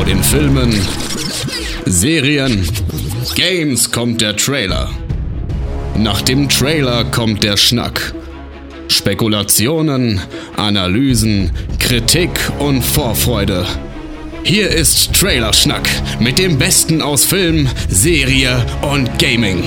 Vor 0.00 0.06
den 0.06 0.22
Filmen, 0.22 0.72
Serien, 1.84 2.66
Games 3.34 3.92
kommt 3.92 4.22
der 4.22 4.34
Trailer. 4.34 4.88
Nach 5.94 6.22
dem 6.22 6.48
Trailer 6.48 7.04
kommt 7.04 7.44
der 7.44 7.58
Schnack. 7.58 8.14
Spekulationen, 8.88 10.18
Analysen, 10.56 11.50
Kritik 11.78 12.30
und 12.60 12.80
Vorfreude. 12.80 13.66
Hier 14.42 14.70
ist 14.70 15.12
Trailerschnack 15.12 15.86
mit 16.18 16.38
dem 16.38 16.56
Besten 16.56 17.02
aus 17.02 17.26
Film, 17.26 17.68
Serie 17.90 18.64
und 18.80 19.18
Gaming. 19.18 19.62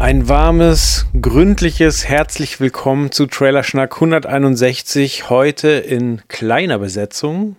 Ein 0.00 0.28
warmes, 0.28 1.06
gründliches 1.20 2.08
herzlich 2.08 2.58
willkommen 2.58 3.12
zu 3.12 3.26
Trailerschnack 3.26 3.94
161, 3.94 5.30
heute 5.30 5.68
in 5.68 6.22
kleiner 6.26 6.80
Besetzung. 6.80 7.54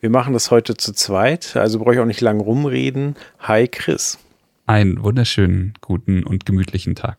Wir 0.00 0.10
machen 0.10 0.32
das 0.32 0.50
heute 0.50 0.76
zu 0.76 0.92
zweit, 0.92 1.56
also 1.56 1.78
brauche 1.78 1.94
ich 1.94 2.00
auch 2.00 2.06
nicht 2.06 2.20
lang 2.20 2.40
rumreden. 2.40 3.16
Hi 3.40 3.68
Chris. 3.68 4.18
Einen 4.66 5.02
wunderschönen, 5.02 5.74
guten 5.80 6.24
und 6.24 6.44
gemütlichen 6.44 6.94
Tag. 6.94 7.18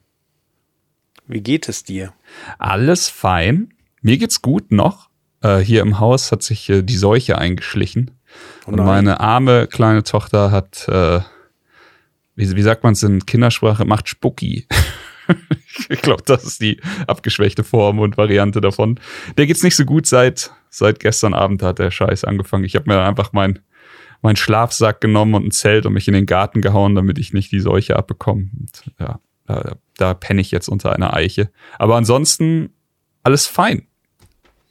Wie 1.28 1.42
geht 1.42 1.68
es 1.70 1.84
dir? 1.84 2.14
Alles 2.58 3.10
fein. 3.10 3.74
Mir 4.02 4.18
geht's 4.18 4.42
gut 4.42 4.72
noch. 4.72 5.10
Äh, 5.42 5.60
hier 5.60 5.82
im 5.82 6.00
Haus 6.00 6.32
hat 6.32 6.44
sich 6.44 6.70
äh, 6.70 6.82
die 6.84 6.98
Seuche 6.98 7.38
eingeschlichen. 7.38 8.12
Oh 8.66 8.72
und 8.72 8.78
meine 8.78 9.20
arme 9.20 9.68
kleine 9.68 10.04
Tochter 10.04 10.52
hat 10.52 10.88
äh, 10.88 11.22
wie, 12.38 12.56
wie 12.56 12.62
sagt 12.62 12.84
man 12.84 12.94
es 12.94 13.04
in 13.04 13.26
Kindersprache, 13.26 13.84
macht 13.84 14.08
Spucki. 14.08 14.68
ich 15.90 16.02
glaube, 16.02 16.24
das 16.26 16.46
ist 16.46 16.62
die 16.62 16.80
abgeschwächte 17.08 17.66
Form 17.66 18.00
und 18.00 18.16
Variante 18.16 18.62
davon. 18.62 19.00
Der 19.38 19.48
geht's 19.48 19.64
nicht 19.64 19.76
so 19.76 19.84
gut 19.84 20.06
seit, 20.06 20.52
seit 20.70 21.00
gestern 21.00 21.34
Abend 21.34 21.64
hat 21.64 21.80
der 21.80 21.92
Scheiß 21.92 22.24
angefangen. 22.24 22.64
Ich 22.64 22.76
habe 22.76 22.90
mir 22.90 23.02
einfach 23.02 23.34
mein, 23.34 23.60
mein 24.22 24.36
Schlafsack 24.36 25.02
genommen 25.02 25.36
und 25.36 25.46
ein 25.46 25.52
Zelt 25.52 25.86
und 25.86 25.94
mich 25.94 26.08
in 26.08 26.14
den 26.14 26.26
Garten 26.26 26.62
gehauen, 26.62 26.96
damit 26.96 27.18
ich 27.18 27.34
nicht 27.34 27.52
die 27.52 27.60
Seuche 27.60 27.96
abbekomme. 27.96 28.50
Und 28.60 28.92
ja, 29.00 29.20
da, 29.46 29.76
da 29.98 30.14
penne 30.14 30.42
ich 30.42 30.52
jetzt 30.52 30.68
unter 30.68 30.94
einer 30.94 31.14
Eiche. 31.14 31.50
Aber 31.80 31.96
ansonsten 31.96 32.70
alles 33.24 33.48
fein. 33.48 33.87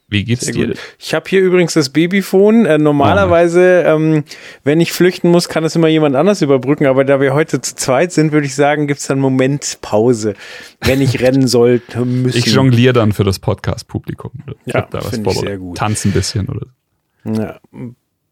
Wie 0.08 0.22
geht's 0.22 0.44
Sehr 0.44 0.54
dir? 0.54 0.66
Gut. 0.68 0.78
Ich 0.98 1.14
habe 1.14 1.28
hier 1.28 1.40
übrigens 1.40 1.74
das 1.74 1.90
Babyphone. 1.90 2.64
Äh, 2.64 2.78
normalerweise, 2.78 3.84
oh. 3.86 3.90
ähm, 3.90 4.24
wenn 4.62 4.80
ich 4.80 4.92
flüchten 4.92 5.30
muss, 5.30 5.48
kann 5.48 5.64
es 5.64 5.74
immer 5.74 5.88
jemand 5.88 6.14
anders 6.14 6.42
überbrücken. 6.42 6.86
Aber 6.86 7.04
da 7.04 7.20
wir 7.20 7.34
heute 7.34 7.60
zu 7.60 7.74
zweit 7.74 8.12
sind, 8.12 8.30
würde 8.30 8.46
ich 8.46 8.54
sagen, 8.54 8.86
gibt's 8.86 9.08
dann 9.08 9.18
Moment 9.18 9.78
Pause, 9.82 10.34
wenn 10.80 11.00
ich 11.00 11.20
rennen 11.22 11.48
sollte 11.48 12.04
müssen. 12.04 12.38
Ich 12.38 12.46
jongliere 12.46 12.92
dann 12.92 13.12
für 13.12 13.24
das 13.24 13.40
Podcast-Publikum. 13.40 14.30
Ja, 14.64 14.86
da 14.88 15.00
finde 15.00 15.30
ich 15.30 15.40
sehr 15.40 15.58
gut. 15.58 15.76
Tanzen 15.76 16.10
ein 16.10 16.14
bisschen 16.14 16.48
oder. 16.48 16.66
Ja. 17.24 17.58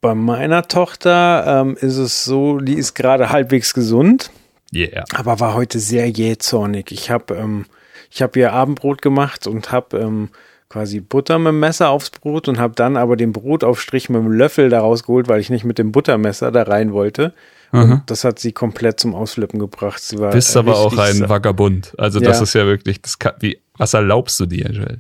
Bei 0.01 0.15
meiner 0.15 0.69
Tochter 0.69 1.63
ähm, 1.63 1.77
ist 1.81 1.97
es 1.97 2.25
so, 2.25 2.59
die 2.59 2.75
ist 2.75 2.95
gerade 2.95 3.31
halbwegs 3.31 3.75
gesund. 3.75 4.31
Yeah. 4.73 5.05
Aber 5.15 5.41
war 5.41 5.55
heute 5.55 5.81
sehr 5.81 6.09
jähzornig. 6.09 6.93
Ich 6.93 7.11
habe 7.11 7.35
ähm, 7.35 7.65
ich 8.11 8.23
habe 8.23 8.39
ihr 8.39 8.53
Abendbrot 8.53 9.03
gemacht 9.03 9.47
und 9.49 9.73
habe 9.73 9.99
ähm, 9.99 10.29
quasi 10.75 10.99
Butter 10.99 11.39
mit 11.39 11.53
dem 11.53 11.61
Messer 11.61 11.91
aufs 11.91 12.11
Brot 12.11 12.49
und 12.49 12.59
habe 12.59 12.75
dann 12.75 12.97
aber 12.97 13.17
den 13.17 13.33
Brotaufstrich 13.33 14.09
mit 14.09 14.21
dem 14.21 14.33
Löffel 14.33 14.71
daraus 14.71 15.05
geholt, 15.05 15.29
weil 15.29 15.41
ich 15.41 15.49
nicht 15.49 15.65
mit 15.65 15.79
dem 15.79 15.93
Buttermesser 15.93 16.51
da 16.51 16.65
rein 16.65 16.93
wollte. 16.93 17.33
Und 17.71 18.03
das 18.07 18.25
hat 18.25 18.41
sie 18.41 18.51
komplett 18.51 18.99
zum 18.99 19.15
Ausflippen 19.15 19.61
gebracht. 19.61 20.03
Sie 20.03 20.19
war 20.19 20.33
Bist 20.33 20.57
aber 20.57 20.77
auch 20.77 20.97
ein 20.99 21.29
Vagabund. 21.29 21.93
Also 21.97 22.19
das 22.19 22.39
ja. 22.39 22.43
ist 22.43 22.55
ja 22.55 22.67
wirklich, 22.67 23.01
das 23.01 23.21
kann, 23.21 23.35
wie, 23.39 23.61
was 23.77 23.95
erlaubst 23.95 24.39
du 24.41 24.47
dir, 24.47 24.69
Joel? 24.71 24.99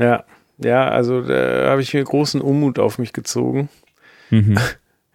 Ja, 0.00 0.24
ja, 0.58 0.88
also 0.88 1.22
da 1.22 1.70
habe 1.70 1.82
ich 1.82 1.94
mir 1.94 2.02
großen 2.02 2.40
Unmut 2.40 2.80
auf 2.80 2.98
mich 2.98 3.12
gezogen. 3.12 3.68
Mhm. 4.30 4.58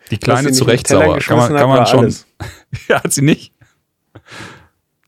Die 0.09 0.17
kleine 0.17 0.53
zurecht 0.53 0.88
sauer. 0.88 1.19
Kann 1.19 1.38
man, 1.38 1.53
kann 1.53 1.69
man 1.69 1.86
schon. 1.86 2.15
ja, 2.87 3.04
hat 3.04 3.11
sie 3.11 3.23
nicht. 3.23 3.52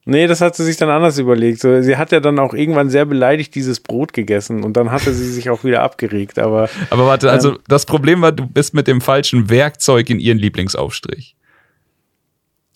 Nee, 0.09 0.25
das 0.25 0.41
hat 0.41 0.55
sie 0.55 0.65
sich 0.65 0.75
dann 0.75 0.89
anders 0.89 1.19
überlegt. 1.19 1.61
sie 1.61 1.97
hat 1.97 2.11
ja 2.11 2.19
dann 2.19 2.39
auch 2.39 2.55
irgendwann 2.55 2.89
sehr 2.89 3.05
beleidigt 3.05 3.53
dieses 3.53 3.79
Brot 3.79 4.11
gegessen 4.11 4.63
und 4.63 4.73
dann 4.73 4.91
hatte 4.91 5.13
sie 5.13 5.31
sich 5.31 5.51
auch 5.51 5.63
wieder 5.63 5.83
abgeregt. 5.83 6.39
Aber, 6.39 6.67
aber 6.89 7.05
warte, 7.05 7.29
also 7.29 7.51
ähm, 7.51 7.59
das 7.67 7.85
Problem 7.85 8.21
war, 8.21 8.31
du 8.31 8.47
bist 8.47 8.73
mit 8.73 8.87
dem 8.87 9.01
falschen 9.01 9.49
Werkzeug 9.51 10.09
in 10.09 10.19
ihren 10.19 10.39
Lieblingsaufstrich. 10.39 11.35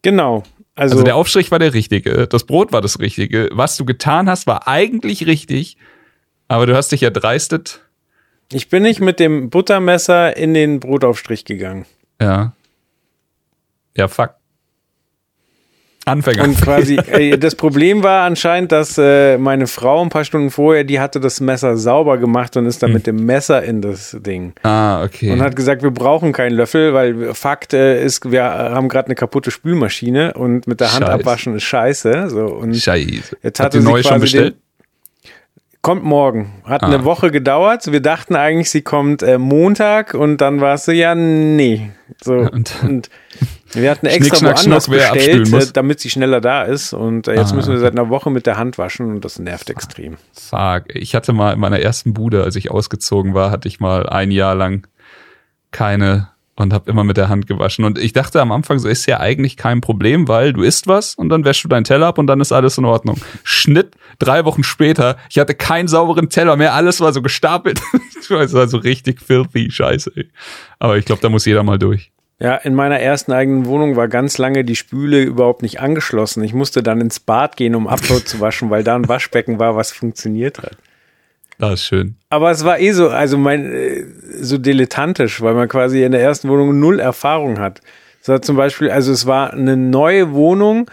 Genau. 0.04 0.44
Also, 0.76 0.94
also 0.94 1.04
der 1.04 1.16
Aufstrich 1.16 1.50
war 1.50 1.58
der 1.58 1.74
richtige, 1.74 2.28
das 2.28 2.44
Brot 2.44 2.72
war 2.72 2.82
das 2.82 3.00
richtige. 3.00 3.50
Was 3.52 3.78
du 3.78 3.86
getan 3.86 4.30
hast, 4.30 4.46
war 4.46 4.68
eigentlich 4.68 5.26
richtig, 5.26 5.78
aber 6.48 6.68
du 6.68 6.76
hast 6.76 6.92
dich 6.92 7.02
erdreistet. 7.02 7.82
Ich 8.52 8.70
bin 8.70 8.84
nicht 8.84 9.00
mit 9.00 9.20
dem 9.20 9.50
Buttermesser 9.50 10.38
in 10.38 10.54
den 10.54 10.80
Brotaufstrich 10.80 11.46
gegangen. 11.46 11.88
Ja. 12.22 12.54
Ja, 13.98 14.08
fuck. 14.08 14.36
Anfänger. 16.06 16.44
Und 16.44 16.59
quasi, 16.59 16.96
äh, 17.08 17.38
das 17.38 17.56
Problem 17.56 18.03
war 18.03 18.25
anscheinend, 18.25 18.72
dass 18.72 18.97
äh, 18.97 19.38
meine 19.38 19.68
Frau 19.68 20.02
ein 20.02 20.09
paar 20.09 20.25
Stunden 20.25 20.50
vorher, 20.50 20.84
die 20.84 21.00
hatte 21.00 21.19
das 21.19 21.40
Messer 21.40 21.78
sauber 21.78 22.18
gemacht 22.18 22.58
und 22.58 22.66
ist 22.66 22.84
dann 22.84 22.90
hm. 22.90 22.94
mit 22.94 23.08
dem 23.08 23.25
Messer 23.25 23.64
in 23.64 23.81
das 23.81 24.18
Ding. 24.19 24.53
Ah, 24.64 25.03
okay. 25.03 25.31
Und 25.31 25.41
hat 25.41 25.56
gesagt, 25.56 25.84
wir 25.84 25.91
brauchen 25.91 26.34
keinen 26.34 26.56
Löffel, 26.56 26.94
weil 26.94 27.34
Fakt 27.34 27.74
äh, 27.74 28.03
ist, 28.03 28.31
wir 28.31 28.44
haben 28.44 28.90
gerade 28.90 29.08
eine 29.08 29.16
kaputte 29.16 29.52
Spülmaschine 29.52 30.34
und 30.34 30.68
mit 30.68 30.80
der 30.80 30.94
Hand 30.94 31.06
scheiße. 31.06 31.14
abwaschen 31.14 31.56
ist 31.56 31.64
scheiße. 31.64 32.30
So, 32.30 32.46
und 32.46 32.75
scheiße. 32.75 33.38
Jetzt 33.41 33.59
hatte 33.59 33.78
Habt 33.78 33.85
ihr 33.85 33.91
neu 33.91 34.03
schon 34.03 34.20
bestellt? 34.20 34.56
Kommt 35.81 36.06
morgen. 36.06 36.62
Hat 36.64 36.81
ah. 36.81 36.88
eine 36.88 37.03
Woche 37.03 37.30
gedauert. 37.30 37.91
Wir 37.91 38.00
dachten 38.00 38.38
eigentlich, 38.38 38.70
sie 38.70 38.84
kommt 38.84 39.22
äh, 39.22 39.38
Montag 39.38 40.14
und 40.14 40.38
dann 40.38 40.62
war 40.62 40.75
es 40.75 40.85
so, 40.85 40.94
ja, 40.94 41.14
nee. 41.14 41.91
So, 42.24 42.34
und, 42.52 42.74
und 42.84 43.09
wir 43.75 43.91
hatten 43.91 44.06
extra 44.06 44.38
Schnick, 44.38 44.56
woanders 44.56 44.85
schnack, 44.85 45.13
bestellt, 45.13 45.53
äh, 45.53 45.72
damit 45.73 46.00
sie 46.00 46.09
schneller 46.09 46.41
da 46.41 46.63
ist. 46.63 46.94
Und 46.94 47.28
äh, 47.28 47.35
jetzt 47.35 47.51
ah. 47.51 47.56
müssen 47.56 47.73
wir 47.73 47.79
seit 47.79 47.94
einer 47.94 48.09
Woche 48.09 48.29
mit 48.31 48.45
der 48.45 48.57
Hand 48.57 48.78
waschen 48.78 49.07
und 49.07 49.25
das 49.25 49.39
nervt 49.39 49.69
extrem. 49.69 50.17
Fuck. 50.34 50.84
Ich 50.94 51.16
hatte 51.16 51.34
mal 51.34 51.53
in 51.53 51.59
meiner 51.59 51.79
ersten 51.79 52.13
Bude, 52.13 52.44
als 52.44 52.56
ich 52.56 52.72
ausgezogen 52.72 53.34
war, 53.34 53.51
hatte 53.51 53.67
ich 53.67 53.79
mal 53.79 54.07
ein 54.07 54.31
Jahr 54.31 54.56
lang 54.56 54.88
keine 55.72 56.34
und 56.56 56.72
habe 56.72 56.89
immer 56.89 57.03
mit 57.03 57.17
der 57.17 57.29
Hand 57.29 57.47
gewaschen. 57.47 57.84
Und 57.85 57.97
ich 57.97 58.13
dachte 58.13 58.39
am 58.41 58.51
Anfang, 58.51 58.78
so 58.79 58.88
ist 58.88 59.06
ja 59.06 59.19
eigentlich 59.19 59.57
kein 59.57 59.81
Problem, 59.81 60.28
weil 60.28 60.53
du 60.53 60.61
isst 60.61 60.88
was 60.88 61.16
und 61.16 61.29
dann 61.29 61.45
wäschst 61.45 61.63
du 61.63 61.67
deinen 61.67 61.84
Teller 61.84 62.07
ab 62.07 62.17
und 62.17 62.28
dann 62.28 62.40
ist 62.41 62.51
alles 62.51 62.78
in 62.78 62.85
Ordnung. 62.85 63.19
Schnitt, 63.44 63.95
drei 64.19 64.45
Wochen 64.45 64.63
später, 64.63 65.17
ich 65.29 65.40
hatte 65.40 65.55
keinen 65.55 65.88
sauberen 65.88 66.29
Teller 66.29 66.55
mehr, 66.55 66.73
alles 66.73 67.01
war 67.01 67.11
so 67.11 67.22
gestapelt. 67.22 67.81
es 68.19 68.53
war 68.53 68.67
so 68.67 68.78
richtig 68.78 69.19
filthy 69.22 69.72
Scheiße. 69.72 70.11
Ey. 70.16 70.29
Aber 70.79 70.97
ich 70.97 71.05
glaube, 71.05 71.22
da 71.22 71.29
muss 71.29 71.45
jeder 71.45 71.63
mal 71.63 71.79
durch. 71.79 72.12
Ja, 72.44 72.56
in 72.56 72.76
meiner 72.76 73.00
ersten 73.00 73.31
eigenen 73.31 73.68
Wohnung 73.68 73.96
war 73.96 74.09
ganz 74.09 74.38
lange 74.38 74.66
die 74.66 74.76
Spüle 74.76 75.22
überhaupt 75.22 75.62
nicht 75.62 75.80
angeschlossen. 75.80 76.44
Ich 76.44 76.54
musste 76.54 76.84
dann 76.84 77.00
ins 77.00 77.22
Bad 77.22 77.56
gehen, 77.56 77.74
um 77.74 77.88
Abflot 77.88 78.28
zu 78.28 78.42
waschen, 78.42 78.70
weil 78.70 78.84
da 78.84 78.98
ein 78.98 79.08
Waschbecken 79.08 79.59
war, 79.59 79.78
was 79.78 79.94
funktioniert 79.94 80.58
hat. 80.58 80.76
Das 81.58 81.76
ist 81.76 81.86
schön. 81.86 82.18
Aber 82.30 82.52
es 82.52 82.66
war 82.66 82.82
eh 82.82 82.92
so, 82.92 83.08
also 83.08 83.38
mein, 83.38 83.72
äh, 83.72 84.03
so 84.42 84.58
dilettantisch, 84.58 85.42
weil 85.42 85.53
man 85.53 85.70
quasi 85.70 86.03
in 86.03 86.12
der 86.12 86.20
ersten 86.20 86.50
Wohnung 86.50 86.78
null 86.78 87.00
Erfahrung 87.00 87.59
hat. 87.59 87.80
Es 88.22 88.28
war 88.28 88.42
zum 88.42 88.58
Beispiel, 88.58 88.92
also 88.92 89.14
es 89.14 89.26
war 89.26 89.53
eine 89.53 89.78
neue 89.78 90.34
Wohnung, 90.34 90.92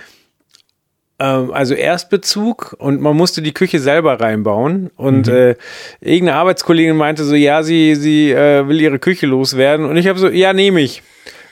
ähm, 1.18 1.50
also 1.52 1.74
Erstbezug 1.74 2.76
und 2.78 3.00
man 3.00 3.16
musste 3.16 3.42
die 3.42 3.54
Küche 3.54 3.80
selber 3.80 4.20
reinbauen 4.20 4.92
und 4.94 5.26
mhm. 5.26 5.34
äh, 5.34 5.56
irgendeine 6.00 6.38
Arbeitskollegin 6.38 6.96
meinte 6.96 7.24
so, 7.24 7.34
ja, 7.34 7.64
sie, 7.64 7.96
sie 7.96 8.30
äh, 8.30 8.68
will 8.68 8.80
ihre 8.80 9.00
Küche 9.00 9.26
loswerden 9.26 9.86
und 9.86 9.96
ich 9.96 10.06
habe 10.06 10.20
so, 10.20 10.28
ja, 10.28 10.52
nehme 10.52 10.80
ich. 10.80 11.02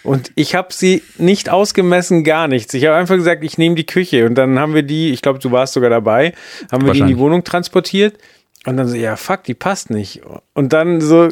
Und 0.03 0.32
ich 0.34 0.54
habe 0.54 0.69
sie 0.72 1.03
nicht 1.19 1.50
ausgemessen, 1.50 2.25
gar 2.25 2.48
nichts. 2.48 2.72
Ich 2.75 2.86
habe 2.86 2.97
einfach 2.97 3.16
gesagt, 3.16 3.44
ich 3.44 3.59
nehme 3.59 3.75
die 3.75 3.86
Küche 3.86 4.26
und 4.26 4.34
dann 4.36 4.59
haben 4.59 4.75
wir 4.75 4.82
die, 4.82 5.10
ich 5.10 5.22
glaube, 5.22 5.38
du 5.38 5.50
warst 5.50 5.75
sogar 5.75 5.91
dabei, 5.91 6.32
haben 6.70 6.86
wir 6.86 6.92
die 6.92 7.00
in 7.00 7.06
die 7.06 7.19
Wohnung 7.19 7.44
transportiert 7.44 8.19
und 8.64 8.76
dann 8.76 8.88
so, 8.88 8.97
ja, 8.97 9.16
fuck, 9.16 9.44
die 9.44 9.54
passt 9.54 9.90
nicht. 9.90 10.22
Und 10.55 10.72
dann 10.72 11.00
so, 11.00 11.28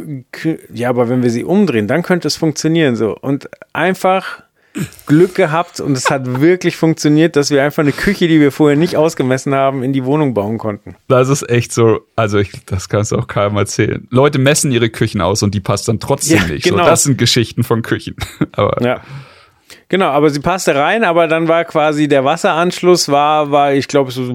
ja, 0.73 0.88
aber 0.88 1.08
wenn 1.08 1.23
wir 1.23 1.31
sie 1.31 1.44
umdrehen, 1.44 1.88
dann 1.88 2.02
könnte 2.02 2.29
es 2.29 2.37
funktionieren 2.37 2.96
so. 2.96 3.17
Und 3.17 3.49
einfach 3.73 4.43
Glück 5.06 5.34
gehabt 5.34 5.81
und 5.81 5.96
es 5.96 6.11
hat 6.11 6.40
wirklich 6.40 6.76
funktioniert, 6.76 7.37
dass 7.37 7.50
wir 7.50 7.62
einfach 7.62 7.82
eine 7.82 7.93
Küche, 7.93 8.28
die 8.28 8.40
wir 8.40 8.52
vorher 8.52 8.76
nicht 8.76 8.96
ausgemessen 8.96 9.55
haben, 9.55 9.82
in 9.82 9.93
die 9.93 10.05
Wohnung 10.05 10.34
bauen 10.34 10.58
konnten. 10.58 10.96
Das 11.08 11.28
ist 11.28 11.49
echt 11.49 11.73
so, 11.73 12.00
also 12.17 12.38
ich, 12.38 12.52
das 12.67 12.88
kannst 12.88 13.12
du 13.12 13.17
auch 13.17 13.26
keinem 13.26 13.56
erzählen. 13.56 14.06
Leute 14.11 14.38
messen 14.38 14.73
ihre 14.73 14.90
Küchen 14.90 15.20
aus 15.20 15.43
und 15.43 15.55
die 15.55 15.61
passt 15.61 15.88
dann 15.88 16.00
trotzdem 16.00 16.38
ja, 16.38 16.46
nicht. 16.46 16.64
Genau. 16.64 16.78
So, 16.78 16.84
das 16.84 17.05
sind 17.05 17.19
Geschichten 17.19 17.64
von 17.64 17.82
Küchen. 17.82 18.17
aber 18.52 18.82
ja. 18.82 19.00
Genau, 19.88 20.06
aber 20.06 20.31
sie 20.31 20.40
passte 20.40 20.75
rein, 20.75 21.05
aber 21.05 21.28
dann 21.28 21.49
war 21.49 21.64
quasi 21.64 22.08
der 22.08 22.25
Wasseranschluss 22.25 23.08
war, 23.08 23.50
war 23.50 23.73
ich 23.73 23.88
glaube 23.88 24.11
so 24.11 24.34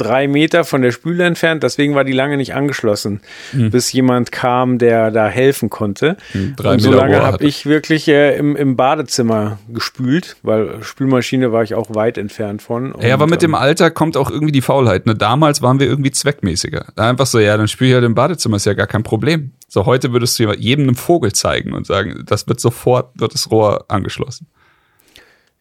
drei 0.00 0.28
Meter 0.28 0.64
von 0.64 0.82
der 0.82 0.92
Spüle 0.92 1.24
entfernt, 1.24 1.62
deswegen 1.62 1.94
war 1.94 2.04
die 2.04 2.12
lange 2.12 2.36
nicht 2.36 2.54
angeschlossen, 2.54 3.20
hm. 3.52 3.70
bis 3.70 3.92
jemand 3.92 4.32
kam, 4.32 4.78
der 4.78 5.10
da 5.10 5.28
helfen 5.28 5.70
konnte. 5.70 6.16
Hm, 6.32 6.54
drei 6.56 6.74
und 6.74 6.80
so 6.80 6.92
lange 6.92 7.22
habe 7.22 7.44
ich 7.44 7.66
wirklich 7.66 8.08
äh, 8.08 8.36
im, 8.36 8.56
im 8.56 8.76
Badezimmer 8.76 9.58
gespült, 9.68 10.36
weil 10.42 10.82
Spülmaschine 10.82 11.52
war 11.52 11.62
ich 11.62 11.74
auch 11.74 11.94
weit 11.94 12.18
entfernt 12.18 12.62
von. 12.62 12.94
Ja, 13.00 13.14
aber 13.14 13.26
mit 13.26 13.42
dem 13.42 13.50
ähm, 13.50 13.56
Alter 13.56 13.90
kommt 13.90 14.16
auch 14.16 14.30
irgendwie 14.30 14.52
die 14.52 14.62
Faulheit. 14.62 15.06
Ne? 15.06 15.14
Damals 15.14 15.62
waren 15.62 15.78
wir 15.80 15.86
irgendwie 15.86 16.10
zweckmäßiger. 16.10 16.86
Einfach 16.96 17.26
so, 17.26 17.38
ja, 17.38 17.56
dann 17.56 17.68
spüle 17.68 17.90
ich 17.90 17.94
halt 17.94 18.04
im 18.04 18.14
Badezimmer, 18.14 18.56
ist 18.56 18.66
ja 18.66 18.74
gar 18.74 18.86
kein 18.86 19.02
Problem. 19.02 19.52
So 19.68 19.86
heute 19.86 20.12
würdest 20.12 20.38
du 20.38 20.52
jedem 20.54 20.88
einen 20.88 20.96
Vogel 20.96 21.32
zeigen 21.32 21.72
und 21.72 21.86
sagen, 21.86 22.24
das 22.26 22.48
wird 22.48 22.60
sofort, 22.60 23.12
wird 23.14 23.34
das 23.34 23.50
Rohr 23.50 23.84
angeschlossen. 23.88 24.48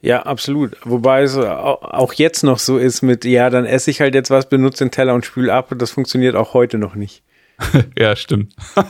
Ja, 0.02 0.24
absolut. 0.24 0.78
Wobei 0.84 1.24
es 1.24 1.36
auch 1.36 2.14
jetzt 2.14 2.44
noch 2.44 2.60
so 2.60 2.78
ist 2.78 3.02
mit, 3.02 3.26
ja, 3.26 3.50
dann 3.50 3.66
esse 3.66 3.92
ich 3.92 4.00
halt 4.00 4.16
jetzt 4.16 4.32
was, 4.32 4.48
benutze 4.48 4.86
den 4.86 4.92
Teller 4.92 5.14
und 5.14 5.26
spül 5.26 5.50
ab 5.50 5.72
und 5.72 5.82
das 5.82 5.92
funktioniert 5.92 6.36
auch 6.36 6.54
heute 6.54 6.78
noch 6.78 6.96
nicht. 6.96 7.24
ja, 7.98 8.16
stimmt. 8.16 8.56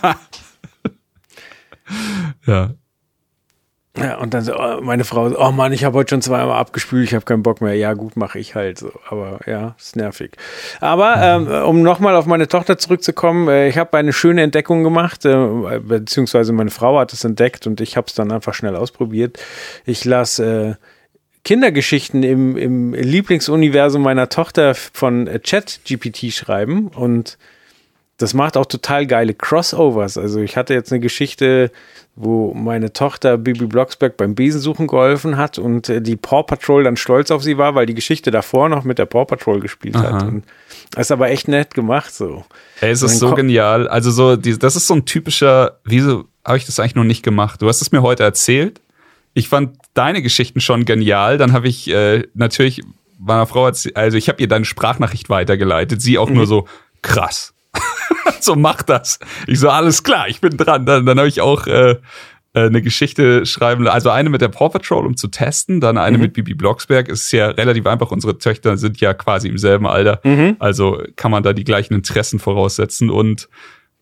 ja. 2.46 2.76
Ja, 3.98 4.20
und 4.20 4.34
dann 4.34 4.44
so, 4.44 4.56
oh, 4.56 4.80
meine 4.82 5.04
Frau, 5.04 5.34
oh 5.36 5.52
Mann, 5.52 5.74
ich 5.74 5.84
habe 5.84 5.98
heute 5.98 6.12
schon 6.12 6.22
zweimal 6.22 6.58
abgespült, 6.58 7.06
ich 7.06 7.16
habe 7.16 7.26
keinen 7.26 7.44
Bock 7.44 7.60
mehr. 7.60 7.74
Ja, 7.74 7.94
gut, 7.94 8.16
mache 8.16 8.40
ich 8.40 8.56
halt 8.56 8.78
so. 8.78 8.92
Aber 9.10 9.40
ja, 9.48 9.76
ist 9.78 9.96
nervig. 9.96 10.38
Aber 10.80 11.16
ähm, 11.18 11.48
um 11.48 11.82
nochmal 11.82 12.16
auf 12.16 12.28
meine 12.28 12.48
Tochter 12.48 12.78
zurückzukommen, 12.78 13.50
äh, 13.50 13.68
ich 13.68 13.78
habe 13.78 13.98
eine 13.98 14.14
schöne 14.14 14.44
Entdeckung 14.44 14.84
gemacht, 14.84 15.26
äh, 15.26 15.80
beziehungsweise 15.80 16.54
meine 16.54 16.70
Frau 16.70 17.00
hat 17.00 17.12
es 17.14 17.26
entdeckt 17.26 17.66
und 17.66 17.82
ich 17.82 17.98
habe 17.98 18.06
es 18.08 18.14
dann 18.14 18.32
einfach 18.32 18.54
schnell 18.54 18.76
ausprobiert. 18.76 19.40
Ich 19.86 20.06
lasse 20.06 20.78
äh, 20.80 20.86
Kindergeschichten 21.44 22.24
im, 22.24 22.58
im 22.58 22.94
Lieblingsuniversum 22.94 24.02
meiner 24.02 24.30
Tochter 24.30 24.76
von 24.76 25.30
ChatGPT 25.44 26.34
schreiben 26.34 26.88
und 26.88 27.38
das 28.20 28.34
macht 28.34 28.58
auch 28.58 28.66
total 28.66 29.08
geile 29.08 29.34
Crossovers. 29.34 30.18
Also 30.18 30.42
ich 30.42 30.58
hatte 30.58 30.74
jetzt 30.74 30.92
eine 30.92 31.00
Geschichte, 31.00 31.72
wo 32.16 32.54
meine 32.54 32.92
Tochter 32.92 33.38
Bibi 33.38 33.66
Blocksberg 33.66 34.18
beim 34.18 34.36
Besensuchen 34.36 34.88
geholfen 34.88 35.38
hat 35.38 35.58
und 35.58 35.88
äh, 35.88 36.02
die 36.02 36.18
Paw 36.18 36.44
Patrol 36.44 36.84
dann 36.84 36.98
stolz 36.98 37.32
auf 37.32 37.44
sie 37.44 37.58
war, 37.58 37.76
weil 37.76 37.86
die 37.86 37.94
Geschichte 37.94 38.30
davor 38.30 38.68
noch 38.68 38.84
mit 38.84 39.00
der 39.00 39.06
Paw 39.06 39.24
Patrol 39.24 39.62
gespielt 39.62 39.96
Aha. 39.96 40.12
hat. 40.12 40.24
Und 40.24 40.44
das 40.92 41.08
ist 41.08 41.12
aber 41.12 41.30
echt 41.30 41.48
nett 41.48 41.74
gemacht 41.74 42.14
so. 42.14 42.44
Ey, 42.82 42.92
es 42.92 43.02
ist 43.02 43.20
so 43.20 43.34
genial. 43.34 43.88
Also 43.88 44.12
so, 44.12 44.36
die, 44.36 44.60
das 44.60 44.76
ist 44.76 44.88
so 44.88 44.96
ein 44.96 45.06
typischer, 45.06 45.80
wieso 45.86 46.26
habe 46.44 46.58
ich 46.58 46.66
das 46.66 46.78
eigentlich 46.78 46.96
noch 46.96 47.06
nicht 47.06 47.24
gemacht? 47.24 47.62
Du 47.62 47.70
hast 47.70 47.82
es 47.82 47.94
mir 47.94 48.02
heute 48.02 48.24
erzählt. 48.24 48.82
Ich 49.34 49.48
fand 49.48 49.78
deine 49.94 50.22
Geschichten 50.22 50.62
schon 50.62 50.86
genial. 50.86 51.38
Dann 51.38 51.54
habe 51.54 51.68
ich 51.68 51.90
äh, 51.90 52.28
natürlich 52.34 52.82
meiner 53.18 53.46
Frau, 53.46 53.66
also 53.66 54.18
ich 54.18 54.30
habe 54.30 54.42
ihr 54.42 54.48
deine 54.48 54.66
Sprachnachricht 54.66 55.30
weitergeleitet. 55.30 56.02
Sie 56.02 56.18
auch 56.18 56.30
mhm. 56.30 56.36
nur 56.36 56.48
so 56.48 56.68
krass 57.02 57.54
so 58.40 58.56
mach 58.56 58.82
das. 58.82 59.20
Ich 59.48 59.60
so, 59.60 59.70
alles 59.70 60.04
klar, 60.04 60.28
ich 60.28 60.42
bin 60.42 60.58
dran. 60.58 60.86
Dann, 60.86 61.06
dann 61.06 61.18
habe 61.18 61.28
ich 61.28 61.42
auch 61.42 61.68
äh, 61.68 61.92
äh, 61.92 61.98
eine 62.54 62.82
Geschichte 62.82 63.46
schreiben, 63.46 63.88
also 63.88 64.10
eine 64.10 64.30
mit 64.30 64.42
der 64.42 64.48
Paw 64.50 64.70
Patrol, 64.70 65.06
um 65.06 65.16
zu 65.16 65.28
testen, 65.28 65.82
dann 65.82 65.98
eine 65.98 66.18
mhm. 66.18 66.24
mit 66.24 66.34
Bibi 66.34 66.56
Blocksberg. 66.56 67.10
Es 67.10 67.26
ist 67.26 67.32
ja 67.32 67.50
relativ 67.50 67.86
einfach, 67.86 68.12
unsere 68.12 68.38
Töchter 68.38 68.78
sind 68.78 69.00
ja 69.00 69.14
quasi 69.14 69.48
im 69.48 69.58
selben 69.58 69.88
Alter, 69.88 70.20
mhm. 70.24 70.56
also 70.60 71.02
kann 71.16 71.32
man 71.32 71.44
da 71.44 71.54
die 71.54 71.64
gleichen 71.64 71.94
Interessen 71.94 72.40
voraussetzen 72.40 73.10
und 73.10 73.50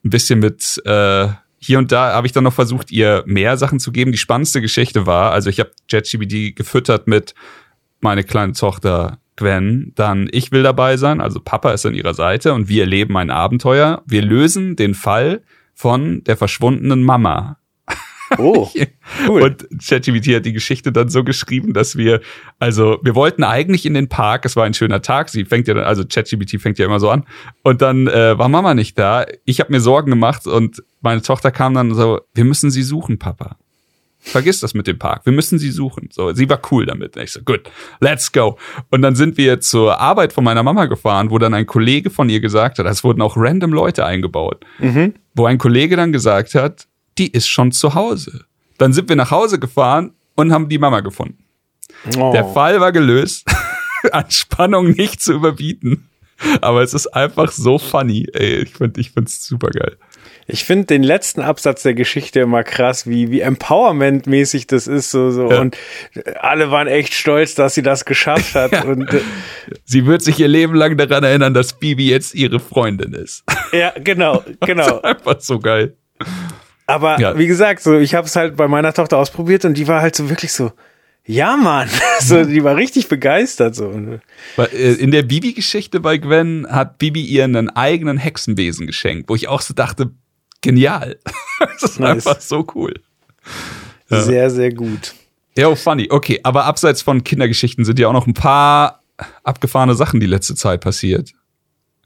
ein 0.06 0.10
bisschen 0.10 0.40
mit 0.40 0.82
äh, 0.86 1.28
hier 1.60 1.80
und 1.80 1.92
da 1.92 2.14
habe 2.14 2.28
ich 2.28 2.34
dann 2.34 2.44
noch 2.44 2.54
versucht, 2.54 2.92
ihr 2.92 3.24
mehr 3.26 3.58
Sachen 3.58 3.80
zu 3.80 3.92
geben. 3.92 4.12
Die 4.12 4.18
spannendste 4.18 4.62
Geschichte 4.62 5.06
war, 5.06 5.32
also 5.32 5.50
ich 5.50 5.60
habe 5.60 5.72
JetGBD 5.90 6.52
gefüttert 6.52 7.08
mit 7.08 7.34
meine 8.00 8.24
kleine 8.24 8.54
Tochter 8.54 9.20
Gwen 9.38 9.94
dann 9.96 10.28
Ich 10.32 10.52
will 10.52 10.64
dabei 10.64 10.98
sein, 10.98 11.22
also 11.22 11.40
Papa 11.40 11.72
ist 11.72 11.86
an 11.86 11.94
ihrer 11.94 12.14
Seite 12.14 12.54
und 12.54 12.70
wir 12.70 12.82
erleben 12.84 13.16
ein 13.18 13.30
Abenteuer. 13.30 14.02
Wir 14.06 14.24
lösen 14.24 14.76
den 14.76 14.96
Fall 14.96 15.44
von 15.74 16.24
der 16.24 16.38
verschwundenen 16.38 17.04
Mama. 17.04 17.60
Oh, 18.38 18.70
cool. 19.28 19.42
Und 19.42 19.68
ChatGPT 19.86 20.36
hat 20.36 20.46
die 20.46 20.54
Geschichte 20.54 20.92
dann 20.92 21.10
so 21.10 21.24
geschrieben, 21.24 21.74
dass 21.74 21.96
wir, 21.96 22.22
also 22.60 23.00
wir 23.02 23.16
wollten 23.16 23.44
eigentlich 23.44 23.86
in 23.86 23.94
den 23.94 24.10
Park, 24.10 24.46
es 24.46 24.56
war 24.56 24.66
ein 24.66 24.74
schöner 24.74 25.02
Tag, 25.02 25.30
sie 25.30 25.46
fängt 25.46 25.68
ja 25.68 25.74
dann, 25.74 25.86
also 25.86 26.04
ChatGPT 26.04 26.62
fängt 26.62 26.78
ja 26.78 26.86
immer 26.86 27.00
so 27.00 27.10
an. 27.10 27.26
Und 27.64 27.82
dann 27.82 28.08
äh, 28.08 28.38
war 28.38 28.50
Mama 28.50 28.74
nicht 28.74 29.00
da. 29.00 29.26
Ich 29.46 29.60
habe 29.60 29.72
mir 29.72 29.80
Sorgen 29.80 30.12
gemacht 30.12 30.46
und 30.46 30.84
meine 31.02 31.22
Tochter 31.22 31.52
kam 31.52 31.74
dann 31.74 31.94
so, 31.94 32.20
wir 32.34 32.44
müssen 32.44 32.70
sie 32.70 32.84
suchen, 32.84 33.18
Papa. 33.18 33.58
Vergiss 34.20 34.60
das 34.60 34.74
mit 34.74 34.88
dem 34.88 35.00
Park. 35.00 35.26
Wir 35.26 35.32
müssen 35.32 35.58
sie 35.58 35.72
suchen. 35.72 36.10
So, 36.12 36.34
sie 36.34 36.50
war 36.50 36.60
cool 36.72 36.86
damit. 36.86 37.16
ich 37.18 37.32
so, 37.32 37.42
gut, 37.42 37.70
let's 38.02 38.32
go. 38.32 38.58
Und 38.90 39.02
dann 39.02 39.16
sind 39.16 39.38
wir 39.38 39.62
zur 39.62 40.00
Arbeit 40.00 40.34
von 40.34 40.44
meiner 40.44 40.64
Mama 40.64 40.86
gefahren, 40.86 41.30
wo 41.30 41.38
dann 41.38 41.54
ein 41.54 41.66
Kollege 41.66 42.10
von 42.10 42.28
ihr 42.28 42.42
gesagt 42.42 42.80
hat, 42.80 42.86
es 42.88 43.04
wurden 43.04 43.22
auch 43.22 43.38
random 43.38 43.72
Leute 43.72 44.06
eingebaut, 44.06 44.66
mhm. 44.80 45.14
wo 45.34 45.46
ein 45.46 45.58
Kollege 45.58 45.96
dann 45.96 46.12
gesagt 46.12 46.56
hat, 46.56 46.87
die 47.18 47.32
ist 47.32 47.48
schon 47.48 47.72
zu 47.72 47.94
Hause. 47.94 48.46
Dann 48.78 48.94
sind 48.94 49.10
wir 49.10 49.16
nach 49.16 49.32
Hause 49.32 49.60
gefahren 49.60 50.14
und 50.36 50.52
haben 50.52 50.70
die 50.70 50.78
Mama 50.78 51.00
gefunden. 51.00 51.44
Oh. 52.18 52.32
Der 52.32 52.46
Fall 52.46 52.80
war 52.80 52.92
gelöst. 52.92 53.46
An 54.12 54.30
Spannung 54.30 54.92
nicht 54.92 55.22
zu 55.22 55.34
überbieten. 55.34 56.10
Aber 56.62 56.84
es 56.84 56.94
ist 56.94 57.08
einfach 57.08 57.52
so 57.52 57.80
funny. 57.80 58.28
Ey, 58.34 58.64
ich 58.64 58.74
finde 58.76 59.02
ich 59.02 59.12
find's 59.12 59.46
super 59.46 59.70
geil. 59.70 59.98
Ich 60.46 60.64
finde 60.64 60.86
den 60.86 61.04
letzten 61.04 61.42
Absatz 61.42 61.84
der 61.84 61.94
Geschichte 61.94 62.40
immer 62.40 62.64
krass, 62.64 63.06
wie, 63.06 63.32
wie 63.32 63.42
Empowerment-mäßig 63.44 64.68
das 64.68 64.88
ist. 64.88 65.12
So, 65.12 65.32
so. 65.32 65.52
Ja. 65.52 65.60
Und 65.60 65.76
alle 66.40 66.72
waren 66.72 66.88
echt 66.88 67.14
stolz, 67.14 67.56
dass 67.56 67.74
sie 67.74 67.82
das 67.82 68.06
geschafft 68.06 68.56
hat. 68.56 68.72
Ja. 68.78 68.84
Und, 68.84 69.12
äh, 69.14 69.22
sie 69.86 70.06
wird 70.06 70.22
sich 70.22 70.40
ihr 70.40 70.48
Leben 70.48 70.76
lang 70.76 70.98
daran 70.98 71.24
erinnern, 71.24 71.54
dass 71.54 71.74
Bibi 71.74 72.10
jetzt 72.10 72.36
ihre 72.36 72.60
Freundin 72.60 73.14
ist. 73.14 73.44
Ja, 73.72 73.94
genau, 73.98 74.44
genau. 74.60 75.02
einfach 75.02 75.40
so 75.40 75.60
geil. 75.60 75.96
Aber 76.88 77.20
ja. 77.20 77.38
wie 77.38 77.48
gesagt, 77.48 77.84
so 77.84 78.00
ich 78.00 78.16
habe 78.16 78.28
es 78.28 78.36
halt 78.36 78.56
bei 78.56 78.68
meiner 78.68 78.94
Tochter 78.94 79.18
ausprobiert 79.18 79.66
und 79.66 79.76
die 79.76 79.88
war 79.88 80.02
halt 80.02 80.16
so 80.16 80.30
wirklich 80.30 80.54
so, 80.54 80.72
ja, 81.26 81.58
Mann. 81.58 81.90
so, 82.22 82.44
die 82.46 82.64
war 82.64 82.78
richtig 82.78 83.10
begeistert. 83.10 83.76
So. 83.76 83.92
Äh, 84.58 84.94
in 84.94 85.12
der 85.12 85.24
Bibi-Geschichte 85.24 86.00
bei 86.00 86.18
Gwen 86.18 86.66
hat 86.70 86.98
Bibi 86.98 87.22
ihr 87.22 87.44
einen 87.44 87.70
eigenen 87.70 88.18
Hexenbesen 88.18 88.88
geschenkt, 88.88 89.30
wo 89.30 89.36
ich 89.36 89.50
auch 89.50 89.62
so 89.62 89.74
dachte, 89.74 90.12
genial. 90.62 91.20
das 91.60 91.92
ist 91.92 92.00
nice. 92.00 92.26
einfach 92.26 92.42
so 92.42 92.66
cool. 92.74 92.94
Ja. 94.10 94.22
Sehr, 94.22 94.50
sehr 94.50 94.74
gut. 94.74 95.14
Ja, 95.58 95.68
oh, 95.68 95.76
funny. 95.76 96.08
Okay, 96.10 96.40
aber 96.44 96.64
abseits 96.64 97.02
von 97.02 97.24
Kindergeschichten 97.24 97.84
sind 97.84 98.00
ja 98.00 98.08
auch 98.08 98.14
noch 98.14 98.28
ein 98.28 98.34
paar 98.34 99.04
abgefahrene 99.44 99.96
Sachen 99.96 100.20
die 100.22 100.28
letzte 100.28 100.56
Zeit 100.56 100.80
passiert. 100.80 101.32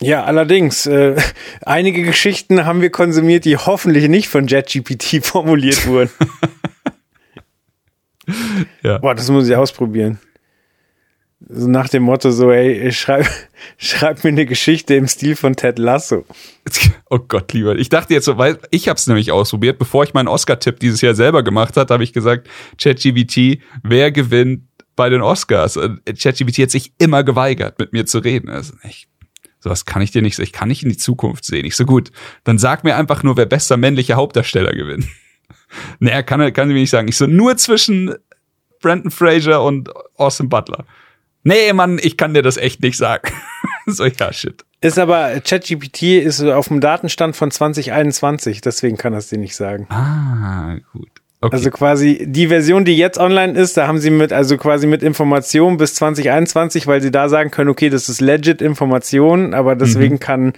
Ja, 0.01 0.24
allerdings. 0.24 0.86
Äh, 0.88 1.15
einige 1.62 2.03
Geschichten 2.03 2.65
haben 2.65 2.81
wir 2.81 2.89
konsumiert, 2.89 3.45
die 3.45 3.57
hoffentlich 3.57 4.09
nicht 4.09 4.27
von 4.27 4.48
JetGPT 4.48 5.19
formuliert 5.25 5.88
wurden. 5.88 6.12
ja. 8.83 8.98
Boah, 8.98 9.15
das 9.15 9.30
muss 9.30 9.48
ich 9.48 9.56
ausprobieren. 9.56 10.19
So 11.48 11.68
nach 11.68 11.89
dem 11.89 12.03
Motto 12.03 12.31
so, 12.31 12.51
ey, 12.51 12.92
schreib, 12.92 13.27
schreib 13.77 14.24
mir 14.24 14.30
eine 14.30 14.45
Geschichte 14.45 14.94
im 14.94 15.07
Stil 15.07 15.36
von 15.36 15.56
Ted 15.56 15.80
Lasso. 15.80 16.24
Oh 17.09 17.18
Gott, 17.18 17.51
lieber. 17.54 17.75
Ich 17.75 17.89
dachte 17.89 18.13
jetzt 18.13 18.25
so, 18.25 18.38
weil 18.38 18.59
ich 18.69 18.87
habe 18.87 18.97
es 18.97 19.07
nämlich 19.07 19.31
ausprobiert, 19.31 19.80
bevor 19.80 20.04
ich 20.04 20.14
meinen 20.14 20.28
Oscar-Tipp 20.28 20.80
dieses 20.80 21.02
Jahr 21.02 21.16
selber 21.16 21.42
gemacht 21.44 21.78
hat, 21.78 21.90
habe 21.90 22.04
ich 22.04 22.14
gesagt, 22.14 22.47
ChatGPT, 22.80 23.59
wer 23.83 24.11
gewinnt 24.11 24.66
bei 24.95 25.09
den 25.09 25.21
Oscars? 25.21 25.80
ChatGPT 26.06 26.59
hat 26.59 26.71
sich 26.71 26.94
immer 26.99 27.23
geweigert, 27.23 27.80
mit 27.80 27.92
mir 27.92 28.06
zu 28.06 28.19
reden. 28.19 28.49
Also 28.49 28.73
ich, 28.87 29.07
sowas 29.61 29.85
kann 29.85 30.01
ich 30.01 30.11
dir 30.11 30.21
nicht, 30.21 30.37
ich 30.39 30.51
kann 30.51 30.68
nicht 30.68 30.83
in 30.83 30.89
die 30.89 30.97
Zukunft 30.97 31.45
sehen. 31.45 31.65
Ich 31.65 31.75
so 31.75 31.85
gut, 31.85 32.11
dann 32.44 32.57
sag 32.57 32.83
mir 32.83 32.97
einfach 32.97 33.23
nur, 33.23 33.37
wer 33.37 33.45
bester 33.45 33.77
männlicher 33.77 34.15
Hauptdarsteller 34.15 34.73
gewinnt. 34.73 35.06
naja, 35.99 36.23
kann, 36.23 36.51
kann 36.53 36.68
sie 36.68 36.73
mir 36.73 36.81
nicht 36.81 36.89
sagen. 36.89 37.07
Ich 37.07 37.18
so, 37.18 37.27
nur 37.27 37.56
zwischen 37.57 38.15
Brandon 38.81 39.11
Fraser 39.11 39.63
und 39.63 39.89
Austin 40.15 40.49
Butler. 40.49 40.85
Nee, 41.44 41.73
Mann, 41.73 41.99
ich 42.01 42.18
kann 42.18 42.33
dir 42.33 42.41
das 42.41 42.57
echt 42.57 42.81
nicht 42.81 42.97
sagen. 42.97 43.31
so, 43.85 44.06
ja, 44.06 44.33
shit. 44.33 44.65
Ist 44.81 44.97
aber, 44.97 45.39
ChatGPT 45.41 46.03
ist 46.03 46.41
auf 46.41 46.68
dem 46.68 46.81
Datenstand 46.81 47.35
von 47.35 47.51
2021, 47.51 48.61
deswegen 48.61 48.97
kann 48.97 49.13
das 49.13 49.30
dir 49.30 49.37
nicht 49.37 49.56
sagen. 49.56 49.87
Ah, 49.89 50.77
gut. 50.91 51.20
Okay. 51.44 51.56
Also 51.56 51.71
quasi 51.71 52.24
die 52.28 52.48
Version, 52.48 52.86
die 52.86 52.95
jetzt 52.95 53.18
online 53.18 53.60
ist, 53.60 53.76
da 53.76 53.88
haben 53.88 53.98
sie 53.98 54.12
mit, 54.12 54.31
also 54.31 54.57
quasi 54.57 54.86
mit 54.86 55.02
Informationen 55.02 55.78
bis 55.78 55.95
2021, 55.95 56.86
weil 56.86 57.02
sie 57.02 57.10
da 57.10 57.30
sagen 57.30 57.50
können, 57.50 57.69
okay, 57.69 57.90
das 57.90 58.10
ist 58.10 58.21
legit 58.21 58.62
Information, 58.62 59.56
aber 59.56 59.76
deswegen 59.76 60.16
mhm. 60.16 60.19
kann 60.19 60.54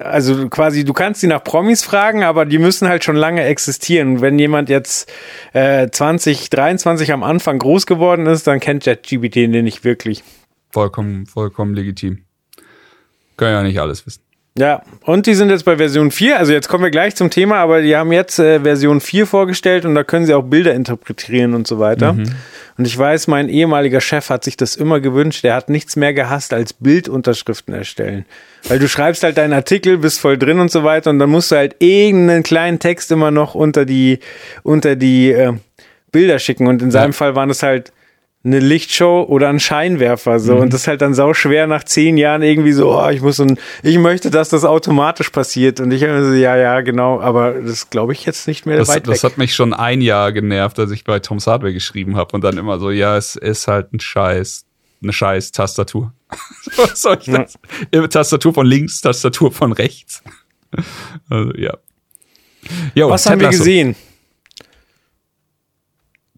also 0.00 0.48
quasi, 0.48 0.84
du 0.84 0.92
kannst 0.92 1.20
sie 1.20 1.26
nach 1.26 1.42
Promis 1.42 1.82
fragen, 1.82 2.22
aber 2.22 2.44
die 2.44 2.58
müssen 2.58 2.88
halt 2.88 3.04
schon 3.04 3.16
lange 3.16 3.44
existieren. 3.44 4.20
Wenn 4.20 4.38
jemand 4.38 4.68
jetzt 4.68 5.10
äh, 5.52 5.88
2023 5.90 7.12
am 7.12 7.22
Anfang 7.22 7.58
groß 7.58 7.86
geworden 7.86 8.26
ist, 8.26 8.46
dann 8.46 8.60
kennt 8.60 8.84
JetGPT 8.84 9.36
den 9.36 9.64
nicht 9.64 9.84
wirklich. 9.84 10.22
Vollkommen, 10.70 11.26
vollkommen 11.26 11.74
legitim. 11.74 12.24
Können 13.36 13.52
ja 13.52 13.62
nicht 13.62 13.80
alles 13.80 14.06
wissen. 14.06 14.23
Ja, 14.56 14.82
und 15.02 15.26
die 15.26 15.34
sind 15.34 15.50
jetzt 15.50 15.64
bei 15.64 15.78
Version 15.78 16.12
4, 16.12 16.38
also 16.38 16.52
jetzt 16.52 16.68
kommen 16.68 16.84
wir 16.84 16.92
gleich 16.92 17.16
zum 17.16 17.28
Thema, 17.28 17.56
aber 17.56 17.82
die 17.82 17.96
haben 17.96 18.12
jetzt 18.12 18.38
äh, 18.38 18.60
Version 18.60 19.00
4 19.00 19.26
vorgestellt 19.26 19.84
und 19.84 19.96
da 19.96 20.04
können 20.04 20.26
sie 20.26 20.34
auch 20.34 20.44
Bilder 20.44 20.74
interpretieren 20.74 21.54
und 21.54 21.66
so 21.66 21.80
weiter. 21.80 22.12
Mhm. 22.12 22.26
Und 22.78 22.86
ich 22.86 22.96
weiß, 22.96 23.26
mein 23.26 23.48
ehemaliger 23.48 24.00
Chef 24.00 24.30
hat 24.30 24.44
sich 24.44 24.56
das 24.56 24.76
immer 24.76 25.00
gewünscht, 25.00 25.42
der 25.42 25.56
hat 25.56 25.70
nichts 25.70 25.96
mehr 25.96 26.14
gehasst 26.14 26.52
als 26.52 26.72
Bildunterschriften 26.72 27.74
erstellen. 27.74 28.26
Weil 28.68 28.78
du 28.78 28.86
schreibst 28.86 29.24
halt 29.24 29.38
deinen 29.38 29.52
Artikel, 29.52 29.98
bist 29.98 30.20
voll 30.20 30.38
drin 30.38 30.60
und 30.60 30.70
so 30.70 30.84
weiter 30.84 31.10
und 31.10 31.18
dann 31.18 31.30
musst 31.30 31.50
du 31.50 31.56
halt 31.56 31.74
irgendeinen 31.80 32.44
kleinen 32.44 32.78
Text 32.78 33.10
immer 33.10 33.32
noch 33.32 33.56
unter 33.56 33.84
die, 33.84 34.20
unter 34.62 34.94
die 34.94 35.32
äh, 35.32 35.54
Bilder 36.12 36.38
schicken 36.38 36.68
und 36.68 36.80
in 36.80 36.92
seinem 36.92 37.10
ja. 37.10 37.16
Fall 37.16 37.34
waren 37.34 37.50
es 37.50 37.64
halt 37.64 37.92
eine 38.44 38.58
Lichtshow 38.58 39.24
oder 39.26 39.48
ein 39.48 39.58
Scheinwerfer 39.58 40.38
so. 40.38 40.56
Mhm. 40.56 40.60
und 40.60 40.72
das 40.72 40.82
ist 40.82 40.86
halt 40.86 41.00
dann 41.00 41.14
sau 41.14 41.32
schwer 41.32 41.66
nach 41.66 41.82
zehn 41.82 42.18
Jahren 42.18 42.42
irgendwie 42.42 42.72
so 42.72 42.94
oh, 42.94 43.08
ich 43.08 43.22
muss 43.22 43.40
und 43.40 43.58
ich 43.82 43.96
möchte 43.98 44.30
dass 44.30 44.50
das 44.50 44.64
automatisch 44.66 45.30
passiert. 45.30 45.80
Und 45.80 45.90
ich 45.92 46.00
so 46.00 46.06
ja 46.06 46.56
ja 46.56 46.82
genau 46.82 47.20
aber 47.20 47.52
das 47.54 47.88
glaube 47.88 48.12
ich 48.12 48.26
jetzt 48.26 48.46
nicht 48.46 48.66
mehr 48.66 48.76
das, 48.76 48.88
weit 48.88 49.08
das 49.08 49.22
weg. 49.22 49.30
hat 49.30 49.38
mich 49.38 49.54
schon 49.54 49.72
ein 49.72 50.02
Jahr 50.02 50.30
genervt 50.32 50.78
als 50.78 50.90
ich 50.90 51.04
bei 51.04 51.20
Tom's 51.20 51.46
Hardware 51.46 51.72
geschrieben 51.72 52.16
habe 52.16 52.34
und 52.34 52.44
dann 52.44 52.58
immer 52.58 52.78
so 52.78 52.90
ja 52.90 53.16
es 53.16 53.36
ist 53.36 53.66
halt 53.66 53.94
ein 53.94 54.00
Scheiß 54.00 54.66
eine 55.02 55.12
Scheiß 55.12 55.52
Tastatur. 55.52 56.12
Was 56.76 57.02
soll 57.02 57.18
ich 57.20 57.26
das? 57.26 57.58
Ja. 57.94 58.06
Tastatur 58.06 58.52
von 58.52 58.66
links 58.66 59.00
Tastatur 59.00 59.52
von 59.52 59.72
rechts. 59.72 60.22
Also 61.30 61.52
ja. 61.56 61.76
Jo, 62.94 63.10
was 63.10 63.26
haben 63.26 63.40
wir 63.40 63.50
gesehen? 63.50 63.94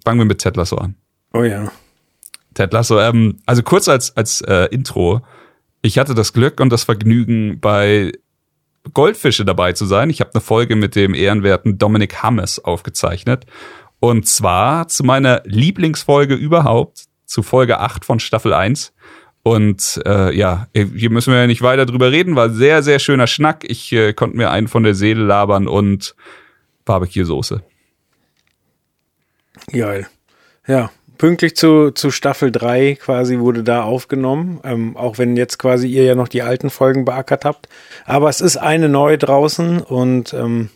Fangen 0.05 0.19
wir 0.19 0.25
mit 0.25 0.39
Ted 0.39 0.57
Lasso 0.57 0.77
an. 0.77 0.97
Oh 1.33 1.45
ja 1.45 1.71
Ted 2.57 2.73
Lasso. 2.73 2.99
Ähm, 2.99 3.39
also 3.47 3.63
kurz 3.63 3.89
als, 3.89 4.17
als 4.17 4.41
äh, 4.41 4.67
Intro. 4.73 5.23
Ich 5.83 5.99
hatte 5.99 6.15
das 6.15 6.33
Glück 6.33 6.61
und 6.61 6.71
das 6.71 6.85
Vergnügen, 6.85 7.61
bei 7.61 8.13
Goldfische 8.93 9.45
dabei 9.45 9.73
zu 9.73 9.87
sein. 9.87 10.11
Ich 10.11 10.21
habe 10.21 10.31
eine 10.35 10.41
Folge 10.41 10.75
mit 10.75 10.97
dem 10.97 11.15
ehrenwerten 11.15 11.79
Dominic 11.79 12.23
Hammes 12.23 12.59
aufgezeichnet. 12.65 13.47
Und 14.01 14.27
zwar 14.27 14.89
zu 14.89 15.05
meiner 15.05 15.43
Lieblingsfolge 15.45 16.35
überhaupt, 16.35 17.05
zu 17.25 17.43
Folge 17.43 17.79
8 17.81 18.05
von 18.05 18.21
Staffel 18.21 18.53
1. 18.53 18.93
Und 19.43 20.01
äh, 20.05 20.37
ja, 20.37 20.67
hier 20.75 21.11
müssen 21.11 21.33
wir 21.33 21.41
ja 21.41 21.47
nicht 21.47 21.63
weiter 21.63 21.87
drüber 21.87 22.11
reden, 22.11 22.35
war 22.35 22.51
sehr, 22.51 22.83
sehr 22.83 22.99
schöner 22.99 23.27
Schnack. 23.27 23.65
Ich 23.65 23.93
äh, 23.93 24.13
konnte 24.13 24.37
mir 24.37 24.51
einen 24.51 24.67
von 24.67 24.83
der 24.83 24.95
Seele 24.95 25.25
labern 25.25 25.69
und 25.69 26.17
Barbecue-Soße. 26.85 27.63
Geil. 29.73 30.09
Ja, 30.67 30.91
pünktlich 31.19 31.57
zu, 31.57 31.91
zu 31.91 32.11
Staffel 32.11 32.53
3 32.53 32.97
quasi 32.97 33.39
wurde 33.39 33.63
da 33.63 33.83
aufgenommen, 33.83 34.61
ähm, 34.65 34.97
auch 34.97 35.19
wenn 35.19 35.37
jetzt 35.37 35.59
quasi 35.59 35.89
ihr 35.89 36.05
ja 36.05 36.15
noch 36.15 36.29
die 36.29 36.43
alten 36.43 36.71
Folgen 36.71 37.05
beackert 37.05 37.45
habt. 37.45 37.69
Aber 38.05 38.29
es 38.29 38.41
ist 38.41 38.57
eine 38.57 38.89
neue 38.89 39.19
draußen 39.19 39.81
und 39.81 40.35
ähm, 40.35 40.71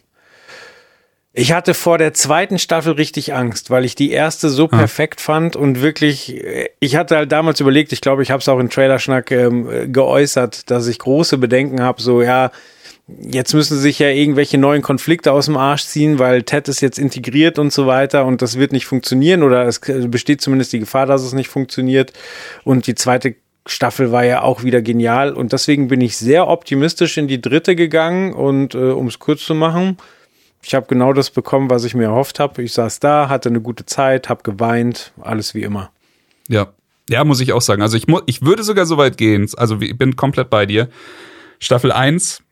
ich 1.33 1.53
hatte 1.53 1.75
vor 1.75 1.97
der 1.97 2.13
zweiten 2.13 2.59
Staffel 2.59 2.95
richtig 2.95 3.35
Angst, 3.35 3.71
weil 3.71 3.85
ich 3.85 3.95
die 3.95 4.11
erste 4.11 4.49
so 4.49 4.65
ah. 4.65 4.77
perfekt 4.79 5.21
fand 5.21 5.55
und 5.55 5.81
wirklich, 5.81 6.35
äh, 6.37 6.71
ich 6.81 6.97
hatte 6.97 7.17
halt 7.17 7.31
damals 7.31 7.61
überlegt, 7.61 7.93
ich 7.93 8.01
glaube, 8.01 8.23
ich 8.23 8.31
habe 8.31 8.41
es 8.41 8.49
auch 8.49 8.59
in 8.59 8.69
Trailerschnack 8.69 9.31
ähm, 9.31 9.93
geäußert, 9.93 10.71
dass 10.71 10.87
ich 10.89 10.99
große 10.99 11.39
Bedenken 11.39 11.83
habe, 11.83 12.03
so 12.03 12.23
ja, 12.23 12.51
jetzt 13.21 13.55
müssen 13.55 13.79
sich 13.79 13.99
ja 13.99 14.09
irgendwelche 14.09 14.59
neuen 14.59 14.83
Konflikte 14.83 15.33
aus 15.33 15.47
dem 15.47 15.57
Arsch 15.57 15.85
ziehen, 15.85 16.19
weil 16.19 16.43
Ted 16.43 16.69
ist 16.69 16.81
jetzt 16.81 16.99
integriert 16.99 17.59
und 17.59 17.73
so 17.73 17.87
weiter 17.87 18.26
und 18.26 18.43
das 18.43 18.59
wird 18.59 18.73
nicht 18.73 18.87
funktionieren 18.87 19.43
oder 19.43 19.67
es 19.67 19.81
besteht 19.81 20.40
zumindest 20.40 20.73
die 20.73 20.81
Gefahr, 20.81 21.07
dass 21.07 21.23
es 21.23 21.33
nicht 21.33 21.49
funktioniert. 21.49 22.12
Und 22.64 22.87
die 22.87 22.95
zweite 22.95 23.37
Staffel 23.67 24.11
war 24.12 24.25
ja 24.25 24.43
auch 24.43 24.62
wieder 24.62 24.83
genial 24.83 25.33
und 25.33 25.52
deswegen 25.52 25.88
bin 25.88 26.00
ich 26.00 26.17
sehr 26.17 26.49
optimistisch 26.49 27.19
in 27.19 27.29
die 27.29 27.40
dritte 27.40 27.76
gegangen 27.76 28.33
und 28.33 28.75
äh, 28.75 28.79
um 28.79 29.07
es 29.07 29.19
kurz 29.19 29.45
zu 29.45 29.55
machen, 29.55 29.99
ich 30.62 30.75
habe 30.75 30.87
genau 30.87 31.12
das 31.12 31.31
bekommen, 31.31 31.71
was 31.71 31.85
ich 31.85 31.95
mir 31.95 32.05
erhofft 32.05 32.38
habe. 32.38 32.62
Ich 32.62 32.73
saß 32.75 33.00
da, 33.00 33.29
hatte 33.29 33.49
eine 33.49 33.61
gute 33.61 33.87
Zeit, 33.87 34.29
habe 34.29 34.43
geweint, 34.43 35.12
alles 35.21 35.55
wie 35.55 35.62
immer. 35.62 35.90
Ja, 36.49 36.69
ja, 37.09 37.25
muss 37.25 37.40
ich 37.40 37.52
auch 37.52 37.62
sagen. 37.62 37.83
Also 37.83 37.97
ich, 37.97 38.07
ich 38.26 38.43
würde 38.43 38.62
sogar 38.62 38.87
so 38.87 38.97
weit 38.97 39.17
gehen. 39.17 39.49
Also 39.57 39.81
ich 39.81 39.97
bin 39.97 40.17
komplett 40.17 40.50
bei 40.50 40.67
dir. 40.67 40.88
Staffel 41.59 41.93
1 41.93 42.43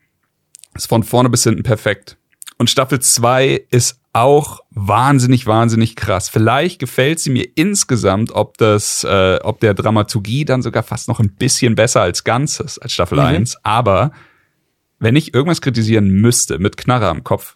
ist 0.83 0.89
von 0.89 1.03
vorne 1.03 1.29
bis 1.29 1.43
hinten 1.43 1.63
perfekt. 1.63 2.17
Und 2.57 2.69
Staffel 2.69 2.99
2 2.99 3.65
ist 3.69 4.01
auch 4.11 4.59
wahnsinnig, 4.71 5.45
wahnsinnig 5.45 5.95
krass. 5.95 6.29
Vielleicht 6.29 6.79
gefällt 6.79 7.19
sie 7.19 7.29
mir 7.29 7.47
insgesamt, 7.55 8.31
ob 8.31 8.57
das, 8.57 9.03
äh, 9.03 9.39
ob 9.43 9.59
der 9.59 9.73
Dramaturgie 9.73 10.45
dann 10.45 10.61
sogar 10.61 10.83
fast 10.83 11.07
noch 11.07 11.19
ein 11.19 11.35
bisschen 11.35 11.75
besser 11.75 12.01
als 12.01 12.23
Ganzes, 12.23 12.79
als 12.79 12.93
Staffel 12.93 13.19
mhm. 13.19 13.25
1. 13.25 13.57
Aber 13.63 14.11
wenn 14.99 15.15
ich 15.15 15.33
irgendwas 15.33 15.61
kritisieren 15.61 16.09
müsste 16.09 16.59
mit 16.59 16.75
Knarre 16.75 17.07
am 17.07 17.23
Kopf, 17.23 17.55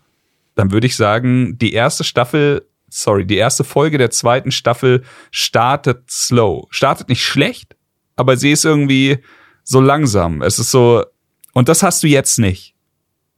dann 0.56 0.72
würde 0.72 0.88
ich 0.88 0.96
sagen, 0.96 1.58
die 1.58 1.74
erste 1.74 2.04
Staffel, 2.04 2.68
sorry, 2.90 3.26
die 3.26 3.38
erste 3.38 3.64
Folge 3.64 3.98
der 3.98 4.12
zweiten 4.12 4.52
Staffel 4.52 5.04
startet 5.32 6.10
slow. 6.10 6.68
Startet 6.70 7.10
nicht 7.10 7.26
schlecht, 7.26 7.76
aber 8.16 8.38
sie 8.38 8.52
ist 8.52 8.64
irgendwie 8.64 9.18
so 9.64 9.82
langsam. 9.82 10.42
Es 10.42 10.60
ist 10.60 10.72
so, 10.72 11.04
und 11.54 11.68
das 11.68 11.84
hast 11.84 12.04
du 12.04 12.08
jetzt 12.08 12.38
nicht. 12.38 12.73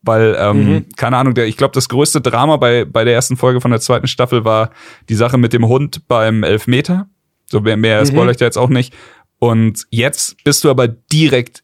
Weil, 0.05 0.35
ähm, 0.39 0.65
mhm. 0.65 0.85
keine 0.95 1.17
Ahnung, 1.17 1.33
der, 1.33 1.47
ich 1.47 1.57
glaube, 1.57 1.73
das 1.73 1.89
größte 1.89 2.21
Drama 2.21 2.57
bei, 2.57 2.85
bei 2.85 3.03
der 3.03 3.13
ersten 3.13 3.37
Folge 3.37 3.59
von 3.59 3.71
der 3.71 3.81
zweiten 3.81 4.07
Staffel 4.07 4.45
war 4.45 4.69
die 5.09 5.15
Sache 5.15 5.37
mit 5.37 5.51
dem 5.51 5.67
Hund 5.67 6.07
beim 6.07 6.43
Elfmeter. 6.43 7.07
So 7.45 7.59
mehr, 7.59 7.77
mehr 7.77 8.01
mhm. 8.01 8.07
spoilere 8.07 8.31
ich 8.31 8.37
da 8.37 8.45
jetzt 8.45 8.57
auch 8.57 8.69
nicht. 8.69 8.93
Und 9.39 9.85
jetzt 9.89 10.43
bist 10.43 10.63
du 10.63 10.69
aber 10.69 10.87
direkt 10.87 11.63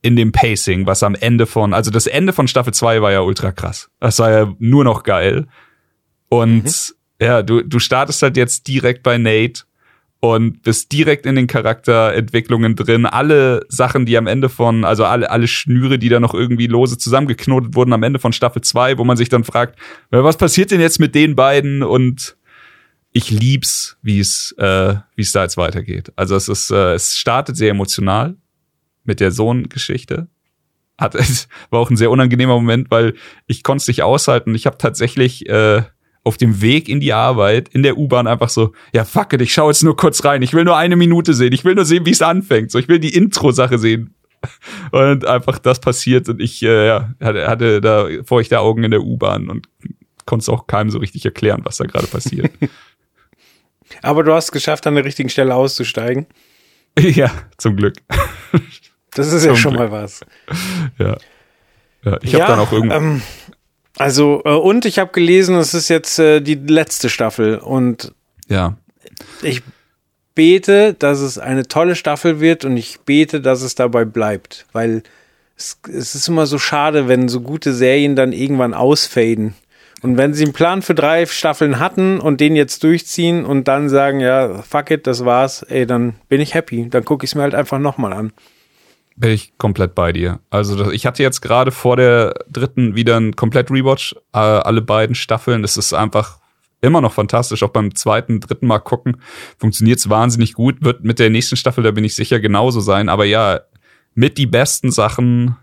in 0.00 0.16
dem 0.16 0.32
Pacing, 0.32 0.86
was 0.86 1.02
am 1.02 1.14
Ende 1.14 1.46
von, 1.46 1.74
also 1.74 1.90
das 1.90 2.06
Ende 2.06 2.32
von 2.32 2.48
Staffel 2.48 2.74
2 2.74 3.02
war 3.02 3.12
ja 3.12 3.20
ultra 3.20 3.52
krass. 3.52 3.90
Das 4.00 4.18
war 4.18 4.30
ja 4.30 4.54
nur 4.58 4.84
noch 4.84 5.02
geil. 5.04 5.46
Und 6.28 6.64
mhm. 6.64 6.94
ja, 7.20 7.42
du, 7.42 7.62
du 7.62 7.78
startest 7.78 8.22
halt 8.22 8.36
jetzt 8.36 8.66
direkt 8.66 9.02
bei 9.02 9.18
Nate 9.18 9.62
und 10.24 10.62
bist 10.62 10.92
direkt 10.92 11.26
in 11.26 11.34
den 11.34 11.48
Charakterentwicklungen 11.48 12.76
drin. 12.76 13.06
Alle 13.06 13.66
Sachen, 13.68 14.06
die 14.06 14.16
am 14.16 14.28
Ende 14.28 14.48
von, 14.48 14.84
also 14.84 15.04
alle, 15.04 15.28
alle 15.28 15.48
Schnüre, 15.48 15.98
die 15.98 16.08
da 16.08 16.20
noch 16.20 16.32
irgendwie 16.32 16.68
lose 16.68 16.96
zusammengeknotet 16.96 17.74
wurden 17.74 17.92
am 17.92 18.04
Ende 18.04 18.20
von 18.20 18.32
Staffel 18.32 18.62
2, 18.62 18.98
wo 18.98 19.04
man 19.04 19.16
sich 19.16 19.30
dann 19.30 19.42
fragt, 19.42 19.76
was 20.10 20.36
passiert 20.36 20.70
denn 20.70 20.80
jetzt 20.80 21.00
mit 21.00 21.16
den 21.16 21.34
beiden? 21.34 21.82
Und 21.82 22.36
ich 23.10 23.30
lieb's, 23.30 23.96
wie 24.00 24.20
es, 24.20 24.54
äh, 24.58 24.94
wie 25.16 25.22
es 25.22 25.32
da 25.32 25.42
jetzt 25.42 25.56
weitergeht. 25.56 26.12
Also 26.14 26.36
es 26.36 26.48
ist, 26.48 26.70
äh, 26.70 26.94
es 26.94 27.16
startet 27.16 27.56
sehr 27.56 27.70
emotional 27.70 28.36
mit 29.02 29.18
der 29.18 29.32
Sohn-Geschichte. 29.32 30.28
Hat, 30.98 31.16
es 31.16 31.48
war 31.70 31.80
auch 31.80 31.90
ein 31.90 31.96
sehr 31.96 32.12
unangenehmer 32.12 32.54
Moment, 32.54 32.92
weil 32.92 33.14
ich 33.48 33.64
konnte 33.64 33.82
es 33.82 33.88
nicht 33.88 34.04
aushalten. 34.04 34.54
Ich 34.54 34.66
habe 34.66 34.78
tatsächlich 34.78 35.48
äh, 35.48 35.82
auf 36.24 36.36
dem 36.36 36.60
Weg 36.60 36.88
in 36.88 37.00
die 37.00 37.12
Arbeit 37.12 37.68
in 37.68 37.82
der 37.82 37.98
U-Bahn 37.98 38.26
einfach 38.26 38.48
so, 38.48 38.72
ja 38.92 39.04
fuck 39.04 39.32
it, 39.32 39.40
ich 39.40 39.52
schaue 39.52 39.72
jetzt 39.72 39.82
nur 39.82 39.96
kurz 39.96 40.24
rein. 40.24 40.42
Ich 40.42 40.54
will 40.54 40.64
nur 40.64 40.76
eine 40.76 40.96
Minute 40.96 41.34
sehen. 41.34 41.52
Ich 41.52 41.64
will 41.64 41.74
nur 41.74 41.84
sehen, 41.84 42.06
wie 42.06 42.10
es 42.10 42.22
anfängt. 42.22 42.70
So, 42.70 42.78
ich 42.78 42.88
will 42.88 42.98
die 42.98 43.14
Intro-Sache 43.14 43.78
sehen. 43.78 44.14
Und 44.90 45.26
einfach 45.26 45.58
das 45.58 45.80
passiert 45.80 46.28
und 46.28 46.40
ich 46.40 46.64
äh, 46.64 46.86
ja, 46.86 47.14
hatte, 47.20 47.46
hatte 47.46 47.80
da 47.80 48.08
feuchte 48.24 48.58
Augen 48.58 48.82
in 48.82 48.90
der 48.90 49.02
U-Bahn 49.02 49.48
und 49.48 49.68
konnte 50.26 50.42
es 50.42 50.48
auch 50.48 50.66
keinem 50.66 50.90
so 50.90 50.98
richtig 50.98 51.24
erklären, 51.24 51.60
was 51.64 51.76
da 51.76 51.84
gerade 51.84 52.08
passiert. 52.08 52.50
Aber 54.02 54.24
du 54.24 54.32
hast 54.32 54.46
es 54.46 54.52
geschafft, 54.52 54.86
an 54.86 54.96
der 54.96 55.04
richtigen 55.04 55.28
Stelle 55.28 55.54
auszusteigen. 55.54 56.26
Ja, 56.98 57.30
zum 57.56 57.76
Glück. 57.76 57.94
Das 59.14 59.32
ist 59.32 59.46
ja 59.46 59.56
schon 59.56 59.76
Glück. 59.76 59.90
mal 59.90 60.02
was. 60.02 60.20
Ja. 60.98 61.16
ja 62.04 62.18
ich 62.20 62.34
habe 62.34 62.42
ja, 62.42 62.48
dann 62.48 62.58
auch 62.58 62.70
irgendwie. 62.70 62.94
Ähm, 62.94 63.22
also, 64.02 64.42
äh, 64.44 64.50
und 64.50 64.84
ich 64.84 64.98
habe 64.98 65.12
gelesen, 65.12 65.54
es 65.54 65.74
ist 65.74 65.88
jetzt 65.88 66.18
äh, 66.18 66.40
die 66.40 66.56
letzte 66.56 67.08
Staffel 67.08 67.58
und 67.58 68.12
ja. 68.48 68.76
ich 69.42 69.62
bete, 70.34 70.94
dass 70.94 71.20
es 71.20 71.38
eine 71.38 71.68
tolle 71.68 71.94
Staffel 71.94 72.40
wird 72.40 72.64
und 72.64 72.76
ich 72.76 73.00
bete, 73.02 73.40
dass 73.40 73.62
es 73.62 73.76
dabei 73.76 74.04
bleibt, 74.04 74.66
weil 74.72 75.04
es, 75.56 75.78
es 75.88 76.16
ist 76.16 76.26
immer 76.26 76.46
so 76.46 76.58
schade, 76.58 77.06
wenn 77.06 77.28
so 77.28 77.42
gute 77.42 77.72
Serien 77.72 78.16
dann 78.16 78.32
irgendwann 78.32 78.74
ausfaden. 78.74 79.54
Und 80.02 80.16
wenn 80.16 80.34
sie 80.34 80.42
einen 80.42 80.52
Plan 80.52 80.82
für 80.82 80.96
drei 80.96 81.24
Staffeln 81.26 81.78
hatten 81.78 82.18
und 82.18 82.40
den 82.40 82.56
jetzt 82.56 82.82
durchziehen 82.82 83.44
und 83.44 83.68
dann 83.68 83.88
sagen, 83.88 84.18
ja, 84.18 84.62
fuck 84.62 84.90
it, 84.90 85.06
das 85.06 85.24
war's, 85.24 85.62
ey, 85.62 85.86
dann 85.86 86.16
bin 86.28 86.40
ich 86.40 86.54
happy. 86.54 86.88
Dann 86.90 87.04
gucke 87.04 87.24
ich 87.24 87.30
es 87.30 87.34
mir 87.36 87.42
halt 87.42 87.54
einfach 87.54 87.78
nochmal 87.78 88.12
an. 88.12 88.32
Bin 89.16 89.30
ich 89.30 89.56
komplett 89.58 89.94
bei 89.94 90.12
dir. 90.12 90.40
Also 90.50 90.90
ich 90.90 91.06
hatte 91.06 91.22
jetzt 91.22 91.40
gerade 91.40 91.70
vor 91.70 91.96
der 91.96 92.34
dritten 92.50 92.96
wieder 92.96 93.18
ein 93.18 93.36
komplett 93.36 93.70
Rewatch, 93.70 94.14
äh, 94.32 94.38
alle 94.38 94.82
beiden 94.82 95.14
Staffeln. 95.14 95.64
Es 95.64 95.76
ist 95.76 95.92
einfach 95.92 96.38
immer 96.80 97.00
noch 97.00 97.12
fantastisch. 97.12 97.62
Auch 97.62 97.70
beim 97.70 97.94
zweiten, 97.94 98.40
dritten 98.40 98.66
Mal 98.66 98.80
gucken 98.80 99.18
funktioniert 99.58 99.98
es 99.98 100.08
wahnsinnig 100.08 100.54
gut. 100.54 100.82
Wird 100.82 101.04
mit 101.04 101.18
der 101.18 101.30
nächsten 101.30 101.56
Staffel, 101.56 101.84
da 101.84 101.90
bin 101.90 102.04
ich 102.04 102.14
sicher, 102.14 102.40
genauso 102.40 102.80
sein. 102.80 103.08
Aber 103.08 103.24
ja, 103.24 103.60
mit 104.14 104.38
die 104.38 104.46
besten 104.46 104.90
Sachen 104.90 105.56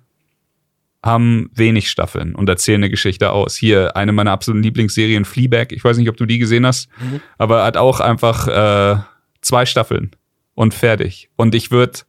haben 1.03 1.49
wenig 1.53 1.89
Staffeln 1.89 2.35
und 2.35 2.49
erzählen 2.49 2.79
eine 2.79 2.89
Geschichte 2.89 3.31
aus. 3.31 3.55
Hier 3.55 3.95
eine 3.95 4.11
meiner 4.11 4.31
absoluten 4.31 4.63
Lieblingsserien, 4.63 5.25
Fleabag. 5.25 5.71
Ich 5.71 5.83
weiß 5.83 5.97
nicht, 5.97 6.09
ob 6.09 6.17
du 6.17 6.25
die 6.25 6.39
gesehen 6.39 6.65
hast, 6.65 6.89
mhm. 6.99 7.21
aber 7.37 7.63
hat 7.63 7.77
auch 7.77 7.99
einfach 7.99 8.47
äh, 8.47 9.01
zwei 9.41 9.65
Staffeln 9.65 10.11
und 10.55 10.73
fertig. 10.73 11.29
Und 11.37 11.55
ich 11.55 11.71
würde 11.71 11.99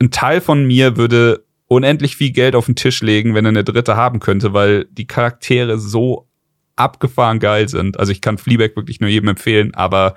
ein 0.00 0.10
Teil 0.10 0.40
von 0.40 0.64
mir 0.64 0.96
würde 0.96 1.44
unendlich 1.68 2.16
viel 2.16 2.32
Geld 2.32 2.56
auf 2.56 2.66
den 2.66 2.74
Tisch 2.74 3.00
legen, 3.00 3.34
wenn 3.34 3.44
er 3.44 3.50
eine 3.50 3.64
dritte 3.64 3.96
haben 3.96 4.18
könnte, 4.18 4.52
weil 4.52 4.86
die 4.86 5.06
Charaktere 5.06 5.78
so 5.78 6.26
abgefahren 6.74 7.38
geil 7.38 7.68
sind. 7.68 7.98
Also 7.98 8.10
ich 8.10 8.20
kann 8.20 8.38
Fleabag 8.38 8.74
wirklich 8.74 9.00
nur 9.00 9.10
jedem 9.10 9.28
empfehlen, 9.28 9.74
aber 9.74 10.14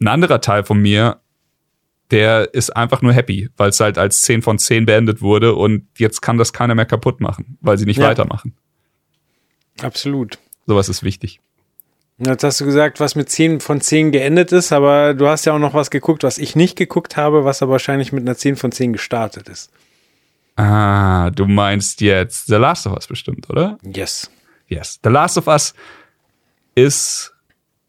ein 0.00 0.08
anderer 0.08 0.40
Teil 0.40 0.64
von 0.64 0.80
mir, 0.80 1.20
der 2.10 2.54
ist 2.54 2.70
einfach 2.70 3.02
nur 3.02 3.12
happy, 3.12 3.50
weil 3.56 3.70
es 3.70 3.80
halt 3.80 3.98
als 3.98 4.22
10 4.22 4.42
von 4.42 4.58
10 4.58 4.86
beendet 4.86 5.20
wurde 5.20 5.54
und 5.54 5.86
jetzt 5.98 6.22
kann 6.22 6.38
das 6.38 6.52
keiner 6.52 6.74
mehr 6.74 6.86
kaputt 6.86 7.20
machen, 7.20 7.58
weil 7.60 7.76
sie 7.76 7.86
nicht 7.86 7.98
ja. 7.98 8.08
weitermachen. 8.08 8.54
Absolut. 9.82 10.38
Sowas 10.66 10.88
ist 10.88 11.02
wichtig. 11.02 11.40
Jetzt 12.18 12.44
hast 12.44 12.60
du 12.60 12.64
gesagt, 12.64 13.00
was 13.00 13.16
mit 13.16 13.28
10 13.28 13.60
von 13.60 13.80
10 13.80 14.12
geendet 14.12 14.52
ist, 14.52 14.72
aber 14.72 15.14
du 15.14 15.26
hast 15.26 15.46
ja 15.46 15.52
auch 15.52 15.58
noch 15.58 15.74
was 15.74 15.90
geguckt, 15.90 16.22
was 16.22 16.38
ich 16.38 16.54
nicht 16.54 16.76
geguckt 16.76 17.16
habe, 17.16 17.44
was 17.44 17.60
aber 17.60 17.72
wahrscheinlich 17.72 18.12
mit 18.12 18.22
einer 18.22 18.36
10 18.36 18.56
von 18.56 18.70
10 18.70 18.92
gestartet 18.92 19.48
ist. 19.48 19.72
Ah, 20.56 21.30
du 21.30 21.46
meinst 21.46 22.00
jetzt 22.00 22.46
The 22.46 22.54
Last 22.54 22.86
of 22.86 22.92
Us 22.92 23.08
bestimmt, 23.08 23.50
oder? 23.50 23.78
Yes. 23.82 24.30
Yes. 24.68 25.00
The 25.02 25.10
Last 25.10 25.36
of 25.38 25.48
Us 25.48 25.74
ist 26.76 27.32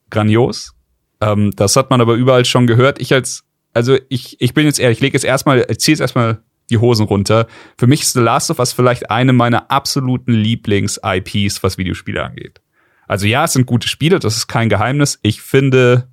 grandios. 0.10 0.74
Ähm, 1.22 1.52
das 1.56 1.76
hat 1.76 1.92
man 1.92 2.02
aber 2.02 2.16
überall 2.16 2.46
schon 2.46 2.66
gehört. 2.66 3.00
Ich 3.00 3.14
als, 3.14 3.44
also 3.74 3.98
ich, 4.10 4.42
ich 4.42 4.56
bin 4.56 4.66
jetzt 4.66 4.80
ehrlich, 4.80 4.98
ich 4.98 5.04
lege 5.04 5.16
jetzt 5.16 5.26
erstmal, 5.26 5.68
ich 5.70 5.80
ziehe 5.80 5.94
jetzt 5.94 6.02
erstmal 6.02 6.40
die 6.72 6.80
Hosen 6.80 7.06
runter. 7.06 7.46
Für 7.78 7.86
mich 7.86 8.02
ist 8.02 8.14
The 8.14 8.22
Last 8.22 8.50
of 8.50 8.58
Us 8.58 8.74
vielleicht 8.74 9.12
eine 9.12 9.34
meiner 9.34 9.70
absoluten 9.70 10.34
Lieblings-IPs, 10.34 11.62
was 11.62 11.78
Videospiele 11.78 12.24
angeht. 12.24 12.62
Also 13.08 13.28
ja, 13.28 13.46
es 13.46 13.54
sind 13.54 13.66
gute 13.66 13.88
Spiele, 13.88 14.20
das 14.20 14.38
ist 14.38 14.48
kein 14.48 14.70
Geheimnis. 14.70 15.20
Ich 15.22 15.42
finde, 15.42 16.08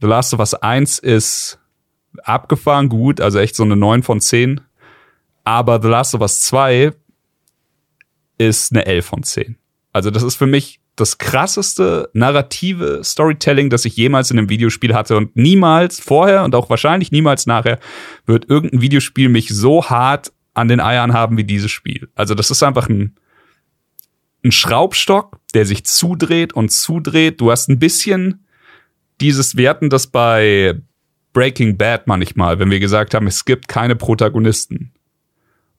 The 0.00 0.06
Last 0.06 0.34
of 0.34 0.40
Us 0.40 0.54
1 0.54 0.98
ist 0.98 1.58
abgefahren 2.24 2.88
gut, 2.88 3.20
also 3.20 3.38
echt 3.38 3.56
so 3.56 3.62
eine 3.62 3.76
9 3.76 4.02
von 4.02 4.20
10. 4.20 4.60
Aber 5.44 5.80
The 5.80 5.88
Last 5.88 6.14
of 6.14 6.20
Us 6.20 6.40
2 6.42 6.92
ist 8.38 8.72
eine 8.72 8.86
11 8.86 9.06
von 9.06 9.22
10. 9.22 9.56
Also 9.92 10.10
das 10.10 10.22
ist 10.22 10.36
für 10.36 10.46
mich 10.46 10.80
das 10.96 11.18
krasseste 11.18 12.10
narrative 12.12 13.00
Storytelling, 13.02 13.70
das 13.70 13.84
ich 13.84 13.96
jemals 13.96 14.30
in 14.30 14.38
einem 14.38 14.48
Videospiel 14.48 14.94
hatte 14.94 15.16
und 15.16 15.34
niemals 15.36 16.00
vorher 16.00 16.44
und 16.44 16.54
auch 16.54 16.68
wahrscheinlich 16.68 17.12
niemals 17.12 17.46
nachher 17.46 17.78
wird 18.26 18.48
irgendein 18.48 18.82
Videospiel 18.82 19.28
mich 19.28 19.48
so 19.48 19.84
hart 19.88 20.32
an 20.54 20.68
den 20.68 20.80
Eiern 20.80 21.14
haben 21.14 21.36
wie 21.38 21.44
dieses 21.44 21.70
Spiel. 21.70 22.10
Also 22.14 22.34
das 22.34 22.50
ist 22.50 22.62
einfach 22.62 22.88
ein, 22.88 23.16
ein 24.44 24.52
Schraubstock, 24.52 25.38
der 25.54 25.66
sich 25.66 25.84
zudreht 25.84 26.52
und 26.52 26.70
zudreht. 26.70 27.40
Du 27.40 27.50
hast 27.50 27.68
ein 27.68 27.78
bisschen 27.78 28.46
dieses 29.20 29.56
Werten, 29.56 29.90
das 29.90 30.06
bei 30.06 30.80
Breaking 31.32 31.76
Bad 31.76 32.06
manchmal, 32.06 32.58
wenn 32.58 32.70
wir 32.70 32.80
gesagt 32.80 33.14
haben, 33.14 33.26
es 33.26 33.44
gibt 33.44 33.68
keine 33.68 33.96
Protagonisten. 33.96 34.92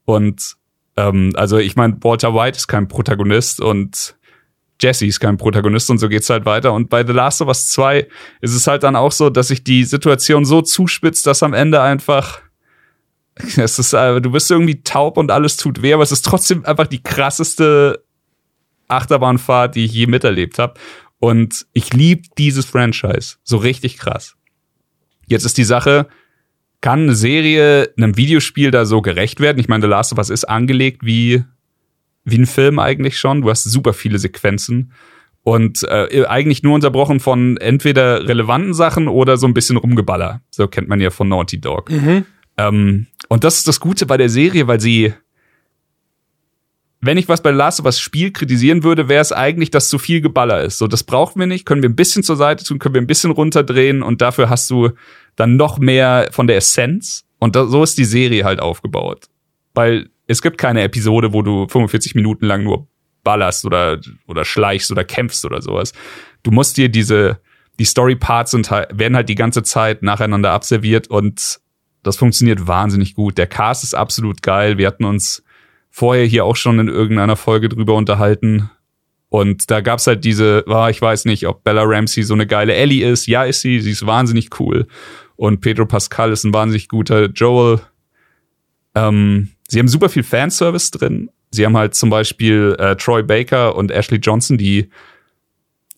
Und 0.05 0.55
ähm, 0.97 1.33
also 1.35 1.57
ich 1.57 1.75
meine, 1.75 1.97
Walter 2.01 2.33
White 2.33 2.57
ist 2.57 2.67
kein 2.67 2.87
Protagonist 2.87 3.61
und 3.61 4.15
Jesse 4.81 5.05
ist 5.05 5.19
kein 5.19 5.37
Protagonist 5.37 5.89
und 5.89 5.99
so 5.99 6.09
geht's 6.09 6.29
halt 6.29 6.45
weiter. 6.45 6.73
Und 6.73 6.89
bei 6.89 7.05
The 7.05 7.13
Last 7.13 7.41
of 7.41 7.47
Us 7.47 7.69
2 7.69 8.07
ist 8.41 8.53
es 8.53 8.67
halt 8.67 8.83
dann 8.83 8.95
auch 8.95 9.11
so, 9.11 9.29
dass 9.29 9.47
sich 9.47 9.63
die 9.63 9.83
Situation 9.83 10.45
so 10.45 10.61
zuspitzt, 10.61 11.25
dass 11.27 11.43
am 11.43 11.53
Ende 11.53 11.81
einfach 11.81 12.41
es 13.57 13.79
ist, 13.79 13.93
äh, 13.93 14.21
du 14.21 14.31
bist 14.31 14.51
irgendwie 14.51 14.83
taub 14.83 15.17
und 15.17 15.31
alles 15.31 15.57
tut 15.57 15.81
weh, 15.81 15.93
aber 15.93 16.03
es 16.03 16.11
ist 16.11 16.23
trotzdem 16.23 16.65
einfach 16.65 16.87
die 16.87 17.01
krasseste 17.01 18.02
Achterbahnfahrt, 18.87 19.75
die 19.75 19.85
ich 19.85 19.93
je 19.93 20.07
miterlebt 20.07 20.59
habe. 20.59 20.75
Und 21.19 21.65
ich 21.73 21.93
liebe 21.93 22.23
dieses 22.37 22.65
Franchise 22.65 23.37
so 23.43 23.57
richtig 23.57 23.97
krass. 23.97 24.35
Jetzt 25.27 25.45
ist 25.45 25.57
die 25.57 25.63
Sache, 25.63 26.07
kann 26.81 27.03
eine 27.03 27.15
Serie 27.15 27.93
einem 27.97 28.17
Videospiel 28.17 28.71
da 28.71 28.85
so 28.85 29.01
gerecht 29.01 29.39
werden? 29.39 29.59
Ich 29.59 29.69
meine, 29.69 29.83
The 29.83 29.89
Last 29.89 30.11
of 30.11 30.17
Us 30.17 30.29
ist 30.29 30.45
angelegt 30.45 31.05
wie 31.05 31.43
wie 32.25 32.37
ein 32.37 32.45
Film 32.45 32.79
eigentlich 32.79 33.17
schon. 33.17 33.41
Du 33.41 33.49
hast 33.49 33.63
super 33.63 33.93
viele 33.93 34.17
Sequenzen 34.17 34.93
und 35.43 35.83
äh, 35.83 36.25
eigentlich 36.25 36.63
nur 36.63 36.73
unterbrochen 36.75 37.19
von 37.19 37.57
entweder 37.57 38.27
relevanten 38.27 38.73
Sachen 38.73 39.07
oder 39.07 39.37
so 39.37 39.45
ein 39.45 39.53
bisschen 39.53 39.77
Rumgeballer. 39.77 40.41
So 40.51 40.67
kennt 40.67 40.87
man 40.87 41.01
ja 41.01 41.09
von 41.09 41.27
Naughty 41.27 41.59
Dog. 41.59 41.91
Mhm. 41.91 42.25
Ähm, 42.57 43.07
und 43.27 43.43
das 43.43 43.57
ist 43.57 43.67
das 43.67 43.79
Gute 43.79 44.05
bei 44.05 44.17
der 44.17 44.29
Serie, 44.29 44.67
weil 44.67 44.79
sie 44.79 45.13
wenn 47.05 47.17
ich 47.17 47.27
was 47.27 47.43
bei 47.43 47.51
Last 47.51 47.81
of 47.81 47.85
Us 47.85 47.99
Spiel 47.99 48.31
kritisieren 48.31 48.83
würde, 48.83 49.09
wäre 49.09 49.21
es 49.21 49.33
eigentlich, 49.33 49.71
dass 49.71 49.89
zu 49.89 49.99
viel 49.99 50.21
Geballer 50.21 50.61
ist. 50.61 50.77
So, 50.77 50.87
das 50.87 51.03
brauchen 51.03 51.37
wir 51.37 51.47
nicht. 51.47 51.65
Können 51.65 51.81
wir 51.81 51.89
ein 51.89 51.97
bisschen 51.97 52.23
zur 52.23 52.37
Seite 52.37 52.63
tun, 52.63 52.79
können 52.79 52.95
wir 52.95 53.01
ein 53.01 53.07
bisschen 53.07 53.31
runterdrehen 53.31 54.01
und 54.01 54.21
dafür 54.21 54.49
hast 54.49 54.69
du 54.69 54.91
dann 55.35 55.57
noch 55.57 55.79
mehr 55.79 56.29
von 56.31 56.47
der 56.47 56.57
Essenz. 56.57 57.25
Und 57.39 57.57
da, 57.57 57.65
so 57.65 57.83
ist 57.83 57.97
die 57.97 58.05
Serie 58.05 58.45
halt 58.45 58.61
aufgebaut. 58.61 59.25
Weil 59.73 60.09
es 60.27 60.41
gibt 60.41 60.57
keine 60.57 60.81
Episode, 60.83 61.33
wo 61.33 61.41
du 61.41 61.67
45 61.67 62.15
Minuten 62.15 62.45
lang 62.45 62.63
nur 62.63 62.87
ballerst 63.25 63.65
oder, 63.65 63.99
oder 64.27 64.45
schleichst 64.45 64.89
oder 64.89 65.03
kämpfst 65.03 65.43
oder 65.43 65.61
sowas. 65.61 65.91
Du 66.43 66.51
musst 66.51 66.77
dir 66.77 66.87
diese, 66.87 67.39
die 67.79 67.85
Story-Parts 67.85 68.51
sind 68.51 68.71
halt, 68.71 68.97
werden 68.97 69.15
halt 69.17 69.27
die 69.27 69.35
ganze 69.35 69.63
Zeit 69.63 70.03
nacheinander 70.03 70.51
abserviert 70.51 71.09
und 71.09 71.59
das 72.01 72.15
funktioniert 72.15 72.65
wahnsinnig 72.65 73.13
gut. 73.13 73.37
Der 73.37 73.47
Cast 73.47 73.83
ist 73.83 73.93
absolut 73.93 74.41
geil. 74.41 74.77
Wir 74.77 74.87
hatten 74.87 75.05
uns 75.05 75.42
vorher 75.95 76.25
hier 76.25 76.43
auch 76.43 76.55
schon 76.55 76.79
in 76.79 76.87
irgendeiner 76.87 77.35
Folge 77.35 77.69
drüber 77.69 77.93
unterhalten. 77.93 78.71
Und 79.29 79.69
da 79.69 79.79
gab's 79.79 80.07
halt 80.07 80.25
diese, 80.25 80.63
oh, 80.67 80.87
ich 80.87 80.99
weiß 80.99 81.25
nicht, 81.25 81.47
ob 81.47 81.63
Bella 81.63 81.83
Ramsey 81.85 82.23
so 82.23 82.33
eine 82.33 82.47
geile 82.47 82.73
Ellie 82.73 83.07
ist. 83.07 83.27
Ja, 83.27 83.43
ist 83.43 83.61
sie. 83.61 83.79
Sie 83.79 83.91
ist 83.91 84.05
wahnsinnig 84.05 84.59
cool. 84.59 84.87
Und 85.35 85.61
Pedro 85.61 85.85
Pascal 85.85 86.31
ist 86.31 86.45
ein 86.45 86.53
wahnsinnig 86.53 86.87
guter 86.87 87.27
Joel. 87.27 87.79
Ähm, 88.95 89.51
Sie 89.67 89.77
haben 89.77 89.87
super 89.87 90.09
viel 90.09 90.23
Fanservice 90.23 90.89
drin. 90.89 91.29
Sie 91.51 91.63
haben 91.63 91.77
halt 91.77 91.93
zum 91.93 92.09
Beispiel 92.09 92.75
äh, 92.79 92.95
Troy 92.95 93.21
Baker 93.21 93.75
und 93.75 93.91
Ashley 93.91 94.17
Johnson, 94.17 94.57
die 94.57 94.89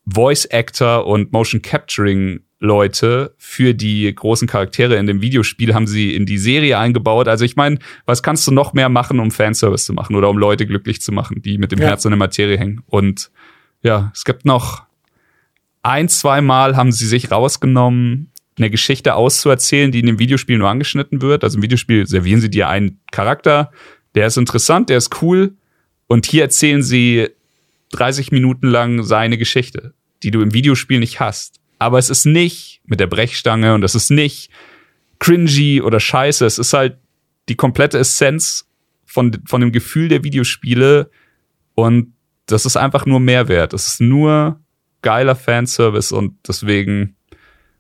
Voice 0.06 0.46
Actor 0.52 1.08
und 1.08 1.32
Motion 1.32 1.62
Capturing 1.62 2.42
Leute 2.66 3.34
für 3.38 3.74
die 3.74 4.14
großen 4.14 4.48
Charaktere 4.48 4.96
in 4.98 5.08
dem 5.08 5.22
Videospiel 5.22 5.74
haben 5.74 5.88
sie 5.88 6.16
in 6.16 6.26
die 6.26 6.38
Serie 6.38 6.78
eingebaut. 6.78 7.28
Also 7.28 7.46
ich 7.46 7.56
meine, 7.56 7.80
was 8.06 8.24
kannst 8.24 8.46
du 8.48 8.52
noch 8.52 8.74
mehr 8.74 8.90
machen, 8.90 9.20
um 9.20 9.32
Fanservice 9.32 9.86
zu 9.86 9.94
machen 9.94 10.16
oder 10.16 10.30
um 10.30 10.38
Leute 10.38 10.66
glücklich 10.66 11.02
zu 11.02 11.12
machen, 11.12 11.42
die 11.42 11.58
mit 11.58 11.72
dem 11.72 11.80
ja. 11.80 11.88
Herz 11.88 12.06
in 12.06 12.12
der 12.12 12.18
Materie 12.18 12.58
hängen? 12.58 12.82
Und 12.88 13.32
ja, 13.82 14.12
es 14.14 14.26
gibt 14.26 14.46
noch 14.46 14.84
ein, 15.84 16.10
zwei 16.10 16.42
Mal 16.42 16.76
haben 16.76 16.92
sie 16.92 17.06
sich 17.06 17.32
rausgenommen, 17.32 18.32
eine 18.58 18.70
Geschichte 18.70 19.16
auszuerzählen, 19.16 19.92
die 19.92 20.00
in 20.00 20.08
dem 20.08 20.20
Videospiel 20.20 20.58
nur 20.58 20.70
angeschnitten 20.70 21.22
wird. 21.22 21.44
Also 21.44 21.58
im 21.58 21.64
Videospiel 21.64 22.08
servieren 22.08 22.42
sie 22.42 22.50
dir 22.50 22.70
einen 22.70 23.00
Charakter, 23.12 23.72
der 24.16 24.28
ist 24.28 24.38
interessant, 24.38 24.90
der 24.90 24.98
ist 24.98 25.22
cool. 25.22 25.54
Und 26.08 26.26
hier 26.26 26.44
erzählen 26.44 26.82
sie 26.82 27.30
30 27.92 28.32
Minuten 28.32 28.68
lang 28.68 29.04
seine 29.04 29.38
Geschichte, 29.38 29.94
die 30.24 30.32
du 30.32 30.42
im 30.42 30.54
Videospiel 30.54 31.00
nicht 31.00 31.20
hast. 31.20 31.60
Aber 31.80 32.00
es 32.00 32.10
ist 32.10 32.26
nicht 32.26 32.82
mit 32.86 33.00
der 33.00 33.08
Brechstange 33.08 33.74
und 33.74 33.84
es 33.84 33.96
ist 33.96 34.12
nicht 34.12 34.50
cringy 35.20 35.82
oder 35.82 36.00
scheiße. 36.00 36.46
Es 36.46 36.60
ist 36.60 36.74
halt 36.74 36.98
die 37.50 37.56
komplette 37.56 38.00
Essenz 38.00 38.68
von, 39.06 39.32
von 39.46 39.62
dem 39.62 39.72
Gefühl 39.72 40.10
der 40.10 40.24
Videospiele. 40.24 41.10
Und 41.76 42.14
das 42.46 42.66
ist 42.66 42.78
einfach 42.78 43.06
nur 43.06 43.20
Mehrwert. 43.20 43.74
Es 43.74 43.88
ist 43.88 44.02
nur 44.02 44.60
geiler 45.02 45.36
Fanservice 45.36 46.12
und 46.12 46.36
deswegen 46.48 47.16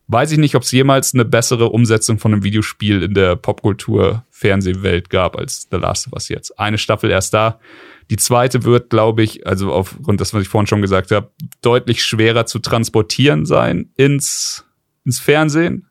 weiß 0.08 0.32
ich 0.32 0.38
nicht, 0.38 0.56
ob 0.56 0.62
es 0.62 0.72
jemals 0.72 1.14
eine 1.14 1.26
bessere 1.26 1.70
Umsetzung 1.70 2.20
von 2.20 2.34
einem 2.34 2.44
Videospiel 2.44 3.02
in 3.02 3.14
der 3.16 3.36
Popkultur-Fernsehwelt 3.36 5.10
gab 5.10 5.36
als 5.36 5.68
The 5.72 5.78
Last 5.78 6.08
of 6.08 6.14
Us 6.14 6.30
jetzt. 6.30 6.60
Eine 6.60 6.78
Staffel 6.78 7.10
erst 7.10 7.34
da. 7.34 7.60
Die 8.10 8.18
zweite 8.18 8.64
wird, 8.64 8.90
glaube 8.90 9.24
ich, 9.24 9.48
also 9.48 9.74
aufgrund 9.74 10.20
des, 10.20 10.34
was 10.34 10.44
ich 10.44 10.48
vorhin 10.48 10.68
schon 10.68 10.82
gesagt 10.82 11.12
habe, 11.12 11.32
deutlich 11.62 12.04
schwerer 12.04 12.46
zu 12.46 12.60
transportieren 12.60 13.46
sein 13.46 13.90
ins, 13.96 14.66
ins 15.06 15.20
Fernsehen. 15.20 15.88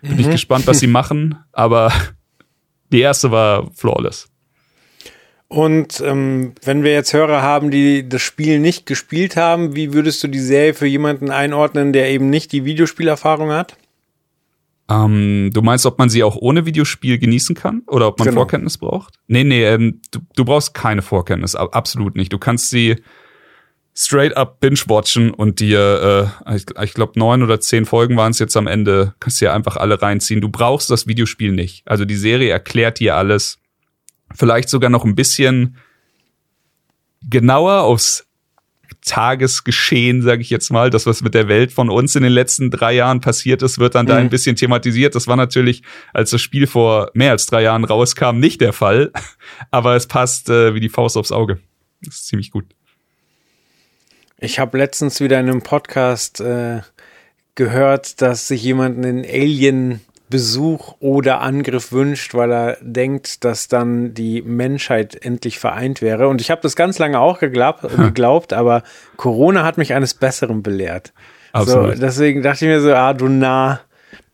Bin 0.00 0.14
mhm. 0.14 0.20
ich 0.20 0.30
gespannt, 0.30 0.66
was 0.66 0.78
sie 0.78 0.86
machen, 0.86 1.36
aber 1.52 1.92
die 2.92 3.00
erste 3.00 3.30
war 3.30 3.70
flawless. 3.74 4.28
Und 5.48 6.02
ähm, 6.02 6.52
wenn 6.62 6.84
wir 6.84 6.92
jetzt 6.92 7.14
Hörer 7.14 7.40
haben, 7.40 7.70
die 7.70 8.06
das 8.06 8.20
Spiel 8.20 8.58
nicht 8.58 8.84
gespielt 8.84 9.36
haben, 9.36 9.74
wie 9.74 9.94
würdest 9.94 10.22
du 10.22 10.28
die 10.28 10.40
Serie 10.40 10.74
für 10.74 10.86
jemanden 10.86 11.30
einordnen, 11.30 11.94
der 11.94 12.10
eben 12.10 12.28
nicht 12.28 12.52
die 12.52 12.66
Videospielerfahrung 12.66 13.50
hat? 13.50 13.76
Ähm, 14.90 15.50
du 15.52 15.60
meinst, 15.60 15.84
ob 15.86 15.98
man 15.98 16.08
sie 16.08 16.22
auch 16.22 16.36
ohne 16.36 16.64
Videospiel 16.64 17.18
genießen 17.18 17.54
kann 17.54 17.82
oder 17.86 18.08
ob 18.08 18.18
man 18.18 18.28
genau. 18.28 18.40
Vorkenntnis 18.40 18.78
braucht? 18.78 19.18
Nee, 19.26 19.44
nee, 19.44 19.64
ähm, 19.64 20.00
du, 20.10 20.20
du 20.34 20.44
brauchst 20.44 20.72
keine 20.72 21.02
Vorkenntnis, 21.02 21.54
absolut 21.54 22.16
nicht. 22.16 22.32
Du 22.32 22.38
kannst 22.38 22.70
sie 22.70 22.96
straight 23.94 24.36
up 24.36 24.60
binge-watchen 24.60 25.30
und 25.30 25.60
dir, 25.60 26.32
äh, 26.46 26.56
ich, 26.56 26.66
ich 26.82 26.94
glaube, 26.94 27.18
neun 27.18 27.42
oder 27.42 27.60
zehn 27.60 27.84
Folgen 27.84 28.16
waren 28.16 28.30
es 28.30 28.38
jetzt 28.38 28.56
am 28.56 28.66
Ende, 28.66 29.14
kannst 29.20 29.40
dir 29.40 29.52
einfach 29.52 29.76
alle 29.76 30.00
reinziehen. 30.00 30.40
Du 30.40 30.48
brauchst 30.48 30.88
das 30.88 31.06
Videospiel 31.06 31.52
nicht. 31.52 31.82
Also 31.86 32.04
die 32.04 32.16
Serie 32.16 32.50
erklärt 32.50 33.00
dir 33.00 33.16
alles 33.16 33.58
vielleicht 34.34 34.68
sogar 34.68 34.90
noch 34.90 35.04
ein 35.04 35.14
bisschen 35.14 35.76
genauer 37.28 37.82
aufs 37.82 38.27
Tagesgeschehen, 39.08 40.22
sage 40.22 40.42
ich 40.42 40.50
jetzt 40.50 40.70
mal, 40.70 40.90
das, 40.90 41.06
was 41.06 41.22
mit 41.22 41.34
der 41.34 41.48
Welt 41.48 41.72
von 41.72 41.88
uns 41.88 42.14
in 42.14 42.22
den 42.22 42.32
letzten 42.32 42.70
drei 42.70 42.92
Jahren 42.92 43.20
passiert 43.20 43.62
ist, 43.62 43.78
wird 43.78 43.94
dann 43.94 44.04
mhm. 44.04 44.10
da 44.10 44.16
ein 44.16 44.28
bisschen 44.28 44.54
thematisiert. 44.54 45.14
Das 45.14 45.26
war 45.26 45.36
natürlich, 45.36 45.82
als 46.12 46.30
das 46.30 46.40
Spiel 46.40 46.66
vor 46.66 47.10
mehr 47.14 47.32
als 47.32 47.46
drei 47.46 47.62
Jahren 47.62 47.84
rauskam, 47.84 48.38
nicht 48.38 48.60
der 48.60 48.72
Fall. 48.72 49.12
Aber 49.70 49.96
es 49.96 50.06
passt 50.06 50.50
äh, 50.50 50.74
wie 50.74 50.80
die 50.80 50.90
Faust 50.90 51.16
aufs 51.16 51.32
Auge. 51.32 51.58
Das 52.02 52.16
ist 52.16 52.26
ziemlich 52.28 52.50
gut. 52.50 52.66
Ich 54.38 54.58
habe 54.58 54.78
letztens 54.78 55.20
wieder 55.20 55.40
in 55.40 55.48
einem 55.48 55.62
Podcast 55.62 56.40
äh, 56.40 56.82
gehört, 57.54 58.22
dass 58.22 58.46
sich 58.46 58.62
jemand 58.62 58.98
einen 58.98 59.24
Alien 59.24 60.00
Besuch 60.30 60.94
oder 61.00 61.40
Angriff 61.40 61.92
wünscht, 61.92 62.34
weil 62.34 62.52
er 62.52 62.78
denkt, 62.80 63.44
dass 63.44 63.68
dann 63.68 64.14
die 64.14 64.42
Menschheit 64.42 65.14
endlich 65.24 65.58
vereint 65.58 66.02
wäre. 66.02 66.28
Und 66.28 66.40
ich 66.40 66.50
habe 66.50 66.60
das 66.60 66.76
ganz 66.76 66.98
lange 66.98 67.18
auch 67.18 67.38
geglaubt, 67.38 67.86
geglaubt, 67.96 68.52
aber 68.52 68.82
Corona 69.16 69.64
hat 69.64 69.78
mich 69.78 69.94
eines 69.94 70.14
Besseren 70.14 70.62
belehrt. 70.62 71.12
Absolut. 71.52 71.96
So, 71.96 72.00
deswegen 72.00 72.42
dachte 72.42 72.66
ich 72.66 72.70
mir 72.70 72.80
so, 72.80 72.92
ah, 72.94 73.14
du 73.14 73.28
nah, 73.28 73.80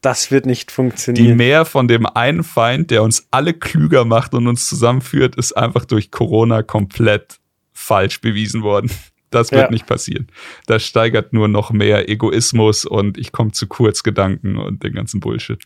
das 0.01 0.31
wird 0.31 0.47
nicht 0.47 0.71
funktionieren. 0.71 1.27
Die 1.27 1.35
mehr 1.35 1.65
von 1.65 1.89
dem 1.89 2.07
einen 2.07 2.45
Feind, 2.45 2.91
der 2.91 3.03
uns 3.03 3.27
alle 3.31 3.55
klüger 3.55 4.05
macht 4.05 4.35
und 4.35 4.47
uns 4.47 4.69
zusammenführt, 4.69 5.37
ist 5.37 5.57
einfach 5.57 5.85
durch 5.85 6.11
Corona 6.11 6.63
komplett 6.63 7.39
falsch 7.73 8.21
bewiesen 8.21 8.63
worden. 8.63 8.91
Das 9.31 9.51
wird 9.51 9.63
ja. 9.63 9.71
nicht 9.71 9.87
passieren. 9.87 10.29
Das 10.69 10.85
steigert 10.85 11.33
nur 11.33 11.49
noch 11.49 11.73
mehr 11.73 12.09
Egoismus 12.09 12.85
und 12.85 13.19
ich 13.19 13.33
komme 13.33 13.51
zu 13.51 13.67
kurz 13.67 14.05
Gedanken 14.05 14.59
und 14.59 14.85
den 14.85 14.95
ganzen 14.95 15.19
Bullshit. 15.19 15.59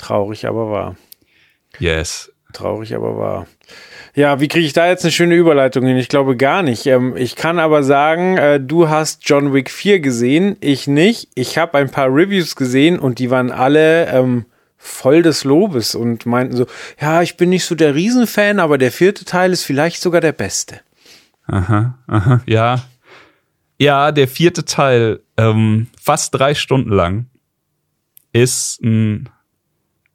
Traurig, 0.00 0.46
aber 0.46 0.70
wahr. 0.70 0.96
Yes. 1.78 2.32
Traurig, 2.54 2.94
aber 2.94 3.18
wahr. 3.18 3.46
Ja, 4.14 4.40
wie 4.40 4.48
kriege 4.48 4.64
ich 4.64 4.72
da 4.72 4.88
jetzt 4.88 5.04
eine 5.04 5.12
schöne 5.12 5.34
Überleitung 5.34 5.84
hin? 5.84 5.98
Ich 5.98 6.08
glaube 6.08 6.38
gar 6.38 6.62
nicht. 6.62 6.86
Ähm, 6.86 7.16
ich 7.18 7.36
kann 7.36 7.58
aber 7.58 7.82
sagen, 7.82 8.38
äh, 8.38 8.58
du 8.58 8.88
hast 8.88 9.28
John 9.28 9.52
Wick 9.52 9.70
4 9.70 10.00
gesehen, 10.00 10.56
ich 10.60 10.86
nicht. 10.86 11.28
Ich 11.34 11.58
habe 11.58 11.76
ein 11.76 11.90
paar 11.90 12.08
Reviews 12.08 12.56
gesehen 12.56 12.98
und 12.98 13.18
die 13.18 13.30
waren 13.30 13.52
alle 13.52 14.06
ähm, 14.06 14.46
voll 14.78 15.20
des 15.20 15.44
Lobes 15.44 15.94
und 15.94 16.24
meinten 16.24 16.56
so, 16.56 16.66
ja, 16.98 17.20
ich 17.20 17.36
bin 17.36 17.50
nicht 17.50 17.66
so 17.66 17.74
der 17.74 17.94
Riesenfan, 17.94 18.58
aber 18.58 18.78
der 18.78 18.90
vierte 18.90 19.26
Teil 19.26 19.52
ist 19.52 19.64
vielleicht 19.64 20.00
sogar 20.00 20.22
der 20.22 20.32
beste. 20.32 20.80
Aha, 21.46 21.98
aha, 22.06 22.40
ja. 22.46 22.84
Ja, 23.78 24.12
der 24.12 24.28
vierte 24.28 24.64
Teil, 24.64 25.20
ähm, 25.36 25.88
fast 26.00 26.34
drei 26.34 26.54
Stunden 26.54 26.90
lang, 26.90 27.26
ist 28.32 28.80
ein 28.82 29.28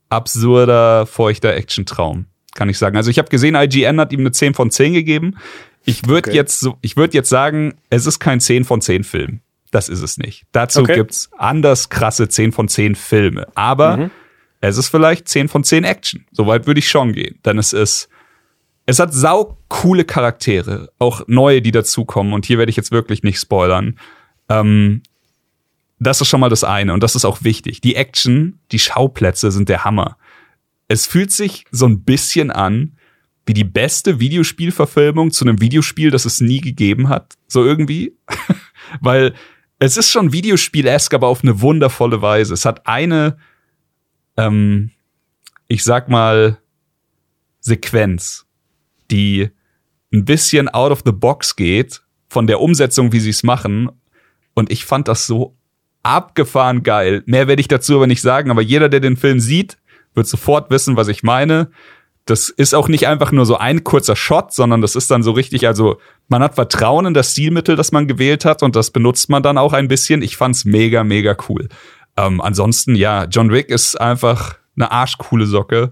absurder, 0.09 1.05
feuchter 1.05 1.55
Action-Traum, 1.55 2.25
kann 2.53 2.69
ich 2.69 2.77
sagen. 2.77 2.97
Also 2.97 3.09
ich 3.09 3.17
habe 3.17 3.29
gesehen, 3.29 3.55
IGN 3.55 3.99
hat 3.99 4.13
ihm 4.13 4.21
eine 4.21 4.31
10 4.31 4.53
von 4.53 4.71
10 4.71 4.93
gegeben. 4.93 5.35
Ich 5.83 6.07
würde 6.07 6.29
okay. 6.29 6.37
jetzt 6.37 6.59
so, 6.59 6.77
ich 6.81 6.97
würde 6.97 7.13
jetzt 7.13 7.29
sagen, 7.29 7.75
es 7.89 8.05
ist 8.05 8.19
kein 8.19 8.39
10 8.39 8.65
von 8.65 8.81
10 8.81 9.03
Film. 9.03 9.41
Das 9.71 9.89
ist 9.89 10.01
es 10.01 10.17
nicht. 10.17 10.45
Dazu 10.51 10.81
okay. 10.81 10.95
gibt's 10.95 11.29
anders 11.37 11.89
krasse 11.89 12.29
10 12.29 12.51
von 12.51 12.67
10 12.67 12.95
Filme. 12.95 13.47
Aber 13.55 13.97
mhm. 13.97 14.11
es 14.61 14.77
ist 14.77 14.87
vielleicht 14.87 15.27
10 15.27 15.49
von 15.49 15.63
10 15.63 15.83
Action. 15.83 16.25
Soweit 16.31 16.65
würde 16.65 16.79
ich 16.79 16.89
schon 16.89 17.13
gehen. 17.13 17.39
Denn 17.43 17.57
es 17.57 17.73
ist 17.73 18.09
es 18.85 18.99
hat 18.99 19.13
sau 19.13 19.57
coole 19.67 20.05
Charaktere, 20.05 20.89
auch 20.99 21.23
neue, 21.27 21.61
die 21.61 21.71
dazukommen. 21.71 22.33
Und 22.33 22.45
hier 22.45 22.57
werde 22.57 22.69
ich 22.69 22.75
jetzt 22.75 22.91
wirklich 22.91 23.23
nicht 23.23 23.39
spoilern. 23.39 23.97
Ähm, 24.47 25.01
das 25.99 26.21
ist 26.21 26.27
schon 26.27 26.39
mal 26.39 26.49
das 26.49 26.63
eine 26.63 26.93
und 26.93 27.01
das 27.01 27.15
ist 27.15 27.25
auch 27.25 27.43
wichtig. 27.43 27.81
Die 27.81 27.95
Action, 27.95 28.59
die 28.71 28.79
Schauplätze 28.79 29.51
sind 29.51 29.69
der 29.69 29.85
Hammer. 29.85 30.17
Es 30.87 31.05
fühlt 31.05 31.31
sich 31.31 31.65
so 31.71 31.87
ein 31.87 32.03
bisschen 32.03 32.51
an 32.51 32.97
wie 33.45 33.53
die 33.53 33.63
beste 33.63 34.19
Videospielverfilmung 34.19 35.31
zu 35.31 35.45
einem 35.45 35.61
Videospiel, 35.61 36.09
das 36.09 36.25
es 36.25 36.41
nie 36.41 36.61
gegeben 36.61 37.09
hat. 37.09 37.35
So 37.47 37.63
irgendwie. 37.63 38.17
Weil 39.01 39.35
es 39.77 39.97
ist 39.97 40.09
schon 40.09 40.33
Videospiel-esk, 40.33 41.13
aber 41.13 41.27
auf 41.27 41.43
eine 41.43 41.61
wundervolle 41.61 42.21
Weise. 42.21 42.53
Es 42.53 42.65
hat 42.65 42.87
eine, 42.87 43.37
ähm, 44.35 44.91
ich 45.67 45.83
sag 45.83 46.09
mal, 46.09 46.59
Sequenz, 47.59 48.45
die 49.11 49.49
ein 50.11 50.25
bisschen 50.25 50.69
out 50.69 50.91
of 50.91 51.03
the 51.05 51.11
box 51.11 51.55
geht 51.55 52.01
von 52.29 52.47
der 52.47 52.61
Umsetzung, 52.61 53.11
wie 53.11 53.19
sie 53.19 53.29
es 53.29 53.43
machen. 53.43 53.91
Und 54.53 54.71
ich 54.71 54.85
fand 54.85 55.07
das 55.07 55.27
so 55.27 55.55
abgefahren 56.05 56.83
geil. 56.83 57.23
Mehr 57.25 57.47
werde 57.47 57.59
ich 57.59 57.67
dazu 57.67 57.95
aber 57.95 58.07
nicht 58.07 58.21
sagen, 58.21 58.51
aber 58.51 58.61
jeder, 58.61 58.89
der 58.89 58.99
den 58.99 59.17
Film 59.17 59.39
sieht, 59.39 59.77
wird 60.13 60.27
sofort 60.27 60.69
wissen, 60.69 60.95
was 60.95 61.07
ich 61.07 61.23
meine. 61.23 61.69
Das 62.25 62.49
ist 62.49 62.73
auch 62.73 62.87
nicht 62.87 63.07
einfach 63.07 63.31
nur 63.31 63.45
so 63.45 63.57
ein 63.57 63.83
kurzer 63.83 64.15
Shot, 64.15 64.53
sondern 64.53 64.81
das 64.81 64.95
ist 64.95 65.11
dann 65.11 65.21
so 65.21 65.31
richtig, 65.31 65.67
also 65.67 65.99
man 66.27 66.41
hat 66.41 66.55
Vertrauen 66.55 67.05
in 67.05 67.13
das 67.13 67.31
Stilmittel, 67.31 67.75
das 67.75 67.91
man 67.91 68.07
gewählt 68.07 68.45
hat 68.45 68.63
und 68.63 68.75
das 68.75 68.91
benutzt 68.91 69.29
man 69.29 69.43
dann 69.43 69.57
auch 69.57 69.73
ein 69.73 69.87
bisschen. 69.87 70.21
Ich 70.21 70.37
fand's 70.37 70.65
mega, 70.65 71.03
mega 71.03 71.37
cool. 71.49 71.69
Ähm, 72.17 72.41
ansonsten, 72.41 72.95
ja, 72.95 73.25
John 73.25 73.51
Wick 73.51 73.69
ist 73.69 73.99
einfach 73.99 74.57
eine 74.75 74.91
arschcoole 74.91 75.45
Socke 75.45 75.91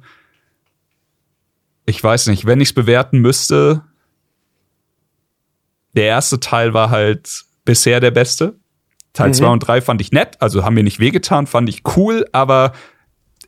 ich 1.85 2.03
weiß 2.03 2.27
nicht, 2.27 2.45
wenn 2.45 2.61
ich 2.61 2.69
es 2.69 2.73
bewerten 2.73 3.19
müsste, 3.19 3.83
der 5.95 6.05
erste 6.05 6.39
Teil 6.39 6.73
war 6.73 6.89
halt 6.89 7.43
bisher 7.65 7.99
der 7.99 8.11
beste. 8.11 8.55
Teil 9.13 9.33
2 9.33 9.45
mhm. 9.45 9.51
und 9.53 9.59
3 9.59 9.81
fand 9.81 10.01
ich 10.01 10.11
nett, 10.11 10.41
also 10.41 10.63
haben 10.63 10.73
mir 10.73 10.83
nicht 10.83 10.99
wehgetan, 10.99 11.47
fand 11.47 11.69
ich 11.69 11.83
cool, 11.95 12.25
aber 12.31 12.73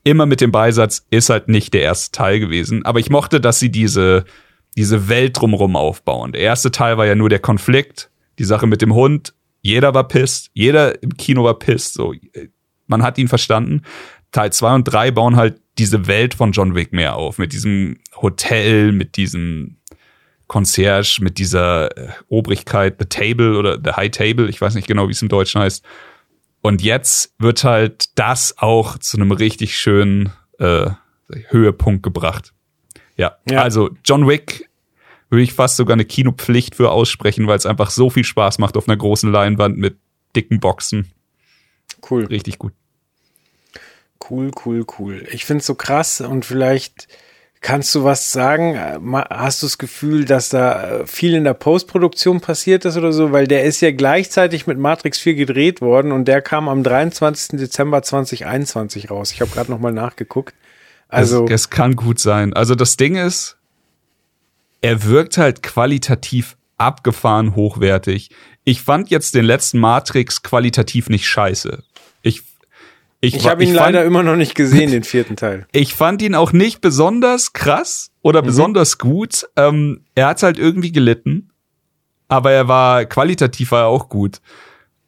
immer 0.03 0.27
mit 0.27 0.39
dem 0.39 0.51
Beisatz 0.51 1.05
ist 1.09 1.29
halt 1.29 1.49
nicht 1.49 1.73
der 1.73 1.81
erste 1.81 2.11
Teil 2.11 2.39
gewesen. 2.39 2.85
Aber 2.85 2.99
ich 2.99 3.09
mochte, 3.09 3.41
dass 3.41 3.59
sie 3.59 3.71
diese, 3.71 4.25
diese 4.77 5.09
Welt 5.09 5.39
drumherum 5.39 5.75
aufbauen. 5.75 6.31
Der 6.31 6.41
erste 6.41 6.71
Teil 6.71 6.97
war 6.97 7.07
ja 7.07 7.15
nur 7.15 7.29
der 7.29 7.39
Konflikt, 7.39 8.11
die 8.37 8.43
Sache 8.43 8.67
mit 8.67 8.81
dem 8.81 8.93
Hund. 8.93 9.33
Jeder 9.61 9.95
war 9.95 10.07
pisst, 10.07 10.51
jeder 10.53 11.01
im 11.01 11.17
Kino 11.17 11.43
war 11.43 11.57
pisst, 11.57 11.95
so. 11.95 12.13
Man 12.85 13.01
hat 13.01 13.17
ihn 13.17 13.27
verstanden. 13.27 13.81
Teil 14.31 14.53
2 14.53 14.75
und 14.75 14.83
3 14.83 15.09
bauen 15.09 15.35
halt 15.35 15.59
diese 15.79 16.05
Welt 16.05 16.35
von 16.35 16.51
John 16.51 16.75
Wick 16.75 16.93
mehr 16.93 17.15
auf, 17.15 17.39
mit 17.39 17.51
diesem 17.51 17.97
Hotel, 18.21 18.91
mit 18.91 19.17
diesem 19.17 19.77
Concierge, 20.47 21.19
mit 21.21 21.37
dieser 21.37 21.95
äh, 21.97 22.09
Obrigkeit, 22.29 22.95
The 22.99 23.05
Table 23.05 23.57
oder 23.57 23.79
The 23.83 23.91
High 23.91 24.11
Table, 24.11 24.49
ich 24.49 24.61
weiß 24.61 24.75
nicht 24.75 24.87
genau, 24.87 25.07
wie 25.07 25.11
es 25.11 25.21
im 25.21 25.29
Deutschen 25.29 25.61
heißt. 25.61 25.83
Und 26.61 26.81
jetzt 26.81 27.33
wird 27.37 27.63
halt 27.63 28.17
das 28.17 28.55
auch 28.57 28.97
zu 28.97 29.17
einem 29.17 29.31
richtig 29.31 29.77
schönen 29.77 30.31
äh, 30.59 30.89
Höhepunkt 31.49 32.03
gebracht. 32.03 32.53
Ja, 33.17 33.37
ja, 33.49 33.61
also 33.61 33.91
John 34.03 34.27
Wick 34.27 34.69
würde 35.29 35.43
ich 35.43 35.53
fast 35.53 35.77
sogar 35.77 35.93
eine 35.93 36.05
Kinopflicht 36.05 36.75
für 36.75 36.91
aussprechen, 36.91 37.47
weil 37.47 37.57
es 37.57 37.65
einfach 37.65 37.89
so 37.89 38.09
viel 38.09 38.23
Spaß 38.23 38.59
macht 38.59 38.77
auf 38.77 38.87
einer 38.87 38.97
großen 38.97 39.31
Leinwand 39.31 39.77
mit 39.77 39.97
dicken 40.35 40.59
Boxen. 40.59 41.11
Cool. 42.09 42.25
Richtig 42.25 42.59
gut. 42.59 42.73
Cool, 44.29 44.51
cool, 44.65 44.85
cool. 44.97 45.27
Ich 45.31 45.45
finde 45.45 45.59
es 45.59 45.67
so 45.67 45.75
krass 45.75 46.21
und 46.21 46.45
vielleicht 46.45 47.07
kannst 47.65 47.95
du 47.95 48.03
was 48.03 48.31
sagen. 48.31 48.77
Hast 49.31 49.63
du 49.63 49.65
das 49.65 49.79
Gefühl, 49.79 50.25
dass 50.25 50.49
da 50.49 50.99
äh, 50.99 51.07
viel 51.07 51.33
in 51.33 51.43
der 51.43 51.55
Postproduktion 51.55 52.39
passiert 52.39 52.85
ist 52.85 52.95
oder 52.95 53.11
so? 53.11 53.31
Weil 53.31 53.47
der 53.47 53.63
ist 53.63 53.81
ja 53.81 53.91
gleichzeitig 53.91 54.67
mit 54.67 54.77
Matrix 54.77 55.17
4 55.17 55.33
gedreht 55.33 55.81
worden 55.81 56.11
und 56.11 56.27
der 56.27 56.43
kam 56.43 56.69
am 56.69 56.83
23. 56.83 57.59
Dezember 57.59 58.03
2021 58.03 59.09
raus. 59.09 59.31
Ich 59.31 59.41
habe 59.41 59.49
gerade 59.49 59.71
nochmal 59.71 59.93
nachgeguckt. 59.93 60.53
Also, 61.09 61.45
es, 61.45 61.51
es 61.51 61.69
kann 61.71 61.95
gut 61.95 62.19
sein. 62.19 62.53
Also 62.53 62.75
das 62.75 62.97
Ding 62.97 63.15
ist, 63.15 63.57
er 64.81 65.03
wirkt 65.03 65.39
halt 65.39 65.63
qualitativ 65.63 66.57
abgefahren 66.77 67.55
hochwertig. 67.55 68.29
Ich 68.63 68.83
fand 68.83 69.09
jetzt 69.09 69.33
den 69.33 69.45
letzten 69.45 69.79
Matrix 69.79 70.43
qualitativ 70.43 71.09
nicht 71.09 71.27
scheiße. 71.27 71.83
Ich 72.21 72.43
ich, 73.25 73.35
ich 73.35 73.47
habe 73.47 73.63
ihn 73.63 73.73
leider 73.73 74.03
immer 74.03 74.23
noch 74.23 74.35
nicht 74.35 74.55
gesehen, 74.55 74.91
den 74.91 75.03
vierten 75.03 75.35
Teil. 75.35 75.67
Ich 75.71 75.93
fand 75.93 76.21
ihn 76.21 76.35
auch 76.35 76.53
nicht 76.53 76.81
besonders 76.81 77.53
krass 77.53 78.11
oder 78.21 78.41
mhm. 78.41 78.47
besonders 78.47 78.97
gut. 78.97 79.47
Ähm, 79.55 80.05
er 80.15 80.27
hat 80.27 80.43
halt 80.43 80.57
irgendwie 80.57 80.91
gelitten, 80.91 81.49
aber 82.27 82.51
er 82.51 82.67
war 82.67 83.05
qualitativ 83.05 83.71
war 83.71 83.83
er 83.83 83.87
auch 83.87 84.09
gut. 84.09 84.41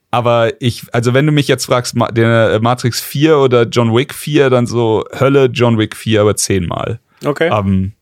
Aber 0.10 0.54
ich, 0.62 0.86
also 0.94 1.14
wenn 1.14 1.26
du 1.26 1.32
mich 1.32 1.48
jetzt 1.48 1.66
fragst, 1.66 1.96
der 2.12 2.52
äh, 2.52 2.60
Matrix 2.60 3.02
4 3.02 3.38
oder 3.38 3.64
John 3.64 3.94
Wick 3.94 4.14
4, 4.14 4.50
dann 4.50 4.66
so 4.66 5.04
Hölle 5.18 5.46
John 5.46 5.78
Wick 5.78 5.96
4, 5.96 6.22
aber 6.22 6.36
zehnmal. 6.36 7.00
Okay. 7.26 7.50
Ähm, 7.52 7.94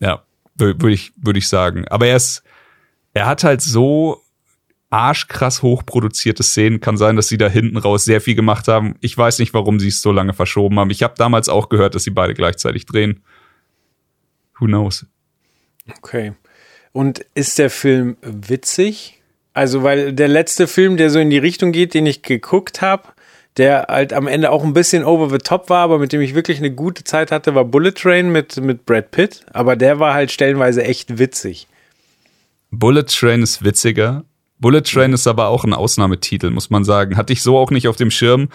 ja, 0.00 0.22
würde 0.56 0.90
ich, 0.92 1.12
würde 1.16 1.38
ich 1.38 1.48
sagen. 1.48 1.86
Aber 1.88 2.06
er 2.06 2.16
ist, 2.16 2.42
er 3.12 3.26
hat 3.26 3.44
halt 3.44 3.60
so 3.60 4.22
arschkrass 4.90 5.62
hochproduzierte 5.62 6.42
Szenen. 6.42 6.80
Kann 6.80 6.96
sein, 6.96 7.16
dass 7.16 7.28
sie 7.28 7.38
da 7.38 7.48
hinten 7.48 7.76
raus 7.76 8.04
sehr 8.04 8.20
viel 8.20 8.34
gemacht 8.34 8.68
haben. 8.68 8.94
Ich 9.00 9.16
weiß 9.16 9.38
nicht, 9.38 9.54
warum 9.54 9.80
sie 9.80 9.88
es 9.88 10.02
so 10.02 10.12
lange 10.12 10.32
verschoben 10.32 10.78
haben. 10.78 10.90
Ich 10.90 11.02
habe 11.02 11.14
damals 11.16 11.48
auch 11.48 11.68
gehört, 11.68 11.94
dass 11.94 12.04
sie 12.04 12.10
beide 12.10 12.34
gleichzeitig 12.34 12.86
drehen. 12.86 13.22
Who 14.58 14.66
knows? 14.66 15.06
Okay. 15.98 16.32
Und 16.92 17.24
ist 17.34 17.58
der 17.58 17.70
Film 17.70 18.16
witzig? 18.22 19.20
Also, 19.52 19.82
weil 19.82 20.12
der 20.12 20.28
letzte 20.28 20.66
Film, 20.66 20.96
der 20.96 21.10
so 21.10 21.18
in 21.18 21.30
die 21.30 21.38
Richtung 21.38 21.72
geht, 21.72 21.94
den 21.94 22.06
ich 22.06 22.22
geguckt 22.22 22.80
habe, 22.80 23.08
der 23.56 23.86
halt 23.88 24.12
am 24.12 24.26
Ende 24.28 24.50
auch 24.50 24.62
ein 24.62 24.72
bisschen 24.72 25.04
over 25.04 25.28
the 25.30 25.38
top 25.38 25.68
war, 25.68 25.80
aber 25.80 25.98
mit 25.98 26.12
dem 26.12 26.20
ich 26.20 26.34
wirklich 26.34 26.58
eine 26.58 26.70
gute 26.70 27.04
Zeit 27.04 27.32
hatte, 27.32 27.54
war 27.54 27.64
Bullet 27.64 27.92
Train 27.92 28.30
mit, 28.30 28.56
mit 28.58 28.86
Brad 28.86 29.10
Pitt. 29.10 29.44
Aber 29.52 29.74
der 29.74 29.98
war 29.98 30.14
halt 30.14 30.30
stellenweise 30.30 30.84
echt 30.84 31.18
witzig. 31.18 31.66
Bullet 32.70 33.04
Train 33.04 33.42
ist 33.42 33.64
witziger, 33.64 34.24
Bullet 34.60 34.82
Train 34.82 35.12
ist 35.12 35.26
aber 35.26 35.48
auch 35.48 35.64
ein 35.64 35.72
Ausnahmetitel, 35.72 36.50
muss 36.50 36.70
man 36.70 36.84
sagen. 36.84 37.16
Hatte 37.16 37.32
ich 37.32 37.42
so 37.42 37.58
auch 37.58 37.70
nicht 37.70 37.88
auf 37.88 37.96
dem 37.96 38.10
Schirm. 38.10 38.48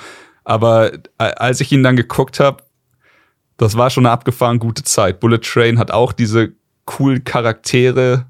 Aber 0.44 0.94
äh, 0.94 1.00
als 1.18 1.62
ich 1.62 1.72
ihn 1.72 1.84
dann 1.84 1.96
geguckt 1.96 2.39
habe, 2.39 2.63
das 3.58 3.78
war 3.78 3.89
schon 3.89 4.06
eine 4.06 4.13
abgefahren 4.13 4.60
gute 4.60 4.84
Zeit. 4.84 5.20
Bullet 5.20 5.39
Train 5.39 5.80
hat 5.80 5.92
auch 5.92 6.12
diese 6.12 6.54
coolen 6.86 7.24
Charaktere, 7.24 8.28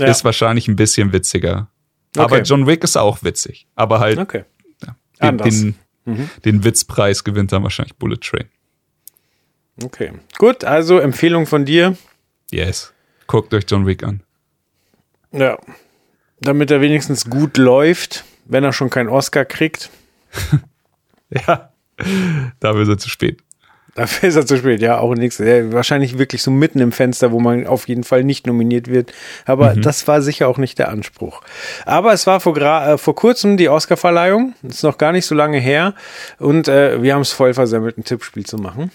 ja. 0.00 0.06
ist 0.06 0.24
wahrscheinlich 0.24 0.68
ein 0.68 0.76
bisschen 0.76 1.12
witziger. 1.12 1.68
Okay. 2.16 2.24
Aber 2.24 2.42
John 2.42 2.66
Wick 2.66 2.82
ist 2.84 2.96
auch 2.96 3.22
witzig. 3.22 3.66
Aber 3.74 4.00
halt 4.00 4.18
okay. 4.18 4.44
ja, 5.20 5.32
den, 5.32 5.38
den, 5.38 5.74
mhm. 6.06 6.30
den 6.44 6.64
Witzpreis 6.64 7.24
gewinnt 7.24 7.52
dann 7.52 7.62
wahrscheinlich 7.62 7.96
Bullet 7.96 8.16
Train. 8.16 8.48
Okay. 9.82 10.12
Gut, 10.38 10.64
also 10.64 10.98
Empfehlung 10.98 11.46
von 11.46 11.66
dir. 11.66 11.96
Yes. 12.50 12.94
Guckt 13.26 13.52
euch 13.52 13.64
John 13.68 13.84
Wick 13.84 14.02
an. 14.02 14.22
Ja, 15.32 15.58
damit 16.40 16.70
er 16.70 16.80
wenigstens 16.80 17.28
gut 17.28 17.56
läuft, 17.56 18.24
wenn 18.44 18.64
er 18.64 18.72
schon 18.72 18.90
keinen 18.90 19.08
Oscar 19.08 19.44
kriegt. 19.44 19.90
ja, 21.30 21.70
da 22.60 22.80
ist 22.80 22.88
er 22.88 22.98
zu 22.98 23.08
spät. 23.08 23.42
Dafür 23.96 24.28
ist 24.28 24.36
er 24.36 24.44
zu 24.44 24.58
spät, 24.58 24.82
ja, 24.82 24.98
auch 24.98 25.14
nichts. 25.14 25.40
Wahrscheinlich 25.40 26.18
wirklich 26.18 26.42
so 26.42 26.50
mitten 26.50 26.80
im 26.80 26.92
Fenster, 26.92 27.32
wo 27.32 27.40
man 27.40 27.66
auf 27.66 27.88
jeden 27.88 28.04
Fall 28.04 28.24
nicht 28.24 28.46
nominiert 28.46 28.88
wird. 28.88 29.14
Aber 29.46 29.74
mhm. 29.74 29.80
das 29.80 30.06
war 30.06 30.20
sicher 30.20 30.48
auch 30.48 30.58
nicht 30.58 30.78
der 30.78 30.90
Anspruch. 30.90 31.40
Aber 31.86 32.12
es 32.12 32.26
war 32.26 32.40
vor, 32.40 32.54
äh, 32.58 32.98
vor 32.98 33.14
kurzem 33.14 33.56
die 33.56 33.70
Oscarverleihung. 33.70 34.54
Ist 34.62 34.82
noch 34.82 34.98
gar 34.98 35.12
nicht 35.12 35.24
so 35.24 35.34
lange 35.34 35.58
her. 35.58 35.94
Und 36.38 36.68
äh, 36.68 37.02
wir 37.02 37.14
haben 37.14 37.22
es 37.22 37.32
voll 37.32 37.54
versammelt, 37.54 37.96
ein 37.96 38.04
Tippspiel 38.04 38.44
zu 38.44 38.58
machen. 38.58 38.90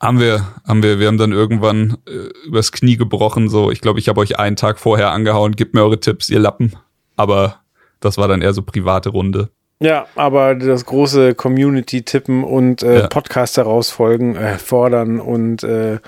Haben 0.00 0.20
wir, 0.20 0.46
haben 0.66 0.82
wir, 0.82 1.00
wir 1.00 1.08
haben 1.08 1.18
dann 1.18 1.32
irgendwann 1.32 1.98
äh, 2.06 2.46
übers 2.46 2.70
Knie 2.70 2.96
gebrochen. 2.96 3.48
So, 3.48 3.70
ich 3.70 3.80
glaube, 3.80 3.98
ich 3.98 4.08
habe 4.08 4.20
euch 4.20 4.38
einen 4.38 4.56
Tag 4.56 4.78
vorher 4.78 5.10
angehauen, 5.10 5.56
gebt 5.56 5.74
mir 5.74 5.82
eure 5.82 5.98
Tipps, 5.98 6.30
ihr 6.30 6.38
Lappen. 6.38 6.74
Aber 7.16 7.60
das 8.00 8.16
war 8.16 8.28
dann 8.28 8.42
eher 8.42 8.52
so 8.52 8.62
private 8.62 9.10
Runde. 9.10 9.50
Ja, 9.80 10.06
aber 10.16 10.54
das 10.54 10.84
große 10.84 11.34
Community-Tippen 11.34 12.42
und 12.42 12.82
äh, 12.82 13.00
ja. 13.00 13.06
Podcast 13.06 13.56
herausfolgen, 13.56 14.34
äh, 14.34 14.58
fordern 14.58 15.20
und 15.20 15.62
äh, 15.62 15.98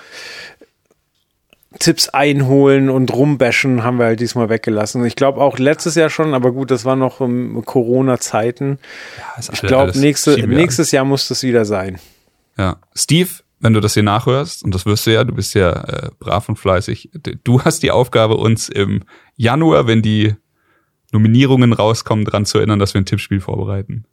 Tipps 1.79 2.09
einholen 2.09 2.91
und 2.91 3.13
rumbashen 3.13 3.85
haben 3.85 3.99
wir 3.99 4.07
halt 4.07 4.19
diesmal 4.19 4.49
weggelassen. 4.49 5.05
Ich 5.05 5.15
glaube 5.15 5.41
auch 5.41 5.59
letztes 5.59 5.95
Jahr 5.95 6.11
schon, 6.11 6.35
aber 6.35 6.51
gut, 6.51 6.73
das 6.73 6.85
war 6.85 6.97
noch 6.97 7.21
um 7.21 7.65
Corona-Zeiten. 7.65 8.79
Ja, 9.19 9.53
ich 9.53 9.63
glaube, 9.63 9.97
nächste, 9.97 10.37
nächstes 10.49 10.91
Jahr 10.91 11.05
muss 11.05 11.29
das 11.29 11.45
wieder 11.45 11.65
sein. 11.65 12.01
Ja. 12.59 12.79
Steve, 12.97 13.31
wenn 13.61 13.75
du 13.75 13.81
das 13.81 13.95
hier 13.95 14.03
nachhörst, 14.03 14.65
und 14.65 14.75
das 14.75 14.87
wirst 14.87 15.07
du 15.07 15.13
ja, 15.13 15.25
du 15.25 15.35
bist 15.35 15.55
ja 15.55 15.71
äh, 15.71 16.11
brav 16.19 16.49
und 16.49 16.57
fleißig, 16.57 17.11
du 17.45 17.63
hast 17.63 17.83
die 17.83 17.91
Aufgabe, 17.91 18.37
uns 18.37 18.69
im 18.69 19.05
Januar, 19.37 19.87
wenn 19.87 20.03
die 20.03 20.35
Nominierungen 21.13 21.73
rauskommen, 21.73 22.25
dran 22.25 22.47
zu 22.47 22.59
erinnern, 22.59 22.79
dass 22.79 22.95
wir 22.95 23.01
ein 23.01 23.07
Tippspiel 23.07 23.41
vorbereiten. 23.41 24.05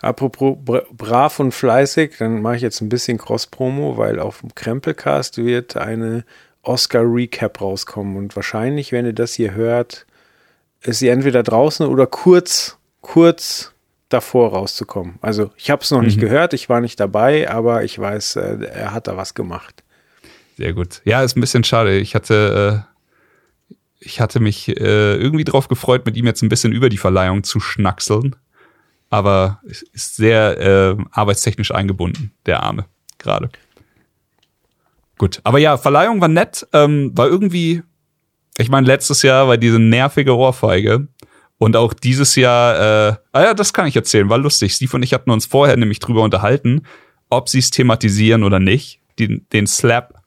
Apropos 0.00 0.56
brav 0.92 1.38
und 1.38 1.52
fleißig, 1.52 2.16
dann 2.18 2.42
mache 2.42 2.56
ich 2.56 2.62
jetzt 2.62 2.80
ein 2.80 2.88
bisschen 2.88 3.18
Cross-Promo, 3.18 3.96
weil 3.96 4.18
auf 4.18 4.40
dem 4.40 4.54
Krempelcast 4.54 5.38
wird 5.38 5.76
eine 5.76 6.24
Oscar-Recap 6.62 7.60
rauskommen. 7.60 8.16
Und 8.16 8.34
wahrscheinlich, 8.34 8.90
wenn 8.90 9.06
ihr 9.06 9.12
das 9.12 9.34
hier 9.34 9.54
hört, 9.54 10.06
ist 10.80 10.98
sie 10.98 11.08
entweder 11.08 11.44
draußen 11.44 11.86
oder 11.86 12.06
kurz, 12.06 12.78
kurz 13.00 13.72
davor 14.12 14.50
rauszukommen. 14.50 15.18
Also 15.20 15.50
ich 15.56 15.70
habe 15.70 15.82
es 15.82 15.90
noch 15.90 16.00
mhm. 16.00 16.06
nicht 16.06 16.20
gehört, 16.20 16.54
ich 16.54 16.68
war 16.68 16.80
nicht 16.80 16.98
dabei, 17.00 17.50
aber 17.50 17.84
ich 17.84 17.98
weiß, 17.98 18.36
äh, 18.36 18.64
er 18.64 18.92
hat 18.92 19.06
da 19.06 19.16
was 19.16 19.34
gemacht. 19.34 19.82
Sehr 20.56 20.72
gut. 20.72 21.00
Ja, 21.04 21.22
ist 21.22 21.36
ein 21.36 21.40
bisschen 21.40 21.64
schade. 21.64 21.98
Ich 21.98 22.14
hatte 22.14 22.84
äh, 22.86 22.92
ich 24.04 24.20
hatte 24.20 24.40
mich 24.40 24.68
äh, 24.68 25.14
irgendwie 25.14 25.44
drauf 25.44 25.68
gefreut, 25.68 26.04
mit 26.06 26.16
ihm 26.16 26.26
jetzt 26.26 26.42
ein 26.42 26.48
bisschen 26.48 26.72
über 26.72 26.88
die 26.88 26.98
Verleihung 26.98 27.44
zu 27.44 27.60
schnackseln. 27.60 28.36
Aber 29.10 29.60
ist 29.64 30.16
sehr 30.16 30.58
äh, 30.58 31.04
arbeitstechnisch 31.10 31.72
eingebunden, 31.72 32.32
der 32.46 32.62
Arme, 32.62 32.86
gerade. 33.18 33.50
Gut, 35.18 35.40
aber 35.44 35.58
ja, 35.58 35.76
Verleihung 35.76 36.20
war 36.20 36.28
nett, 36.28 36.66
ähm, 36.72 37.12
war 37.14 37.28
irgendwie, 37.28 37.82
ich 38.56 38.70
meine, 38.70 38.86
letztes 38.86 39.22
Jahr 39.22 39.48
war 39.48 39.58
diese 39.58 39.78
nervige 39.78 40.34
Ohrfeige. 40.34 41.08
Und 41.62 41.76
auch 41.76 41.94
dieses 41.94 42.34
Jahr, 42.34 43.10
äh, 43.10 43.14
ah 43.30 43.42
ja, 43.42 43.54
das 43.54 43.72
kann 43.72 43.86
ich 43.86 43.94
erzählen, 43.94 44.28
war 44.28 44.38
lustig. 44.38 44.74
Steve 44.74 44.96
und 44.96 45.04
ich 45.04 45.14
hatten 45.14 45.30
uns 45.30 45.46
vorher 45.46 45.76
nämlich 45.76 46.00
drüber 46.00 46.22
unterhalten, 46.22 46.82
ob 47.30 47.48
sie 47.48 47.60
es 47.60 47.70
thematisieren 47.70 48.42
oder 48.42 48.58
nicht, 48.58 49.00
den, 49.18 49.46
den 49.52 49.68
Slap 49.68 50.22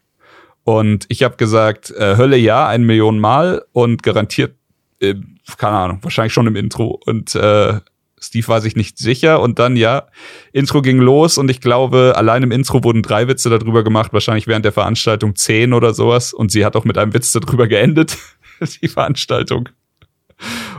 und 0.66 1.06
ich 1.10 1.24
habe 1.24 1.36
gesagt, 1.38 1.92
äh, 1.92 2.18
Hölle 2.18 2.38
ja, 2.38 2.68
ein 2.68 2.84
Million 2.84 3.20
Mal 3.20 3.64
und 3.72 4.02
garantiert, 4.02 4.56
äh, 5.00 5.14
keine 5.58 5.78
Ahnung, 5.78 6.00
wahrscheinlich 6.02 6.34
schon 6.34 6.48
im 6.48 6.56
Intro. 6.56 7.00
Und 7.06 7.36
äh, 7.36 7.82
Steve 8.20 8.48
war 8.48 8.62
sich 8.62 8.76
nicht 8.76 8.98
sicher 8.98 9.42
und 9.42 9.60
dann 9.60 9.76
ja, 9.76 10.08
Intro 10.54 10.82
ging 10.82 10.98
los 11.00 11.38
und 11.38 11.52
ich 11.52 11.62
glaube, 11.62 12.14
allein 12.16 12.42
im 12.42 12.52
Intro 12.52 12.84
wurden 12.84 13.04
drei 13.04 13.28
Witze 13.28 13.52
darüber 13.52 13.84
gemacht, 13.84 14.12
wahrscheinlich 14.12 14.48
während 14.48 14.66
der 14.66 14.72
Veranstaltung 14.72 15.36
zehn 15.36 15.74
oder 15.74 15.94
sowas. 15.94 16.34
Und 16.34 16.52
sie 16.52 16.66
hat 16.66 16.76
auch 16.76 16.86
mit 16.86 16.98
einem 16.98 17.14
Witz 17.14 17.32
darüber 17.32 17.68
geendet, 17.68 18.18
die 18.82 18.88
Veranstaltung. 18.88 19.70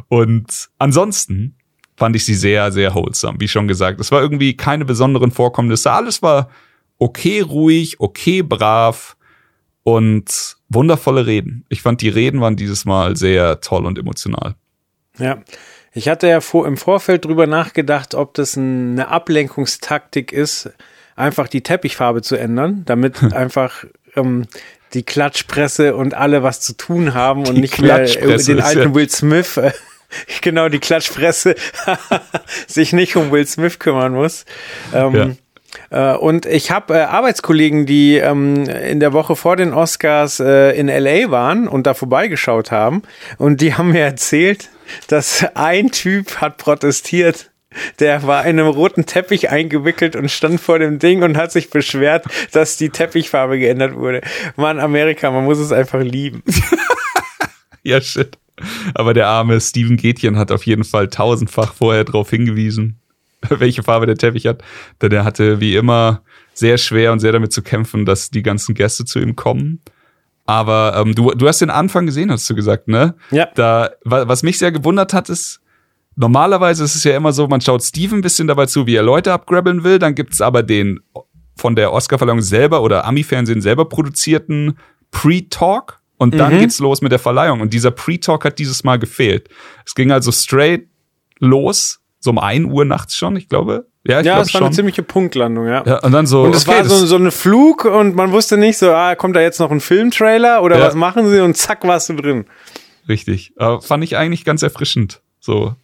Und 0.09 0.69
ansonsten 0.79 1.57
fand 1.97 2.15
ich 2.17 2.25
sie 2.25 2.35
sehr, 2.35 2.71
sehr 2.73 2.95
wholesome, 2.95 3.41
wie 3.41 3.49
schon 3.49 3.69
gesagt. 3.69 4.01
Es 4.01 4.13
war 4.13 4.21
irgendwie 4.21 4.57
keine 4.57 4.85
besonderen 4.85 5.31
Vorkommnisse. 5.31 5.91
Alles 5.91 6.23
war 6.23 6.51
okay 6.99 7.41
ruhig, 7.41 8.01
okay 8.01 8.43
brav 8.43 9.17
und 9.83 10.57
wundervolle 10.69 11.27
Reden. 11.27 11.65
Ich 11.69 11.83
fand, 11.83 12.01
die 12.01 12.09
Reden 12.09 12.41
waren 12.41 12.57
dieses 12.57 12.85
Mal 12.85 13.17
sehr 13.17 13.61
toll 13.61 13.87
und 13.87 13.99
emotional. 13.99 14.55
Ja. 15.19 15.43
Ich 15.93 16.09
hatte 16.09 16.29
ja 16.29 16.43
vor, 16.43 16.67
im 16.67 16.77
Vorfeld 16.77 17.25
drüber 17.25 17.47
nachgedacht, 17.47 18.15
ob 18.15 18.35
das 18.35 18.59
eine 18.59 19.09
Ablenkungstaktik 19.09 20.31
ist, 20.31 20.71
einfach 21.15 21.49
die 21.49 21.63
Teppichfarbe 21.63 22.21
zu 22.21 22.37
ändern, 22.37 22.83
damit 22.85 23.23
einfach 23.33 23.85
ähm, 24.15 24.47
die 24.93 25.05
Klatschpresse 25.05 25.97
und 25.97 26.15
alle 26.15 26.43
was 26.43 26.61
zu 26.61 26.77
tun 26.77 27.15
haben 27.15 27.47
und 27.47 27.55
die 27.55 27.61
nicht 27.63 27.81
mehr 27.81 28.05
den 28.05 28.61
alten 28.61 28.89
ja. 28.89 28.95
Will 28.95 29.09
Smith, 29.09 29.57
äh, 29.57 29.73
genau 30.41 30.69
die 30.69 30.79
Klatschpresse, 30.79 31.55
sich 32.67 32.93
nicht 32.93 33.17
um 33.17 33.31
Will 33.31 33.47
Smith 33.47 33.79
kümmern 33.79 34.15
muss. 34.15 34.45
Ähm, 34.95 35.15
ja. 35.15 35.31
Äh, 35.91 36.17
und 36.17 36.47
ich 36.47 36.71
habe 36.71 36.95
äh, 36.95 37.01
Arbeitskollegen, 37.03 37.87
die 37.87 38.17
ähm, 38.17 38.65
in 38.65 39.01
der 39.01 39.13
Woche 39.13 39.37
vor 39.37 39.57
den 39.57 39.73
Oscars 39.73 40.41
äh, 40.41 40.71
in 40.79 40.89
LA 40.89 41.31
waren 41.31 41.69
und 41.69 41.87
da 41.87 41.95
vorbeigeschaut 41.95 42.71
haben. 42.71 43.03
Und 43.39 43.61
die 43.61 43.75
haben 43.75 43.93
mir 43.93 44.05
erzählt, 44.05 44.71
dass 45.09 45.45
ein 45.55 45.91
Typ 45.91 46.41
hat 46.41 46.59
protestiert. 46.59 47.51
Der 47.99 48.27
war 48.27 48.47
in 48.47 48.59
einem 48.59 48.69
roten 48.69 49.05
Teppich 49.05 49.51
eingewickelt 49.51 50.17
und 50.17 50.31
stand 50.31 50.61
vor 50.61 50.79
dem 50.79 50.99
Ding 50.99 51.23
und 51.23 51.37
hat 51.37 51.53
sich 51.53 51.69
beschwert, 51.69 52.25
dass 52.53 52.79
die 52.79 52.89
Teppichfarbe 52.89 53.59
geändert 53.59 53.95
wurde. 53.95 54.23
Mann, 54.57 54.81
Amerika, 54.81 55.31
man 55.31 55.45
muss 55.45 55.59
es 55.59 55.73
einfach 55.73 56.01
lieben. 56.01 56.43
ja, 57.83 58.01
shit. 58.01 58.39
Aber 58.95 59.15
der 59.15 59.29
arme 59.29 59.61
Steven 59.61 59.97
Gätchen 59.97 60.37
hat 60.37 60.51
auf 60.51 60.67
jeden 60.67 60.85
Fall 60.85 61.09
tausendfach 61.09 61.75
vorher 61.75 62.05
darauf 62.05 62.31
hingewiesen. 62.31 63.01
welche 63.49 63.83
Farbe 63.83 64.07
der 64.07 64.17
Teppich 64.17 64.47
hat. 64.47 64.63
Denn 65.03 65.13
er 65.13 65.25
hatte 65.25 65.61
wie 65.61 65.77
immer 65.77 66.23
sehr 66.55 66.79
schwer 66.79 67.13
und 67.13 67.21
sehr 67.21 67.33
damit 67.33 67.53
zu 67.53 67.63
kämpfen, 67.63 68.05
dass 68.05 68.31
die 68.31 68.43
ganzen 68.43 68.75
Gäste 68.75 69.05
zu 69.05 69.19
ihm 69.19 69.37
kommen. 69.37 69.81
Aber 70.47 70.95
ähm, 70.97 71.15
du, 71.15 71.33
du 71.33 71.49
hast 71.49 71.61
den 71.61 71.71
Anfang 71.71 72.07
gesehen, 72.07 72.31
hast 72.31 72.49
du 72.49 72.55
gesagt, 72.55 72.89
ne? 72.89 73.15
Ja. 73.31 73.49
Da, 73.55 73.91
was 74.05 74.43
mich 74.43 74.59
sehr 74.59 74.71
gewundert 74.71 75.13
hat, 75.13 75.29
ist, 75.29 75.61
normalerweise 76.15 76.85
ist 76.85 76.95
es 76.95 77.05
ja 77.05 77.17
immer 77.17 77.33
so, 77.33 77.49
man 77.49 77.61
schaut 77.61 77.83
Steven 77.83 78.19
ein 78.19 78.23
bisschen 78.23 78.47
dabei 78.47 78.67
zu, 78.67 78.87
wie 78.87 78.95
er 78.95 79.03
Leute 79.03 79.33
abgrabbeln 79.33 79.83
will, 79.83 79.99
dann 79.99 80.15
gibt's 80.15 80.41
aber 80.41 80.63
den 80.63 81.01
von 81.57 81.75
der 81.75 81.93
Oscarverleihung 81.93 82.43
selber 82.43 82.83
oder 82.83 83.07
Ami-Fernsehen 83.07 83.61
selber 83.61 83.89
produzierten 83.89 84.79
Pre-Talk 85.11 85.96
und 86.19 86.35
dann 86.35 86.55
mhm. 86.55 86.61
geht's 86.61 86.79
los 86.79 87.03
mit 87.03 87.13
der 87.13 87.19
Verleihung. 87.19 87.61
Und 87.61 87.73
dieser 87.73 87.91
Pre-Talk 87.91 88.45
hat 88.45 88.59
dieses 88.59 88.85
Mal 88.85 88.99
gefehlt. 88.99 89.49
Es 89.85 89.95
ging 89.95 90.11
also 90.11 90.33
straight 90.33 90.87
los 91.39 92.01
so 92.27 92.31
um 92.31 92.39
ein 92.39 92.67
Uhr 92.67 92.85
nachts 92.85 93.17
schon, 93.17 93.37
ich 93.37 93.49
glaube. 93.49 93.87
Ja, 94.05 94.21
ich 94.21 94.27
ja 94.27 94.41
es 94.41 94.53
war 94.53 94.61
schon. 94.61 94.65
eine 94.65 94.75
ziemliche 94.75 95.03
Punktlandung, 95.03 95.67
ja. 95.67 95.83
ja 95.85 95.99
und 96.01 96.13
dann 96.13 96.27
so. 96.27 96.43
Und 96.43 96.55
es 96.55 96.69
okay, 96.69 96.79
war 96.79 96.85
so, 96.85 97.07
so 97.07 97.17
ein 97.17 97.31
Flug 97.31 97.85
und 97.85 98.15
man 98.15 98.33
wusste 98.33 98.57
nicht 98.57 98.79
so, 98.79 98.91
ah, 98.91 99.15
kommt 99.15 99.35
da 99.35 99.41
jetzt 99.41 99.59
noch 99.59 99.71
ein 99.71 99.81
Filmtrailer 99.81 100.63
oder 100.63 100.79
ja. 100.79 100.85
was 100.85 100.95
machen 100.95 101.29
sie 101.29 101.41
und 101.41 101.57
zack, 101.57 101.85
warst 101.85 102.09
du 102.09 102.15
drin. 102.15 102.45
Richtig. 103.09 103.53
Aber 103.57 103.81
fand 103.81 104.05
ich 104.05 104.17
eigentlich 104.17 104.45
ganz 104.45 104.63
erfrischend. 104.63 105.23
So 105.41 105.75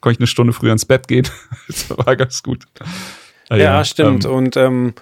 konnte 0.00 0.14
ich 0.14 0.20
eine 0.20 0.26
Stunde 0.26 0.52
früher 0.52 0.72
ins 0.72 0.84
Bett 0.84 1.08
gehen. 1.08 1.26
das 1.66 1.90
war 1.90 2.16
ganz 2.16 2.42
gut. 2.42 2.64
Ja, 3.50 3.56
ja 3.56 3.84
stimmt. 3.84 4.24
Ähm, 4.24 4.30
und 4.32 4.56
ähm, 4.56 4.94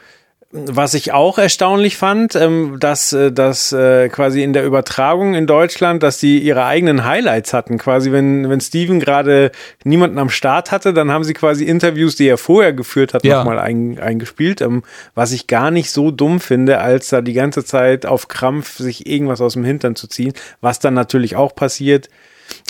was 0.53 0.93
ich 0.93 1.13
auch 1.13 1.39
erstaunlich 1.39 1.97
fand, 1.97 2.37
ähm, 2.37 2.77
dass, 2.79 3.15
äh, 3.15 3.33
dass 3.33 3.73
äh, 3.73 4.11
quasi 4.11 4.43
in 4.43 4.53
der 4.53 4.67
Übertragung 4.67 5.35
in 5.35 5.47
Deutschland, 5.47 6.03
dass 6.03 6.19
die 6.19 6.41
ihre 6.41 6.67
eigenen 6.67 7.07
Highlights 7.07 7.55
hatten. 7.55 7.79
Quasi, 7.79 8.13
wenn, 8.13 8.51
wenn 8.51 8.61
Steven 8.61 9.01
gerade 9.01 9.51
niemanden 9.83 10.19
am 10.19 10.29
Start 10.29 10.71
hatte, 10.71 10.93
dann 10.93 11.11
haben 11.11 11.25
sie 11.25 11.33
quasi 11.33 11.65
Interviews, 11.65 12.17
die 12.17 12.29
er 12.29 12.37
vorher 12.37 12.75
geführt 12.75 13.15
hat, 13.15 13.25
ja. 13.25 13.39
nochmal 13.39 13.59
ein, 13.59 13.99
eingespielt. 13.99 14.61
Ähm, 14.61 14.83
was 15.15 15.33
ich 15.33 15.47
gar 15.47 15.71
nicht 15.71 15.91
so 15.91 16.11
dumm 16.11 16.39
finde, 16.39 16.81
als 16.81 17.09
da 17.09 17.23
die 17.23 17.33
ganze 17.33 17.65
Zeit 17.65 18.05
auf 18.05 18.29
Krampf 18.29 18.77
sich 18.77 19.07
irgendwas 19.07 19.41
aus 19.41 19.55
dem 19.55 19.65
Hintern 19.65 19.97
zu 19.97 20.07
ziehen, 20.07 20.35
was 20.61 20.79
dann 20.79 20.93
natürlich 20.93 21.35
auch 21.35 21.55
passiert. 21.55 22.11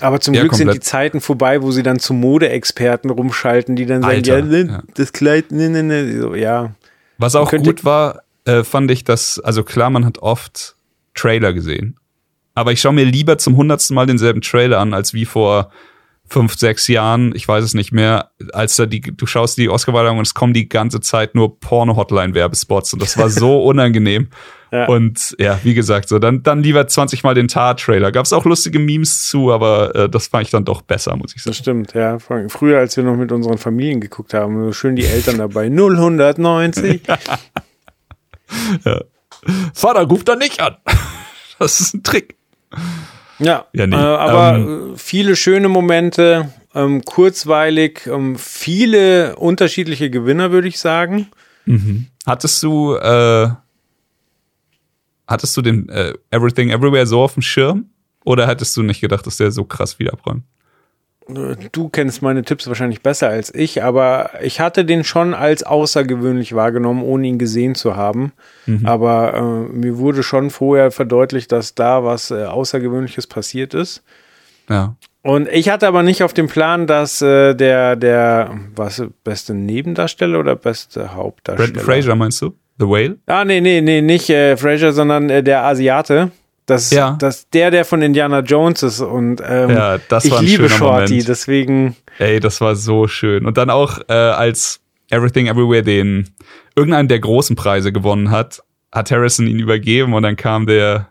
Aber 0.00 0.20
zum 0.20 0.34
ja, 0.34 0.42
Glück 0.42 0.52
komplett. 0.52 0.72
sind 0.72 0.82
die 0.82 0.86
Zeiten 0.86 1.20
vorbei, 1.20 1.62
wo 1.62 1.72
sie 1.72 1.82
dann 1.82 1.98
zu 1.98 2.14
Modeexperten 2.14 3.10
rumschalten, 3.10 3.74
die 3.74 3.86
dann 3.86 4.04
Alter, 4.04 4.42
sagen, 4.42 4.52
ja, 4.52 4.58
ja, 4.58 4.82
das 4.94 5.12
Kleid, 5.12 5.50
ne, 5.50 5.68
ne, 5.68 5.82
ne, 5.82 6.20
so, 6.20 6.36
ja. 6.36 6.70
Was 7.22 7.36
auch 7.36 7.50
gut 7.50 7.84
war, 7.84 8.24
äh, 8.44 8.64
fand 8.64 8.90
ich, 8.90 9.04
dass, 9.04 9.38
also 9.38 9.62
klar, 9.62 9.90
man 9.90 10.04
hat 10.04 10.18
oft 10.18 10.76
Trailer 11.14 11.52
gesehen. 11.52 11.96
Aber 12.54 12.72
ich 12.72 12.80
schaue 12.80 12.92
mir 12.92 13.04
lieber 13.04 13.38
zum 13.38 13.56
hundertsten 13.56 13.94
Mal 13.94 14.06
denselben 14.06 14.40
Trailer 14.40 14.80
an, 14.80 14.92
als 14.92 15.14
wie 15.14 15.24
vor 15.24 15.70
fünf, 16.28 16.56
sechs 16.56 16.88
Jahren, 16.88 17.32
ich 17.34 17.46
weiß 17.46 17.62
es 17.62 17.74
nicht 17.74 17.92
mehr, 17.92 18.30
als 18.52 18.76
da 18.76 18.86
die, 18.86 19.00
du 19.00 19.26
schaust 19.26 19.56
die 19.58 19.68
Oscar-Verleihung 19.68 20.18
und 20.18 20.26
es 20.26 20.34
kommen 20.34 20.52
die 20.52 20.68
ganze 20.68 21.00
Zeit 21.00 21.34
nur 21.34 21.60
Porno-Hotline-Werbespots 21.60 22.92
und 22.94 23.02
das 23.02 23.16
war 23.16 23.30
so 23.30 23.62
unangenehm. 23.64 24.28
Ja. 24.72 24.86
Und 24.86 25.36
ja, 25.38 25.60
wie 25.64 25.74
gesagt, 25.74 26.08
so 26.08 26.18
dann, 26.18 26.42
dann 26.42 26.62
lieber 26.62 26.86
20 26.86 27.22
Mal 27.22 27.34
den 27.34 27.46
Tar-Trailer. 27.46 28.10
Gab 28.10 28.24
es 28.24 28.32
auch 28.32 28.46
lustige 28.46 28.78
Memes 28.78 29.28
zu, 29.28 29.52
aber 29.52 29.94
äh, 29.94 30.08
das 30.08 30.28
fand 30.28 30.46
ich 30.46 30.50
dann 30.50 30.64
doch 30.64 30.80
besser, 30.80 31.14
muss 31.14 31.36
ich 31.36 31.42
sagen. 31.42 31.50
Das 31.50 31.58
stimmt, 31.58 31.92
ja. 31.92 32.18
Früher, 32.18 32.78
als 32.78 32.96
wir 32.96 33.04
noch 33.04 33.16
mit 33.16 33.32
unseren 33.32 33.58
Familien 33.58 34.00
geguckt 34.00 34.32
haben, 34.32 34.72
schön 34.72 34.96
die 34.96 35.04
Eltern 35.04 35.36
dabei. 35.36 35.68
090. 35.70 37.02
ja. 38.84 39.00
Vater, 39.74 40.02
ruft 40.04 40.28
da 40.28 40.36
nicht 40.36 40.60
an. 40.60 40.76
Das 41.58 41.78
ist 41.78 41.94
ein 41.94 42.02
Trick. 42.02 42.34
Ja, 43.38 43.66
ja 43.72 43.86
nee. 43.86 43.94
äh, 43.94 43.98
aber 43.98 44.56
ähm, 44.56 44.94
viele 44.96 45.36
schöne 45.36 45.68
Momente, 45.68 46.48
ähm, 46.74 47.04
kurzweilig, 47.04 48.08
ähm, 48.08 48.34
viele 48.36 49.36
unterschiedliche 49.36 50.10
Gewinner, 50.10 50.50
würde 50.50 50.66
ich 50.66 50.80
sagen. 50.80 51.28
Mhm. 51.66 52.06
Hattest 52.26 52.60
du, 52.64 52.96
äh, 52.96 53.50
hattest 55.26 55.56
du 55.56 55.62
den 55.62 55.88
äh, 55.88 56.14
Everything 56.30 56.70
Everywhere 56.70 57.06
so 57.06 57.22
auf 57.22 57.34
dem 57.34 57.42
Schirm? 57.42 57.86
Oder 58.24 58.46
hättest 58.46 58.76
du 58.76 58.82
nicht 58.82 59.00
gedacht, 59.00 59.26
dass 59.26 59.36
der 59.36 59.50
so 59.50 59.64
krass 59.64 59.98
wieder 59.98 60.12
abräumt? 60.12 60.44
Du 61.72 61.88
kennst 61.88 62.20
meine 62.20 62.42
Tipps 62.42 62.66
wahrscheinlich 62.66 63.00
besser 63.00 63.28
als 63.28 63.54
ich, 63.54 63.82
aber 63.82 64.30
ich 64.42 64.60
hatte 64.60 64.84
den 64.84 65.04
schon 65.04 65.34
als 65.34 65.62
außergewöhnlich 65.62 66.54
wahrgenommen, 66.54 67.02
ohne 67.02 67.28
ihn 67.28 67.38
gesehen 67.38 67.74
zu 67.76 67.96
haben. 67.96 68.32
Mhm. 68.66 68.84
Aber 68.84 69.34
äh, 69.34 69.72
mir 69.72 69.98
wurde 69.98 70.24
schon 70.24 70.50
vorher 70.50 70.90
verdeutlicht, 70.90 71.52
dass 71.52 71.74
da 71.74 72.04
was 72.04 72.32
äh, 72.32 72.44
Außergewöhnliches 72.44 73.28
passiert 73.28 73.72
ist. 73.72 74.02
Ja. 74.68 74.96
Und 75.22 75.48
ich 75.48 75.68
hatte 75.68 75.86
aber 75.86 76.02
nicht 76.02 76.24
auf 76.24 76.34
dem 76.34 76.48
Plan, 76.48 76.88
dass 76.88 77.22
äh, 77.22 77.54
der, 77.54 77.94
der, 77.94 78.58
was, 78.74 79.04
beste 79.22 79.54
Nebendarsteller 79.54 80.40
oder 80.40 80.56
beste 80.56 81.14
Hauptdarsteller? 81.14 81.72
Brandon 81.72 81.84
Fraser 81.84 82.16
meinst 82.16 82.42
du? 82.42 82.54
The 82.78 82.86
Whale? 82.86 83.18
Ah, 83.26 83.44
nee, 83.44 83.60
nee, 83.60 83.80
nee, 83.80 84.00
nicht 84.00 84.30
äh, 84.30 84.56
Fraser, 84.56 84.92
sondern 84.92 85.30
äh, 85.30 85.42
der 85.42 85.64
Asiate. 85.64 86.30
Das, 86.66 86.90
ja. 86.90 87.16
das, 87.18 87.48
der, 87.50 87.70
der 87.70 87.84
von 87.84 88.02
Indiana 88.02 88.40
Jones 88.40 88.82
ist 88.82 89.00
und 89.00 89.42
ähm, 89.44 89.70
ja, 89.70 89.98
das 90.08 90.24
ich 90.24 90.40
liebe 90.40 90.68
Shorty, 90.68 91.12
Moment. 91.12 91.28
deswegen. 91.28 91.96
Ey, 92.18 92.38
das 92.38 92.60
war 92.60 92.76
so 92.76 93.08
schön. 93.08 93.46
Und 93.46 93.58
dann 93.58 93.68
auch 93.68 93.98
äh, 94.08 94.12
als 94.12 94.80
Everything 95.10 95.48
Everywhere 95.48 95.82
den 95.82 96.30
irgendeinen 96.76 97.08
der 97.08 97.18
großen 97.18 97.56
Preise 97.56 97.92
gewonnen 97.92 98.30
hat, 98.30 98.62
hat 98.92 99.10
Harrison 99.10 99.46
ihn 99.46 99.58
übergeben 99.58 100.14
und 100.14 100.22
dann 100.22 100.36
kam 100.36 100.66
der 100.66 101.08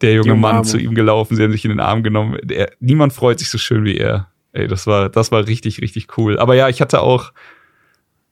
der 0.00 0.14
junge 0.14 0.34
Mann 0.34 0.64
zu 0.64 0.78
ihm 0.78 0.96
gelaufen, 0.96 1.36
sie 1.36 1.44
haben 1.44 1.52
sich 1.52 1.64
in 1.64 1.70
den 1.70 1.80
Arm 1.80 2.02
genommen. 2.02 2.36
Der, 2.42 2.72
niemand 2.80 3.12
freut 3.12 3.38
sich 3.38 3.48
so 3.48 3.58
schön 3.58 3.84
wie 3.84 3.96
er. 3.96 4.28
Ey, 4.52 4.66
das 4.66 4.88
war 4.88 5.08
das 5.08 5.30
war 5.30 5.46
richtig 5.46 5.80
richtig 5.80 6.18
cool. 6.18 6.38
Aber 6.38 6.56
ja, 6.56 6.68
ich 6.68 6.80
hatte 6.80 7.00
auch 7.00 7.32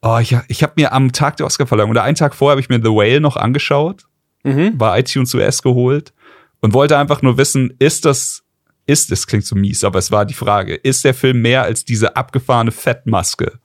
oh, 0.02 0.18
ich, 0.20 0.36
ich 0.48 0.62
habe 0.62 0.74
mir 0.76 0.92
am 0.92 1.12
Tag 1.12 1.36
der 1.36 1.46
Oscarverleihung 1.46 1.90
oder 1.90 2.02
einen 2.02 2.16
Tag 2.16 2.34
vorher 2.34 2.52
habe 2.52 2.60
ich 2.60 2.68
mir 2.68 2.80
The 2.82 2.90
Whale 2.90 3.20
noch 3.20 3.36
angeschaut 3.36 4.06
mhm. 4.42 4.76
bei 4.78 5.00
iTunes 5.00 5.34
US 5.34 5.62
geholt 5.62 6.12
und 6.60 6.72
wollte 6.72 6.98
einfach 6.98 7.22
nur 7.22 7.38
wissen, 7.38 7.74
ist 7.78 8.04
das, 8.04 8.42
ist, 8.86 9.12
es 9.12 9.26
klingt 9.26 9.44
so 9.44 9.56
mies, 9.56 9.84
aber 9.84 9.98
es 9.98 10.10
war 10.10 10.24
die 10.24 10.34
Frage, 10.34 10.74
ist 10.74 11.04
der 11.04 11.14
Film 11.14 11.42
mehr 11.42 11.62
als 11.62 11.84
diese 11.84 12.16
abgefahrene 12.16 12.72
Fettmaske? 12.72 13.58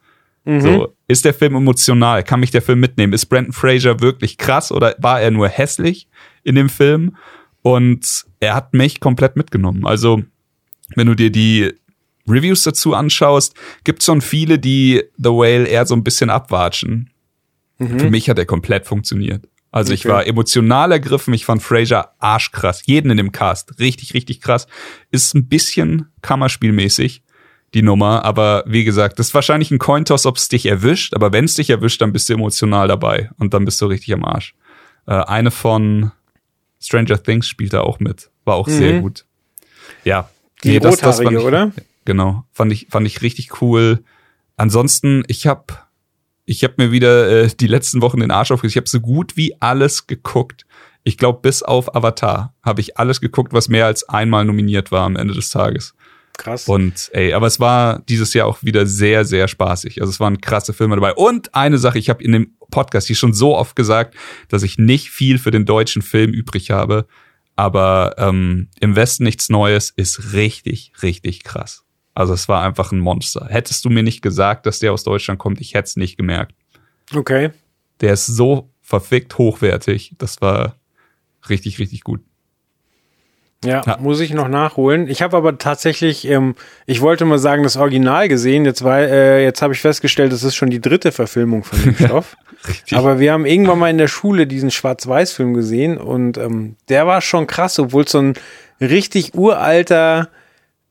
Mhm. 0.45 0.61
So, 0.61 0.95
ist 1.07 1.25
der 1.25 1.33
Film 1.33 1.55
emotional? 1.55 2.23
Kann 2.23 2.39
mich 2.39 2.51
der 2.51 2.61
Film 2.61 2.79
mitnehmen? 2.79 3.13
Ist 3.13 3.25
Brandon 3.25 3.51
Fraser 3.51 3.99
wirklich 4.01 4.37
krass 4.37 4.71
oder 4.71 4.95
war 4.99 5.19
er 5.19 5.31
nur 5.31 5.49
hässlich 5.49 6.07
in 6.43 6.55
dem 6.55 6.69
Film? 6.69 7.15
Und 7.63 8.25
er 8.39 8.53
hat 8.53 8.73
mich 8.75 8.99
komplett 8.99 9.35
mitgenommen. 9.35 9.87
Also, 9.87 10.21
wenn 10.95 11.07
du 11.07 11.15
dir 11.15 11.31
die 11.31 11.73
Reviews 12.27 12.63
dazu 12.63 12.93
anschaust, 12.93 13.55
gibt 13.83 13.99
es 14.01 14.05
schon 14.05 14.21
viele, 14.21 14.59
die 14.59 15.03
The 15.17 15.29
Whale 15.29 15.67
eher 15.67 15.85
so 15.85 15.95
ein 15.95 16.03
bisschen 16.03 16.29
abwatschen. 16.29 17.11
Mhm. 17.77 17.99
Für 17.99 18.09
mich 18.09 18.29
hat 18.29 18.39
er 18.39 18.45
komplett 18.45 18.85
funktioniert. 18.85 19.47
Also 19.71 19.91
okay. 19.91 19.95
ich 19.95 20.05
war 20.05 20.25
emotional 20.25 20.93
ergriffen. 20.93 21.33
Ich 21.33 21.45
fand 21.45 21.61
Fraser 21.61 22.13
arschkrass. 22.19 22.83
Jeden 22.85 23.11
in 23.11 23.17
dem 23.17 23.33
Cast. 23.33 23.77
Richtig, 23.77 24.13
richtig 24.13 24.39
krass. 24.39 24.67
Ist 25.11 25.35
ein 25.35 25.47
bisschen 25.49 26.07
Kammerspielmäßig, 26.21 27.23
die 27.73 27.81
Nummer. 27.81 28.23
Aber 28.23 28.63
wie 28.65 28.85
gesagt, 28.85 29.19
das 29.19 29.27
ist 29.27 29.33
wahrscheinlich 29.33 29.71
ein 29.71 29.77
Cointoss, 29.77 30.25
ob 30.25 30.37
es 30.37 30.47
dich 30.47 30.65
erwischt. 30.65 31.13
Aber 31.13 31.33
wenn 31.33 31.43
es 31.43 31.55
dich 31.55 31.69
erwischt, 31.69 32.01
dann 32.01 32.13
bist 32.13 32.29
du 32.29 32.33
emotional 32.33 32.87
dabei. 32.87 33.29
Und 33.37 33.53
dann 33.53 33.65
bist 33.65 33.81
du 33.81 33.87
richtig 33.87 34.13
am 34.13 34.23
Arsch. 34.23 34.55
Äh, 35.07 35.15
eine 35.15 35.51
von 35.51 36.13
Stranger 36.79 37.21
Things 37.21 37.45
spielt 37.45 37.73
da 37.73 37.81
auch 37.81 37.99
mit. 37.99 38.29
War 38.45 38.55
auch 38.55 38.67
mhm. 38.67 38.71
sehr 38.71 39.01
gut. 39.01 39.25
Ja. 40.05 40.29
Die 40.63 40.69
nee, 40.69 40.79
das, 40.79 40.99
das 40.99 41.19
fand 41.19 41.33
ich, 41.33 41.37
oder? 41.39 41.73
Genau. 42.05 42.45
Fand 42.51 42.71
ich, 42.71 42.87
fand 42.89 43.05
ich 43.05 43.21
richtig 43.21 43.61
cool. 43.61 44.03
Ansonsten, 44.57 45.23
ich 45.27 45.47
habe 45.47 45.73
ich 46.45 46.63
habe 46.63 46.75
mir 46.77 46.91
wieder 46.91 47.27
äh, 47.29 47.47
die 47.47 47.67
letzten 47.67 48.01
Wochen 48.01 48.19
den 48.19 48.31
Arsch 48.31 48.51
aufgerissen. 48.51 48.73
Ich 48.73 48.81
habe 48.81 48.89
so 48.89 48.99
gut 48.99 49.35
wie 49.35 49.59
alles 49.59 50.07
geguckt. 50.07 50.65
Ich 51.03 51.17
glaube, 51.17 51.39
bis 51.41 51.63
auf 51.63 51.95
Avatar 51.95 52.53
habe 52.63 52.81
ich 52.81 52.97
alles 52.97 53.19
geguckt, 53.19 53.53
was 53.53 53.67
mehr 53.67 53.85
als 53.85 54.07
einmal 54.07 54.45
nominiert 54.45 54.91
war 54.91 55.05
am 55.05 55.15
Ende 55.15 55.33
des 55.33 55.49
Tages. 55.49 55.95
Krass. 56.37 56.67
Und 56.67 57.09
ey, 57.13 57.33
aber 57.33 57.47
es 57.47 57.59
war 57.59 57.99
dieses 58.09 58.33
Jahr 58.33 58.47
auch 58.47 58.61
wieder 58.61 58.85
sehr, 58.85 59.25
sehr 59.25 59.47
spaßig. 59.47 60.01
Also 60.01 60.11
es 60.11 60.19
waren 60.19 60.41
krasse 60.41 60.73
Filme 60.73 60.95
dabei. 60.95 61.13
Und 61.13 61.55
eine 61.55 61.77
Sache, 61.77 61.97
ich 61.97 62.09
habe 62.09 62.23
in 62.23 62.31
dem 62.31 62.55
Podcast 62.71 63.07
hier 63.07 63.15
schon 63.15 63.33
so 63.33 63.55
oft 63.55 63.75
gesagt, 63.75 64.15
dass 64.49 64.63
ich 64.63 64.77
nicht 64.77 65.09
viel 65.09 65.37
für 65.37 65.51
den 65.51 65.65
deutschen 65.65 66.01
Film 66.01 66.31
übrig 66.31 66.71
habe. 66.71 67.07
Aber 67.55 68.15
ähm, 68.17 68.69
im 68.81 68.95
Westen 68.95 69.23
nichts 69.23 69.49
Neues 69.49 69.91
ist 69.91 70.33
richtig, 70.33 70.91
richtig 71.01 71.43
krass. 71.43 71.84
Also 72.15 72.33
es 72.33 72.47
war 72.47 72.63
einfach 72.63 72.91
ein 72.91 72.99
Monster. 72.99 73.47
Hättest 73.49 73.83
du 73.85 73.89
mir 73.89 74.01
nicht 74.01 74.21
gesagt, 74.21 74.65
dass 74.65 74.79
der 74.79 74.93
aus 74.93 75.03
Deutschland 75.03 75.37
kommt, 75.37 75.61
ich 75.61 75.73
hätte 75.73 75.87
es 75.87 75.97
nicht 75.97 76.17
gemerkt. 76.17 76.55
Okay. 77.13 77.51
Der 78.01 78.13
ist 78.13 78.25
so 78.25 78.69
verfickt 78.81 79.37
hochwertig. 79.37 80.15
Das 80.17 80.41
war 80.41 80.75
richtig, 81.49 81.77
richtig 81.77 82.01
gut. 82.03 82.21
Ja, 83.63 83.81
ja, 83.85 83.97
muss 83.99 84.19
ich 84.19 84.33
noch 84.33 84.47
nachholen. 84.47 85.07
Ich 85.07 85.21
habe 85.21 85.35
aber 85.35 85.57
tatsächlich, 85.57 86.27
ähm, 86.27 86.55
ich 86.85 87.01
wollte 87.01 87.25
mal 87.25 87.39
sagen, 87.39 87.63
das 87.63 87.77
Original 87.77 88.27
gesehen. 88.27 88.63
Jetzt, 88.63 88.83
war, 88.83 88.99
äh, 88.99 89.43
jetzt 89.43 89.61
habe 89.61 89.73
ich 89.73 89.81
festgestellt, 89.81 90.31
das 90.31 90.43
ist 90.43 90.55
schon 90.55 90.69
die 90.69 90.81
dritte 90.81 91.11
Verfilmung 91.11 91.63
von 91.63 91.81
dem 91.81 91.95
Stoff. 92.05 92.37
Richtig. 92.67 92.97
Aber 92.97 93.19
wir 93.19 93.33
haben 93.33 93.45
irgendwann 93.45 93.79
mal 93.79 93.89
in 93.89 93.97
der 93.97 94.07
Schule 94.07 94.47
diesen 94.47 94.71
Schwarz-Weiß-Film 94.71 95.53
gesehen 95.53 95.97
und 95.97 96.37
ähm, 96.37 96.75
der 96.89 97.07
war 97.07 97.21
schon 97.21 97.47
krass, 97.47 97.79
obwohl 97.79 98.03
es 98.03 98.11
so 98.11 98.19
ein 98.19 98.33
richtig 98.79 99.33
uralter 99.33 100.29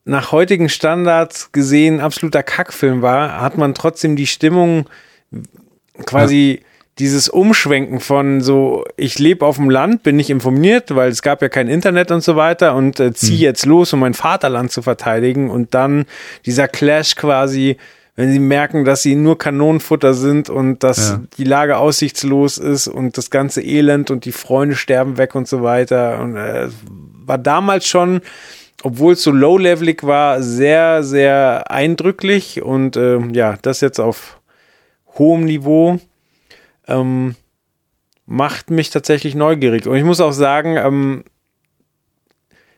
nach 0.04 0.32
heutigen 0.32 0.68
Standards 0.68 1.52
gesehen 1.52 2.00
absoluter 2.00 2.42
Kackfilm 2.42 3.02
war, 3.02 3.40
hat 3.40 3.56
man 3.56 3.74
trotzdem 3.74 4.16
die 4.16 4.26
Stimmung 4.26 4.86
quasi 6.04 6.60
ja. 6.60 6.66
dieses 6.98 7.28
Umschwenken 7.28 8.00
von 8.00 8.42
so, 8.42 8.84
ich 8.96 9.18
lebe 9.18 9.46
auf 9.46 9.56
dem 9.56 9.70
Land, 9.70 10.02
bin 10.02 10.16
nicht 10.16 10.30
informiert, 10.30 10.94
weil 10.94 11.10
es 11.10 11.22
gab 11.22 11.40
ja 11.40 11.48
kein 11.48 11.68
Internet 11.68 12.10
und 12.10 12.22
so 12.22 12.36
weiter 12.36 12.74
und 12.74 13.00
äh, 13.00 13.14
ziehe 13.14 13.38
hm. 13.38 13.42
jetzt 13.44 13.66
los, 13.66 13.92
um 13.94 14.00
mein 14.00 14.14
Vaterland 14.14 14.70
zu 14.70 14.82
verteidigen 14.82 15.50
und 15.50 15.74
dann 15.74 16.04
dieser 16.44 16.68
Clash 16.68 17.16
quasi, 17.16 17.78
wenn 18.14 18.30
sie 18.30 18.38
merken, 18.38 18.84
dass 18.84 19.02
sie 19.02 19.14
nur 19.14 19.38
Kanonenfutter 19.38 20.12
sind 20.12 20.50
und 20.50 20.82
dass 20.82 21.10
ja. 21.10 21.20
die 21.38 21.44
Lage 21.44 21.78
aussichtslos 21.78 22.58
ist 22.58 22.88
und 22.88 23.16
das 23.16 23.30
ganze 23.30 23.62
Elend 23.62 24.10
und 24.10 24.26
die 24.26 24.32
Freunde 24.32 24.76
sterben 24.76 25.16
weg 25.16 25.34
und 25.34 25.48
so 25.48 25.62
weiter 25.62 26.20
und 26.20 26.36
äh, 26.36 26.68
war 27.26 27.38
damals 27.38 27.88
schon 27.88 28.20
obwohl 28.85 29.14
es 29.14 29.23
so 29.23 29.31
low-levelig 29.31 30.03
war, 30.03 30.42
sehr, 30.42 31.03
sehr 31.03 31.70
eindrücklich 31.70 32.61
und 32.62 32.97
äh, 32.97 33.18
ja, 33.33 33.57
das 33.62 33.81
jetzt 33.81 33.99
auf 33.99 34.40
hohem 35.14 35.44
Niveau 35.44 35.99
ähm, 36.87 37.35
macht 38.27 38.70
mich 38.70 38.90
tatsächlich 38.90 39.35
neugierig. 39.35 39.87
Und 39.87 39.97
ich 39.97 40.05
muss 40.05 40.20
auch 40.20 40.33
sagen, 40.33 40.77
ähm, 40.77 41.25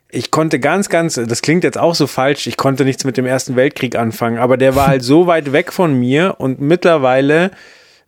ich 0.09 0.31
konnte 0.31 0.61
ganz, 0.61 0.87
ganz, 0.87 1.15
das 1.15 1.41
klingt 1.41 1.65
jetzt 1.65 1.77
auch 1.77 1.93
so 1.93 2.07
falsch, 2.07 2.47
ich 2.47 2.55
konnte 2.55 2.85
nichts 2.85 3.03
mit 3.03 3.17
dem 3.17 3.25
Ersten 3.25 3.57
Weltkrieg 3.57 3.97
anfangen, 3.97 4.37
aber 4.37 4.55
der 4.55 4.75
war 4.75 4.87
halt 4.87 5.03
so 5.03 5.27
weit 5.27 5.51
weg 5.51 5.73
von 5.73 5.93
mir 5.99 6.35
und 6.37 6.61
mittlerweile, 6.61 7.51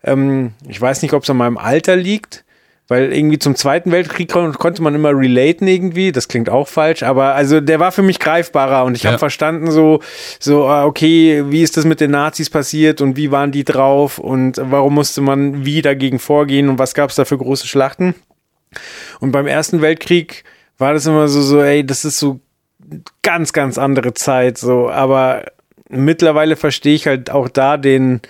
ähm, 0.02 0.52
ich 0.66 0.80
weiß 0.80 1.02
nicht, 1.02 1.12
ob 1.12 1.24
es 1.24 1.30
an 1.30 1.36
meinem 1.36 1.58
Alter 1.58 1.96
liegt, 1.96 2.46
weil 2.90 3.12
irgendwie 3.12 3.38
zum 3.38 3.54
Zweiten 3.54 3.92
Weltkrieg 3.92 4.32
konnte 4.32 4.82
man 4.82 4.96
immer 4.96 5.10
relaten 5.16 5.68
irgendwie, 5.68 6.10
das 6.10 6.26
klingt 6.26 6.50
auch 6.50 6.66
falsch, 6.66 7.04
aber 7.04 7.36
also 7.36 7.60
der 7.60 7.78
war 7.78 7.92
für 7.92 8.02
mich 8.02 8.18
greifbarer 8.18 8.84
und 8.84 8.96
ich 8.96 9.04
ja. 9.04 9.10
habe 9.10 9.18
verstanden 9.20 9.70
so, 9.70 10.00
so, 10.40 10.66
ah, 10.66 10.84
okay, 10.84 11.44
wie 11.46 11.62
ist 11.62 11.76
das 11.76 11.84
mit 11.84 12.00
den 12.00 12.10
Nazis 12.10 12.50
passiert 12.50 13.00
und 13.00 13.16
wie 13.16 13.30
waren 13.30 13.52
die 13.52 13.62
drauf 13.62 14.18
und 14.18 14.60
warum 14.60 14.94
musste 14.94 15.20
man 15.20 15.64
wie 15.64 15.82
dagegen 15.82 16.18
vorgehen 16.18 16.68
und 16.68 16.80
was 16.80 16.94
gab 16.94 17.10
es 17.10 17.16
da 17.16 17.24
für 17.24 17.38
große 17.38 17.68
Schlachten? 17.68 18.16
Und 19.20 19.30
beim 19.30 19.46
Ersten 19.46 19.82
Weltkrieg 19.82 20.42
war 20.76 20.92
das 20.92 21.06
immer 21.06 21.28
so, 21.28 21.42
so, 21.42 21.62
ey, 21.62 21.86
das 21.86 22.04
ist 22.04 22.18
so 22.18 22.40
ganz, 23.22 23.52
ganz 23.52 23.78
andere 23.78 24.14
Zeit, 24.14 24.58
so, 24.58 24.90
aber 24.90 25.44
mittlerweile 25.88 26.56
verstehe 26.56 26.96
ich 26.96 27.06
halt 27.06 27.30
auch 27.30 27.48
da 27.48 27.76
den, 27.76 28.20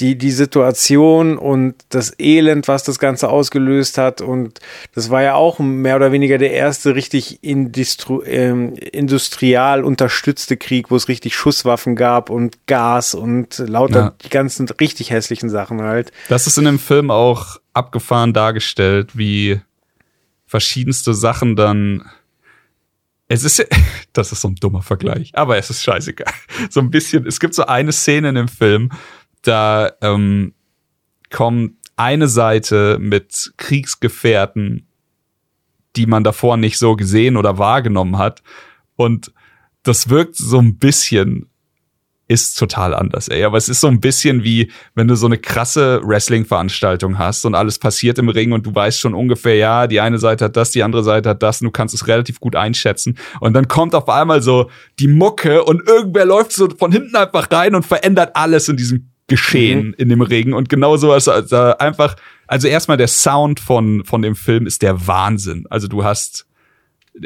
die, 0.00 0.16
die 0.16 0.30
Situation 0.30 1.36
und 1.38 1.74
das 1.88 2.14
Elend, 2.18 2.68
was 2.68 2.84
das 2.84 2.98
Ganze 2.98 3.28
ausgelöst 3.28 3.98
hat. 3.98 4.20
Und 4.20 4.60
das 4.94 5.10
war 5.10 5.22
ja 5.22 5.34
auch 5.34 5.58
mehr 5.58 5.96
oder 5.96 6.12
weniger 6.12 6.38
der 6.38 6.52
erste 6.52 6.94
richtig 6.94 7.42
industri 7.42 8.22
ähm, 8.26 8.74
industrial 8.74 9.84
unterstützte 9.84 10.56
Krieg, 10.56 10.90
wo 10.90 10.96
es 10.96 11.08
richtig 11.08 11.34
Schusswaffen 11.34 11.96
gab 11.96 12.30
und 12.30 12.66
Gas 12.66 13.14
und 13.14 13.58
lauter 13.58 13.98
ja. 13.98 14.14
die 14.24 14.28
ganzen 14.28 14.68
richtig 14.68 15.10
hässlichen 15.10 15.50
Sachen 15.50 15.82
halt. 15.82 16.12
Das 16.28 16.46
ist 16.46 16.58
in 16.58 16.64
dem 16.64 16.78
Film 16.78 17.10
auch 17.10 17.56
abgefahren 17.72 18.32
dargestellt, 18.32 19.16
wie 19.18 19.60
verschiedenste 20.46 21.12
Sachen 21.12 21.56
dann 21.56 22.04
es 23.28 23.44
ist, 23.44 23.64
das 24.12 24.32
ist 24.32 24.40
so 24.40 24.48
ein 24.48 24.56
dummer 24.56 24.82
Vergleich, 24.82 25.32
aber 25.34 25.58
es 25.58 25.70
ist 25.70 25.82
scheißegal. 25.82 26.32
So 26.70 26.80
ein 26.80 26.90
bisschen, 26.90 27.26
es 27.26 27.38
gibt 27.38 27.54
so 27.54 27.66
eine 27.66 27.92
Szene 27.92 28.30
in 28.30 28.34
dem 28.34 28.48
Film, 28.48 28.90
da 29.48 29.90
ähm, 30.02 30.54
kommt 31.30 31.74
eine 31.96 32.28
Seite 32.28 32.98
mit 33.00 33.52
Kriegsgefährten, 33.56 34.86
die 35.96 36.06
man 36.06 36.22
davor 36.22 36.56
nicht 36.56 36.78
so 36.78 36.94
gesehen 36.94 37.36
oder 37.36 37.58
wahrgenommen 37.58 38.18
hat. 38.18 38.42
Und 38.94 39.32
das 39.82 40.08
wirkt 40.08 40.36
so 40.36 40.58
ein 40.58 40.78
bisschen 40.78 41.48
ist 42.28 42.58
total 42.58 42.94
anders, 42.94 43.28
ey. 43.28 43.42
Aber 43.42 43.56
es 43.56 43.70
ist 43.70 43.80
so 43.80 43.88
ein 43.88 44.00
bisschen 44.00 44.44
wie, 44.44 44.70
wenn 44.94 45.08
du 45.08 45.16
so 45.16 45.26
eine 45.26 45.38
krasse 45.38 46.02
Wrestling-Veranstaltung 46.04 47.18
hast 47.18 47.46
und 47.46 47.54
alles 47.54 47.78
passiert 47.78 48.18
im 48.18 48.28
Ring 48.28 48.52
und 48.52 48.66
du 48.66 48.74
weißt 48.74 49.00
schon 49.00 49.14
ungefähr, 49.14 49.54
ja, 49.54 49.86
die 49.86 49.98
eine 50.00 50.18
Seite 50.18 50.44
hat 50.44 50.56
das, 50.56 50.70
die 50.70 50.82
andere 50.82 51.02
Seite 51.02 51.30
hat 51.30 51.42
das 51.42 51.62
und 51.62 51.64
du 51.64 51.70
kannst 51.70 51.94
es 51.94 52.06
relativ 52.06 52.38
gut 52.38 52.54
einschätzen. 52.54 53.16
Und 53.40 53.54
dann 53.54 53.66
kommt 53.66 53.94
auf 53.94 54.10
einmal 54.10 54.42
so 54.42 54.70
die 54.98 55.08
Mucke 55.08 55.64
und 55.64 55.88
irgendwer 55.88 56.26
läuft 56.26 56.52
so 56.52 56.68
von 56.68 56.92
hinten 56.92 57.16
einfach 57.16 57.50
rein 57.50 57.74
und 57.74 57.86
verändert 57.86 58.36
alles 58.36 58.68
in 58.68 58.76
diesem 58.76 59.07
Geschehen 59.28 59.88
mhm. 59.88 59.94
in 59.98 60.08
dem 60.08 60.20
Ring. 60.20 60.52
Und 60.52 60.68
genau 60.68 60.96
so 60.96 61.14
ist 61.14 61.28
also 61.28 61.56
einfach, 61.78 62.16
also 62.46 62.66
erstmal 62.66 62.96
der 62.96 63.08
Sound 63.08 63.60
von, 63.60 64.04
von 64.04 64.22
dem 64.22 64.34
Film 64.34 64.66
ist 64.66 64.82
der 64.82 65.06
Wahnsinn. 65.06 65.66
Also 65.70 65.86
du 65.86 66.02
hast, 66.02 66.46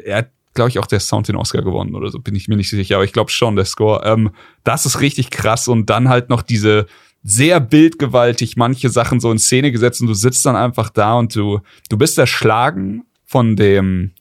er 0.05 0.19
hat 0.19 0.31
glaube 0.55 0.69
ich, 0.69 0.79
auch 0.79 0.87
der 0.87 1.01
Sound 1.01 1.29
den 1.29 1.37
Oscar 1.37 1.63
gewonnen 1.63 1.95
oder 1.95 2.11
so, 2.11 2.19
bin 2.19 2.35
ich 2.35 2.49
mir 2.49 2.57
nicht 2.57 2.71
sicher, 2.71 2.97
aber 2.97 3.05
ich 3.05 3.13
glaube 3.13 3.31
schon, 3.31 3.57
der 3.57 3.65
Score. 3.65 4.03
Ähm, 4.05 4.31
das 4.65 4.87
ist 4.87 5.01
richtig 5.01 5.31
krass 5.31 5.69
und 5.69 5.89
dann 5.89 6.09
halt 6.09 6.29
noch 6.29 6.43
diese 6.43 6.87
sehr 7.23 7.61
bildgewaltig 7.61 8.57
manche 8.57 8.89
Sachen 8.89 9.21
so 9.21 9.31
in 9.31 9.39
Szene 9.39 9.71
gesetzt 9.73 10.01
und 10.01 10.09
du 10.09 10.15
sitzt 10.15 10.45
dann 10.45 10.57
einfach 10.57 10.91
da 10.91 11.15
und 11.15 11.35
du, 11.35 11.61
du 11.89 11.97
bist 11.97 12.19
erschlagen 12.19 13.05
von 13.25 13.57
dem, 13.57 14.13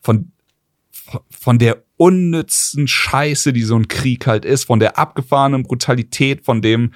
von, 0.00 0.32
von 1.30 1.58
der 1.58 1.82
unnützen 2.02 2.88
Scheiße, 2.88 3.52
die 3.52 3.62
so 3.62 3.76
ein 3.76 3.86
Krieg 3.86 4.26
halt 4.26 4.44
ist, 4.44 4.64
von 4.64 4.80
der 4.80 4.98
abgefahrenen 4.98 5.62
Brutalität, 5.62 6.44
von 6.44 6.60
dem, 6.60 6.90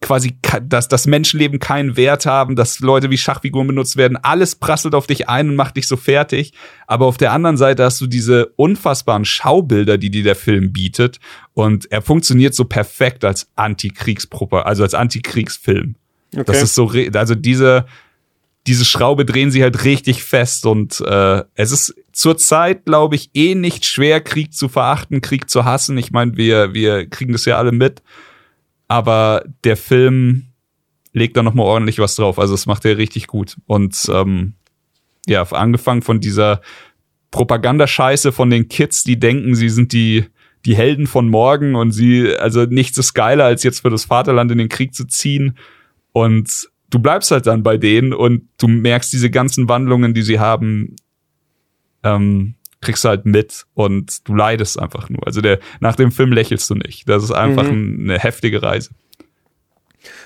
quasi, 0.00 0.36
dass 0.64 0.88
das 0.88 1.06
Menschenleben 1.06 1.60
keinen 1.60 1.96
Wert 1.96 2.26
haben, 2.26 2.56
dass 2.56 2.80
Leute 2.80 3.08
wie 3.08 3.16
Schachfiguren 3.16 3.68
benutzt 3.68 3.96
werden. 3.96 4.18
Alles 4.20 4.56
prasselt 4.56 4.96
auf 4.96 5.06
dich 5.06 5.28
ein 5.28 5.50
und 5.50 5.54
macht 5.54 5.76
dich 5.76 5.86
so 5.86 5.96
fertig. 5.96 6.54
Aber 6.88 7.06
auf 7.06 7.18
der 7.18 7.30
anderen 7.30 7.56
Seite 7.56 7.84
hast 7.84 8.00
du 8.00 8.08
diese 8.08 8.46
unfassbaren 8.56 9.24
Schaubilder, 9.24 9.96
die 9.96 10.10
dir 10.10 10.24
der 10.24 10.34
Film 10.34 10.72
bietet. 10.72 11.20
Und 11.54 11.90
er 11.92 12.02
funktioniert 12.02 12.52
so 12.52 12.64
perfekt 12.64 13.24
als 13.24 13.48
Antikriegspropper, 13.54 14.66
also 14.66 14.82
als 14.82 14.94
Antikriegsfilm. 14.94 15.94
Okay. 16.32 16.44
Das 16.46 16.62
ist 16.62 16.74
so, 16.74 16.90
also 17.14 17.36
diese, 17.36 17.86
diese 18.66 18.84
Schraube 18.84 19.24
drehen 19.24 19.50
sie 19.50 19.62
halt 19.62 19.84
richtig 19.84 20.22
fest 20.22 20.66
und 20.66 21.00
äh, 21.00 21.44
es 21.54 21.72
ist 21.72 21.94
zurzeit, 22.12 22.84
glaube 22.84 23.14
ich, 23.14 23.30
eh 23.34 23.54
nicht 23.54 23.84
schwer, 23.84 24.20
Krieg 24.20 24.52
zu 24.52 24.68
verachten, 24.68 25.20
Krieg 25.20 25.48
zu 25.48 25.64
hassen. 25.64 25.96
Ich 25.98 26.10
meine, 26.10 26.36
wir, 26.36 26.74
wir 26.74 27.08
kriegen 27.08 27.32
das 27.32 27.44
ja 27.44 27.58
alle 27.58 27.72
mit 27.72 28.02
aber 28.88 29.44
der 29.64 29.76
Film 29.76 30.46
legt 31.12 31.36
da 31.36 31.42
noch 31.42 31.54
mal 31.54 31.64
ordentlich 31.64 31.98
was 31.98 32.16
drauf. 32.16 32.38
Also 32.38 32.54
das 32.54 32.66
macht 32.66 32.84
er 32.84 32.98
richtig 32.98 33.26
gut. 33.26 33.56
Und 33.66 33.96
ähm, 34.12 34.54
ja, 35.26 35.42
angefangen 35.42 36.02
von 36.02 36.20
dieser 36.20 36.60
Propagandascheiße 37.30 38.32
von 38.32 38.50
den 38.50 38.68
Kids, 38.68 39.02
die 39.02 39.18
denken, 39.18 39.54
sie 39.54 39.68
sind 39.68 39.92
die 39.92 40.26
die 40.64 40.76
Helden 40.76 41.06
von 41.06 41.28
morgen 41.28 41.76
und 41.76 41.92
sie, 41.92 42.34
also 42.36 42.64
nichts 42.64 42.98
ist 42.98 43.14
geiler, 43.14 43.44
als 43.44 43.62
jetzt 43.62 43.82
für 43.82 43.90
das 43.90 44.06
Vaterland 44.06 44.50
in 44.50 44.58
den 44.58 44.68
Krieg 44.68 44.94
zu 44.94 45.04
ziehen. 45.04 45.56
Und 46.10 46.68
du 46.90 46.98
bleibst 46.98 47.30
halt 47.30 47.46
dann 47.46 47.62
bei 47.62 47.76
denen 47.76 48.12
und 48.12 48.48
du 48.58 48.68
merkst 48.68 49.12
diese 49.12 49.30
ganzen 49.30 49.68
Wandlungen, 49.68 50.14
die 50.14 50.22
sie 50.22 50.38
haben, 50.38 50.96
ähm, 52.02 52.54
kriegst 52.80 53.04
du 53.04 53.08
halt 53.08 53.26
mit 53.26 53.66
und 53.74 54.28
du 54.28 54.34
leidest 54.34 54.78
einfach 54.78 55.08
nur. 55.08 55.26
Also 55.26 55.40
der, 55.40 55.58
nach 55.80 55.96
dem 55.96 56.12
Film 56.12 56.32
lächelst 56.32 56.70
du 56.70 56.74
nicht. 56.74 57.08
Das 57.08 57.24
ist 57.24 57.32
einfach 57.32 57.70
mhm. 57.70 57.98
eine 58.02 58.18
heftige 58.18 58.62
Reise. 58.62 58.90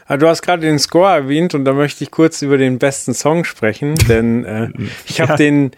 Ah, 0.06 0.16
du 0.16 0.28
hast 0.28 0.42
gerade 0.42 0.62
den 0.62 0.78
Score 0.78 1.10
erwähnt 1.10 1.54
und 1.54 1.64
da 1.64 1.72
möchte 1.72 2.04
ich 2.04 2.10
kurz 2.10 2.42
über 2.42 2.58
den 2.58 2.78
besten 2.78 3.14
Song 3.14 3.44
sprechen, 3.44 3.94
denn 4.08 4.44
äh, 4.44 4.68
ich 5.06 5.20
habe 5.20 5.32
ja. 5.32 5.36
den 5.36 5.70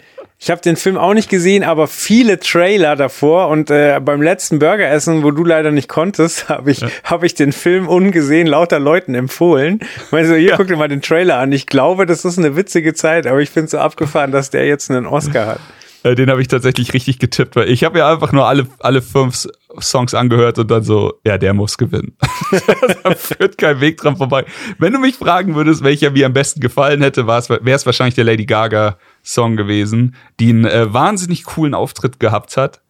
ich 0.43 0.51
habe 0.51 0.61
den 0.61 0.75
Film 0.75 0.99
auch 0.99 1.15
nicht 1.15 1.31
gesehen, 1.31 1.63
aber 1.63 1.87
viele 1.87 2.41
Trailer 2.41 2.97
davor 2.97 3.47
und 3.47 3.71
äh, 3.71 4.01
beim 4.05 4.21
letzten 4.21 4.59
Burgeressen, 4.59 5.23
wo 5.23 5.31
du 5.31 5.45
leider 5.45 5.71
nicht 5.71 5.89
konntest, 5.89 6.49
habe 6.49 6.73
ich 6.73 6.81
ja. 6.81 6.89
habe 7.05 7.27
ich 7.27 7.35
den 7.35 7.53
Film 7.53 7.87
ungesehen 7.87 8.49
lauter 8.49 8.81
Leuten 8.81 9.15
empfohlen. 9.15 9.79
Weil 10.11 10.27
so, 10.27 10.35
hier 10.35 10.51
ja. 10.51 10.57
guck 10.57 10.67
dir 10.67 10.77
mal 10.77 10.89
den 10.89 11.01
Trailer 11.01 11.39
an. 11.39 11.53
Ich 11.53 11.67
glaube, 11.67 12.07
das 12.07 12.25
ist 12.25 12.39
eine 12.39 12.57
witzige 12.57 12.93
Zeit, 12.93 13.29
aber 13.29 13.39
ich 13.39 13.51
finde 13.51 13.71
so 13.71 13.79
abgefahren, 13.79 14.33
dass 14.33 14.51
der 14.51 14.67
jetzt 14.67 14.91
einen 14.91 15.07
Oscar 15.07 15.47
hat. 15.47 15.61
Äh, 16.05 16.17
den 16.17 16.31
habe 16.31 16.41
ich 16.41 16.49
tatsächlich 16.49 16.93
richtig 16.95 17.21
getippt, 17.21 17.55
weil 17.55 17.69
ich 17.69 17.85
habe 17.85 17.99
ja 17.99 18.13
einfach 18.13 18.33
nur 18.33 18.49
alle, 18.49 18.67
alle 18.81 19.03
fünf 19.03 19.47
Songs 19.81 20.15
angehört 20.15 20.59
und 20.59 20.69
dann 20.69 20.83
so, 20.83 21.15
ja, 21.25 21.39
der 21.39 21.55
muss 21.55 21.79
gewinnen. 21.79 22.17
da 23.05 23.15
führt 23.15 23.57
kein 23.57 23.81
Weg 23.81 23.99
dran 23.99 24.17
vorbei. 24.17 24.45
Wenn 24.79 24.93
du 24.93 24.99
mich 24.99 25.15
fragen 25.15 25.55
würdest, 25.55 25.85
welcher 25.85 26.11
mir 26.11 26.27
am 26.27 26.33
besten 26.33 26.59
gefallen 26.59 27.03
hätte, 27.03 27.29
wäre 27.29 27.71
es 27.71 27.87
wahrscheinlich 27.87 28.17
der 28.17 28.25
Lady 28.25 28.47
Gaga 28.47 28.99
Song 29.23 29.57
gewesen, 29.57 30.15
die 30.41 30.51
einen 30.51 30.65
äh, 30.65 30.93
wahnsinnig 30.93 31.45
coolen 31.45 31.75
Auftritt 31.75 32.21
gehabt 32.21 32.57
hat. 32.57 32.81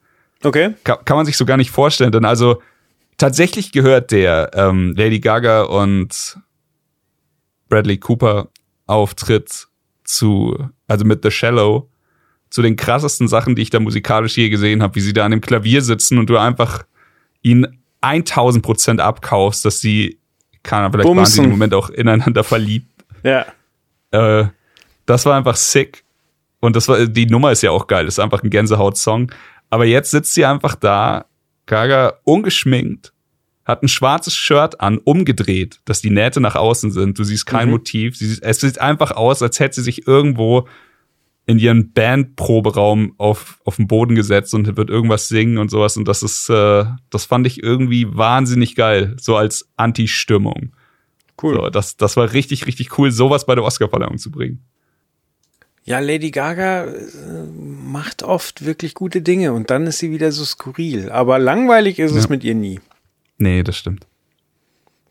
Okay. 0.43 0.75
Kann, 0.85 0.99
kann 1.05 1.17
man 1.17 1.27
sich 1.27 1.37
so 1.37 1.45
gar 1.45 1.57
nicht 1.57 1.71
vorstellen, 1.71 2.13
denn 2.13 2.25
also 2.25 2.61
tatsächlich 3.19 3.73
gehört 3.73 4.11
der 4.11 4.51
ähm, 4.55 4.95
Lady 4.97 5.21
Gaga 5.21 5.63
und 5.63 6.39
Bradley 7.69 7.99
Cooper 7.99 8.49
Auftritt 8.87 9.69
zu, 10.05 10.69
also 10.89 11.05
mit 11.05 11.23
The 11.23 11.31
Shallow 11.31 11.89
zu 12.51 12.61
den 12.61 12.77
krassesten 12.77 13.29
Sachen, 13.29 13.55
die 13.55 13.63
ich 13.63 13.71
da 13.71 13.81
musikalisch 13.81 14.37
je 14.37 14.51
gesehen 14.51 14.83
habe, 14.83 14.95
wie 14.95 15.01
sie 15.01 15.15
da 15.15 15.25
an 15.25 15.31
dem 15.31 15.41
Klavier 15.41 15.81
sitzen 15.81 16.19
und 16.19 16.29
du 16.29 16.37
einfach 16.37 16.85
ihn 17.41 17.79
1000 18.03 18.63
Prozent 18.63 19.01
abkaufst, 19.01 19.65
dass 19.65 19.81
sie, 19.81 20.19
kann, 20.63 20.93
vielleicht 20.93 21.07
Bumsen. 21.07 21.17
waren 21.17 21.27
sie 21.27 21.43
im 21.45 21.51
Moment 21.51 21.75
auch 21.75 21.89
ineinander 21.89 22.45
verliebt. 22.45 22.91
Ja. 23.23 23.47
Äh, 24.11 24.49
das 25.07 25.25
war 25.25 25.37
einfach 25.37 25.57
sick. 25.57 26.05
Und 26.63 26.77
das 26.77 26.87
war, 26.87 27.07
die 27.07 27.27
Nummer 27.27 27.51
ist 27.51 27.63
ja 27.63 27.73
auch 27.73 27.89
geil, 27.89 28.05
das 28.05 28.15
ist 28.15 28.19
einfach 28.21 28.45
ein 28.45 28.51
Gänsehaut-Song. 28.51 29.33
Aber 29.69 29.85
jetzt 29.85 30.13
sitzt 30.13 30.33
sie 30.33 30.45
einfach 30.45 30.77
da, 30.77 31.27
Gaga 31.67 32.15
ungeschminkt, 32.23 33.13
hat 33.65 33.83
ein 33.83 33.89
schwarzes 33.89 34.37
Shirt 34.37 34.81
an, 34.81 34.99
umgedreht, 34.99 35.81
dass 35.85 36.01
die 36.01 36.11
Nähte 36.11 36.41
nach 36.41 36.55
außen 36.55 36.93
sind. 36.93 37.19
Du 37.19 37.25
siehst 37.25 37.47
kein 37.47 37.67
mhm. 37.67 37.73
Motiv. 37.73 38.17
Sie, 38.17 38.39
es 38.41 38.61
sieht 38.61 38.81
einfach 38.81 39.11
aus, 39.11 39.43
als 39.43 39.59
hätte 39.59 39.75
sie 39.75 39.83
sich 39.83 40.07
irgendwo 40.07 40.69
in 41.47 41.59
ihren 41.59 41.93
Bandproberaum 41.93 43.15
auf, 43.19 43.61
auf 43.65 43.77
den 43.77 43.89
Boden 43.89 44.15
gesetzt 44.15 44.55
und 44.55 44.77
wird 44.77 44.89
irgendwas 44.89 45.27
singen 45.27 45.59
und 45.59 45.69
sowas. 45.69 45.97
Und 45.97 46.07
das 46.07 46.23
ist, 46.23 46.49
äh, 46.49 46.85
das 47.11 47.25
fand 47.25 47.49
ich 47.49 47.61
irgendwie 47.61 48.07
wahnsinnig 48.09 48.77
geil, 48.77 49.17
so 49.19 49.37
als 49.37 49.69
Anti-Stimmung. 49.77 50.77
Cool. 51.43 51.57
So, 51.57 51.71
das, 51.71 51.97
das 51.97 52.17
war 52.17 52.33
richtig, 52.33 52.69
richtig 52.69 52.97
cool, 52.99 53.11
sowas 53.11 53.47
bei 53.47 53.57
der 53.57 53.65
Oscarverleihung 53.65 54.19
zu 54.19 54.31
bringen. 54.31 54.65
Ja, 55.85 55.99
Lady 55.99 56.31
Gaga 56.31 56.85
äh, 56.85 56.93
macht 57.85 58.23
oft 58.23 58.65
wirklich 58.65 58.95
gute 58.95 59.21
Dinge 59.21 59.53
und 59.53 59.71
dann 59.71 59.87
ist 59.87 59.99
sie 59.99 60.11
wieder 60.11 60.31
so 60.31 60.45
skurril. 60.45 61.11
Aber 61.11 61.39
langweilig 61.39 61.99
ist 61.99 62.13
ja. 62.13 62.19
es 62.19 62.29
mit 62.29 62.45
ihr 62.45 62.55
nie. 62.55 62.81
Nee, 63.39 63.63
das 63.63 63.77
stimmt. 63.77 64.07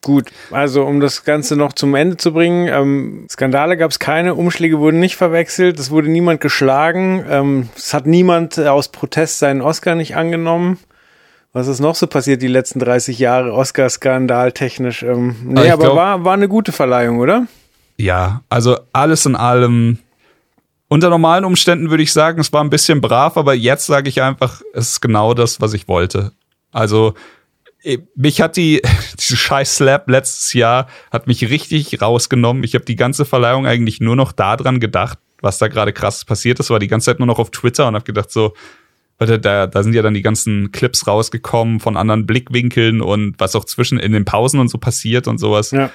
Gut, 0.04 0.32
also 0.50 0.84
um 0.84 1.00
das 1.00 1.26
Ganze 1.26 1.56
noch 1.56 1.74
zum 1.74 1.94
Ende 1.94 2.18
zu 2.18 2.34
bringen, 2.34 2.68
ähm, 2.68 3.28
Skandale 3.30 3.78
gab 3.78 3.92
es 3.92 4.00
keine, 4.00 4.34
Umschläge 4.34 4.80
wurden 4.80 5.00
nicht 5.00 5.16
verwechselt, 5.16 5.80
es 5.80 5.92
wurde 5.92 6.10
niemand 6.10 6.42
geschlagen, 6.42 7.24
ähm, 7.30 7.70
es 7.76 7.94
hat 7.94 8.08
niemand 8.08 8.58
aus 8.58 8.88
Protest 8.88 9.38
seinen 9.38 9.62
Oscar 9.62 9.94
nicht 9.94 10.16
angenommen. 10.16 10.80
Was 11.54 11.68
ist 11.68 11.82
noch 11.82 11.94
so 11.94 12.08
passiert 12.08 12.42
die 12.42 12.48
letzten 12.48 12.80
30 12.80 13.20
Jahre, 13.20 13.54
Oscar-Skandal 13.54 14.54
technisch? 14.54 15.04
Ähm, 15.04 15.36
nee, 15.44 15.70
aber, 15.70 15.86
aber 15.86 15.96
war, 15.96 16.26
war 16.26 16.34
eine 16.34 16.48
gute 16.48 16.72
Verleihung, 16.72 17.20
oder? 17.20 17.46
Ja, 17.98 18.42
also 18.50 18.80
alles 18.94 19.28
in 19.28 19.36
allem, 19.36 20.00
unter 20.92 21.10
normalen 21.10 21.46
Umständen 21.46 21.90
würde 21.90 22.04
ich 22.04 22.12
sagen, 22.12 22.42
es 22.42 22.52
war 22.52 22.62
ein 22.62 22.70
bisschen 22.70 23.00
brav, 23.00 23.38
aber 23.38 23.54
jetzt 23.54 23.86
sage 23.86 24.10
ich 24.10 24.22
einfach, 24.22 24.62
es 24.74 24.90
ist 24.90 25.02
genau 25.02 25.34
das, 25.34 25.62
was 25.62 25.74
ich 25.74 25.88
wollte. 25.88 26.34
Also 26.74 27.14
äh, 27.82 28.00
mich 28.16 28.42
hat 28.42 28.58
die 28.58 28.82
diese 29.18 29.38
scheiß 29.38 29.78
Slap 29.78 30.10
letztes 30.10 30.52
Jahr 30.52 30.88
hat 31.10 31.28
mich 31.28 31.50
richtig 31.50 32.02
rausgenommen. 32.02 32.66
Ich 32.66 32.76
habe 32.76 32.84
die 32.84 32.98
ganze 32.98 33.24
Verleihung 33.24 33.66
eigentlich 33.66 34.02
nur 34.02 34.18
noch 34.18 34.34
daran 34.34 34.82
gedacht, 34.82 35.18
was 35.40 35.60
da 35.60 35.70
gerade 35.70 35.94
krass 35.94 36.26
passiert 36.26 36.60
ist. 36.60 36.70
War 36.70 36.80
die 36.80 36.90
ganze 36.90 37.06
Zeit 37.06 37.20
nur 37.20 37.28
noch 37.28 37.40
auf 37.40 37.52
Twitter 37.52 37.88
und 37.88 37.96
habe 37.96 38.04
gedacht 38.04 38.30
so, 38.30 38.54
da, 39.18 39.68
da 39.68 39.84
sind 39.84 39.94
ja 39.94 40.02
dann 40.02 40.14
die 40.14 40.22
ganzen 40.22 40.74
Clips 40.74 41.08
rausgekommen 41.08 41.80
von 41.80 41.96
anderen 41.96 42.26
Blickwinkeln 42.26 43.00
und 43.00 43.36
was 43.40 43.56
auch 43.56 43.64
zwischen 43.64 43.98
in 43.98 44.12
den 44.12 44.26
Pausen 44.26 44.60
und 44.60 44.68
so 44.68 44.78
passiert 44.78 45.30
und 45.30 45.38
sowas. 45.38 45.72
Ja. 45.72 45.90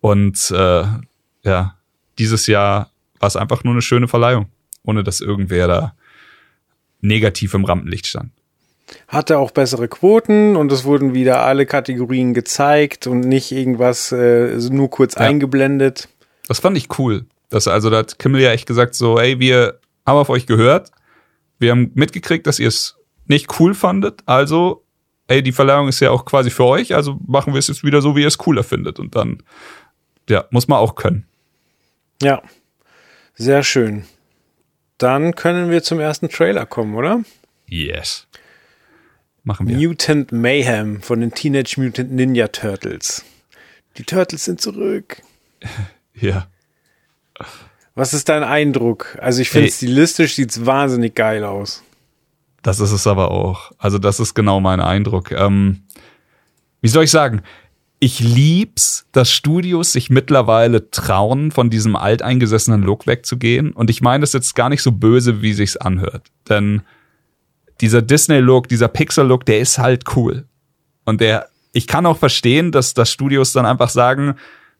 Und 0.00 0.50
äh, 0.52 0.84
ja, 1.42 1.74
dieses 2.18 2.46
Jahr 2.46 2.90
war 3.20 3.26
es 3.26 3.36
einfach 3.36 3.64
nur 3.64 3.72
eine 3.74 3.82
schöne 3.82 4.08
Verleihung, 4.08 4.46
ohne 4.84 5.02
dass 5.04 5.20
irgendwer 5.20 5.66
da 5.68 5.94
negativ 7.00 7.54
im 7.54 7.64
Rampenlicht 7.64 8.06
stand. 8.06 8.30
Hatte 9.06 9.38
auch 9.38 9.50
bessere 9.50 9.86
Quoten 9.88 10.56
und 10.56 10.72
es 10.72 10.84
wurden 10.84 11.12
wieder 11.14 11.42
alle 11.42 11.66
Kategorien 11.66 12.32
gezeigt 12.32 13.06
und 13.06 13.20
nicht 13.20 13.52
irgendwas 13.52 14.12
äh, 14.12 14.56
nur 14.70 14.88
kurz 14.90 15.14
Ja. 15.14 15.20
eingeblendet. 15.22 16.08
Das 16.48 16.60
fand 16.60 16.76
ich 16.78 16.98
cool. 16.98 17.26
Das, 17.50 17.68
also 17.68 17.90
da 17.90 17.98
hat 17.98 18.18
Kimmel 18.18 18.40
ja 18.40 18.50
echt 18.52 18.66
gesagt 18.66 18.94
so, 18.94 19.18
ey, 19.18 19.38
wir 19.40 19.78
haben 20.06 20.16
auf 20.16 20.30
euch 20.30 20.46
gehört. 20.46 20.90
Wir 21.58 21.72
haben 21.72 21.90
mitgekriegt, 21.94 22.46
dass 22.46 22.58
ihr 22.58 22.68
es 22.68 22.96
nicht 23.26 23.60
cool 23.60 23.74
fandet. 23.74 24.22
Also, 24.26 24.84
ey, 25.26 25.42
die 25.42 25.52
Verleihung 25.52 25.88
ist 25.88 26.00
ja 26.00 26.10
auch 26.10 26.24
quasi 26.24 26.50
für 26.50 26.64
euch. 26.64 26.94
Also 26.94 27.18
machen 27.26 27.52
wir 27.52 27.58
es 27.58 27.68
jetzt 27.68 27.84
wieder 27.84 28.00
so, 28.00 28.16
wie 28.16 28.22
ihr 28.22 28.28
es 28.28 28.38
cooler 28.38 28.64
findet. 28.64 28.98
Und 28.98 29.14
dann, 29.16 29.42
ja, 30.30 30.46
muss 30.50 30.66
man 30.68 30.78
auch 30.78 30.94
können. 30.94 31.26
Ja, 32.22 32.42
sehr 33.38 33.62
schön. 33.62 34.04
Dann 34.98 35.34
können 35.34 35.70
wir 35.70 35.82
zum 35.82 36.00
ersten 36.00 36.28
Trailer 36.28 36.66
kommen, 36.66 36.94
oder? 36.96 37.22
Yes. 37.66 38.26
Machen 39.44 39.68
wir. 39.68 39.76
Mutant 39.76 40.32
Mayhem 40.32 41.00
von 41.00 41.20
den 41.20 41.32
Teenage 41.32 41.80
Mutant 41.80 42.12
Ninja 42.12 42.48
Turtles. 42.48 43.24
Die 43.96 44.04
Turtles 44.04 44.44
sind 44.44 44.60
zurück. 44.60 45.22
Ja. 46.20 46.48
Was 47.94 48.12
ist 48.12 48.28
dein 48.28 48.42
Eindruck? 48.42 49.16
Also 49.20 49.40
ich 49.40 49.50
finde 49.50 49.70
stilistisch 49.70 50.34
sieht's 50.34 50.66
wahnsinnig 50.66 51.14
geil 51.14 51.44
aus. 51.44 51.84
Das 52.62 52.80
ist 52.80 52.90
es 52.90 53.06
aber 53.06 53.30
auch. 53.30 53.70
Also 53.78 53.98
das 53.98 54.18
ist 54.18 54.34
genau 54.34 54.58
mein 54.58 54.80
Eindruck. 54.80 55.30
Ähm, 55.30 55.82
wie 56.80 56.88
soll 56.88 57.04
ich 57.04 57.12
sagen? 57.12 57.42
Ich 58.00 58.20
lieb's, 58.20 59.06
dass 59.10 59.30
Studios 59.30 59.92
sich 59.92 60.08
mittlerweile 60.08 60.90
trauen, 60.90 61.50
von 61.50 61.68
diesem 61.68 61.96
alteingesessenen 61.96 62.82
Look 62.82 63.06
wegzugehen. 63.06 63.72
Und 63.72 63.90
ich 63.90 64.00
meine 64.00 64.20
das 64.20 64.32
jetzt 64.32 64.54
gar 64.54 64.68
nicht 64.68 64.82
so 64.82 64.92
böse, 64.92 65.42
wie 65.42 65.52
sich's 65.52 65.76
anhört. 65.76 66.28
Denn 66.48 66.82
dieser 67.80 68.02
Disney-Look, 68.02 68.68
dieser 68.68 68.88
Pixar-Look, 68.88 69.44
der 69.46 69.60
ist 69.60 69.78
halt 69.78 70.04
cool. 70.16 70.46
Und 71.04 71.20
der, 71.20 71.48
ich 71.72 71.86
kann 71.86 72.06
auch 72.06 72.18
verstehen, 72.18 72.70
dass, 72.70 72.94
dass 72.94 73.10
Studios 73.10 73.52
dann 73.52 73.66
einfach 73.66 73.88
sagen, 73.88 74.34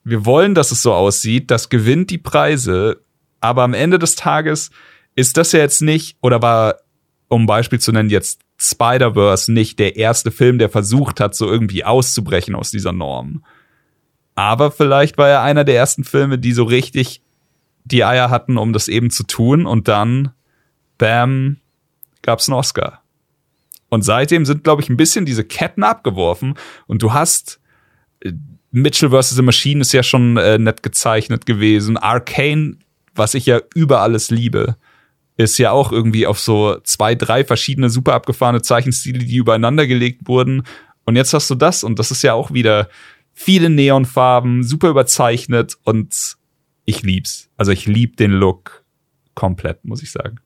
wir 0.04 0.24
wollen, 0.24 0.54
dass 0.54 0.70
es 0.70 0.82
so 0.82 0.92
aussieht, 0.92 1.50
das 1.50 1.68
gewinnt 1.68 2.10
die 2.10 2.18
Preise, 2.18 3.00
aber 3.40 3.62
am 3.62 3.74
Ende 3.74 3.98
des 3.98 4.14
Tages 4.14 4.70
ist 5.14 5.36
das 5.36 5.52
ja 5.52 5.60
jetzt 5.60 5.82
nicht, 5.82 6.16
oder 6.22 6.40
war, 6.40 6.76
um 7.28 7.46
Beispiel 7.46 7.80
zu 7.80 7.92
nennen, 7.92 8.10
jetzt 8.10 8.40
Spider-Verse 8.61 9.52
nicht 9.52 9.78
der 9.78 9.96
erste 9.96 10.30
Film, 10.30 10.59
der 10.59 10.68
versucht 10.68 11.20
hat, 11.20 11.34
so 11.34 11.48
irgendwie 11.48 11.84
auszubrechen 11.84 12.54
aus 12.54 12.70
dieser 12.70 12.92
Norm. 12.92 13.44
Aber 14.34 14.70
vielleicht 14.70 15.18
war 15.18 15.28
er 15.28 15.42
einer 15.42 15.64
der 15.64 15.76
ersten 15.76 16.04
Filme, 16.04 16.38
die 16.38 16.52
so 16.52 16.64
richtig 16.64 17.22
die 17.84 18.04
Eier 18.04 18.30
hatten, 18.30 18.59
um 18.59 18.72
das 18.72 18.88
eben 18.88 19.11
zu 19.11 19.24
tun. 19.24 19.66
Und 19.66 19.88
dann, 19.88 20.32
bam, 20.98 21.56
gab's 22.22 22.48
einen 22.48 22.59
Oscar. 22.59 23.02
Und 23.88 24.02
seitdem 24.02 24.44
sind, 24.44 24.64
glaube 24.64 24.82
ich, 24.82 24.90
ein 24.90 24.96
bisschen 24.96 25.24
diese 25.24 25.44
Ketten 25.44 25.82
abgeworfen. 25.82 26.54
Und 26.86 27.02
du 27.02 27.12
hast 27.12 27.61
äh, 28.20 28.32
Mitchell 28.70 29.11
vs. 29.11 29.30
The 29.30 29.42
Machine 29.42 29.80
ist 29.80 29.92
ja 29.92 30.02
schon 30.02 30.36
äh, 30.36 30.59
nett 30.59 30.82
gezeichnet 30.82 31.46
gewesen. 31.46 31.96
Arcane, 31.96 32.76
was 33.14 33.34
ich 33.34 33.46
ja 33.46 33.61
über 33.74 34.02
alles 34.02 34.30
liebe, 34.30 34.76
ist 35.39 35.57
ja 35.59 35.70
auch 35.70 35.93
irgendwie 35.93 36.26
auf 36.26 36.41
so 36.41 36.78
zwei, 36.82 37.14
drei 37.14 37.45
verschiedene 37.45 37.89
super 37.89 38.14
abgefahrene 38.14 38.61
Zeichenstile, 38.61 39.20
die 39.20 39.36
übereinander 39.36 39.86
gelegt 39.86 40.26
wurden. 40.26 40.64
Und 41.05 41.16
jetzt 41.16 41.32
hast 41.32 41.49
du 41.49 41.55
das 41.55 41.84
und 41.84 41.99
das 41.99 42.11
ist 42.11 42.22
ja 42.22 42.34
auch 42.34 42.53
wieder 42.53 42.89
viele 43.32 43.70
Neonfarben, 43.70 44.64
super 44.64 44.91
überzeichnet 44.91 45.78
und 45.84 46.36
ich 46.84 47.03
lieb's. 47.03 47.49
Also 47.57 47.70
ich 47.70 47.86
lieb 47.86 48.16
den 48.16 48.32
Look 48.32 48.84
komplett, 49.34 49.84
muss 49.84 50.03
ich 50.03 50.11
sagen. 50.11 50.41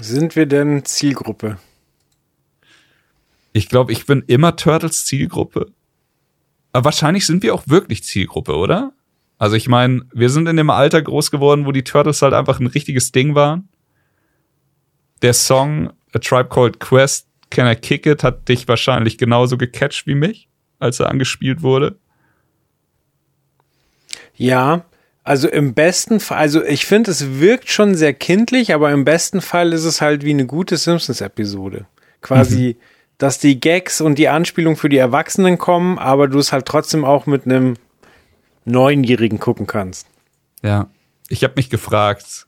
Sind 0.00 0.34
wir 0.34 0.46
denn 0.46 0.84
Zielgruppe? 0.84 1.58
Ich 3.52 3.68
glaube, 3.68 3.92
ich 3.92 4.04
bin 4.04 4.24
immer 4.26 4.56
Turtles 4.56 5.04
Zielgruppe. 5.04 5.72
Aber 6.72 6.86
wahrscheinlich 6.86 7.24
sind 7.24 7.42
wir 7.42 7.54
auch 7.54 7.62
wirklich 7.66 8.02
Zielgruppe, 8.02 8.56
oder? 8.56 8.92
Also 9.38 9.54
ich 9.54 9.68
meine, 9.68 10.02
wir 10.12 10.30
sind 10.30 10.48
in 10.48 10.56
dem 10.56 10.70
Alter 10.70 11.00
groß 11.00 11.30
geworden, 11.30 11.64
wo 11.64 11.72
die 11.72 11.84
Turtles 11.84 12.22
halt 12.22 12.34
einfach 12.34 12.58
ein 12.58 12.66
richtiges 12.66 13.12
Ding 13.12 13.34
waren. 13.34 13.68
Der 15.22 15.32
Song 15.32 15.90
A 16.12 16.18
Tribe 16.18 16.48
Called 16.48 16.80
Quest, 16.80 17.28
Can 17.50 17.70
I 17.70 17.76
Kick 17.76 18.06
It, 18.06 18.24
hat 18.24 18.48
dich 18.48 18.66
wahrscheinlich 18.66 19.16
genauso 19.16 19.56
gecatcht 19.56 20.06
wie 20.06 20.14
mich, 20.14 20.48
als 20.80 21.00
er 21.00 21.08
angespielt 21.08 21.62
wurde. 21.62 21.96
Ja, 24.34 24.84
also 25.24 25.48
im 25.48 25.74
besten 25.74 26.20
Fall, 26.20 26.38
also 26.38 26.64
ich 26.64 26.86
finde, 26.86 27.10
es 27.10 27.40
wirkt 27.40 27.70
schon 27.70 27.94
sehr 27.94 28.14
kindlich, 28.14 28.72
aber 28.72 28.90
im 28.92 29.04
besten 29.04 29.40
Fall 29.40 29.72
ist 29.72 29.84
es 29.84 30.00
halt 30.00 30.24
wie 30.24 30.30
eine 30.30 30.46
gute 30.46 30.76
Simpsons-Episode. 30.76 31.86
Quasi, 32.22 32.76
dass 33.18 33.38
die 33.38 33.60
Gags 33.60 34.00
und 34.00 34.16
die 34.16 34.28
Anspielung 34.28 34.76
für 34.76 34.88
die 34.88 34.96
Erwachsenen 34.96 35.58
kommen, 35.58 35.98
aber 35.98 36.28
du 36.28 36.38
es 36.38 36.52
halt 36.52 36.66
trotzdem 36.66 37.04
auch 37.04 37.26
mit 37.26 37.44
einem 37.44 37.74
Neunjährigen 38.68 39.38
gucken 39.40 39.66
kannst. 39.66 40.06
Ja. 40.62 40.88
Ich 41.28 41.44
habe 41.44 41.54
mich 41.56 41.68
gefragt, 41.70 42.46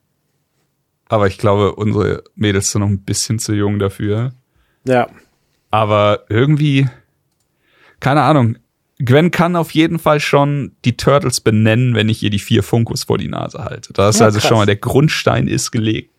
aber 1.08 1.26
ich 1.26 1.38
glaube, 1.38 1.74
unsere 1.74 2.24
Mädels 2.34 2.70
sind 2.70 2.80
noch 2.82 2.88
ein 2.88 3.02
bisschen 3.02 3.38
zu 3.38 3.52
jung 3.52 3.78
dafür. 3.78 4.32
Ja. 4.84 5.08
Aber 5.70 6.24
irgendwie, 6.28 6.88
keine 8.00 8.22
Ahnung. 8.22 8.56
Gwen 9.02 9.30
kann 9.30 9.56
auf 9.56 9.70
jeden 9.72 9.98
Fall 9.98 10.20
schon 10.20 10.72
die 10.84 10.96
Turtles 10.96 11.40
benennen, 11.40 11.94
wenn 11.94 12.08
ich 12.10 12.22
ihr 12.22 12.28
die 12.30 12.38
vier 12.38 12.62
Funkos 12.62 13.04
vor 13.04 13.16
die 13.16 13.28
Nase 13.28 13.64
halte. 13.64 13.92
Das 13.94 14.16
ist 14.16 14.20
Ja, 14.20 14.26
also 14.26 14.38
krass. 14.38 14.48
schon 14.48 14.58
mal 14.58 14.66
der 14.66 14.76
Grundstein 14.76 15.48
ist 15.48 15.70
gelegt. 15.70 16.10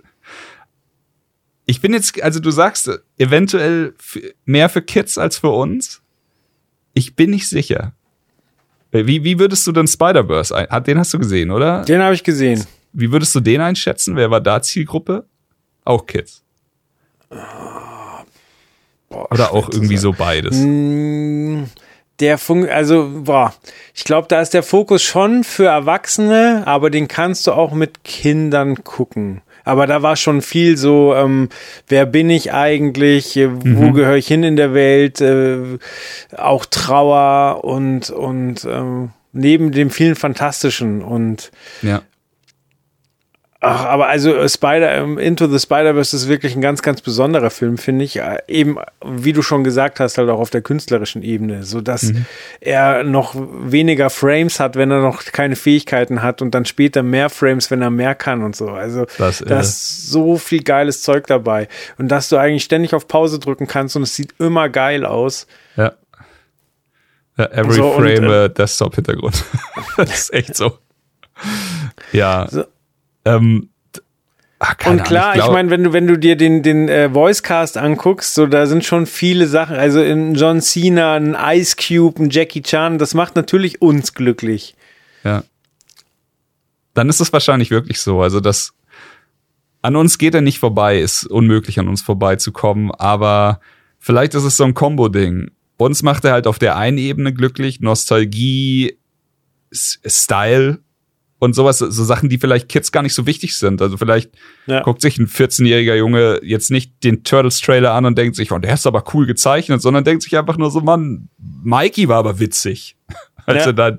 Ich 1.66 1.80
bin 1.80 1.93
jetzt, 1.93 2.22
also 2.22 2.39
du 2.39 2.49
sagst, 2.49 2.89
eventuell 3.18 3.93
mehr 4.45 4.68
für 4.68 4.82
Kids 4.82 5.18
als 5.20 5.38
für 5.38 5.49
uns. 5.49 6.02
Ich 6.93 7.16
bin 7.16 7.30
nicht 7.30 7.47
sicher. 7.47 7.93
Wie, 8.92 9.24
wie 9.24 9.39
würdest 9.39 9.66
du 9.68 9.72
denn 9.72 9.88
Spider-Verse 9.88 10.56
ein? 10.56 10.68
hat- 10.68 10.88
Den 10.88 10.98
hast 11.00 11.14
du 11.14 11.20
gesehen, 11.20 11.50
oder? 11.52 11.84
Den 11.84 12.02
habe 12.02 12.14
ich 12.14 12.24
gesehen. 12.24 12.66
Wie 12.94 13.12
würdest 13.12 13.34
du 13.36 13.39
den 13.39 13.62
einschätzen? 13.62 14.16
Wer 14.18 14.30
war 14.32 14.42
da 14.42 14.62
Zielgruppe? 14.62 15.26
Auch 15.86 16.06
Kids. 16.06 16.44
Boah, 19.10 19.32
Oder 19.32 19.52
auch 19.54 19.70
irgendwie 19.70 19.98
so 19.98 20.14
beides. 20.14 20.58
Mm, 20.58 21.64
Der 22.20 22.38
Funk, 22.38 22.70
also, 22.70 23.10
boah, 23.24 23.54
ich 23.96 24.04
glaube, 24.04 24.28
da 24.28 24.42
ist 24.42 24.54
der 24.54 24.64
Fokus 24.64 25.02
schon 25.02 25.44
für 25.44 25.66
Erwachsene, 25.68 26.64
aber 26.66 26.89
den 26.89 27.08
kannst 27.08 27.48
du 27.48 27.52
auch 27.54 27.74
mit 27.74 28.04
Kindern 28.04 28.84
gucken. 28.84 29.42
Aber 29.64 29.88
da 29.88 30.01
war 30.01 30.16
schon 30.16 30.41
viel 30.41 30.78
so, 30.78 31.14
ähm, 31.16 31.49
wer 31.88 32.05
bin 32.05 32.30
ich 32.30 32.53
eigentlich, 32.53 33.38
äh, 33.38 33.49
wo 33.51 33.91
gehöre 33.91 34.18
ich 34.18 34.28
hin 34.28 34.43
in 34.43 34.55
der 34.55 34.74
Welt, 34.74 35.22
äh, 35.22 35.78
auch 36.36 36.66
Trauer 36.66 37.64
und, 37.64 38.09
und 38.09 38.66
ähm, 38.66 39.12
neben 39.34 39.72
dem 39.72 39.89
vielen 39.89 40.16
Fantastischen 40.16 41.01
und 41.01 41.51
Ja. 41.82 42.01
Ach, 43.64 43.86
aber 43.86 44.07
also 44.07 44.34
äh, 44.36 44.49
Spider 44.49 44.95
ähm, 44.95 45.20
Into 45.20 45.45
the 45.47 45.59
Spider-Verse 45.59 46.16
ist 46.16 46.28
wirklich 46.28 46.55
ein 46.55 46.62
ganz, 46.62 46.82
ganz 46.82 46.99
besonderer 47.01 47.51
Film, 47.51 47.78
finde 47.78 48.03
ich. 48.05 48.18
Äh, 48.18 48.39
Eben, 48.47 48.78
wie 49.05 49.34
du 49.34 49.43
schon 49.43 49.64
gesagt 49.64 49.99
hast, 49.99 50.18
halt 50.18 50.30
auch 50.32 50.39
auf 50.39 50.49
der 50.49 50.64
künstlerischen 50.64 51.22
Ebene, 51.22 51.62
so 51.62 51.80
dass 51.80 52.01
Mhm. 52.03 52.26
er 52.59 53.03
noch 53.03 53.36
weniger 53.36 54.09
Frames 54.09 54.59
hat, 54.59 54.76
wenn 54.78 54.89
er 54.89 55.01
noch 55.01 55.24
keine 55.26 55.55
Fähigkeiten 55.55 56.24
hat 56.24 56.41
und 56.41 56.55
dann 56.55 56.66
später 56.66 57.03
mehr 57.03 57.30
Frames, 57.30 57.70
wenn 57.70 57.84
er 57.84 57.91
mehr 57.91 58.16
kann 58.16 58.41
und 58.41 58.55
so. 58.55 58.70
Also 58.70 59.05
Das, 59.20 59.41
äh, 59.41 59.45
da 59.45 59.59
ist 59.59 60.09
so 60.09 60.38
viel 60.38 60.64
geiles 60.64 61.03
Zeug 61.03 61.28
dabei 61.28 61.68
und 61.99 62.07
dass 62.07 62.30
du 62.30 62.38
eigentlich 62.38 62.64
ständig 62.64 62.95
auf 62.95 63.07
Pause 63.07 63.38
drücken 63.38 63.68
kannst 63.68 63.95
und 63.95 64.01
es 64.01 64.16
sieht 64.16 64.34
immer 64.39 64.70
geil 64.70 65.05
aus. 65.05 65.45
Ja. 65.78 65.91
ja 67.38 67.45
every 67.51 67.74
So, 67.74 67.89
und, 67.91 68.03
frame 68.05 68.24
äh, 68.24 68.45
äh, 68.45 68.49
Desktop-Hintergrund. 68.49 69.43
das 69.97 70.09
ist 70.09 70.34
echt 70.34 70.55
so. 70.55 70.80
Ja. 72.12 72.47
So. 72.49 72.64
Ähm, 73.26 73.70
ach, 74.60 74.76
Und 74.86 75.04
klar, 75.04 75.36
ich, 75.36 75.42
glaub- 75.42 75.54
meine, 75.54 75.70
wenn 75.70 75.84
du, 75.84 75.94
wenn 75.94 76.08
du 76.08 76.18
dir 76.18 76.36
den, 76.36 76.64
den 76.64 76.90
äh, 76.90 77.14
Voicecast 77.14 77.78
anguckst, 77.78 78.34
so 78.34 78.48
da 78.48 78.66
sind 78.66 78.84
schon 78.84 79.06
viele 79.06 79.48
Sachen, 79.48 79.76
also 79.76 80.02
in 80.02 80.36
John 80.36 80.62
Cena, 80.62 81.16
ein 81.16 81.36
Ice 81.36 81.76
Cube, 81.76 82.24
ein 82.24 82.30
Jackie 82.30 82.62
Chan, 82.62 82.98
das 82.98 83.14
macht 83.14 83.36
natürlich 83.36 83.82
uns 83.82 84.14
glücklich. 84.14 84.76
Ja. 85.24 85.44
Dann 86.94 87.10
ist 87.10 87.22
es 87.22 87.32
wahrscheinlich 87.32 87.72
wirklich 87.72 88.02
so. 88.02 88.22
Also 88.22 88.40
das 88.40 88.74
an 89.82 89.96
uns 89.96 90.18
geht 90.18 90.36
er 90.36 90.42
nicht 90.42 90.60
vorbei, 90.60 91.00
ist 91.00 91.26
unmöglich 91.26 91.80
an 91.80 91.88
uns 91.88 92.02
vorbeizukommen, 92.02 92.92
aber 92.92 93.60
vielleicht 94.00 94.36
ist 94.36 94.44
es 94.44 94.58
so 94.58 94.64
ein 94.64 94.74
Combo-Ding. 94.74 95.52
Uns 95.78 96.04
macht 96.04 96.26
er 96.26 96.34
halt 96.34 96.46
auf 96.46 96.60
der 96.60 96.78
einen 96.78 97.00
Ebene 97.00 97.34
glücklich, 97.34 97.80
Nostalgie, 97.80 98.98
Style 99.74 100.80
und 101.42 101.54
sowas, 101.54 101.80
so 101.80 102.04
Sachen, 102.04 102.30
die 102.30 102.38
vielleicht 102.38 102.70
Kids 102.70 102.92
gar 102.92 103.02
nicht 103.02 103.16
so 103.16 103.26
wichtig 103.26 103.58
sind. 103.58 103.82
Also 103.82 103.98
vielleicht 103.98 104.32
ja. 104.68 104.84
guckt 104.84 105.02
sich 105.02 105.18
ein 105.18 105.26
14-jähriger 105.26 105.96
Junge 105.96 106.39
jetzt 106.44 106.70
nicht 106.70 107.04
den 107.04 107.24
Turtles-Trailer 107.24 107.94
an 107.94 108.06
und 108.06 108.16
denkt 108.16 108.36
sich, 108.36 108.52
oh, 108.52 108.60
der 108.60 108.76
ist 108.76 108.86
aber 108.86 109.04
cool 109.16 109.26
gezeichnet, 109.26 109.82
sondern 109.82 110.04
denkt 110.04 110.22
sich 110.22 110.38
einfach 110.38 110.58
nur 110.58 110.70
so, 110.70 110.82
Mann, 110.82 111.30
Mikey 111.39 112.08
war 112.08 112.18
aber 112.18 112.38
witzig, 112.38 112.96
als 113.48 113.66
ja. 113.66 113.72
er 113.72 113.74
da 113.74 113.98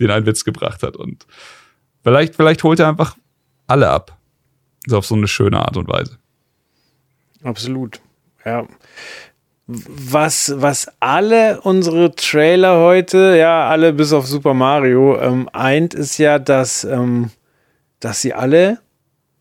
den 0.00 0.10
einen 0.10 0.26
Witz 0.26 0.44
gebracht 0.44 0.82
hat. 0.82 0.98
Und 0.98 1.26
vielleicht, 2.02 2.36
vielleicht 2.36 2.62
holt 2.62 2.78
er 2.78 2.88
einfach 2.88 3.16
alle 3.66 3.88
ab. 3.88 4.18
So 4.86 4.98
auf 4.98 5.06
so 5.06 5.14
eine 5.14 5.28
schöne 5.28 5.60
Art 5.60 5.78
und 5.78 5.88
Weise. 5.88 6.18
Absolut. 7.42 8.02
Ja 8.44 8.66
was, 9.88 10.54
was 10.56 10.90
alle 11.00 11.60
unsere 11.62 12.14
Trailer 12.14 12.78
heute, 12.78 13.36
ja, 13.38 13.68
alle 13.68 13.92
bis 13.92 14.12
auf 14.12 14.26
Super 14.26 14.54
Mario, 14.54 15.20
ähm, 15.20 15.48
eint, 15.52 15.94
ist 15.94 16.18
ja, 16.18 16.38
dass, 16.38 16.84
ähm, 16.84 17.30
dass 18.00 18.20
sie 18.20 18.34
alle 18.34 18.78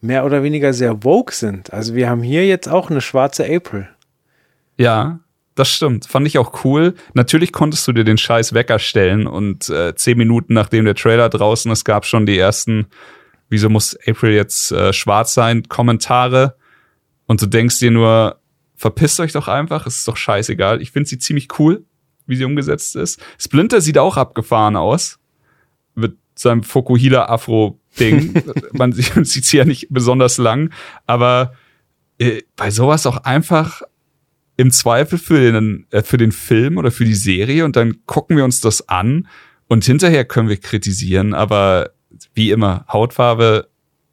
mehr 0.01 0.25
oder 0.25 0.43
weniger 0.43 0.73
sehr 0.73 1.03
woke 1.03 1.33
sind. 1.33 1.71
Also 1.73 1.95
wir 1.95 2.09
haben 2.09 2.23
hier 2.23 2.45
jetzt 2.45 2.67
auch 2.67 2.89
eine 2.89 3.01
schwarze 3.01 3.45
April. 3.45 3.87
Ja, 4.77 5.19
das 5.55 5.69
stimmt. 5.69 6.05
Fand 6.05 6.25
ich 6.27 6.37
auch 6.37 6.63
cool. 6.65 6.95
Natürlich 7.13 7.51
konntest 7.51 7.87
du 7.87 7.91
dir 7.91 8.03
den 8.03 8.17
Scheiß 8.17 8.53
Wecker 8.53 8.79
stellen 8.79 9.27
und 9.27 9.69
äh, 9.69 9.93
zehn 9.95 10.17
Minuten 10.17 10.53
nachdem 10.53 10.85
der 10.85 10.95
Trailer 10.95 11.29
draußen 11.29 11.71
ist, 11.71 11.85
gab 11.85 12.05
schon 12.05 12.25
die 12.25 12.37
ersten, 12.37 12.87
wieso 13.49 13.69
muss 13.69 13.97
April 14.07 14.33
jetzt 14.33 14.71
äh, 14.71 14.91
schwarz 14.93 15.33
sein, 15.33 15.63
Kommentare. 15.67 16.55
Und 17.27 17.41
du 17.41 17.45
denkst 17.45 17.79
dir 17.79 17.91
nur, 17.91 18.40
verpisst 18.81 19.19
euch 19.19 19.31
doch 19.31 19.47
einfach, 19.47 19.85
es 19.85 19.97
ist 19.97 20.07
doch 20.07 20.17
scheißegal. 20.17 20.81
Ich 20.81 20.89
finde 20.89 21.07
sie 21.07 21.19
ziemlich 21.19 21.59
cool, 21.59 21.85
wie 22.25 22.35
sie 22.35 22.45
umgesetzt 22.45 22.95
ist. 22.95 23.21
Splinter 23.37 23.79
sieht 23.79 23.99
auch 23.99 24.17
abgefahren 24.17 24.75
aus. 24.75 25.19
Mit 25.93 26.17
seinem 26.33 26.63
Fokuhila 26.63 27.25
Afro-Ding. 27.25 28.41
Man 28.73 28.91
sieht 28.93 29.45
sie 29.45 29.57
ja 29.57 29.65
nicht 29.65 29.89
besonders 29.91 30.39
lang, 30.39 30.73
aber 31.05 31.53
äh, 32.17 32.41
bei 32.55 32.71
sowas 32.71 33.05
auch 33.05 33.17
einfach 33.17 33.83
im 34.57 34.71
Zweifel 34.71 35.19
für 35.19 35.51
den, 35.51 35.85
äh, 35.91 36.01
für 36.01 36.17
den 36.17 36.31
Film 36.31 36.77
oder 36.77 36.89
für 36.89 37.05
die 37.05 37.13
Serie 37.13 37.65
und 37.65 37.75
dann 37.75 38.03
gucken 38.07 38.35
wir 38.35 38.43
uns 38.45 38.61
das 38.61 38.89
an 38.89 39.27
und 39.67 39.85
hinterher 39.85 40.25
können 40.25 40.49
wir 40.49 40.57
kritisieren, 40.57 41.35
aber 41.35 41.91
wie 42.33 42.49
immer, 42.49 42.85
Hautfarbe 42.91 43.69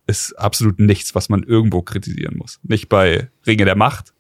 ist 0.07 0.35
absolut 0.35 0.79
nichts, 0.79 1.15
was 1.15 1.31
man 1.31 1.43
irgendwo 1.43 1.81
kritisieren 1.81 2.37
muss. 2.37 2.61
Nicht 2.63 2.91
bei 2.91 3.31
Ringe 3.47 3.65
der 3.65 3.77
Macht, 3.77 4.13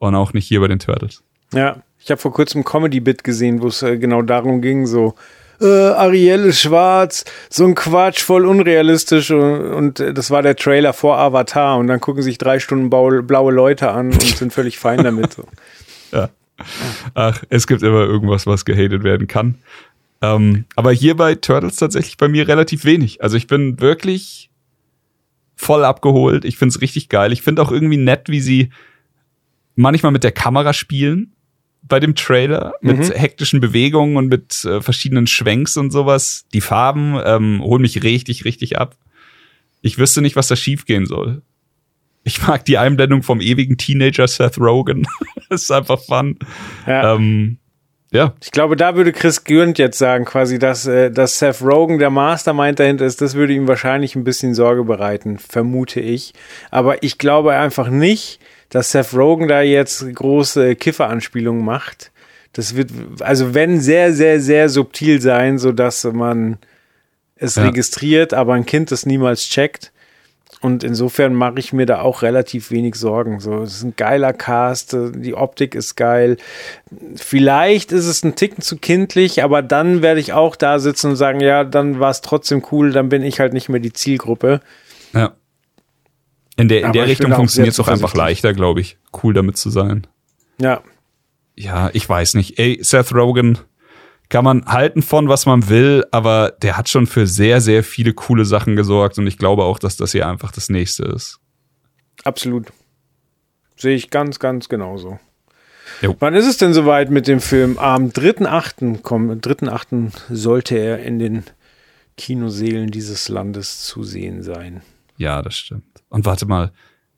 und 0.00 0.14
auch 0.16 0.32
nicht 0.32 0.48
hier 0.48 0.60
bei 0.60 0.68
den 0.68 0.80
Turtles. 0.80 1.22
Ja, 1.54 1.76
ich 2.02 2.10
habe 2.10 2.20
vor 2.20 2.32
kurzem 2.32 2.64
Comedy-Bit 2.64 3.22
gesehen, 3.22 3.62
wo 3.62 3.68
es 3.68 3.82
äh, 3.82 3.96
genau 3.98 4.22
darum 4.22 4.60
ging, 4.60 4.86
so 4.86 5.14
äh, 5.60 5.66
Ariel 5.66 6.46
ist 6.46 6.62
schwarz, 6.62 7.24
so 7.50 7.66
ein 7.66 7.74
Quatsch, 7.74 8.22
voll 8.22 8.46
unrealistisch 8.46 9.30
und, 9.30 9.72
und 9.72 10.00
äh, 10.00 10.14
das 10.14 10.30
war 10.30 10.42
der 10.42 10.56
Trailer 10.56 10.92
vor 10.92 11.18
Avatar 11.18 11.78
und 11.78 11.86
dann 11.86 12.00
gucken 12.00 12.22
sich 12.22 12.38
drei 12.38 12.58
Stunden 12.58 12.88
blaue, 12.88 13.22
blaue 13.22 13.52
Leute 13.52 13.90
an 13.90 14.06
und 14.06 14.22
sind 14.22 14.52
völlig 14.52 14.78
fein 14.78 15.04
damit. 15.04 15.34
So. 15.34 15.44
Ja. 16.12 16.28
Ach, 17.14 17.40
es 17.50 17.68
gibt 17.68 17.84
immer 17.84 18.00
irgendwas, 18.00 18.44
was 18.44 18.64
gehatet 18.64 19.04
werden 19.04 19.28
kann. 19.28 19.58
Ähm, 20.20 20.64
aber 20.74 20.90
hier 20.90 21.16
bei 21.16 21.36
Turtles 21.36 21.76
tatsächlich 21.76 22.16
bei 22.16 22.26
mir 22.26 22.48
relativ 22.48 22.84
wenig. 22.84 23.22
Also 23.22 23.36
ich 23.36 23.46
bin 23.46 23.80
wirklich 23.80 24.50
voll 25.54 25.84
abgeholt. 25.84 26.44
Ich 26.44 26.56
find's 26.56 26.80
richtig 26.80 27.08
geil. 27.08 27.32
Ich 27.32 27.42
find 27.42 27.60
auch 27.60 27.70
irgendwie 27.70 27.96
nett, 27.96 28.28
wie 28.28 28.40
sie 28.40 28.70
manchmal 29.74 30.12
mit 30.12 30.24
der 30.24 30.32
Kamera 30.32 30.72
spielen 30.72 31.34
bei 31.82 32.00
dem 32.00 32.14
Trailer 32.14 32.74
mit 32.80 32.98
mhm. 32.98 33.12
hektischen 33.12 33.60
Bewegungen 33.60 34.16
und 34.16 34.28
mit 34.28 34.64
äh, 34.64 34.80
verschiedenen 34.80 35.26
Schwenks 35.26 35.76
und 35.76 35.90
sowas. 35.90 36.44
Die 36.52 36.60
Farben 36.60 37.18
ähm, 37.24 37.62
holen 37.62 37.82
mich 37.82 38.02
richtig, 38.02 38.44
richtig 38.44 38.78
ab. 38.78 38.96
Ich 39.82 39.98
wüsste 39.98 40.20
nicht, 40.20 40.36
was 40.36 40.48
da 40.48 40.56
schiefgehen 40.56 41.06
soll. 41.06 41.42
Ich 42.22 42.46
mag 42.46 42.64
die 42.66 42.76
Einblendung 42.76 43.22
vom 43.22 43.40
ewigen 43.40 43.78
Teenager 43.78 44.28
Seth 44.28 44.58
Rogen. 44.58 45.06
das 45.48 45.62
ist 45.62 45.70
einfach 45.70 46.00
fun. 46.00 46.38
Ja. 46.86 47.14
Ähm, 47.14 47.58
ja. 48.12 48.34
Ich 48.42 48.50
glaube, 48.50 48.76
da 48.76 48.96
würde 48.96 49.12
Chris 49.12 49.44
Gürnt 49.44 49.78
jetzt 49.78 49.98
sagen, 49.98 50.24
quasi, 50.24 50.58
dass, 50.58 50.86
äh, 50.86 51.10
dass 51.10 51.38
Seth 51.38 51.62
Rogen 51.62 51.98
der 51.98 52.10
Mastermind 52.10 52.78
dahinter 52.78 53.06
ist. 53.06 53.20
Das 53.20 53.34
würde 53.34 53.54
ihm 53.54 53.68
wahrscheinlich 53.68 54.16
ein 54.16 54.24
bisschen 54.24 54.54
Sorge 54.54 54.84
bereiten, 54.84 55.38
vermute 55.38 56.00
ich. 56.00 56.34
Aber 56.70 57.02
ich 57.02 57.18
glaube 57.18 57.54
einfach 57.54 57.88
nicht, 57.88 58.40
dass 58.70 58.92
Seth 58.92 59.14
Rogen 59.14 59.48
da 59.48 59.62
jetzt 59.62 60.04
große 60.14 60.76
Kifferanspielungen 60.76 61.64
macht. 61.64 62.10
Das 62.52 62.74
wird, 62.74 62.90
also 63.20 63.54
wenn 63.54 63.80
sehr, 63.80 64.12
sehr, 64.12 64.40
sehr 64.40 64.68
subtil 64.68 65.20
sein, 65.20 65.58
so 65.58 65.72
dass 65.72 66.04
man 66.04 66.58
es 67.36 67.56
ja. 67.56 67.64
registriert, 67.64 68.34
aber 68.34 68.54
ein 68.54 68.66
Kind 68.66 68.90
das 68.90 69.06
niemals 69.06 69.48
checkt. 69.48 69.92
Und 70.62 70.84
insofern 70.84 71.34
mache 71.34 71.58
ich 71.58 71.72
mir 71.72 71.86
da 71.86 72.02
auch 72.02 72.20
relativ 72.20 72.70
wenig 72.70 72.96
Sorgen. 72.96 73.40
So, 73.40 73.62
es 73.62 73.76
ist 73.76 73.82
ein 73.82 73.94
geiler 73.96 74.34
Cast, 74.34 74.94
die 75.14 75.34
Optik 75.34 75.74
ist 75.74 75.96
geil. 75.96 76.36
Vielleicht 77.16 77.92
ist 77.92 78.06
es 78.06 78.22
ein 78.22 78.34
Ticken 78.34 78.62
zu 78.62 78.76
kindlich, 78.76 79.42
aber 79.42 79.62
dann 79.62 80.02
werde 80.02 80.20
ich 80.20 80.34
auch 80.34 80.56
da 80.56 80.78
sitzen 80.78 81.10
und 81.10 81.16
sagen, 81.16 81.40
ja, 81.40 81.64
dann 81.64 81.98
war 81.98 82.10
es 82.10 82.20
trotzdem 82.20 82.62
cool, 82.72 82.92
dann 82.92 83.08
bin 83.08 83.22
ich 83.22 83.40
halt 83.40 83.54
nicht 83.54 83.70
mehr 83.70 83.80
die 83.80 83.94
Zielgruppe. 83.94 84.60
Ja. 85.14 85.32
In 86.60 86.68
der, 86.68 86.82
in 86.82 86.92
der 86.92 87.06
Richtung 87.06 87.32
funktioniert 87.32 87.72
es 87.72 87.80
auch 87.80 87.88
einfach 87.88 88.14
leichter, 88.14 88.52
glaube 88.52 88.80
ich, 88.80 88.98
cool 89.22 89.32
damit 89.32 89.56
zu 89.56 89.70
sein. 89.70 90.06
Ja. 90.60 90.82
Ja, 91.56 91.90
ich 91.92 92.08
weiß 92.08 92.34
nicht. 92.34 92.58
Ey, 92.58 92.78
Seth 92.82 93.14
Rogen 93.14 93.58
kann 94.28 94.44
man 94.44 94.64
halten 94.66 95.02
von, 95.02 95.28
was 95.28 95.46
man 95.46 95.68
will, 95.68 96.04
aber 96.10 96.54
der 96.62 96.76
hat 96.76 96.88
schon 96.88 97.06
für 97.06 97.26
sehr, 97.26 97.60
sehr 97.60 97.82
viele 97.82 98.12
coole 98.12 98.44
Sachen 98.44 98.76
gesorgt 98.76 99.18
und 99.18 99.26
ich 99.26 99.38
glaube 99.38 99.64
auch, 99.64 99.78
dass 99.78 99.96
das 99.96 100.12
hier 100.12 100.28
einfach 100.28 100.52
das 100.52 100.68
nächste 100.68 101.04
ist. 101.04 101.40
Absolut. 102.24 102.66
Sehe 103.76 103.96
ich 103.96 104.10
ganz, 104.10 104.38
ganz 104.38 104.68
genauso. 104.68 105.18
Jo. 106.02 106.14
Wann 106.20 106.34
ist 106.34 106.46
es 106.46 106.58
denn 106.58 106.72
soweit 106.74 107.10
mit 107.10 107.26
dem 107.26 107.40
Film? 107.40 107.78
Am 107.78 108.08
3.8. 108.08 109.00
kommen, 109.02 109.40
3.8. 109.40 110.12
sollte 110.30 110.76
er 110.76 111.00
in 111.00 111.18
den 111.18 111.44
Kinoseelen 112.16 112.90
dieses 112.90 113.28
Landes 113.28 113.82
zu 113.82 114.04
sehen 114.04 114.42
sein. 114.42 114.82
Ja, 115.16 115.42
das 115.42 115.56
stimmt. 115.56 115.89
Und 116.10 116.26
warte 116.26 116.44
mal, 116.44 116.72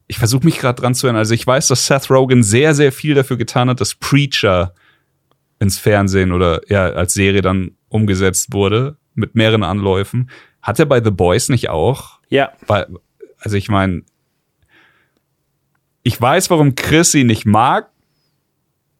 ich 0.06 0.18
versuche 0.18 0.44
mich 0.44 0.58
gerade 0.58 0.80
dran 0.80 0.94
zu 0.94 1.06
erinnern. 1.06 1.20
Also 1.20 1.34
ich 1.34 1.46
weiß, 1.46 1.66
dass 1.68 1.86
Seth 1.86 2.10
Rogen 2.10 2.42
sehr, 2.42 2.74
sehr 2.74 2.92
viel 2.92 3.14
dafür 3.14 3.36
getan 3.36 3.68
hat, 3.68 3.80
dass 3.80 3.94
Preacher 3.94 4.74
ins 5.58 5.78
Fernsehen 5.78 6.32
oder 6.32 6.60
ja 6.68 6.90
als 6.90 7.14
Serie 7.14 7.42
dann 7.42 7.76
umgesetzt 7.88 8.52
wurde 8.52 8.96
mit 9.14 9.34
mehreren 9.34 9.62
Anläufen. 9.62 10.30
Hat 10.60 10.78
er 10.78 10.86
bei 10.86 11.02
The 11.02 11.10
Boys 11.10 11.48
nicht 11.48 11.68
auch? 11.68 12.20
Ja. 12.28 12.52
Weil, 12.66 12.86
also 13.38 13.56
ich 13.56 13.68
meine, 13.68 14.02
ich 16.02 16.20
weiß, 16.20 16.50
warum 16.50 16.74
Chris 16.74 17.14
ihn 17.14 17.26
nicht 17.26 17.46
mag, 17.46 17.90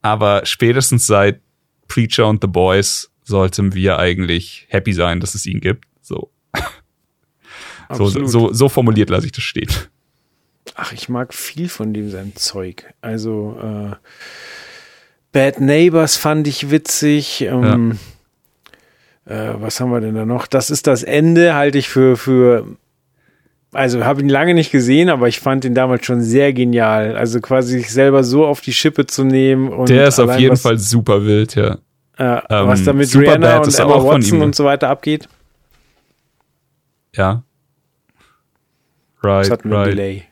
aber 0.01 0.45
spätestens 0.45 1.05
seit 1.05 1.41
Preacher 1.87 2.27
und 2.27 2.41
The 2.41 2.47
Boys 2.47 3.11
sollten 3.23 3.73
wir 3.73 3.99
eigentlich 3.99 4.65
happy 4.69 4.93
sein, 4.93 5.19
dass 5.19 5.35
es 5.35 5.45
ihn 5.45 5.61
gibt. 5.61 5.85
So. 6.01 6.32
So, 7.91 8.07
so, 8.07 8.53
so 8.53 8.69
formuliert 8.69 9.09
lasse 9.09 9.25
ich 9.25 9.31
das 9.31 9.43
stehen. 9.43 9.69
Ach, 10.75 10.91
ich 10.93 11.09
mag 11.09 11.33
viel 11.33 11.69
von 11.69 11.93
dem 11.93 12.09
sein 12.09 12.33
Zeug. 12.35 12.85
Also 13.01 13.57
äh, 13.61 13.95
Bad 15.31 15.59
Neighbors 15.59 16.15
fand 16.15 16.47
ich 16.47 16.71
witzig. 16.71 17.41
Ähm, 17.41 17.99
ja. 19.27 19.51
äh, 19.51 19.61
was 19.61 19.79
haben 19.79 19.91
wir 19.91 20.01
denn 20.01 20.15
da 20.15 20.25
noch? 20.25 20.47
Das 20.47 20.69
ist 20.69 20.87
das 20.87 21.03
Ende, 21.03 21.53
halte 21.53 21.77
ich 21.77 21.89
für, 21.89 22.17
für 22.17 22.65
also 23.73 24.05
habe 24.05 24.21
ihn 24.21 24.29
lange 24.29 24.53
nicht 24.53 24.71
gesehen, 24.71 25.09
aber 25.09 25.27
ich 25.27 25.39
fand 25.39 25.65
ihn 25.65 25.75
damals 25.75 26.05
schon 26.05 26.21
sehr 26.21 26.53
genial. 26.53 27.15
Also 27.17 27.39
quasi 27.41 27.79
sich 27.79 27.91
selber 27.91 28.23
so 28.23 28.45
auf 28.45 28.61
die 28.61 28.73
Schippe 28.73 29.05
zu 29.05 29.23
nehmen. 29.23 29.69
Und 29.69 29.89
Der 29.89 30.07
ist 30.07 30.19
auf 30.19 30.37
jeden 30.39 30.53
was, 30.53 30.61
Fall 30.61 30.77
super 30.77 31.25
wild, 31.25 31.55
ja. 31.55 31.77
Äh, 32.17 32.41
ähm, 32.49 32.67
was 32.67 32.83
da 32.83 32.93
mit 32.93 33.13
Rihanna 33.15 33.57
und 33.57 33.77
Emma 33.77 34.03
Watson 34.03 34.41
und 34.41 34.55
so 34.55 34.65
weiter 34.65 34.89
abgeht. 34.89 35.27
Ja, 37.15 37.43
Right, 39.23 39.49
das 39.49 39.63
wir 39.63 39.71
right. 39.71 39.87
Delay. 39.87 40.25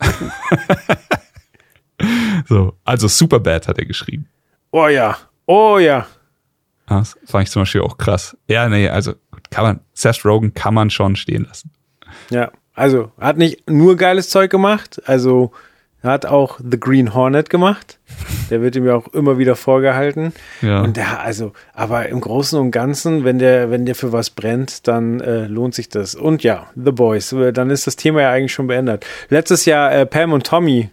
so, 2.48 2.76
also 2.84 3.08
Superbad 3.08 3.68
hat 3.68 3.78
er 3.78 3.86
geschrieben. 3.86 4.28
Oh 4.72 4.88
ja, 4.88 5.16
oh 5.46 5.78
ja. 5.78 6.06
Das 6.86 7.16
fand 7.24 7.44
ich 7.44 7.50
zum 7.50 7.62
Beispiel 7.62 7.82
auch 7.82 7.96
krass. 7.96 8.36
Ja, 8.48 8.68
nee, 8.68 8.88
also 8.88 9.14
kann 9.50 9.64
man, 9.64 9.80
Seth 9.92 10.24
Rogen 10.24 10.52
kann 10.52 10.74
man 10.74 10.90
schon 10.90 11.14
stehen 11.14 11.44
lassen. 11.44 11.70
Ja, 12.30 12.50
also 12.74 13.12
hat 13.18 13.36
nicht 13.36 13.70
nur 13.70 13.96
geiles 13.96 14.30
Zeug 14.30 14.50
gemacht, 14.50 15.00
also 15.06 15.52
hat 16.10 16.26
auch 16.26 16.58
The 16.58 16.78
Green 16.78 17.14
Hornet 17.14 17.50
gemacht. 17.50 17.98
Der 18.50 18.60
wird 18.60 18.76
ihm 18.76 18.86
ja 18.86 18.94
auch 18.94 19.08
immer 19.08 19.38
wieder 19.38 19.56
vorgehalten. 19.56 20.32
Ja. 20.60 20.82
Und 20.82 20.96
der, 20.96 21.20
also, 21.20 21.52
aber 21.74 22.08
im 22.08 22.20
Großen 22.20 22.58
und 22.58 22.70
Ganzen, 22.70 23.24
wenn 23.24 23.38
der, 23.38 23.70
wenn 23.70 23.86
der 23.86 23.94
für 23.94 24.12
was 24.12 24.30
brennt, 24.30 24.88
dann 24.88 25.20
äh, 25.20 25.46
lohnt 25.46 25.74
sich 25.74 25.88
das. 25.88 26.14
Und 26.14 26.42
ja, 26.42 26.66
The 26.74 26.92
Boys, 26.92 27.34
dann 27.54 27.70
ist 27.70 27.86
das 27.86 27.96
Thema 27.96 28.22
ja 28.22 28.30
eigentlich 28.30 28.52
schon 28.52 28.66
beendet. 28.66 29.06
Letztes 29.28 29.64
Jahr 29.64 29.92
äh, 29.92 30.06
Pam 30.06 30.32
und 30.32 30.46
Tommy. 30.46 30.90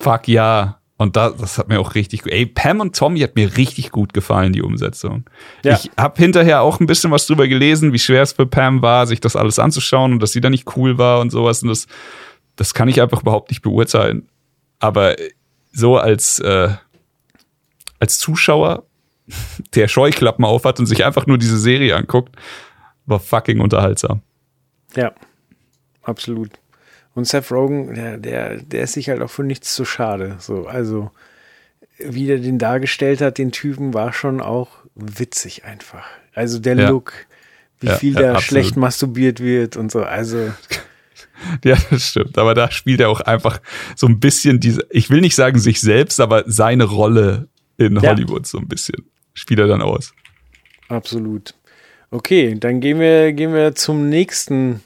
Fuck 0.00 0.28
ja. 0.28 0.78
Und 1.02 1.16
da, 1.16 1.30
das 1.30 1.58
hat 1.58 1.68
mir 1.68 1.80
auch 1.80 1.96
richtig, 1.96 2.22
ey, 2.26 2.46
Pam 2.46 2.78
und 2.78 2.94
Tommy 2.94 3.20
hat 3.20 3.34
mir 3.34 3.56
richtig 3.56 3.90
gut 3.90 4.14
gefallen, 4.14 4.52
die 4.52 4.62
Umsetzung. 4.62 5.24
Ja. 5.64 5.74
Ich 5.74 5.90
habe 5.98 6.14
hinterher 6.16 6.62
auch 6.62 6.78
ein 6.78 6.86
bisschen 6.86 7.10
was 7.10 7.26
drüber 7.26 7.48
gelesen, 7.48 7.92
wie 7.92 7.98
schwer 7.98 8.22
es 8.22 8.34
für 8.34 8.46
Pam 8.46 8.82
war, 8.82 9.08
sich 9.08 9.20
das 9.20 9.34
alles 9.34 9.58
anzuschauen 9.58 10.12
und 10.12 10.22
dass 10.22 10.30
sie 10.30 10.40
da 10.40 10.48
nicht 10.48 10.76
cool 10.76 10.98
war 10.98 11.20
und 11.20 11.30
sowas. 11.30 11.62
Und 11.64 11.70
das, 11.70 11.88
das 12.56 12.74
kann 12.74 12.88
ich 12.88 13.00
einfach 13.00 13.22
überhaupt 13.22 13.50
nicht 13.50 13.62
beurteilen. 13.62 14.28
Aber 14.78 15.16
so 15.72 15.96
als, 15.96 16.38
äh, 16.40 16.70
als 17.98 18.18
Zuschauer, 18.18 18.84
der 19.74 19.88
Scheuklappen 19.88 20.44
aufhat 20.44 20.80
und 20.80 20.86
sich 20.86 21.04
einfach 21.04 21.26
nur 21.26 21.38
diese 21.38 21.58
Serie 21.58 21.96
anguckt, 21.96 22.36
war 23.06 23.20
fucking 23.20 23.60
unterhaltsam. 23.60 24.22
Ja, 24.94 25.12
absolut. 26.02 26.50
Und 27.14 27.26
Seth 27.26 27.50
Rogen, 27.50 27.94
der, 27.94 28.18
der, 28.18 28.56
der 28.56 28.84
ist 28.84 28.94
sich 28.94 29.08
halt 29.08 29.20
auch 29.22 29.30
für 29.30 29.44
nichts 29.44 29.74
zu 29.74 29.84
schade. 29.84 30.36
So, 30.38 30.66
also, 30.66 31.10
wie 31.98 32.26
der 32.26 32.38
den 32.38 32.58
dargestellt 32.58 33.20
hat, 33.20 33.38
den 33.38 33.52
Typen, 33.52 33.94
war 33.94 34.12
schon 34.12 34.40
auch 34.40 34.68
witzig 34.94 35.64
einfach. 35.64 36.06
Also 36.34 36.58
der 36.58 36.76
ja. 36.76 36.88
Look, 36.88 37.12
wie 37.80 37.88
ja, 37.88 37.96
viel 37.96 38.14
ja, 38.14 38.32
da 38.32 38.40
schlecht 38.40 38.76
masturbiert 38.76 39.40
wird 39.40 39.76
und 39.76 39.92
so. 39.92 40.02
Also. 40.02 40.52
Ja, 41.64 41.76
das 41.90 42.08
stimmt. 42.08 42.38
Aber 42.38 42.54
da 42.54 42.70
spielt 42.70 43.00
er 43.00 43.08
auch 43.08 43.20
einfach 43.20 43.60
so 43.96 44.06
ein 44.06 44.20
bisschen 44.20 44.60
diese, 44.60 44.86
ich 44.90 45.10
will 45.10 45.20
nicht 45.20 45.34
sagen 45.34 45.58
sich 45.58 45.80
selbst, 45.80 46.20
aber 46.20 46.44
seine 46.46 46.84
Rolle 46.84 47.48
in 47.76 48.00
Hollywood 48.00 48.46
so 48.46 48.58
ein 48.58 48.68
bisschen. 48.68 49.04
Spielt 49.34 49.60
er 49.60 49.66
dann 49.66 49.82
aus. 49.82 50.12
Absolut. 50.88 51.54
Okay, 52.10 52.56
dann 52.58 52.80
gehen 52.80 53.00
wir, 53.00 53.32
gehen 53.32 53.54
wir 53.54 53.74
zum 53.74 54.08
nächsten 54.08 54.82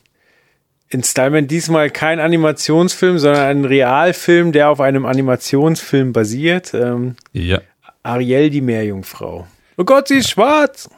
Installment. 0.88 1.50
Diesmal 1.50 1.90
kein 1.90 2.20
Animationsfilm, 2.20 3.18
sondern 3.18 3.42
ein 3.42 3.64
Realfilm, 3.64 4.52
der 4.52 4.70
auf 4.70 4.80
einem 4.80 5.04
Animationsfilm 5.04 6.12
basiert. 6.12 6.72
Ähm, 6.74 7.16
ja. 7.32 7.61
Ariel, 8.02 8.50
die 8.50 8.61
Meerjungfrau. 8.61 9.46
Oh 9.76 9.84
Gott, 9.84 10.09
sie 10.09 10.18
ist 10.18 10.30
schwarz! 10.30 10.88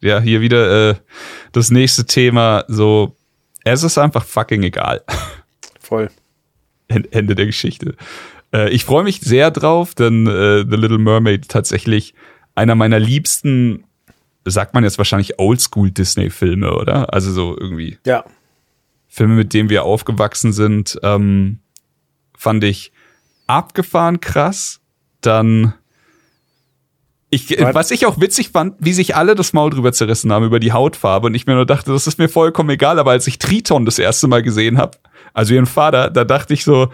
Ja, 0.00 0.20
hier 0.20 0.40
wieder 0.40 0.90
äh, 0.90 0.94
das 1.52 1.70
nächste 1.70 2.06
Thema. 2.06 2.64
So, 2.68 3.16
es 3.64 3.82
ist 3.82 3.98
einfach 3.98 4.24
fucking 4.24 4.62
egal. 4.62 5.02
Voll. 5.80 6.10
Ende 6.88 7.34
der 7.34 7.46
Geschichte. 7.46 7.94
Äh, 8.52 8.70
ich 8.70 8.84
freue 8.84 9.04
mich 9.04 9.20
sehr 9.20 9.50
drauf, 9.50 9.94
denn 9.94 10.26
äh, 10.26 10.64
The 10.68 10.76
Little 10.76 10.98
Mermaid 10.98 11.48
tatsächlich 11.48 12.14
einer 12.54 12.74
meiner 12.74 12.98
liebsten, 12.98 13.84
sagt 14.44 14.74
man 14.74 14.84
jetzt 14.84 14.98
wahrscheinlich 14.98 15.38
Oldschool 15.38 15.90
Disney-Filme, 15.90 16.72
oder? 16.74 17.12
Also 17.12 17.32
so 17.32 17.56
irgendwie. 17.56 17.98
Ja. 18.04 18.24
Filme, 19.08 19.34
mit 19.34 19.54
denen 19.54 19.70
wir 19.70 19.84
aufgewachsen 19.84 20.52
sind, 20.52 20.98
ähm, 21.02 21.60
fand 22.36 22.64
ich 22.64 22.92
abgefahren 23.46 24.20
krass. 24.20 24.80
Dann 25.20 25.74
ich, 27.32 27.50
was 27.60 27.92
ich 27.92 28.06
auch 28.06 28.20
witzig 28.20 28.50
fand, 28.50 28.74
wie 28.80 28.92
sich 28.92 29.14
alle 29.14 29.36
das 29.36 29.52
Maul 29.52 29.70
drüber 29.70 29.92
zerrissen 29.92 30.32
haben 30.32 30.44
über 30.44 30.58
die 30.58 30.72
Hautfarbe 30.72 31.28
und 31.28 31.34
ich 31.34 31.46
mir 31.46 31.54
nur 31.54 31.66
dachte, 31.66 31.92
das 31.92 32.08
ist 32.08 32.18
mir 32.18 32.28
vollkommen 32.28 32.70
egal, 32.70 32.98
aber 32.98 33.12
als 33.12 33.26
ich 33.28 33.38
Triton 33.38 33.84
das 33.84 34.00
erste 34.00 34.26
Mal 34.26 34.42
gesehen 34.42 34.78
habe, 34.78 34.98
also 35.32 35.54
ihren 35.54 35.66
Vater, 35.66 36.10
da 36.10 36.24
dachte 36.24 36.54
ich 36.54 36.64
so, 36.64 36.92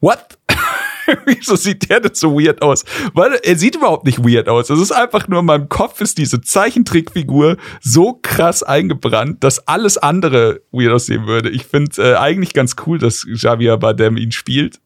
what? 0.00 0.38
Wieso 1.24 1.56
sieht 1.56 1.88
der 1.88 2.00
denn 2.00 2.14
so 2.14 2.38
weird 2.38 2.60
aus? 2.60 2.84
Weil 3.14 3.38
er 3.42 3.56
sieht 3.56 3.76
überhaupt 3.76 4.04
nicht 4.04 4.18
weird 4.18 4.46
aus. 4.46 4.68
Es 4.68 4.78
ist 4.78 4.92
einfach 4.92 5.26
nur 5.26 5.40
in 5.40 5.46
meinem 5.46 5.70
Kopf 5.70 6.02
ist 6.02 6.18
diese 6.18 6.42
Zeichentrickfigur 6.42 7.56
so 7.80 8.18
krass 8.20 8.62
eingebrannt, 8.62 9.42
dass 9.42 9.66
alles 9.66 9.96
andere 9.96 10.60
weird 10.70 10.92
aussehen 10.92 11.26
würde. 11.26 11.48
Ich 11.48 11.64
finde 11.64 12.12
äh, 12.12 12.16
eigentlich 12.16 12.52
ganz 12.52 12.76
cool, 12.86 12.98
dass 12.98 13.24
Javier 13.26 13.78
Bardem 13.78 14.18
ihn 14.18 14.32
spielt. 14.32 14.80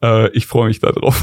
Äh, 0.00 0.28
ich 0.30 0.46
freue 0.46 0.68
mich 0.68 0.78
darauf. 0.78 1.20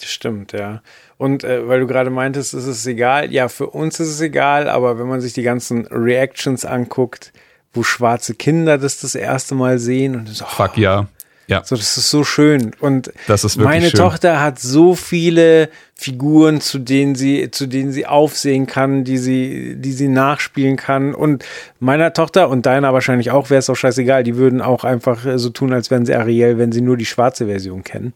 Stimmt, 0.00 0.52
ja. 0.52 0.80
Und 1.20 1.44
äh, 1.44 1.68
weil 1.68 1.80
du 1.80 1.86
gerade 1.86 2.08
meintest, 2.08 2.54
ist 2.54 2.64
es 2.64 2.86
egal. 2.86 3.30
Ja, 3.30 3.48
für 3.48 3.66
uns 3.66 4.00
ist 4.00 4.08
es 4.08 4.22
egal, 4.22 4.70
aber 4.70 4.98
wenn 4.98 5.06
man 5.06 5.20
sich 5.20 5.34
die 5.34 5.42
ganzen 5.42 5.86
Reactions 5.88 6.64
anguckt, 6.64 7.34
wo 7.74 7.82
schwarze 7.82 8.34
Kinder 8.34 8.78
das 8.78 9.00
das 9.00 9.14
erste 9.14 9.54
Mal 9.54 9.78
sehen 9.78 10.16
und 10.16 10.30
so, 10.30 10.46
oh, 10.46 10.48
fuck 10.48 10.78
ja. 10.78 11.08
Ja. 11.46 11.62
So, 11.62 11.76
das 11.76 11.98
ist 11.98 12.08
so 12.08 12.24
schön. 12.24 12.72
Und 12.80 13.12
das 13.26 13.44
ist 13.44 13.58
meine 13.58 13.90
schön. 13.90 14.00
Tochter 14.00 14.40
hat 14.40 14.60
so 14.60 14.94
viele 14.94 15.68
Figuren, 15.94 16.62
zu 16.62 16.78
denen 16.78 17.14
sie, 17.14 17.50
zu 17.50 17.66
denen 17.66 17.92
sie 17.92 18.06
aufsehen 18.06 18.66
kann, 18.66 19.04
die 19.04 19.18
sie, 19.18 19.74
die 19.76 19.92
sie 19.92 20.08
nachspielen 20.08 20.78
kann. 20.78 21.14
Und 21.14 21.44
meiner 21.80 22.14
Tochter 22.14 22.48
und 22.48 22.64
deiner 22.64 22.94
wahrscheinlich 22.94 23.30
auch, 23.30 23.50
wäre 23.50 23.58
es 23.58 23.68
auch 23.68 23.76
scheißegal. 23.76 24.24
Die 24.24 24.36
würden 24.36 24.62
auch 24.62 24.84
einfach 24.84 25.18
so 25.34 25.50
tun, 25.50 25.74
als 25.74 25.90
wären 25.90 26.06
sie 26.06 26.14
Ariel, 26.14 26.56
wenn 26.56 26.72
sie 26.72 26.80
nur 26.80 26.96
die 26.96 27.04
schwarze 27.04 27.44
Version 27.44 27.84
kennen. 27.84 28.14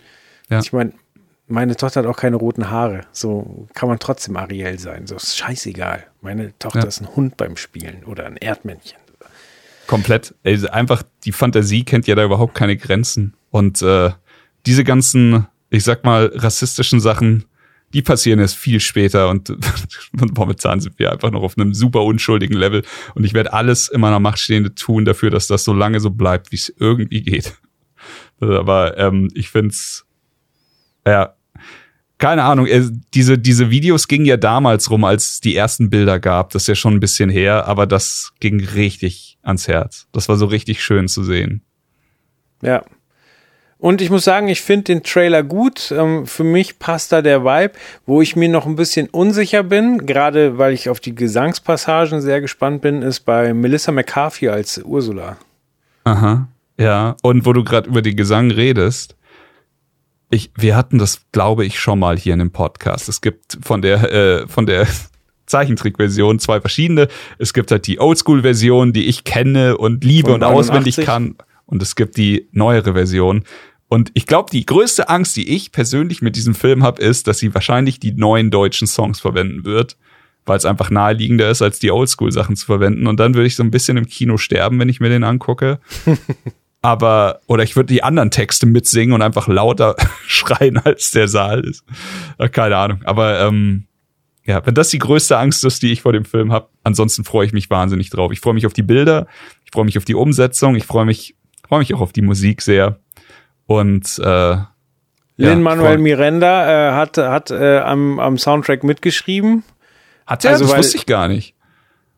Ja. 0.48 0.60
Ich 0.60 0.72
meine, 0.72 0.92
meine 1.46 1.76
Tochter 1.76 2.00
hat 2.00 2.06
auch 2.06 2.16
keine 2.16 2.36
roten 2.36 2.70
Haare. 2.70 3.02
So 3.12 3.68
kann 3.74 3.88
man 3.88 3.98
trotzdem 3.98 4.36
Ariel 4.36 4.78
sein. 4.78 5.06
So 5.06 5.16
ist 5.16 5.36
scheißegal. 5.36 6.06
Meine 6.20 6.58
Tochter 6.58 6.80
ja. 6.80 6.86
ist 6.86 7.00
ein 7.00 7.14
Hund 7.14 7.36
beim 7.36 7.56
Spielen 7.56 8.04
oder 8.04 8.26
ein 8.26 8.36
Erdmännchen. 8.36 8.98
Komplett. 9.86 10.34
Also 10.42 10.68
einfach 10.68 11.02
die 11.24 11.32
Fantasie 11.32 11.84
kennt 11.84 12.06
ja 12.06 12.14
da 12.14 12.24
überhaupt 12.24 12.54
keine 12.54 12.76
Grenzen. 12.76 13.34
Und 13.50 13.82
äh, 13.82 14.10
diese 14.66 14.84
ganzen, 14.84 15.46
ich 15.70 15.84
sag 15.84 16.04
mal, 16.04 16.32
rassistischen 16.34 17.00
Sachen, 17.00 17.44
die 17.92 18.02
passieren 18.02 18.40
erst 18.40 18.56
viel 18.56 18.80
später 18.80 19.28
und 19.28 19.54
momentan 20.36 20.80
sind 20.80 20.98
wir 20.98 21.12
einfach 21.12 21.30
noch 21.30 21.42
auf 21.42 21.56
einem 21.56 21.74
super 21.74 22.02
unschuldigen 22.02 22.56
Level 22.56 22.82
und 23.14 23.24
ich 23.24 23.34
werde 23.34 23.52
alles 23.52 23.88
in 23.88 24.00
meiner 24.00 24.18
Macht 24.18 24.40
Stehende 24.40 24.74
tun 24.74 25.04
dafür, 25.04 25.30
dass 25.30 25.46
das 25.46 25.62
so 25.62 25.72
lange 25.72 26.00
so 26.00 26.10
bleibt, 26.10 26.50
wie 26.50 26.56
es 26.56 26.74
irgendwie 26.76 27.22
geht. 27.22 27.56
Aber 28.40 28.98
ähm, 28.98 29.30
ich 29.34 29.48
find's 29.48 30.06
ja 31.06 31.33
keine 32.24 32.44
Ahnung, 32.44 32.66
diese, 33.12 33.36
diese 33.36 33.68
Videos 33.68 34.08
gingen 34.08 34.24
ja 34.24 34.38
damals 34.38 34.90
rum, 34.90 35.04
als 35.04 35.32
es 35.32 35.40
die 35.42 35.54
ersten 35.54 35.90
Bilder 35.90 36.18
gab. 36.18 36.52
Das 36.52 36.62
ist 36.62 36.68
ja 36.68 36.74
schon 36.74 36.94
ein 36.94 37.00
bisschen 37.00 37.28
her, 37.28 37.68
aber 37.68 37.86
das 37.86 38.32
ging 38.40 38.64
richtig 38.64 39.36
ans 39.42 39.68
Herz. 39.68 40.06
Das 40.10 40.30
war 40.30 40.36
so 40.36 40.46
richtig 40.46 40.82
schön 40.82 41.06
zu 41.06 41.22
sehen. 41.22 41.60
Ja. 42.62 42.82
Und 43.76 44.00
ich 44.00 44.08
muss 44.08 44.24
sagen, 44.24 44.48
ich 44.48 44.62
finde 44.62 44.84
den 44.84 45.02
Trailer 45.02 45.42
gut. 45.42 45.92
Ähm, 45.94 46.26
für 46.26 46.44
mich 46.44 46.78
passt 46.78 47.12
da 47.12 47.20
der 47.20 47.44
Vibe. 47.44 47.74
Wo 48.06 48.22
ich 48.22 48.36
mir 48.36 48.48
noch 48.48 48.64
ein 48.64 48.76
bisschen 48.76 49.08
unsicher 49.08 49.62
bin, 49.62 50.06
gerade 50.06 50.56
weil 50.56 50.72
ich 50.72 50.88
auf 50.88 51.00
die 51.00 51.14
Gesangspassagen 51.14 52.22
sehr 52.22 52.40
gespannt 52.40 52.80
bin, 52.80 53.02
ist 53.02 53.20
bei 53.26 53.52
Melissa 53.52 53.92
McCarthy 53.92 54.48
als 54.48 54.78
Ursula. 54.82 55.36
Aha. 56.04 56.48
Ja. 56.78 57.16
Und 57.20 57.44
wo 57.44 57.52
du 57.52 57.64
gerade 57.64 57.86
über 57.86 58.00
den 58.00 58.16
Gesang 58.16 58.50
redest, 58.50 59.14
ich, 60.30 60.50
wir 60.56 60.76
hatten 60.76 60.98
das, 60.98 61.22
glaube 61.32 61.64
ich, 61.64 61.78
schon 61.78 61.98
mal 61.98 62.18
hier 62.18 62.32
in 62.32 62.38
dem 62.38 62.50
Podcast. 62.50 63.08
Es 63.08 63.20
gibt 63.20 63.58
von 63.62 63.82
der, 63.82 64.12
äh, 64.12 64.48
von 64.48 64.66
der 64.66 64.86
Zeichentrickversion 65.46 66.38
zwei 66.38 66.60
verschiedene. 66.60 67.08
Es 67.38 67.52
gibt 67.52 67.70
halt 67.70 67.86
die 67.86 68.00
Oldschool-Version, 68.00 68.92
die 68.92 69.06
ich 69.06 69.24
kenne 69.24 69.76
und 69.76 70.04
liebe 70.04 70.30
von 70.30 70.34
und 70.34 70.40
89. 70.40 70.70
auswendig 70.70 71.06
kann. 71.06 71.36
Und 71.66 71.82
es 71.82 71.96
gibt 71.96 72.16
die 72.16 72.48
neuere 72.52 72.94
Version. 72.94 73.44
Und 73.88 74.10
ich 74.14 74.26
glaube, 74.26 74.50
die 74.50 74.66
größte 74.66 75.08
Angst, 75.08 75.36
die 75.36 75.48
ich 75.54 75.70
persönlich 75.70 76.22
mit 76.22 76.36
diesem 76.36 76.54
Film 76.54 76.82
habe, 76.82 77.02
ist, 77.02 77.26
dass 77.26 77.38
sie 77.38 77.54
wahrscheinlich 77.54 78.00
die 78.00 78.12
neuen 78.12 78.50
deutschen 78.50 78.86
Songs 78.86 79.20
verwenden 79.20 79.64
wird, 79.64 79.96
weil 80.46 80.56
es 80.56 80.64
einfach 80.64 80.90
naheliegender 80.90 81.50
ist, 81.50 81.62
als 81.62 81.78
die 81.78 81.90
Oldschool-Sachen 81.90 82.56
zu 82.56 82.66
verwenden. 82.66 83.06
Und 83.06 83.20
dann 83.20 83.34
würde 83.34 83.46
ich 83.46 83.56
so 83.56 83.62
ein 83.62 83.70
bisschen 83.70 83.96
im 83.96 84.06
Kino 84.06 84.36
sterben, 84.36 84.78
wenn 84.78 84.88
ich 84.88 85.00
mir 85.00 85.10
den 85.10 85.24
angucke. 85.24 85.78
aber 86.84 87.40
oder 87.46 87.62
ich 87.62 87.76
würde 87.76 87.86
die 87.86 88.02
anderen 88.02 88.30
Texte 88.30 88.66
mitsingen 88.66 89.14
und 89.14 89.22
einfach 89.22 89.48
lauter 89.48 89.96
schreien, 90.26 90.76
als 90.76 91.12
der 91.12 91.28
Saal 91.28 91.60
ist. 91.60 91.82
Keine 92.52 92.76
Ahnung. 92.76 93.00
Aber 93.06 93.40
ähm, 93.40 93.86
ja, 94.44 94.64
wenn 94.66 94.74
das 94.74 94.90
die 94.90 94.98
größte 94.98 95.38
Angst 95.38 95.64
ist, 95.64 95.82
die 95.82 95.92
ich 95.92 96.02
vor 96.02 96.12
dem 96.12 96.26
Film 96.26 96.52
habe, 96.52 96.68
ansonsten 96.82 97.24
freue 97.24 97.46
ich 97.46 97.54
mich 97.54 97.70
wahnsinnig 97.70 98.10
drauf. 98.10 98.32
Ich 98.32 98.40
freue 98.40 98.52
mich 98.52 98.66
auf 98.66 98.74
die 98.74 98.82
Bilder, 98.82 99.26
ich 99.64 99.70
freue 99.72 99.86
mich 99.86 99.96
auf 99.96 100.04
die 100.04 100.14
Umsetzung, 100.14 100.76
ich 100.76 100.84
freue 100.84 101.06
mich, 101.06 101.34
freue 101.66 101.78
mich 101.78 101.94
auch 101.94 102.02
auf 102.02 102.12
die 102.12 102.20
Musik 102.20 102.60
sehr. 102.60 102.98
Und 103.64 104.18
äh, 104.18 104.56
Lin 105.38 105.62
Manuel 105.62 105.96
Miranda 105.96 106.90
äh, 106.90 106.92
hat, 106.92 107.16
hat 107.16 107.50
äh, 107.50 107.78
am, 107.78 108.20
am 108.20 108.36
Soundtrack 108.36 108.84
mitgeschrieben. 108.84 109.64
Hat 110.26 110.44
er? 110.44 110.50
Also, 110.50 110.64
das 110.64 110.72
weil, 110.72 110.78
wusste 110.80 110.98
ich 110.98 111.06
gar 111.06 111.28
nicht. 111.28 111.53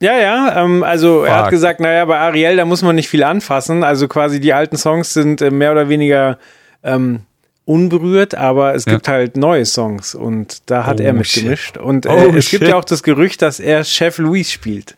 Ja, 0.01 0.19
ja, 0.19 0.63
ähm, 0.63 0.83
also 0.83 1.21
Fuck. 1.21 1.29
er 1.29 1.37
hat 1.37 1.51
gesagt, 1.51 1.81
naja, 1.81 2.05
bei 2.05 2.19
Ariel, 2.19 2.57
da 2.57 2.65
muss 2.65 2.83
man 2.83 2.97
nicht 2.97 3.09
viel 3.09 3.25
anfassen. 3.25 3.83
Also 3.83 4.09
quasi 4.09 4.41
die 4.41 4.53
alten 4.53 4.77
Songs 4.77 5.15
sind 5.15 5.41
äh, 5.41 5.51
mehr 5.51 5.73
oder 5.73 5.89
weniger 5.89 6.39
ähm, 6.83 7.21
unberührt, 7.65 8.35
aber 8.35 8.75
es 8.75 8.85
ja. 8.85 8.93
gibt 8.93 9.09
halt 9.09 9.37
neue 9.37 9.65
Songs 9.65 10.15
und 10.15 10.71
da 10.71 10.85
hat 10.87 11.01
oh, 11.01 11.05
er 11.05 11.13
mitgemischt. 11.15 11.79
Und 11.79 12.07
äh, 12.07 12.11
oh, 12.11 12.35
es 12.37 12.45
shit. 12.45 12.61
gibt 12.61 12.71
ja 12.71 12.77
auch 12.77 12.85
das 12.85 13.03
Gerücht, 13.03 13.41
dass 13.43 13.59
er 13.59 13.85
Chef 13.85 14.19
Louis 14.19 14.51
spielt. 14.51 14.97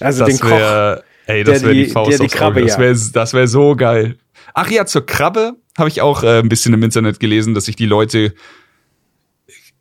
Also 0.00 0.24
das 0.24 0.38
den 0.38 0.50
wär, 0.50 0.96
Koch. 0.96 1.04
Ey, 1.26 1.44
das 1.44 1.62
wäre 1.62 1.74
die, 1.74 1.86
Faust 1.86 2.12
der 2.12 2.18
die 2.18 2.28
Krabbe, 2.28 2.62
Das 2.62 2.78
wäre 2.78 2.96
das 3.12 3.34
wär 3.34 3.46
so 3.46 3.76
geil. 3.76 4.16
Ach 4.54 4.70
ja, 4.70 4.86
zur 4.86 5.06
Krabbe 5.06 5.54
habe 5.78 5.88
ich 5.88 6.00
auch 6.00 6.22
äh, 6.22 6.40
ein 6.40 6.48
bisschen 6.48 6.74
im 6.74 6.82
Internet 6.82 7.20
gelesen, 7.20 7.54
dass 7.54 7.66
sich 7.66 7.76
die 7.76 7.86
Leute 7.86 8.34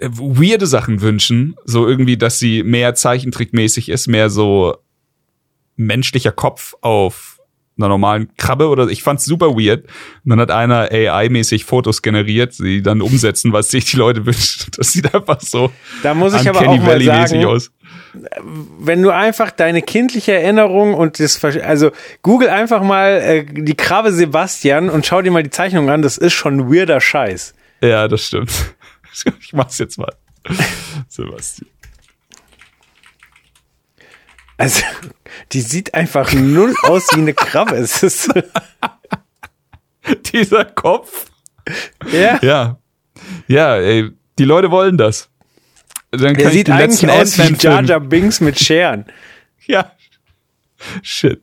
weirde 0.10 0.68
Sachen 0.68 1.02
wünschen, 1.02 1.56
so 1.66 1.88
irgendwie, 1.88 2.18
dass 2.18 2.40
sie 2.40 2.64
mehr 2.64 2.96
Zeichentrickmäßig 2.96 3.90
ist, 3.90 4.08
mehr 4.08 4.30
so 4.30 4.76
menschlicher 5.76 6.32
Kopf 6.32 6.76
auf 6.82 7.34
einer 7.78 7.88
normalen 7.88 8.30
Krabbe 8.38 8.68
oder 8.68 8.88
ich 8.88 9.02
fand's 9.02 9.26
super 9.26 9.56
weird. 9.56 9.86
Und 10.24 10.30
dann 10.30 10.40
hat 10.40 10.52
einer 10.52 10.92
AI-mäßig 10.92 11.66
Fotos 11.66 12.02
generiert, 12.02 12.58
die 12.60 12.84
dann 12.84 13.02
umsetzen, 13.02 13.52
was 13.52 13.70
sich 13.70 13.86
die 13.86 13.98
Leute 13.98 14.26
wünschen. 14.28 14.72
Das 14.78 14.92
sieht 14.92 15.14
einfach 15.14 15.42
so. 15.42 15.72
Da 16.04 16.14
muss 16.14 16.40
ich 16.40 16.48
aber 16.48 16.68
auch 16.68 16.78
mal 16.78 17.02
sagen, 17.02 17.46
aus. 17.46 17.72
wenn 18.80 19.02
du 19.02 19.10
einfach 19.10 19.50
deine 19.50 19.82
kindliche 19.82 20.34
Erinnerung 20.34 20.94
und 20.94 21.20
das, 21.20 21.44
also 21.44 21.92
google 22.22 22.50
einfach 22.50 22.84
mal 22.84 23.22
äh, 23.22 23.46
die 23.46 23.76
Krabbe 23.76 24.12
Sebastian 24.12 24.90
und 24.90 25.06
schau 25.06 25.22
dir 25.24 25.32
mal 25.32 25.44
die 25.44 25.50
Zeichnung 25.50 25.90
an. 25.90 26.04
Das 26.04 26.18
ist 26.18 26.34
schon 26.34 26.72
weirder 26.72 27.02
Scheiß. 27.02 27.56
Ja, 27.82 28.08
das 28.08 28.28
stimmt. 28.28 28.52
Ich 29.40 29.54
mach's 29.54 29.78
jetzt 29.78 29.98
mal. 29.98 30.14
Sebastian. 31.08 31.70
Also, 34.58 34.84
die 35.52 35.62
sieht 35.62 35.94
einfach 35.94 36.32
null 36.34 36.76
aus 36.84 37.08
wie 37.14 37.22
eine 37.22 37.34
Krabbe. 37.34 37.76
Es 37.76 38.04
ist 38.04 38.30
Dieser 40.34 40.66
Kopf. 40.66 41.32
Ja. 42.12 42.40
Ja. 42.42 42.80
Ja, 43.48 43.78
ey, 43.78 44.12
die 44.38 44.46
Leute 44.46 44.72
wollen 44.72 44.98
das. 44.98 45.30
Dann 46.12 46.36
Der 46.36 46.52
sieht 46.52 46.70
eigentlich 46.70 47.10
aus 47.10 47.38
wie 47.38 47.56
Jar 47.56 47.84
Jar 47.84 48.00
Binks 48.00 48.40
mit 48.42 48.60
Scheren. 48.60 49.06
Ja. 49.66 49.94
Shit. 51.04 51.42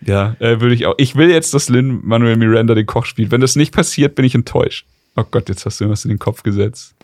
Ja, 0.00 0.36
äh, 0.38 0.58
würde 0.62 0.74
ich 0.74 0.86
auch. 0.86 0.94
Ich 0.96 1.16
will 1.16 1.30
jetzt, 1.30 1.52
dass 1.52 1.68
Lin 1.68 2.00
Manuel 2.02 2.38
Miranda 2.38 2.74
den 2.74 2.86
Koch 2.86 3.04
spielt. 3.04 3.30
Wenn 3.30 3.42
das 3.42 3.56
nicht 3.56 3.74
passiert, 3.74 4.14
bin 4.14 4.24
ich 4.24 4.34
enttäuscht. 4.34 4.86
Oh 5.16 5.24
Gott, 5.30 5.48
jetzt 5.48 5.64
hast 5.64 5.80
du 5.80 5.88
was 5.88 6.04
in 6.04 6.10
den 6.10 6.18
Kopf 6.18 6.42
gesetzt. 6.42 6.94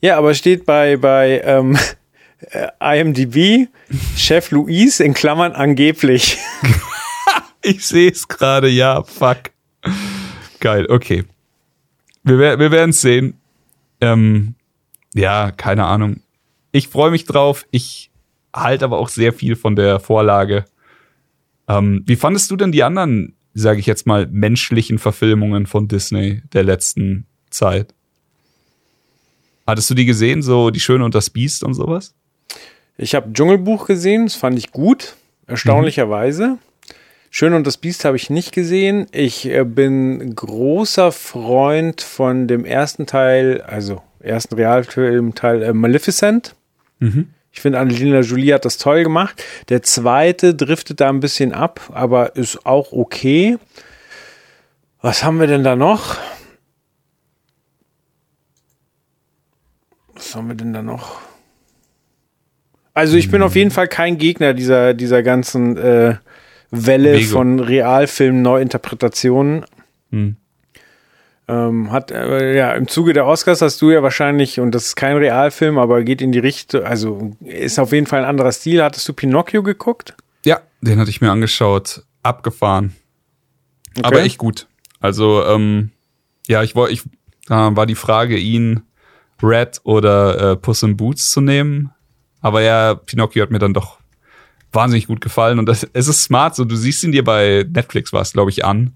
Ja, 0.00 0.18
aber 0.18 0.34
steht 0.34 0.66
bei, 0.66 0.96
bei 0.96 1.40
ähm, 1.44 1.78
äh, 2.40 3.00
IMDb, 3.00 3.68
Chef 4.16 4.50
Luis 4.50 5.00
in 5.00 5.14
Klammern 5.14 5.52
angeblich. 5.52 6.38
ich 7.62 7.86
sehe 7.86 8.10
es 8.10 8.28
gerade, 8.28 8.68
ja, 8.68 9.02
fuck. 9.02 9.50
Geil, 10.60 10.86
okay. 10.88 11.24
Wir, 12.22 12.58
wir 12.58 12.70
werden 12.70 12.90
es 12.90 13.00
sehen. 13.00 13.38
Ähm, 14.00 14.54
ja, 15.14 15.50
keine 15.52 15.84
Ahnung. 15.84 16.20
Ich 16.72 16.88
freue 16.88 17.10
mich 17.10 17.24
drauf. 17.24 17.66
Ich 17.70 18.10
halte 18.54 18.84
aber 18.84 18.98
auch 18.98 19.08
sehr 19.08 19.32
viel 19.32 19.56
von 19.56 19.76
der 19.76 20.00
Vorlage. 20.00 20.64
Ähm, 21.68 22.02
wie 22.06 22.16
fandest 22.16 22.50
du 22.50 22.56
denn 22.56 22.72
die 22.72 22.82
anderen, 22.82 23.35
sage 23.60 23.80
ich 23.80 23.86
jetzt 23.86 24.06
mal, 24.06 24.26
menschlichen 24.26 24.98
Verfilmungen 24.98 25.66
von 25.66 25.88
Disney 25.88 26.42
der 26.52 26.62
letzten 26.62 27.26
Zeit? 27.50 27.94
Hattest 29.66 29.90
du 29.90 29.94
die 29.94 30.06
gesehen, 30.06 30.42
so 30.42 30.70
Die 30.70 30.80
Schöne 30.80 31.04
und 31.04 31.14
das 31.14 31.30
Biest 31.30 31.64
und 31.64 31.74
sowas? 31.74 32.14
Ich 32.98 33.14
habe 33.14 33.32
Dschungelbuch 33.32 33.86
gesehen, 33.86 34.24
das 34.24 34.36
fand 34.36 34.58
ich 34.58 34.72
gut, 34.72 35.16
erstaunlicherweise. 35.46 36.48
Mhm. 36.48 36.58
Schön 37.30 37.52
und 37.52 37.66
das 37.66 37.76
Biest 37.76 38.04
habe 38.04 38.16
ich 38.16 38.30
nicht 38.30 38.52
gesehen. 38.52 39.06
Ich 39.12 39.46
äh, 39.46 39.64
bin 39.64 40.34
großer 40.34 41.12
Freund 41.12 42.00
von 42.00 42.48
dem 42.48 42.64
ersten 42.64 43.06
Teil, 43.06 43.60
also 43.62 44.02
ersten 44.20 44.54
Realfilmteil 44.54 45.62
äh, 45.62 45.72
Maleficent. 45.72 46.54
Mhm. 46.98 47.28
Ich 47.56 47.62
finde, 47.62 47.78
Angelina 47.78 48.20
Jolie 48.20 48.52
hat 48.52 48.66
das 48.66 48.76
toll 48.76 49.02
gemacht. 49.02 49.42
Der 49.70 49.82
zweite 49.82 50.54
driftet 50.54 51.00
da 51.00 51.08
ein 51.08 51.20
bisschen 51.20 51.54
ab, 51.54 51.80
aber 51.94 52.36
ist 52.36 52.66
auch 52.66 52.92
okay. 52.92 53.56
Was 55.00 55.24
haben 55.24 55.40
wir 55.40 55.46
denn 55.46 55.64
da 55.64 55.74
noch? 55.74 56.18
Was 60.12 60.34
haben 60.34 60.48
wir 60.48 60.54
denn 60.54 60.74
da 60.74 60.82
noch? 60.82 61.18
Also 62.92 63.16
ich 63.16 63.30
bin 63.30 63.40
auf 63.40 63.56
jeden 63.56 63.70
Fall 63.70 63.88
kein 63.88 64.18
Gegner 64.18 64.52
dieser, 64.52 64.92
dieser 64.92 65.22
ganzen 65.22 65.78
äh, 65.78 66.16
Welle 66.70 67.12
Bego. 67.12 67.30
von 67.30 67.60
Realfilm-Neuinterpretationen. 67.60 69.64
Hm. 70.10 70.36
Ähm, 71.48 71.92
hat, 71.92 72.10
äh, 72.10 72.56
ja, 72.56 72.72
im 72.72 72.88
Zuge 72.88 73.12
der 73.12 73.26
Oscars 73.26 73.62
hast 73.62 73.80
du 73.80 73.90
ja 73.92 74.02
wahrscheinlich, 74.02 74.58
und 74.58 74.72
das 74.72 74.86
ist 74.86 74.96
kein 74.96 75.16
Realfilm, 75.16 75.78
aber 75.78 76.02
geht 76.02 76.20
in 76.20 76.32
die 76.32 76.40
Richtung, 76.40 76.82
also 76.82 77.36
ist 77.44 77.78
auf 77.78 77.92
jeden 77.92 78.06
Fall 78.06 78.20
ein 78.20 78.28
anderer 78.28 78.50
Stil. 78.50 78.82
Hattest 78.82 79.08
du 79.08 79.12
Pinocchio 79.12 79.62
geguckt? 79.62 80.14
Ja, 80.44 80.60
den 80.80 80.98
hatte 80.98 81.10
ich 81.10 81.20
mir 81.20 81.30
angeschaut. 81.30 82.02
Abgefahren. 82.22 82.96
Okay. 83.96 84.06
Aber 84.06 84.20
echt 84.22 84.38
gut. 84.38 84.66
Also, 85.00 85.44
ähm, 85.44 85.90
ja, 86.48 86.64
ich 86.64 86.74
wollte, 86.74 86.94
ich, 86.94 87.02
äh, 87.48 87.76
war 87.76 87.86
die 87.86 87.94
Frage, 87.94 88.36
ihn 88.36 88.82
Red 89.42 89.80
oder 89.84 90.52
äh, 90.52 90.56
Puss 90.56 90.82
in 90.82 90.96
Boots 90.96 91.30
zu 91.30 91.40
nehmen. 91.40 91.92
Aber 92.40 92.62
ja, 92.62 92.94
Pinocchio 92.94 93.42
hat 93.42 93.50
mir 93.50 93.58
dann 93.58 93.74
doch 93.74 93.98
wahnsinnig 94.72 95.06
gut 95.06 95.20
gefallen. 95.20 95.58
Und 95.58 95.66
das, 95.66 95.86
es 95.92 96.08
ist 96.08 96.24
smart, 96.24 96.56
so 96.56 96.64
du 96.64 96.76
siehst 96.76 97.04
ihn 97.04 97.12
dir 97.12 97.24
bei 97.24 97.64
Netflix 97.68 98.12
was, 98.12 98.32
glaube 98.32 98.50
ich, 98.50 98.64
an. 98.64 98.92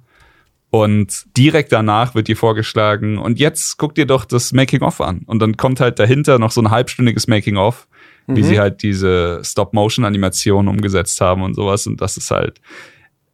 Und 0.70 1.26
direkt 1.36 1.72
danach 1.72 2.14
wird 2.14 2.28
dir 2.28 2.36
vorgeschlagen, 2.36 3.18
und 3.18 3.40
jetzt 3.40 3.76
guck 3.76 3.96
dir 3.96 4.06
doch 4.06 4.24
das 4.24 4.52
Making-of 4.52 5.00
an. 5.00 5.22
Und 5.26 5.40
dann 5.40 5.56
kommt 5.56 5.80
halt 5.80 5.98
dahinter 5.98 6.38
noch 6.38 6.52
so 6.52 6.60
ein 6.60 6.70
halbstündiges 6.70 7.26
Making-of, 7.26 7.88
mhm. 8.28 8.36
wie 8.36 8.42
sie 8.44 8.60
halt 8.60 8.82
diese 8.82 9.40
Stop-Motion-Animation 9.42 10.68
umgesetzt 10.68 11.20
haben 11.20 11.42
und 11.42 11.54
sowas. 11.54 11.86
Und 11.88 12.00
das 12.00 12.16
ist 12.16 12.30
halt 12.30 12.60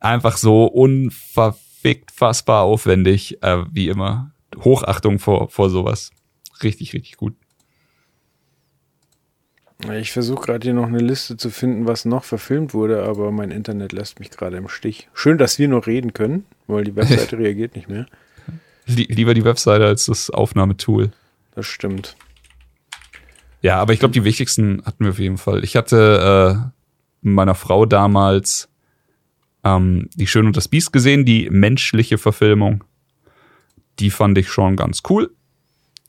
einfach 0.00 0.38
so 0.38 0.64
unverfickt 0.64 2.10
fassbar 2.10 2.62
aufwendig, 2.62 3.42
äh, 3.42 3.58
wie 3.70 3.88
immer. 3.88 4.32
Hochachtung 4.64 5.18
vor, 5.18 5.50
vor 5.50 5.68
sowas. 5.68 6.12
Richtig, 6.62 6.94
richtig 6.94 7.18
gut. 7.18 7.34
Ich 10.00 10.12
versuche 10.12 10.46
gerade 10.46 10.64
hier 10.64 10.74
noch 10.74 10.86
eine 10.86 10.98
Liste 10.98 11.36
zu 11.36 11.50
finden, 11.50 11.86
was 11.86 12.06
noch 12.06 12.24
verfilmt 12.24 12.72
wurde, 12.72 13.02
aber 13.04 13.30
mein 13.30 13.50
Internet 13.50 13.92
lässt 13.92 14.20
mich 14.20 14.30
gerade 14.30 14.56
im 14.56 14.68
Stich. 14.68 15.08
Schön, 15.12 15.36
dass 15.36 15.58
wir 15.58 15.68
noch 15.68 15.86
reden 15.86 16.14
können, 16.14 16.46
weil 16.66 16.84
die 16.84 16.96
Webseite 16.96 17.38
reagiert 17.38 17.76
nicht 17.76 17.88
mehr. 17.88 18.06
Lieber 18.86 19.34
die 19.34 19.44
Webseite 19.44 19.84
als 19.84 20.06
das 20.06 20.30
Aufnahmetool. 20.30 21.10
Das 21.54 21.66
stimmt. 21.66 22.16
Ja, 23.60 23.78
aber 23.78 23.92
ich 23.92 23.98
glaube, 23.98 24.12
die 24.12 24.24
wichtigsten 24.24 24.82
hatten 24.86 25.04
wir 25.04 25.10
auf 25.10 25.18
jeden 25.18 25.38
Fall. 25.38 25.64
Ich 25.64 25.76
hatte 25.76 26.72
äh, 26.72 27.28
meiner 27.28 27.54
Frau 27.54 27.84
damals 27.84 28.68
ähm, 29.64 30.08
die 30.14 30.26
Schön 30.26 30.46
und 30.46 30.56
das 30.56 30.68
Biest 30.68 30.92
gesehen, 30.92 31.24
die 31.24 31.50
menschliche 31.50 32.16
Verfilmung. 32.16 32.84
Die 33.98 34.10
fand 34.10 34.38
ich 34.38 34.48
schon 34.48 34.76
ganz 34.76 35.02
cool. 35.10 35.34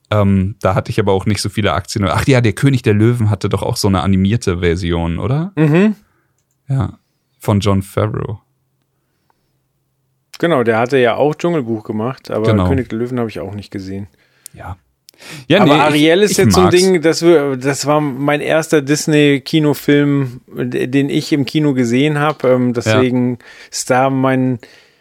Ähm, 0.09 0.55
da 0.61 0.73
hatte 0.75 0.89
ich 0.89 0.99
aber 0.99 1.11
auch 1.11 1.25
nicht 1.25 1.41
so 1.41 1.49
viele 1.49 1.73
Aktien. 1.73 2.05
Ach 2.05 2.25
ja, 2.27 2.39
der 2.39 2.53
König 2.53 2.81
der 2.81 2.93
Löwen 2.93 3.29
hatte 3.29 3.49
doch 3.49 3.61
auch 3.61 3.75
so 3.75 3.87
eine 3.87 4.01
animierte 4.01 4.59
Version, 4.59 5.19
oder? 5.19 5.51
Mhm. 5.55 5.95
Ja, 6.69 6.99
von 7.39 7.59
John 7.59 7.81
Favreau. 7.81 8.41
Genau, 10.39 10.63
der 10.63 10.77
hatte 10.77 10.97
ja 10.97 11.15
auch 11.15 11.35
Dschungelbuch 11.35 11.83
gemacht, 11.83 12.29
aber 12.31 12.45
genau. 12.45 12.67
König 12.67 12.89
der 12.89 12.99
Löwen 12.99 13.19
habe 13.19 13.29
ich 13.29 13.39
auch 13.39 13.53
nicht 13.53 13.71
gesehen. 13.71 14.07
Ja. 14.53 14.77
Ja, 15.47 15.61
aber 15.61 15.75
nee, 15.75 15.81
Ariel 15.81 16.21
ist 16.21 16.31
ich 16.31 16.37
jetzt 16.37 16.57
mag's. 16.57 16.77
so 16.79 16.85
ein 16.85 16.93
Ding, 16.93 17.01
das, 17.01 17.25
das 17.59 17.85
war 17.87 17.99
mein 18.01 18.39
erster 18.39 18.83
Disney-Kinofilm, 18.83 20.41
den 20.47 21.09
ich 21.09 21.33
im 21.33 21.45
Kino 21.45 21.73
gesehen 21.73 22.19
habe. 22.19 22.49
Ähm, 22.49 22.73
deswegen 22.73 23.31
ja. 23.31 23.37
ist 23.71 23.89
da 23.89 24.09
mein. 24.11 24.59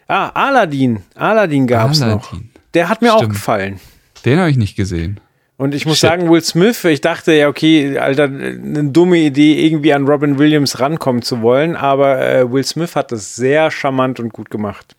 Ah, 0.09 0.31
Aladdin. 0.31 1.03
Aladdin 1.15 1.67
gab's 1.67 2.01
Aladdin. 2.01 2.19
noch. 2.19 2.33
Der 2.73 2.89
hat 2.89 3.03
mir 3.03 3.09
Stimmt. 3.11 3.25
auch 3.25 3.29
gefallen. 3.29 3.81
Den 4.27 4.39
habe 4.39 4.51
ich 4.51 4.59
nicht 4.59 4.77
gesehen. 4.77 5.20
Und 5.57 5.74
ich 5.74 5.87
muss 5.87 6.01
Shit. 6.01 6.11
sagen, 6.11 6.29
Will 6.29 6.43
Smith, 6.43 6.85
ich 6.85 7.01
dachte 7.01 7.33
ja, 7.33 7.49
okay, 7.49 7.97
Alter, 7.99 8.24
eine 8.24 8.91
dumme 8.91 9.18
Idee, 9.18 9.64
irgendwie 9.64 9.95
an 9.95 10.07
Robin 10.07 10.39
Williams 10.39 10.81
rankommen 10.81 11.22
zu 11.22 11.41
wollen, 11.41 11.77
aber 11.77 12.20
äh, 12.20 12.53
Will 12.53 12.64
Smith 12.64 12.95
hat 12.95 13.11
das 13.11 13.37
sehr 13.37 13.70
charmant 13.70 14.20
und 14.20 14.35
gut 14.35 14.51
gemacht. 14.51 14.95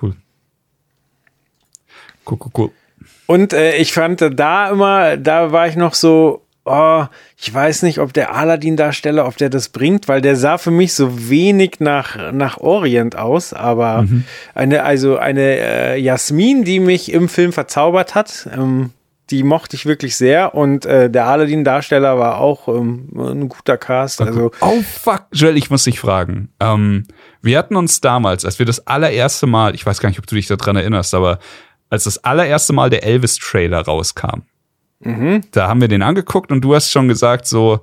Cool. 0.00 0.14
Cool, 2.26 2.38
cool, 2.40 2.50
cool. 2.58 2.70
Und 3.26 3.54
äh, 3.54 3.76
ich 3.76 3.92
fand 3.92 4.20
da 4.20 4.70
immer, 4.70 5.16
da 5.16 5.52
war 5.52 5.68
ich 5.68 5.76
noch 5.76 5.94
so, 5.94 6.41
oh, 6.64 7.04
ich 7.36 7.52
weiß 7.52 7.82
nicht, 7.82 7.98
ob 7.98 8.12
der 8.12 8.34
Aladdin-Darsteller, 8.34 9.26
ob 9.26 9.36
der 9.36 9.50
das 9.50 9.68
bringt, 9.68 10.08
weil 10.08 10.20
der 10.20 10.36
sah 10.36 10.58
für 10.58 10.70
mich 10.70 10.94
so 10.94 11.28
wenig 11.28 11.80
nach, 11.80 12.32
nach 12.32 12.58
Orient 12.58 13.16
aus, 13.16 13.52
aber 13.52 14.02
mhm. 14.02 14.24
eine, 14.54 14.84
also 14.84 15.16
eine 15.16 15.40
äh, 15.40 16.00
Jasmin, 16.00 16.64
die 16.64 16.80
mich 16.80 17.12
im 17.12 17.28
Film 17.28 17.52
verzaubert 17.52 18.14
hat, 18.14 18.48
ähm, 18.56 18.90
die 19.30 19.42
mochte 19.44 19.76
ich 19.76 19.86
wirklich 19.86 20.16
sehr 20.16 20.54
und 20.54 20.84
äh, 20.84 21.08
der 21.08 21.26
Aladdin-Darsteller 21.26 22.18
war 22.18 22.38
auch 22.38 22.68
ähm, 22.68 23.08
ein 23.16 23.48
guter 23.48 23.78
Cast. 23.78 24.20
Also 24.20 24.50
oh 24.60 24.82
fuck, 24.82 25.26
Joel, 25.32 25.56
ich 25.56 25.70
muss 25.70 25.84
dich 25.84 25.98
fragen. 25.98 26.50
Ähm, 26.60 27.06
wir 27.40 27.58
hatten 27.58 27.76
uns 27.76 28.00
damals, 28.00 28.44
als 28.44 28.58
wir 28.58 28.66
das 28.66 28.86
allererste 28.86 29.46
Mal, 29.46 29.74
ich 29.74 29.86
weiß 29.86 30.00
gar 30.00 30.10
nicht, 30.10 30.18
ob 30.18 30.26
du 30.26 30.34
dich 30.34 30.48
daran 30.48 30.76
erinnerst, 30.76 31.14
aber 31.14 31.38
als 31.88 32.04
das 32.04 32.22
allererste 32.24 32.72
Mal 32.72 32.90
der 32.90 33.04
Elvis-Trailer 33.04 33.80
rauskam, 33.80 34.42
Mhm. 35.04 35.42
Da 35.50 35.68
haben 35.68 35.80
wir 35.80 35.88
den 35.88 36.02
angeguckt 36.02 36.50
und 36.52 36.62
du 36.62 36.74
hast 36.74 36.90
schon 36.90 37.08
gesagt, 37.08 37.46
so, 37.46 37.80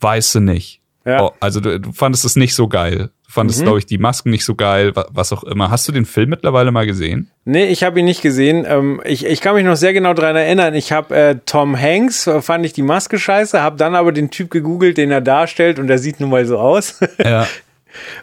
weißt 0.00 0.36
du 0.36 0.40
nicht. 0.40 0.80
Ja. 1.04 1.22
Oh, 1.22 1.32
also 1.40 1.60
du, 1.60 1.80
du 1.80 1.92
fandest 1.92 2.24
es 2.24 2.36
nicht 2.36 2.54
so 2.54 2.68
geil. 2.68 3.10
Du 3.24 3.32
fandest, 3.32 3.60
mhm. 3.60 3.64
glaube 3.64 3.78
ich, 3.78 3.86
die 3.86 3.98
Masken 3.98 4.30
nicht 4.30 4.44
so 4.44 4.54
geil, 4.54 4.92
was 5.10 5.32
auch 5.32 5.42
immer. 5.44 5.70
Hast 5.70 5.88
du 5.88 5.92
den 5.92 6.04
Film 6.04 6.30
mittlerweile 6.30 6.70
mal 6.70 6.86
gesehen? 6.86 7.30
Nee, 7.44 7.66
ich 7.66 7.82
habe 7.82 8.00
ihn 8.00 8.04
nicht 8.04 8.20
gesehen. 8.20 8.66
Ähm, 8.68 9.00
ich, 9.04 9.24
ich 9.24 9.40
kann 9.40 9.54
mich 9.54 9.64
noch 9.64 9.76
sehr 9.76 9.92
genau 9.92 10.12
dran 10.12 10.36
erinnern. 10.36 10.74
Ich 10.74 10.92
habe 10.92 11.14
äh, 11.14 11.36
Tom 11.46 11.78
Hanks, 11.78 12.26
äh, 12.26 12.42
fand 12.42 12.66
ich 12.66 12.74
die 12.74 12.82
Maske 12.82 13.18
scheiße, 13.18 13.62
habe 13.62 13.76
dann 13.76 13.94
aber 13.94 14.12
den 14.12 14.30
Typ 14.30 14.50
gegoogelt, 14.50 14.98
den 14.98 15.10
er 15.10 15.20
darstellt 15.20 15.78
und 15.78 15.86
der 15.86 15.98
sieht 15.98 16.20
nun 16.20 16.30
mal 16.30 16.44
so 16.46 16.58
aus. 16.58 17.00
Ja. 17.22 17.46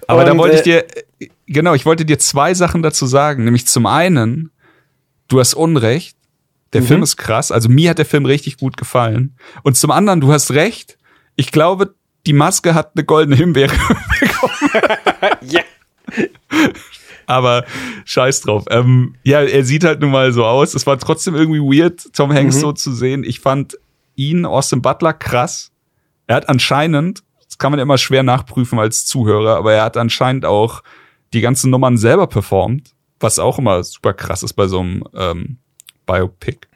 Aber 0.07 0.21
und, 0.21 0.27
da 0.27 0.37
wollte 0.37 0.55
ich 0.55 0.67
äh, 0.67 0.83
dir, 1.19 1.29
genau, 1.47 1.73
ich 1.73 1.85
wollte 1.85 2.05
dir 2.05 2.19
zwei 2.19 2.53
Sachen 2.53 2.81
dazu 2.81 3.05
sagen. 3.07 3.43
Nämlich 3.43 3.67
zum 3.67 3.85
einen, 3.87 4.51
du 5.27 5.39
hast 5.39 5.53
Unrecht. 5.53 6.15
Der 6.73 6.81
mhm. 6.81 6.85
Film 6.85 7.03
ist 7.03 7.17
krass. 7.17 7.51
Also 7.51 7.69
mir 7.69 7.91
hat 7.91 7.97
der 7.97 8.05
Film 8.05 8.25
richtig 8.25 8.57
gut 8.57 8.77
gefallen. 8.77 9.35
Und 9.63 9.77
zum 9.77 9.91
anderen, 9.91 10.21
du 10.21 10.31
hast 10.31 10.51
recht. 10.51 10.97
Ich 11.35 11.51
glaube, 11.51 11.95
die 12.25 12.33
Maske 12.33 12.73
hat 12.73 12.91
eine 12.95 13.05
goldene 13.05 13.35
Himbeere 13.35 13.75
bekommen. 14.19 15.37
ja. 15.41 15.61
Aber 17.27 17.65
scheiß 18.05 18.41
drauf. 18.41 18.65
Ähm, 18.69 19.15
ja, 19.23 19.41
er 19.41 19.63
sieht 19.63 19.83
halt 19.83 20.01
nun 20.01 20.11
mal 20.11 20.31
so 20.31 20.45
aus. 20.45 20.73
Es 20.73 20.85
war 20.85 20.97
trotzdem 20.99 21.35
irgendwie 21.35 21.59
weird, 21.59 22.13
Tom 22.13 22.31
Hanks 22.31 22.57
mhm. 22.57 22.61
so 22.61 22.71
zu 22.73 22.93
sehen. 22.93 23.23
Ich 23.23 23.39
fand 23.39 23.77
ihn, 24.15 24.45
Austin 24.45 24.81
Butler, 24.81 25.13
krass. 25.13 25.71
Er 26.27 26.37
hat 26.37 26.49
anscheinend, 26.49 27.23
das 27.47 27.57
kann 27.57 27.71
man 27.71 27.79
immer 27.79 27.97
schwer 27.97 28.23
nachprüfen 28.23 28.79
als 28.79 29.05
Zuhörer, 29.05 29.57
aber 29.57 29.73
er 29.73 29.83
hat 29.83 29.97
anscheinend 29.97 30.45
auch 30.45 30.83
die 31.33 31.41
ganzen 31.41 31.69
Nummern 31.69 31.97
selber 31.97 32.27
performt, 32.27 32.91
was 33.19 33.39
auch 33.39 33.59
immer 33.59 33.83
super 33.83 34.13
krass 34.13 34.43
ist 34.43 34.53
bei 34.53 34.67
so 34.67 34.79
einem 34.79 35.03
ähm, 35.13 35.57
Biopic. 36.05 36.67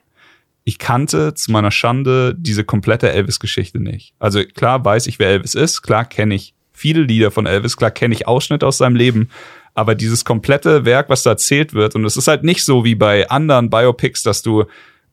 Ich 0.64 0.78
kannte 0.78 1.34
zu 1.34 1.50
meiner 1.50 1.70
Schande 1.70 2.34
diese 2.38 2.64
komplette 2.64 3.10
Elvis-Geschichte 3.10 3.80
nicht. 3.80 4.14
Also 4.18 4.42
klar 4.44 4.84
weiß 4.84 5.06
ich, 5.06 5.18
wer 5.18 5.28
Elvis 5.30 5.54
ist, 5.54 5.82
klar 5.82 6.04
kenne 6.04 6.34
ich 6.34 6.54
viele 6.72 7.02
Lieder 7.02 7.30
von 7.30 7.46
Elvis, 7.46 7.76
klar 7.76 7.90
kenne 7.90 8.14
ich 8.14 8.28
Ausschnitte 8.28 8.66
aus 8.66 8.78
seinem 8.78 8.96
Leben, 8.96 9.30
aber 9.74 9.94
dieses 9.94 10.24
komplette 10.24 10.84
Werk, 10.84 11.08
was 11.08 11.22
da 11.22 11.30
erzählt 11.30 11.74
wird, 11.74 11.94
und 11.94 12.04
es 12.04 12.16
ist 12.16 12.28
halt 12.28 12.44
nicht 12.44 12.64
so 12.64 12.84
wie 12.84 12.94
bei 12.94 13.28
anderen 13.30 13.70
Biopics, 13.70 14.22
dass 14.22 14.42
du 14.42 14.64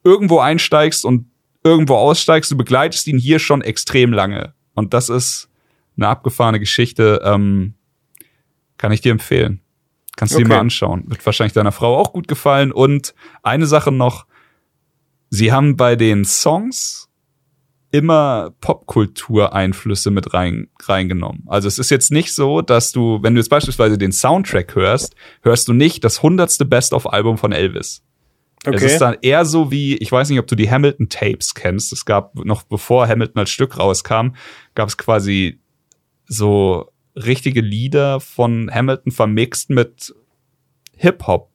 irgendwo 0.04 0.40
einsteigst 0.40 1.06
und 1.06 1.28
irgendwo 1.64 1.96
aussteigst, 1.96 2.52
du 2.52 2.58
begleitest 2.58 3.08
ihn 3.08 3.18
hier 3.18 3.40
schon 3.40 3.62
extrem 3.62 4.14
lange. 4.14 4.54
Und 4.74 4.94
das 4.94 5.10
ist 5.10 5.50
eine 5.98 6.08
abgefahrene 6.08 6.60
Geschichte. 6.60 7.22
Ähm, 7.24 7.74
kann 8.78 8.92
ich 8.92 9.02
dir 9.02 9.12
empfehlen. 9.12 9.62
Kannst 10.18 10.34
du 10.34 10.40
okay. 10.40 10.46
dir 10.46 10.50
mal 10.50 10.60
anschauen. 10.60 11.04
Wird 11.08 11.26
wahrscheinlich 11.26 11.54
deiner 11.54 11.72
Frau 11.72 11.96
auch 11.96 12.12
gut 12.12 12.28
gefallen. 12.28 12.74
Und 12.74 13.14
eine 13.44 13.68
Sache 13.68 13.94
noch. 13.94 14.26
Sie 15.30 15.52
haben 15.52 15.78
bei 15.78 15.96
den 15.96 16.26
Songs 16.26 17.10
immer 17.92 18.52
Popkultureinflüsse 18.60 20.12
mit 20.12 20.34
rein, 20.34 20.70
reingenommen. 20.84 21.44
Also 21.48 21.68
es 21.68 21.80
ist 21.80 21.90
jetzt 21.90 22.12
nicht 22.12 22.34
so, 22.34 22.62
dass 22.62 22.92
du, 22.92 23.20
wenn 23.22 23.36
du 23.36 23.40
jetzt 23.40 23.50
beispielsweise 23.50 23.98
den 23.98 24.12
Soundtrack 24.12 24.76
hörst, 24.76 25.16
hörst 25.42 25.68
du 25.68 25.74
nicht 25.74 26.04
das 26.04 26.24
hundertste 26.24 26.66
Best-of-Album 26.66 27.38
von 27.38 27.52
Elvis. 27.52 28.04
Okay. 28.66 28.76
Es 28.76 28.84
ist 28.84 29.00
dann 29.00 29.18
eher 29.22 29.46
so 29.46 29.72
wie, 29.72 29.96
ich 29.98 30.12
weiß 30.12 30.30
nicht, 30.30 30.40
ob 30.40 30.48
du 30.48 30.56
die 30.56 30.70
Hamilton 30.70 31.10
Tapes 31.10 31.54
kennst. 31.54 31.94
Es 31.94 32.06
gab 32.06 32.36
noch 32.36 32.64
bevor 32.64 33.08
Hamilton 33.08 33.42
als 33.42 33.52
Stück 33.52 33.78
rauskam, 33.78 34.30
gab 34.76 34.90
es 34.90 34.98
quasi 34.98 35.60
so 36.26 36.92
richtige 37.26 37.62
Lieder 37.62 38.20
von 38.20 38.70
Hamilton 38.74 39.12
vermixt 39.12 39.70
mit 39.70 40.14
Hip-Hop 40.96 41.50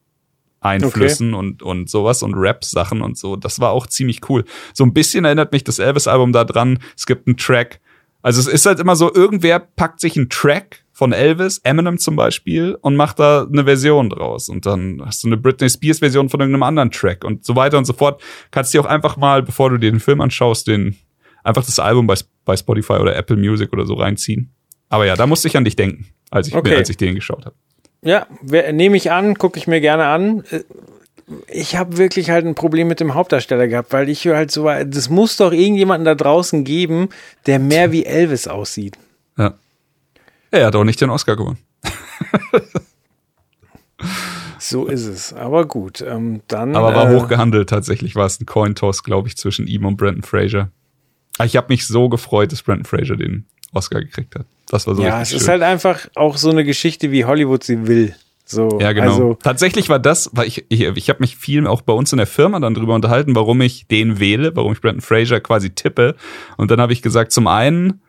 Einflüssen 0.63 1.33
okay. 1.33 1.39
und, 1.39 1.63
und 1.63 1.89
sowas 1.89 2.23
und 2.23 2.35
Rap-Sachen 2.35 3.01
und 3.01 3.17
so. 3.17 3.35
Das 3.35 3.59
war 3.59 3.71
auch 3.71 3.85
ziemlich 3.87 4.29
cool. 4.29 4.45
So 4.73 4.83
ein 4.85 4.93
bisschen 4.93 5.25
erinnert 5.25 5.51
mich 5.51 5.63
das 5.63 5.79
Elvis-Album 5.79 6.31
da 6.31 6.45
dran. 6.45 6.79
Es 6.95 7.05
gibt 7.05 7.27
einen 7.27 7.37
Track. 7.37 7.81
Also 8.21 8.39
es 8.39 8.47
ist 8.47 8.65
halt 8.65 8.79
immer 8.79 8.95
so, 8.95 9.13
irgendwer 9.13 9.59
packt 9.59 9.99
sich 9.99 10.15
einen 10.15 10.29
Track 10.29 10.85
von 10.93 11.11
Elvis, 11.11 11.57
Eminem 11.59 11.97
zum 11.97 12.15
Beispiel, 12.15 12.77
und 12.81 12.95
macht 12.95 13.19
da 13.19 13.45
eine 13.51 13.65
Version 13.65 14.09
draus. 14.09 14.47
Und 14.47 14.65
dann 14.65 15.01
hast 15.03 15.23
du 15.23 15.27
eine 15.27 15.37
Britney 15.37 15.69
Spears-Version 15.69 16.29
von 16.29 16.39
irgendeinem 16.39 16.63
anderen 16.63 16.91
Track 16.91 17.25
und 17.25 17.43
so 17.43 17.55
weiter 17.55 17.77
und 17.77 17.85
so 17.85 17.93
fort. 17.93 18.21
Kannst 18.51 18.73
du 18.73 18.77
dir 18.77 18.85
auch 18.85 18.89
einfach 18.89 19.17
mal, 19.17 19.43
bevor 19.43 19.69
du 19.69 19.77
dir 19.77 19.91
den 19.91 19.99
Film 19.99 20.21
anschaust, 20.21 20.67
den 20.67 20.95
einfach 21.43 21.65
das 21.65 21.79
Album 21.79 22.07
bei, 22.07 22.15
bei 22.45 22.55
Spotify 22.55 22.93
oder 22.93 23.15
Apple 23.15 23.35
Music 23.35 23.73
oder 23.73 23.85
so 23.85 23.95
reinziehen. 23.95 24.53
Aber 24.93 25.07
ja, 25.07 25.15
da 25.15 25.25
musste 25.25 25.47
ich 25.47 25.57
an 25.57 25.65
dich 25.65 25.75
denken, 25.75 26.05
als 26.29 26.49
ich, 26.49 26.55
okay. 26.55 26.75
als 26.75 26.87
ich 26.87 26.97
den 26.97 27.15
geschaut 27.15 27.47
habe. 27.47 27.55
Ja, 28.03 28.27
nehme 28.43 28.95
ich 28.95 29.11
an, 29.11 29.33
gucke 29.33 29.57
ich 29.57 29.65
mir 29.65 29.81
gerne 29.81 30.05
an. 30.05 30.43
Äh, 30.51 30.59
ich 31.51 31.77
habe 31.77 31.97
wirklich 31.97 32.29
halt 32.29 32.45
ein 32.45 32.53
Problem 32.53 32.89
mit 32.89 32.99
dem 32.99 33.15
Hauptdarsteller 33.15 33.67
gehabt, 33.67 33.91
weil 33.91 34.07
ich 34.07 34.27
halt 34.27 34.51
so, 34.51 34.65
das 34.65 35.09
muss 35.09 35.37
doch 35.37 35.51
irgendjemanden 35.51 36.05
da 36.05 36.13
draußen 36.13 36.63
geben, 36.63 37.09
der 37.47 37.57
mehr 37.57 37.91
wie 37.91 38.05
Elvis 38.05 38.47
aussieht. 38.47 38.99
Ja. 39.35 39.55
Er 40.51 40.67
hat 40.67 40.75
auch 40.75 40.83
nicht 40.83 41.01
den 41.01 41.09
Oscar 41.09 41.37
gewonnen. 41.37 41.57
so 44.59 44.85
ist 44.85 45.07
es. 45.07 45.33
Aber 45.33 45.65
gut, 45.65 46.01
ähm, 46.01 46.41
dann. 46.47 46.75
Aber 46.75 46.93
war 46.93 47.11
äh, 47.11 47.15
hochgehandelt 47.15 47.67
tatsächlich. 47.67 48.13
War 48.15 48.27
es 48.27 48.39
ein 48.39 48.45
Cointoss, 48.45 49.01
glaube 49.01 49.27
ich, 49.27 49.37
zwischen 49.37 49.65
ihm 49.65 49.87
und 49.87 49.97
Brandon 49.97 50.21
Fraser. 50.21 50.69
Ich 51.43 51.57
habe 51.57 51.69
mich 51.69 51.87
so 51.87 52.09
gefreut, 52.09 52.51
dass 52.51 52.61
Brandon 52.61 52.85
Fraser 52.85 53.15
den 53.15 53.47
Oscar 53.73 54.01
gekriegt 54.01 54.35
hat. 54.35 54.45
Das 54.67 54.87
war 54.87 54.95
so 54.95 55.03
Ja, 55.03 55.21
es 55.21 55.29
schön. 55.29 55.37
ist 55.39 55.47
halt 55.47 55.61
einfach 55.61 56.07
auch 56.15 56.37
so 56.37 56.49
eine 56.49 56.63
Geschichte, 56.63 57.11
wie 57.11 57.25
Hollywood 57.25 57.63
sie 57.63 57.87
will. 57.87 58.15
So, 58.45 58.79
ja, 58.81 58.91
genau. 58.91 59.11
Also, 59.11 59.37
Tatsächlich 59.41 59.89
war 59.89 59.99
das, 59.99 60.29
weil 60.33 60.47
ich, 60.47 60.65
ich, 60.69 60.81
ich 60.81 61.09
habe 61.09 61.19
mich 61.21 61.37
viel 61.37 61.65
auch 61.65 61.81
bei 61.81 61.93
uns 61.93 62.11
in 62.11 62.17
der 62.17 62.27
Firma 62.27 62.59
dann 62.59 62.73
drüber 62.73 62.93
unterhalten, 62.93 63.35
warum 63.35 63.61
ich 63.61 63.87
den 63.87 64.19
wähle, 64.19 64.55
warum 64.55 64.73
ich 64.73 64.81
Brandon 64.81 65.01
Fraser 65.01 65.39
quasi 65.39 65.69
tippe. 65.69 66.15
Und 66.57 66.69
dann 66.69 66.81
habe 66.81 66.91
ich 66.93 67.01
gesagt, 67.01 67.31
zum 67.31 67.47
einen, 67.47 68.01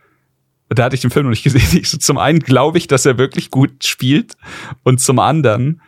da 0.68 0.84
hatte 0.84 0.96
ich 0.96 1.02
den 1.02 1.10
Film 1.10 1.26
noch 1.26 1.30
nicht 1.30 1.44
gesehen, 1.44 1.78
ich 1.80 1.88
so, 1.88 1.98
zum 1.98 2.18
einen 2.18 2.40
glaube 2.40 2.78
ich, 2.78 2.88
dass 2.88 3.06
er 3.06 3.16
wirklich 3.16 3.50
gut 3.50 3.84
spielt 3.84 4.36
und 4.82 5.00
zum 5.00 5.18
anderen 5.20 5.80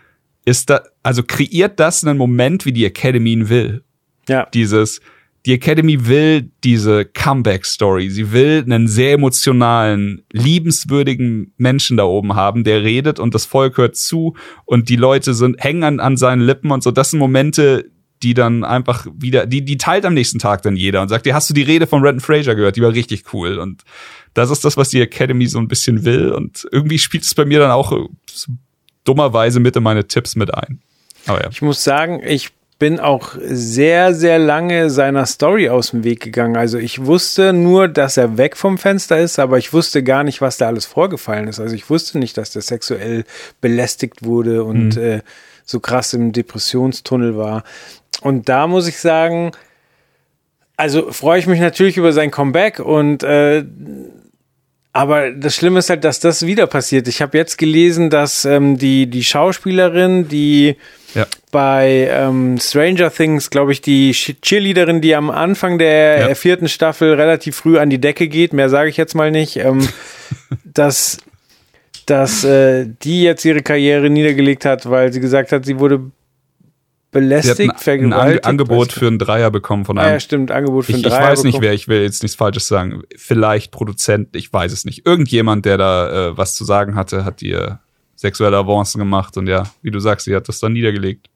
ist 0.45 0.71
da, 0.71 0.83
also 1.03 1.25
kreiert 1.25 1.81
das 1.81 2.05
einen 2.05 2.17
Moment, 2.17 2.65
wie 2.67 2.73
die 2.73 2.85
Academy 2.85 3.33
ihn 3.33 3.49
will. 3.49 3.83
Ja. 4.29 4.47
Dieses, 4.55 5.01
die 5.47 5.53
Academy 5.53 6.09
will 6.09 6.51
diese 6.65 7.05
Comeback-Story. 7.05 8.11
Sie 8.11 8.33
will 8.33 8.65
einen 8.65 8.89
sehr 8.89 9.13
emotionalen, 9.13 10.25
liebenswürdigen 10.33 11.55
Menschen 11.57 11.97
da 11.97 12.03
oben 12.03 12.35
haben, 12.35 12.65
der 12.65 12.83
redet 12.83 13.21
und 13.21 13.33
das 13.33 13.47
Volk 13.47 13.79
hört 13.79 13.95
zu 13.95 14.35
und 14.65 14.89
die 14.89 14.97
Leute 14.97 15.35
sind, 15.35 15.63
hängen 15.63 15.85
an, 15.85 16.01
an 16.01 16.17
seinen 16.17 16.41
Lippen 16.41 16.73
und 16.73 16.83
so. 16.83 16.91
Das 16.91 17.11
sind 17.11 17.21
Momente, 17.21 17.89
die 18.25 18.35
dann 18.35 18.65
einfach 18.65 19.07
wieder, 19.15 19.47
die, 19.47 19.65
die 19.65 19.77
teilt 19.77 20.05
am 20.05 20.15
nächsten 20.15 20.41
Tag 20.41 20.63
dann 20.63 20.75
jeder 20.75 21.01
und 21.01 21.09
sagt, 21.09 21.27
ja, 21.27 21.35
hast 21.35 21.49
du 21.49 21.55
die 21.55 21.63
Rede 21.63 21.87
von 21.87 22.03
Redden 22.03 22.21
Fraser 22.21 22.57
gehört? 22.57 22.75
Die 22.75 22.83
war 22.83 22.93
richtig 22.93 23.33
cool. 23.33 23.59
Und 23.59 23.85
das 24.35 24.51
ist 24.51 24.65
das, 24.65 24.77
was 24.77 24.89
die 24.89 25.01
Academy 25.01 25.47
so 25.47 25.59
ein 25.59 25.69
bisschen 25.69 26.05
will. 26.05 26.33
Und 26.33 26.67
irgendwie 26.73 26.99
spielt 26.99 27.23
es 27.23 27.35
bei 27.35 27.45
mir 27.45 27.61
dann 27.61 27.71
auch 27.71 27.93
dummerweise 29.05 29.61
mit 29.61 29.77
in 29.77 29.85
meine 29.85 30.09
Tipps 30.09 30.35
mit 30.35 30.53
ein. 30.53 30.81
Aber 31.27 31.43
ja. 31.43 31.51
Ich 31.51 31.63
muss 31.63 31.85
sagen, 31.85 32.21
ich 32.27 32.51
bin 32.79 33.01
auch 33.01 33.37
sehr, 33.41 34.15
sehr 34.15 34.39
lange 34.39 34.91
seiner 34.91 35.25
Story 35.25 35.71
aus 35.71 35.91
dem 35.91 36.05
Weg 36.05 36.21
gegangen. 36.21 36.57
Also 36.57 36.77
ich 36.79 37.07
wusste 37.07 37.53
nur, 37.53 37.89
dass 37.89 38.19
er 38.19 38.37
weg 38.37 38.57
vom 38.57 38.77
Fenster 38.77 39.19
ist, 39.19 39.39
aber 39.39 39.57
ich 39.57 39.73
wusste 39.73 40.03
gar 40.03 40.25
nicht, 40.25 40.43
was 40.43 40.59
da 40.59 40.67
alles 40.67 40.85
vorgefallen 40.85 41.49
ist. 41.49 41.59
Also 41.59 41.75
ich 41.75 41.89
wusste 41.89 42.19
nicht, 42.19 42.37
dass 42.37 42.51
der 42.51 42.63
sexuell 42.63 43.25
belästigt 43.63 44.25
wurde 44.25 44.65
und 44.65 44.97
mhm. 44.97 45.03
äh, 45.03 45.21
so 45.65 45.81
krass 45.81 46.13
im 46.13 46.33
Depressionstunnel 46.33 47.37
war. 47.37 47.65
Und 48.21 48.49
da 48.49 48.67
muss 48.67 48.87
ich 48.89 48.99
sagen, 48.99 49.53
also 50.77 51.11
freue 51.13 51.39
ich 51.39 51.47
mich 51.47 51.61
natürlich 51.61 51.97
über 51.97 52.13
sein 52.13 52.31
Comeback 52.31 52.79
und 52.81 53.23
äh, 53.23 53.65
aber 54.93 55.31
das 55.31 55.55
Schlimme 55.55 55.81
ist 55.81 55.91
halt, 55.91 56.05
dass 56.05 56.21
das 56.21 56.47
wieder 56.47 56.67
passiert. 56.67 57.07
Ich 57.07 57.21
habe 57.21 57.37
jetzt 57.37 57.59
gelesen, 57.59 58.09
dass 58.09 58.47
ähm, 58.47 58.79
die, 58.79 59.07
die 59.07 59.25
Schauspielerin, 59.25 60.29
die 60.29 60.77
ja. 61.17 61.27
bei 61.51 62.09
ähm, 62.11 62.59
Stranger 62.61 63.11
Things, 63.11 63.51
glaube 63.51 63.73
ich, 63.73 63.81
die 63.81 64.13
Cheerleaderin, 64.13 65.01
die 65.01 65.15
am 65.15 65.31
Anfang 65.31 65.79
der 65.79 66.29
ja. 66.29 66.35
vierten 66.35 66.69
Staffel 66.69 67.15
relativ 67.15 67.57
früh 67.57 67.79
an 67.79 67.91
die 67.91 68.01
Decke 68.01 68.29
geht, 68.29 68.53
mehr 68.53 68.69
sage 68.69 68.91
ich 68.91 68.97
jetzt 68.97 69.15
mal 69.15 69.31
nicht, 69.31 69.57
ähm, 69.57 69.89
dass, 70.65 71.19
dass 72.05 72.45
äh, 72.45 72.87
die 73.03 73.23
jetzt 73.23 73.45
ihre 73.45 73.63
Karriere 73.63 74.11
niedergelegt 74.11 74.65
hat, 74.65 74.89
weil 74.89 75.13
sie 75.13 75.21
gesagt 75.21 75.53
hat, 75.53 75.65
sie 75.65 75.79
wurde 75.79 76.11
belästigt, 77.11 77.73
ein, 77.73 77.79
vergewaltigt. 77.79 78.45
Ein 78.45 78.51
Angebot 78.51 78.93
für 78.93 79.07
einen 79.07 79.19
Dreier 79.19 79.51
bekommen 79.51 79.85
von 79.85 79.99
einem. 79.99 80.09
Ah, 80.09 80.13
ja, 80.13 80.21
stimmt, 80.21 80.51
Angebot 80.51 80.85
für 80.85 80.93
einen 80.93 81.03
ich, 81.03 81.09
Dreier. 81.09 81.21
Ich 81.21 81.27
weiß 81.31 81.43
bekommen. 81.43 81.53
nicht 81.53 81.63
wer, 81.63 81.73
ich 81.73 81.89
will 81.89 82.03
jetzt 82.03 82.23
nichts 82.23 82.37
Falsches 82.37 82.69
sagen. 82.69 83.03
Vielleicht 83.17 83.73
Produzent, 83.73 84.37
ich 84.37 84.53
weiß 84.53 84.73
es 84.73 84.85
nicht. 84.85 85.07
Irgendjemand, 85.07 85.65
der 85.65 85.79
da 85.79 86.29
äh, 86.29 86.37
was 86.37 86.55
zu 86.55 86.65
sagen 86.65 86.95
hatte, 86.95 87.25
hat 87.25 87.43
ihr 87.43 87.81
sexuelle 88.17 88.57
Avancen 88.57 88.99
gemacht 88.99 89.37
und 89.37 89.47
ja, 89.47 89.71
wie 89.83 89.91
du 89.91 90.01
sagst, 90.01 90.25
sie 90.25 90.35
hat 90.35 90.49
das 90.49 90.59
dann 90.59 90.73
niedergelegt. 90.73 91.29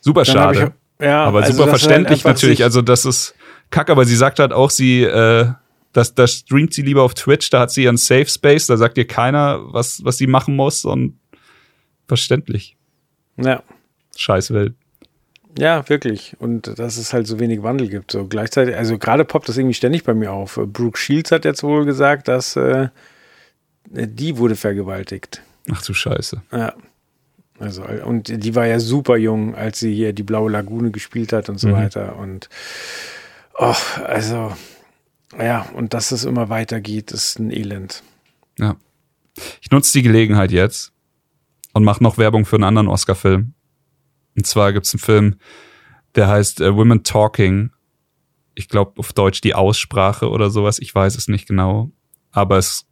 Super 0.00 0.22
dann 0.22 0.34
schade. 0.34 0.72
Ich, 0.98 1.04
ja, 1.04 1.24
aber 1.24 1.42
also 1.42 1.52
super 1.52 1.68
verständlich 1.68 2.24
natürlich. 2.24 2.64
Also 2.64 2.82
das 2.82 3.04
ist 3.04 3.34
kacke, 3.70 3.92
aber 3.92 4.04
sie 4.04 4.16
sagt 4.16 4.38
halt 4.38 4.52
auch, 4.52 4.70
sie, 4.70 5.02
äh, 5.02 5.52
das, 5.92 6.14
das 6.14 6.32
streamt 6.32 6.74
sie 6.74 6.82
lieber 6.82 7.02
auf 7.02 7.14
Twitch, 7.14 7.50
da 7.50 7.60
hat 7.60 7.70
sie 7.70 7.84
ihren 7.84 7.96
Safe 7.96 8.26
Space, 8.26 8.66
da 8.66 8.76
sagt 8.76 8.98
ihr 8.98 9.06
keiner, 9.06 9.60
was, 9.72 10.04
was 10.04 10.18
sie 10.18 10.26
machen 10.26 10.56
muss 10.56 10.84
und 10.84 11.18
verständlich. 12.06 12.76
Ja. 13.36 13.62
Scheißwelt. 14.16 14.74
Ja, 15.58 15.88
wirklich. 15.88 16.36
Und 16.38 16.78
dass 16.78 16.98
es 16.98 17.12
halt 17.12 17.26
so 17.26 17.38
wenig 17.38 17.62
Wandel 17.62 17.88
gibt. 17.88 18.12
So 18.12 18.26
gleichzeitig, 18.26 18.76
also 18.76 18.98
gerade 18.98 19.24
poppt 19.24 19.48
das 19.48 19.56
irgendwie 19.56 19.74
ständig 19.74 20.04
bei 20.04 20.14
mir 20.14 20.32
auf. 20.32 20.60
Brooke 20.66 20.98
Shields 20.98 21.32
hat 21.32 21.44
jetzt 21.44 21.62
wohl 21.62 21.86
gesagt, 21.86 22.28
dass 22.28 22.56
äh, 22.56 22.88
die 23.88 24.36
wurde 24.36 24.56
vergewaltigt. 24.56 25.42
Ach 25.70 25.82
du 25.82 25.94
Scheiße. 25.94 26.42
Ja. 26.52 26.74
Also, 27.58 27.84
und 27.84 28.28
die 28.28 28.54
war 28.54 28.66
ja 28.66 28.78
super 28.80 29.16
jung, 29.16 29.54
als 29.54 29.80
sie 29.80 29.94
hier 29.94 30.12
die 30.12 30.22
Blaue 30.22 30.50
Lagune 30.50 30.90
gespielt 30.90 31.32
hat 31.32 31.48
und 31.48 31.58
so 31.58 31.68
mhm. 31.68 31.72
weiter. 31.72 32.16
Und 32.16 32.50
oh, 33.58 33.74
also, 34.04 34.52
ja, 35.38 35.62
und 35.74 35.94
dass 35.94 36.12
es 36.12 36.24
immer 36.24 36.48
weitergeht, 36.48 37.12
ist 37.12 37.38
ein 37.38 37.50
Elend. 37.50 38.02
Ja. 38.58 38.76
ich 39.60 39.70
nutze 39.70 39.92
die 39.92 40.02
Gelegenheit 40.02 40.50
jetzt 40.50 40.92
und 41.72 41.84
mache 41.84 42.02
noch 42.02 42.16
Werbung 42.16 42.46
für 42.46 42.56
einen 42.56 42.64
anderen 42.64 42.88
Oscar-Film. 42.88 43.52
Und 44.36 44.46
zwar 44.46 44.72
gibt's 44.72 44.92
einen 44.94 45.00
Film, 45.00 45.36
der 46.14 46.28
heißt 46.28 46.60
äh, 46.60 46.74
Women 46.74 47.04
Talking. 47.04 47.70
Ich 48.54 48.68
glaube 48.68 48.98
auf 48.98 49.12
Deutsch 49.12 49.40
die 49.42 49.54
Aussprache 49.54 50.30
oder 50.30 50.50
sowas. 50.50 50.78
Ich 50.78 50.94
weiß 50.94 51.16
es 51.16 51.28
nicht 51.28 51.46
genau. 51.46 51.90
Aber 52.32 52.58
es 52.58 52.86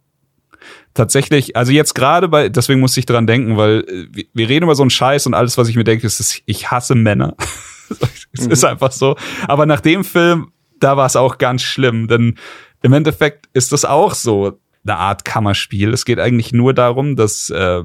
tatsächlich, 0.95 1.55
also 1.55 1.71
jetzt 1.71 1.93
gerade 1.93 2.27
bei, 2.27 2.49
deswegen 2.49 2.79
muss 2.79 2.97
ich 2.97 3.05
dran 3.05 3.27
denken, 3.27 3.57
weil 3.57 3.85
äh, 3.87 4.25
wir 4.33 4.49
reden 4.49 4.63
über 4.63 4.73
so 4.73 4.81
einen 4.81 4.89
Scheiß 4.89 5.27
und 5.27 5.35
alles, 5.35 5.57
was 5.59 5.67
ich 5.67 5.75
mir 5.75 5.83
denke, 5.83 6.07
ist, 6.07 6.41
ich 6.45 6.71
hasse 6.71 6.95
Männer. 6.95 7.35
es 8.33 8.45
mhm. 8.45 8.51
ist 8.51 8.65
einfach 8.65 8.91
so. 8.91 9.15
Aber 9.47 9.67
nach 9.67 9.81
dem 9.81 10.03
Film, 10.03 10.51
da 10.79 10.97
war 10.97 11.05
es 11.05 11.15
auch 11.15 11.37
ganz 11.37 11.61
schlimm, 11.61 12.07
denn 12.07 12.35
im 12.81 12.93
Endeffekt 12.93 13.47
ist 13.53 13.71
das 13.71 13.85
auch 13.85 14.15
so 14.15 14.59
eine 14.83 14.97
Art 14.97 15.25
Kammerspiel. 15.25 15.93
Es 15.93 16.05
geht 16.05 16.19
eigentlich 16.19 16.53
nur 16.53 16.73
darum, 16.73 17.15
dass 17.15 17.49
äh, 17.49 17.83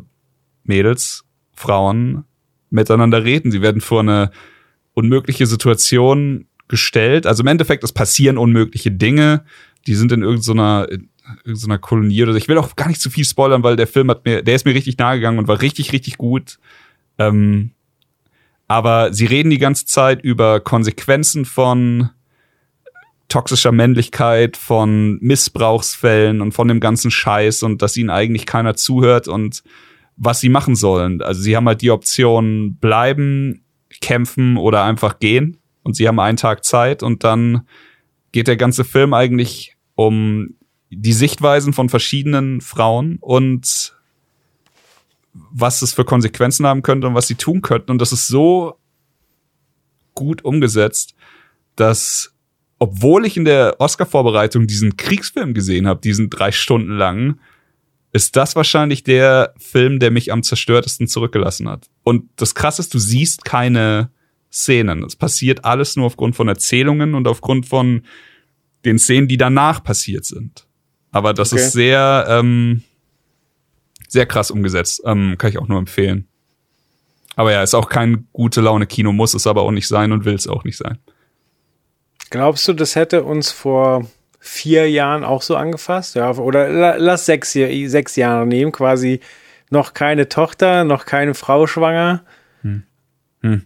Mädels, 0.64 1.24
Frauen 1.52 2.24
miteinander 2.70 3.24
reden. 3.24 3.50
Sie 3.50 3.62
werden 3.62 3.80
vor 3.80 4.00
eine 4.00 4.30
unmögliche 4.94 5.46
Situation 5.46 6.46
gestellt. 6.68 7.26
Also 7.26 7.42
im 7.42 7.48
Endeffekt, 7.48 7.82
es 7.84 7.92
passieren 7.92 8.38
unmögliche 8.38 8.90
Dinge. 8.90 9.44
Die 9.86 9.94
sind 9.94 10.12
in 10.12 10.22
irgendeiner 10.22 10.86
so 10.90 10.98
einer 11.66 11.78
Kolonie 11.78 12.22
oder 12.22 12.32
so. 12.32 12.38
Ich 12.38 12.48
will 12.48 12.58
auch 12.58 12.76
gar 12.76 12.88
nicht 12.88 13.00
zu 13.00 13.10
viel 13.10 13.24
spoilern, 13.24 13.62
weil 13.62 13.76
der 13.76 13.86
Film 13.86 14.10
hat 14.10 14.24
mir, 14.24 14.42
der 14.42 14.54
ist 14.54 14.64
mir 14.64 14.74
richtig 14.74 14.98
nahe 14.98 15.16
gegangen 15.16 15.38
und 15.38 15.48
war 15.48 15.60
richtig, 15.60 15.92
richtig 15.92 16.18
gut. 16.18 16.58
Ähm, 17.18 17.72
aber 18.68 19.12
sie 19.12 19.26
reden 19.26 19.50
die 19.50 19.58
ganze 19.58 19.84
Zeit 19.86 20.22
über 20.22 20.60
Konsequenzen 20.60 21.44
von 21.44 22.10
toxischer 23.30 23.72
Männlichkeit, 23.72 24.56
von 24.56 25.18
Missbrauchsfällen 25.20 26.40
und 26.40 26.52
von 26.52 26.68
dem 26.68 26.80
ganzen 26.80 27.10
Scheiß 27.10 27.62
und 27.62 27.80
dass 27.80 27.96
ihnen 27.96 28.10
eigentlich 28.10 28.44
keiner 28.44 28.74
zuhört 28.74 29.28
und 29.28 29.62
was 30.16 30.40
sie 30.40 30.50
machen 30.50 30.76
sollen. 30.76 31.22
Also 31.22 31.40
sie 31.40 31.56
haben 31.56 31.66
halt 31.66 31.80
die 31.80 31.90
Option 31.90 32.76
bleiben, 32.76 33.64
kämpfen 34.00 34.56
oder 34.56 34.84
einfach 34.84 35.18
gehen 35.18 35.56
und 35.82 35.96
sie 35.96 36.06
haben 36.06 36.20
einen 36.20 36.36
Tag 36.36 36.64
Zeit 36.64 37.02
und 37.02 37.24
dann 37.24 37.66
geht 38.32 38.48
der 38.48 38.56
ganze 38.56 38.84
Film 38.84 39.14
eigentlich 39.14 39.76
um 39.94 40.54
die 40.90 41.12
Sichtweisen 41.12 41.72
von 41.72 41.88
verschiedenen 41.88 42.60
Frauen 42.60 43.18
und 43.20 43.94
was 45.32 45.82
es 45.82 45.94
für 45.94 46.04
Konsequenzen 46.04 46.66
haben 46.66 46.82
könnte 46.82 47.06
und 47.06 47.14
was 47.14 47.28
sie 47.28 47.36
tun 47.36 47.62
könnten. 47.62 47.92
Und 47.92 48.00
das 48.00 48.12
ist 48.12 48.26
so 48.26 48.76
gut 50.14 50.44
umgesetzt, 50.44 51.14
dass 51.76 52.34
obwohl 52.80 53.26
ich 53.26 53.36
in 53.36 53.44
der 53.44 53.76
Oscar-Vorbereitung 53.78 54.66
diesen 54.66 54.96
Kriegsfilm 54.96 55.52
gesehen 55.52 55.86
habe, 55.86 56.00
diesen 56.00 56.30
drei 56.30 56.50
Stunden 56.50 56.96
lang, 56.96 57.38
ist 58.12 58.36
das 58.36 58.56
wahrscheinlich 58.56 59.04
der 59.04 59.54
Film, 59.58 60.00
der 60.00 60.10
mich 60.10 60.32
am 60.32 60.42
zerstörtesten 60.42 61.06
zurückgelassen 61.06 61.68
hat. 61.68 61.88
Und 62.02 62.28
das 62.36 62.54
Krasse 62.54 62.82
ist, 62.82 62.92
du 62.94 62.98
siehst 62.98 63.44
keine 63.44 64.10
Szenen. 64.50 65.04
Es 65.04 65.14
passiert 65.14 65.64
alles 65.64 65.94
nur 65.94 66.06
aufgrund 66.06 66.34
von 66.34 66.48
Erzählungen 66.48 67.14
und 67.14 67.28
aufgrund 67.28 67.66
von 67.66 68.02
den 68.84 68.98
Szenen, 68.98 69.28
die 69.28 69.36
danach 69.36 69.84
passiert 69.84 70.24
sind. 70.24 70.66
Aber 71.12 71.34
das 71.34 71.52
okay. 71.52 71.62
ist 71.62 71.72
sehr, 71.72 72.26
ähm, 72.28 72.82
sehr 74.08 74.26
krass 74.26 74.50
umgesetzt. 74.50 75.02
Ähm, 75.04 75.36
kann 75.38 75.50
ich 75.50 75.58
auch 75.58 75.68
nur 75.68 75.78
empfehlen. 75.78 76.28
Aber 77.36 77.52
ja, 77.52 77.62
ist 77.62 77.74
auch 77.74 77.88
kein 77.88 78.26
gute 78.32 78.60
Laune 78.60 78.86
Kino, 78.86 79.12
muss 79.12 79.34
es 79.34 79.46
aber 79.46 79.62
auch 79.62 79.70
nicht 79.70 79.88
sein 79.88 80.12
und 80.12 80.24
will 80.24 80.34
es 80.34 80.46
auch 80.46 80.64
nicht 80.64 80.76
sein. 80.76 80.98
Glaubst 82.28 82.68
du, 82.68 82.72
das 82.72 82.96
hätte 82.96 83.24
uns 83.24 83.50
vor 83.50 84.06
vier 84.38 84.90
Jahren 84.90 85.24
auch 85.24 85.42
so 85.42 85.56
angefasst? 85.56 86.14
Ja, 86.16 86.30
oder 86.36 86.98
lass 86.98 87.26
sechs, 87.26 87.52
sechs 87.52 88.16
Jahre 88.16 88.46
nehmen, 88.46 88.72
quasi 88.72 89.20
noch 89.70 89.94
keine 89.94 90.28
Tochter, 90.28 90.84
noch 90.84 91.06
keine 91.06 91.34
Frau 91.34 91.66
schwanger. 91.66 92.24
Hm. 92.62 92.82
Hm. 93.42 93.62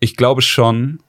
Ich 0.00 0.16
glaube 0.16 0.42
schon. 0.42 1.00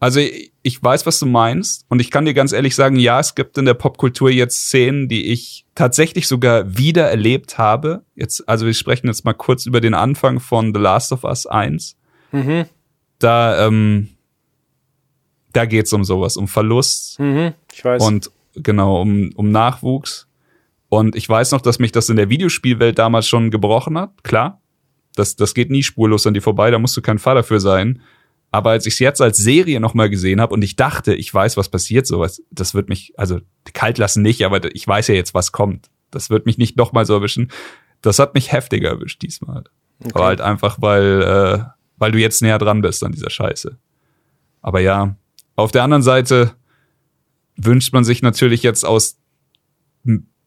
Also 0.00 0.20
ich 0.62 0.82
weiß, 0.82 1.04
was 1.04 1.18
du 1.18 1.26
meinst. 1.26 1.84
Und 1.90 2.00
ich 2.00 2.10
kann 2.10 2.24
dir 2.24 2.32
ganz 2.32 2.52
ehrlich 2.52 2.74
sagen, 2.74 2.96
ja, 2.96 3.20
es 3.20 3.34
gibt 3.34 3.58
in 3.58 3.66
der 3.66 3.74
Popkultur 3.74 4.30
jetzt 4.30 4.64
Szenen, 4.64 5.08
die 5.08 5.26
ich 5.26 5.66
tatsächlich 5.74 6.26
sogar 6.26 6.76
wieder 6.76 7.08
erlebt 7.08 7.58
habe. 7.58 8.02
Jetzt, 8.16 8.48
also 8.48 8.64
wir 8.64 8.72
sprechen 8.72 9.08
jetzt 9.08 9.26
mal 9.26 9.34
kurz 9.34 9.66
über 9.66 9.82
den 9.82 9.92
Anfang 9.92 10.40
von 10.40 10.74
The 10.74 10.80
Last 10.80 11.12
of 11.12 11.24
Us 11.24 11.46
1. 11.46 11.96
Mhm. 12.32 12.64
Da, 13.18 13.66
ähm, 13.66 14.08
da 15.52 15.66
geht's 15.66 15.92
um 15.92 16.02
sowas, 16.02 16.38
um 16.38 16.48
Verlust. 16.48 17.20
Mhm, 17.20 17.52
ich 17.70 17.84
weiß. 17.84 18.02
Und 18.02 18.30
genau, 18.56 19.02
um, 19.02 19.30
um 19.34 19.50
Nachwuchs. 19.50 20.26
Und 20.88 21.14
ich 21.14 21.28
weiß 21.28 21.52
noch, 21.52 21.60
dass 21.60 21.78
mich 21.78 21.92
das 21.92 22.08
in 22.08 22.16
der 22.16 22.30
Videospielwelt 22.30 22.98
damals 22.98 23.28
schon 23.28 23.50
gebrochen 23.50 23.98
hat. 23.98 24.24
Klar. 24.24 24.62
Das, 25.14 25.36
das 25.36 25.52
geht 25.52 25.70
nie 25.70 25.82
spurlos 25.82 26.26
an 26.26 26.32
dir 26.34 26.40
vorbei, 26.40 26.70
da 26.70 26.78
musst 26.78 26.96
du 26.96 27.02
kein 27.02 27.18
Fall 27.18 27.34
dafür 27.34 27.60
sein. 27.60 28.00
Aber 28.50 28.70
als 28.70 28.86
ich 28.86 28.94
es 28.94 28.98
jetzt 28.98 29.20
als 29.20 29.38
Serie 29.38 29.78
nochmal 29.78 30.10
gesehen 30.10 30.40
habe 30.40 30.54
und 30.54 30.62
ich 30.62 30.74
dachte, 30.74 31.14
ich 31.14 31.32
weiß, 31.32 31.56
was 31.56 31.68
passiert, 31.68 32.06
sowas, 32.06 32.42
das 32.50 32.74
wird 32.74 32.88
mich, 32.88 33.12
also 33.16 33.40
kalt 33.74 33.98
lassen 33.98 34.22
nicht, 34.22 34.44
aber 34.44 34.74
ich 34.74 34.86
weiß 34.86 35.08
ja 35.08 35.14
jetzt, 35.14 35.34
was 35.34 35.52
kommt. 35.52 35.88
Das 36.10 36.30
wird 36.30 36.46
mich 36.46 36.58
nicht 36.58 36.76
nochmal 36.76 37.06
so 37.06 37.14
erwischen. 37.14 37.52
Das 38.02 38.18
hat 38.18 38.34
mich 38.34 38.50
heftiger 38.50 38.88
erwischt 38.88 39.22
diesmal. 39.22 39.64
Okay. 40.00 40.10
Aber 40.14 40.24
halt 40.24 40.40
einfach, 40.40 40.78
weil, 40.80 41.22
äh, 41.22 41.64
weil 41.98 42.10
du 42.10 42.18
jetzt 42.18 42.42
näher 42.42 42.58
dran 42.58 42.80
bist 42.80 43.04
an 43.04 43.12
dieser 43.12 43.30
Scheiße. 43.30 43.78
Aber 44.62 44.80
ja, 44.80 45.14
auf 45.54 45.70
der 45.70 45.84
anderen 45.84 46.02
Seite 46.02 46.52
wünscht 47.56 47.92
man 47.92 48.04
sich 48.04 48.22
natürlich 48.22 48.62
jetzt 48.62 48.84
aus 48.84 49.18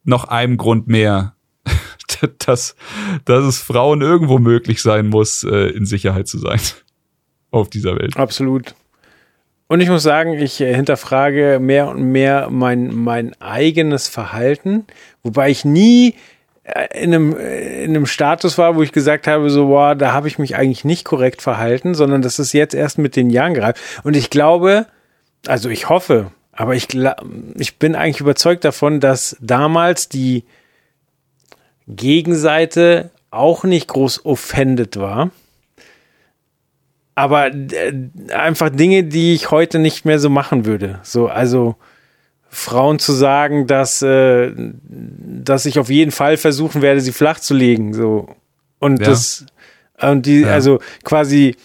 noch 0.04 0.26
einem 0.26 0.58
Grund 0.58 0.88
mehr, 0.88 1.36
dass, 2.46 2.76
dass 3.24 3.46
es 3.46 3.60
Frauen 3.60 4.02
irgendwo 4.02 4.40
möglich 4.40 4.82
sein 4.82 5.08
muss, 5.08 5.44
äh, 5.44 5.70
in 5.70 5.86
Sicherheit 5.86 6.28
zu 6.28 6.38
sein 6.38 6.60
auf 7.54 7.70
dieser 7.70 7.98
Welt. 7.98 8.18
Absolut. 8.18 8.76
Und 9.68 9.80
ich 9.80 9.90
muss 9.90 10.04
sagen, 10.04 10.34
ich 10.34 10.60
äh, 10.60 10.74
hinterfrage 10.74 11.60
mehr 11.62 11.88
und 11.88 12.02
mehr 12.04 12.50
mein, 12.50 12.94
mein 12.94 13.40
eigenes 13.42 14.08
Verhalten, 14.08 14.86
wobei 15.24 15.50
ich 15.50 15.64
nie 15.64 16.16
äh, 16.64 17.02
in 17.02 17.14
einem, 17.14 17.38
äh, 17.38 17.84
in 17.84 17.92
einem 17.92 18.06
Status 18.06 18.58
war, 18.58 18.76
wo 18.76 18.84
ich 18.84 18.92
gesagt 18.92 19.28
habe, 19.28 19.50
so, 19.50 19.68
boah, 19.68 19.96
da 19.96 20.12
habe 20.14 20.28
ich 20.28 20.38
mich 20.38 20.56
eigentlich 20.56 20.84
nicht 20.84 21.06
korrekt 21.06 21.42
verhalten, 21.42 21.96
sondern 21.96 22.22
das 22.22 22.40
ist 22.40 22.54
jetzt 22.54 22.74
erst 22.74 22.98
mit 22.98 23.16
den 23.16 23.30
Jahren 23.30 23.54
gereift. 23.54 23.82
Und 24.04 24.16
ich 24.16 24.30
glaube, 24.30 24.88
also 25.48 25.70
ich 25.70 25.90
hoffe, 25.90 26.32
aber 26.52 26.76
ich, 26.76 26.88
ich 27.56 27.80
bin 27.80 27.96
eigentlich 27.96 28.20
überzeugt 28.20 28.66
davon, 28.66 29.00
dass 29.00 29.38
damals 29.42 30.10
die 30.10 30.44
Gegenseite 31.88 33.12
auch 33.32 33.64
nicht 33.64 33.88
groß 33.88 34.26
offended 34.26 34.98
war 34.98 35.32
aber 37.16 37.54
äh, 37.54 37.94
einfach 38.32 38.70
Dinge, 38.70 39.04
die 39.04 39.34
ich 39.34 39.52
heute 39.52 39.80
nicht 39.80 40.06
mehr 40.06 40.20
so 40.20 40.30
machen 40.30 40.66
würde. 40.66 41.00
So, 41.04 41.28
also 41.28 41.76
Frauen 42.50 43.00
zu 43.00 43.14
sagen, 43.14 43.68
dass, 43.68 44.02
äh, 44.02 44.52
dass 44.56 45.66
ich 45.66 45.80
auf 45.80 45.90
jeden 45.90 46.12
Fall 46.12 46.38
versuchen 46.38 46.82
werde, 46.82 47.02
sie 47.02 47.12
flach 47.12 47.40
zu 47.40 47.54
legen. 47.54 47.94
So. 47.94 48.28
Und 48.80 49.00
ja. 49.00 49.08
das, 49.08 49.46
und 50.02 50.26
die, 50.26 50.42
ja. 50.42 50.50
also 50.50 50.80
quasi 51.04 51.56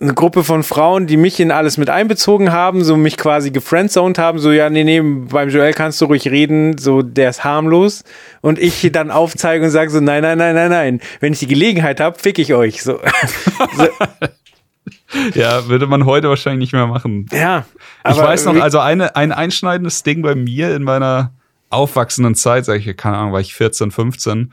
eine 0.00 0.14
Gruppe 0.14 0.44
von 0.44 0.62
Frauen, 0.62 1.06
die 1.06 1.16
mich 1.16 1.40
in 1.40 1.50
alles 1.50 1.76
mit 1.76 1.90
einbezogen 1.90 2.52
haben, 2.52 2.84
so 2.84 2.96
mich 2.96 3.16
quasi 3.16 3.50
gefriendzoned 3.50 4.18
haben, 4.18 4.38
so 4.38 4.52
ja, 4.52 4.70
nee, 4.70 4.84
nee, 4.84 5.00
beim 5.00 5.48
Joel 5.48 5.72
kannst 5.72 6.00
du 6.00 6.06
ruhig 6.06 6.28
reden, 6.28 6.78
so 6.78 7.02
der 7.02 7.30
ist 7.30 7.44
harmlos 7.44 8.04
und 8.40 8.58
ich 8.58 8.88
dann 8.92 9.10
aufzeige 9.10 9.64
und 9.64 9.70
sage 9.70 9.90
so 9.90 10.00
nein, 10.00 10.22
nein, 10.22 10.38
nein, 10.38 10.54
nein, 10.54 10.70
nein, 10.70 11.00
wenn 11.20 11.32
ich 11.32 11.40
die 11.40 11.48
Gelegenheit 11.48 12.00
habe, 12.00 12.18
fick 12.18 12.38
ich 12.38 12.54
euch 12.54 12.82
so. 12.82 13.00
so. 13.76 13.88
Ja, 15.34 15.68
würde 15.68 15.86
man 15.86 16.04
heute 16.04 16.28
wahrscheinlich 16.28 16.60
nicht 16.60 16.72
mehr 16.72 16.86
machen. 16.86 17.26
Ja, 17.32 17.64
aber 18.04 18.16
ich 18.16 18.22
weiß 18.22 18.44
noch, 18.44 18.60
also 18.60 18.78
eine 18.78 19.16
ein 19.16 19.32
einschneidendes 19.32 20.02
Ding 20.02 20.22
bei 20.22 20.34
mir 20.34 20.76
in 20.76 20.84
meiner 20.84 21.32
aufwachsenden 21.70 22.34
Zeit, 22.34 22.66
sag 22.66 22.86
ich, 22.86 22.96
keine 22.96 23.16
Ahnung, 23.16 23.32
war 23.32 23.40
ich 23.40 23.54
14, 23.54 23.90
15, 23.90 24.52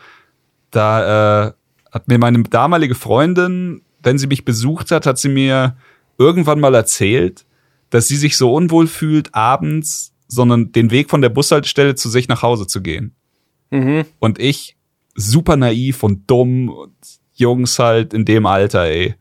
da 0.72 1.48
äh, 1.48 1.52
hat 1.92 2.08
mir 2.08 2.18
meine 2.18 2.42
damalige 2.44 2.96
Freundin 2.96 3.82
wenn 4.06 4.18
sie 4.18 4.28
mich 4.28 4.46
besucht 4.46 4.92
hat, 4.92 5.06
hat 5.06 5.18
sie 5.18 5.30
mir 5.30 5.76
irgendwann 6.18 6.60
mal 6.60 6.76
erzählt, 6.76 7.46
dass 7.90 8.08
sie 8.08 8.16
sich 8.16 8.38
so 8.38 8.54
unwohl 8.54 8.88
fühlt, 8.88 9.34
abends, 9.34 10.14
sondern 10.28 10.72
den 10.72 10.92
Weg 10.92 11.10
von 11.10 11.22
der 11.22 11.30
Bushaltestelle 11.30 11.96
zu 11.96 12.10
sich 12.10 12.28
nach 12.28 12.42
Hause 12.42 12.68
zu 12.68 12.82
gehen. 12.82 13.16
Mhm. 13.72 14.06
Und 14.20 14.40
ich, 14.40 14.78
super 15.16 15.58
naiv 15.58 16.04
und 16.04 16.30
dumm, 16.30 16.70
und 16.70 16.96
Jungs 17.34 17.80
halt 17.80 18.14
in 18.14 18.26
dem 18.26 18.46
Alter, 18.46 18.84
ey. 18.84 19.16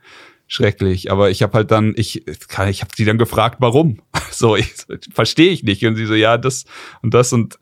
Schrecklich. 0.46 1.10
Aber 1.10 1.30
ich 1.30 1.42
habe 1.42 1.54
halt 1.54 1.70
dann, 1.70 1.94
ich, 1.96 2.26
ich 2.26 2.48
habe 2.58 2.90
sie 2.94 3.04
dann 3.04 3.18
gefragt, 3.18 3.56
warum. 3.60 4.00
So, 4.30 4.56
ich, 4.56 4.74
verstehe 5.12 5.52
ich 5.52 5.62
nicht. 5.62 5.86
Und 5.86 5.94
sie 5.94 6.06
so, 6.06 6.14
ja, 6.14 6.38
das 6.38 6.64
und 7.02 7.14
das 7.14 7.32
und 7.32 7.60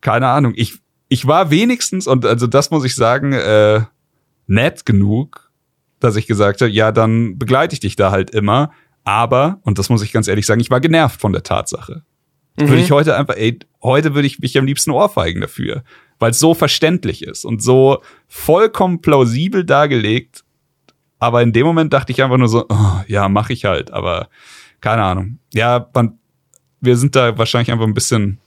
keine 0.00 0.28
Ahnung. 0.28 0.54
Ich, 0.56 0.78
ich 1.10 1.26
war 1.26 1.50
wenigstens, 1.50 2.06
und 2.06 2.24
also 2.24 2.46
das 2.46 2.70
muss 2.70 2.82
ich 2.82 2.94
sagen, 2.94 3.34
äh, 3.34 3.82
nett 4.46 4.86
genug, 4.86 5.43
dass 6.04 6.16
ich 6.16 6.26
gesagt 6.26 6.60
habe, 6.60 6.70
ja, 6.70 6.92
dann 6.92 7.38
begleite 7.38 7.74
ich 7.74 7.80
dich 7.80 7.96
da 7.96 8.10
halt 8.10 8.30
immer. 8.30 8.70
Aber, 9.04 9.60
und 9.62 9.78
das 9.78 9.88
muss 9.88 10.02
ich 10.02 10.12
ganz 10.12 10.28
ehrlich 10.28 10.46
sagen, 10.46 10.60
ich 10.60 10.70
war 10.70 10.80
genervt 10.80 11.20
von 11.20 11.32
der 11.32 11.42
Tatsache. 11.42 12.04
Mhm. 12.58 12.68
Würde 12.68 12.82
ich 12.82 12.90
heute 12.90 13.16
einfach, 13.16 13.36
ey, 13.36 13.58
heute 13.82 14.14
würde 14.14 14.26
ich 14.26 14.38
mich 14.38 14.56
am 14.56 14.66
liebsten 14.66 14.90
ohrfeigen 14.90 15.40
dafür, 15.40 15.82
weil 16.18 16.30
es 16.30 16.38
so 16.38 16.54
verständlich 16.54 17.22
ist 17.22 17.44
und 17.44 17.62
so 17.62 18.02
vollkommen 18.28 19.00
plausibel 19.00 19.64
dargelegt. 19.64 20.44
Aber 21.18 21.42
in 21.42 21.52
dem 21.52 21.66
Moment 21.66 21.92
dachte 21.92 22.12
ich 22.12 22.22
einfach 22.22 22.36
nur 22.36 22.48
so, 22.48 22.66
oh, 22.68 23.00
ja, 23.06 23.28
mach 23.28 23.50
ich 23.50 23.64
halt, 23.64 23.90
aber 23.90 24.28
keine 24.80 25.02
Ahnung. 25.02 25.38
Ja, 25.52 25.88
man, 25.94 26.18
wir 26.80 26.96
sind 26.96 27.16
da 27.16 27.36
wahrscheinlich 27.38 27.72
einfach 27.72 27.86
ein 27.86 27.94
bisschen 27.94 28.38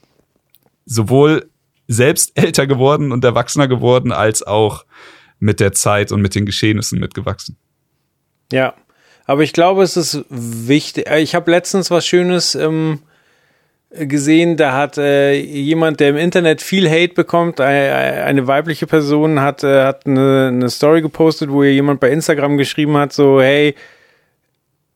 sowohl 0.86 1.50
selbst 1.88 2.38
älter 2.38 2.66
geworden 2.66 3.12
und 3.12 3.24
erwachsener 3.24 3.68
geworden, 3.68 4.12
als 4.12 4.42
auch 4.42 4.84
mit 5.38 5.60
der 5.60 5.72
Zeit 5.72 6.12
und 6.12 6.20
mit 6.20 6.34
den 6.34 6.46
Geschehnissen 6.46 6.98
mitgewachsen. 6.98 7.56
Ja, 8.52 8.74
aber 9.26 9.42
ich 9.42 9.52
glaube, 9.52 9.82
es 9.82 9.96
ist 9.96 10.24
wichtig. 10.30 11.08
Äh, 11.08 11.20
ich 11.20 11.34
habe 11.34 11.50
letztens 11.50 11.90
was 11.90 12.06
Schönes 12.06 12.54
ähm, 12.54 13.00
gesehen. 13.90 14.56
Da 14.56 14.74
hat 14.74 14.98
äh, 14.98 15.34
jemand, 15.34 16.00
der 16.00 16.10
im 16.10 16.16
Internet 16.16 16.62
viel 16.62 16.88
Hate 16.88 17.14
bekommt, 17.14 17.60
eine, 17.60 18.24
eine 18.24 18.46
weibliche 18.46 18.86
Person, 18.86 19.40
hat, 19.40 19.64
äh, 19.64 19.84
hat 19.84 20.06
eine, 20.06 20.48
eine 20.48 20.70
Story 20.70 21.02
gepostet, 21.02 21.50
wo 21.50 21.62
ihr 21.62 21.74
jemand 21.74 22.00
bei 22.00 22.10
Instagram 22.10 22.56
geschrieben 22.56 22.96
hat, 22.96 23.12
so, 23.12 23.40
hey, 23.40 23.74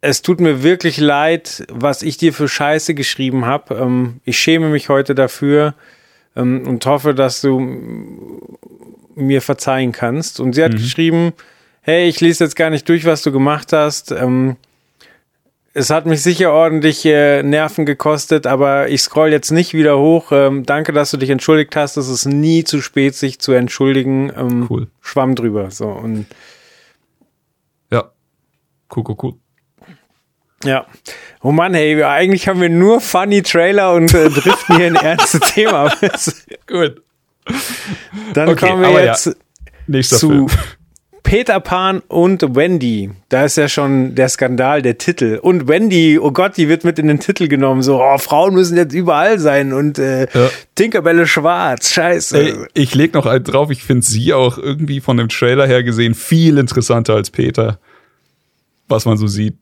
es 0.01 0.23
tut 0.23 0.41
mir 0.41 0.63
wirklich 0.63 0.99
leid, 0.99 1.65
was 1.71 2.03
ich 2.03 2.17
dir 2.17 2.33
für 2.33 2.49
Scheiße 2.49 2.95
geschrieben 2.95 3.47
habe. 3.47 3.75
Ähm, 3.77 4.21
ich 4.25 4.39
schäme 4.39 4.69
mich 4.69 4.89
heute 4.89 5.15
dafür 5.15 5.75
ähm, 6.37 6.67
und 6.67 6.85
hoffe, 6.87 7.15
dass 7.15 7.41
du 7.41 8.59
mir 9.15 9.43
verzeihen 9.43 9.93
kannst. 9.93 10.41
Und 10.41 10.55
sie 10.55 10.65
hat 10.65 10.73
mhm. 10.73 10.79
geschrieben, 10.79 11.33
hey, 11.83 12.09
ich 12.09 12.21
lese 12.21 12.45
jetzt 12.45 12.57
gar 12.57 12.71
nicht 12.71 12.89
durch, 12.89 13.05
was 13.05 13.23
du 13.23 13.33
gemacht 13.33 13.73
hast. 13.73 14.13
Ähm, 14.13 14.57
es 15.75 15.91
hat 15.91 16.05
mich 16.05 16.23
sicher 16.23 16.53
ordentlich 16.53 17.05
äh, 17.07 17.43
Nerven 17.43 17.87
gekostet, 17.87 18.47
aber 18.47 18.89
ich 18.89 19.01
scroll 19.03 19.31
jetzt 19.31 19.51
nicht 19.51 19.73
wieder 19.73 19.99
hoch. 19.99 20.31
Ähm, 20.31 20.67
danke, 20.67 20.93
dass 20.93 21.11
du 21.11 21.17
dich 21.17 21.31
entschuldigt 21.31 21.75
hast. 21.77 21.97
Es 21.97 22.09
ist 22.09 22.27
nie 22.27 22.65
zu 22.65 22.83
spät, 22.83 23.15
sich 23.15 23.39
zu 23.39 23.53
entschuldigen. 23.53 24.31
Ähm, 24.37 24.67
cool. 24.69 24.89
Schwamm 25.01 25.35
drüber. 25.35 25.71
So 25.71 25.89
und 25.89 26.27
ja, 27.91 28.11
cool, 28.95 29.05
cool, 29.09 29.17
cool. 29.23 29.35
Ja. 30.65 30.87
Oh 31.43 31.53
Mann, 31.53 31.75
hey, 31.75 32.03
eigentlich 32.05 32.49
haben 32.49 32.61
wir 32.61 32.69
nur 32.69 33.01
funny 33.01 33.43
Trailer 33.43 33.95
und 33.95 34.13
äh, 34.15 34.29
driften 34.29 34.77
hier 34.77 34.87
ein 34.87 34.95
ernstes 34.97 35.41
Thema. 35.53 35.93
Gut. 36.67 37.03
Dann 38.35 38.49
okay, 38.49 38.69
kommen 38.69 38.83
wir 38.83 39.05
jetzt 39.05 39.37
ja, 39.89 40.03
zu 40.03 40.29
Film. 40.29 40.47
Peter 41.23 41.61
Pan 41.61 42.03
und 42.09 42.55
Wendy. 42.55 43.11
Da 43.29 43.45
ist 43.45 43.57
ja 43.57 43.69
schon 43.69 44.15
der 44.15 44.29
Skandal, 44.29 44.83
der 44.83 44.99
Titel. 44.99 45.39
Und 45.41 45.69
Wendy, 45.69 46.19
oh 46.19 46.31
Gott, 46.31 46.57
die 46.57 46.69
wird 46.69 46.85
mit 46.85 46.99
in 46.99 47.07
den 47.07 47.21
Titel 47.21 47.49
genommen. 47.49 47.83
So, 47.83 48.03
oh, 48.03 48.19
Frauen 48.19 48.55
müssen 48.55 48.77
jetzt 48.77 48.93
überall 48.93 49.39
sein 49.39 49.73
und 49.73 49.99
äh, 49.99 50.27
ja. 50.33 50.51
Tinkerbelle 50.75 51.27
schwarz. 51.27 51.91
Scheiße. 51.91 52.39
Ey, 52.39 52.55
ich 52.75 52.95
leg 52.95 53.15
noch 53.15 53.27
einen 53.27 53.45
drauf. 53.45 53.71
Ich 53.71 53.83
finde 53.83 54.05
sie 54.05 54.35
auch 54.35 54.59
irgendwie 54.59 55.01
von 55.01 55.17
dem 55.17 55.29
Trailer 55.29 55.67
her 55.67 55.83
gesehen 55.83 56.15
viel 56.15 56.59
interessanter 56.59 57.15
als 57.15 57.31
Peter. 57.31 57.79
Was 58.89 59.07
man 59.07 59.17
so 59.17 59.27
sieht. 59.27 59.57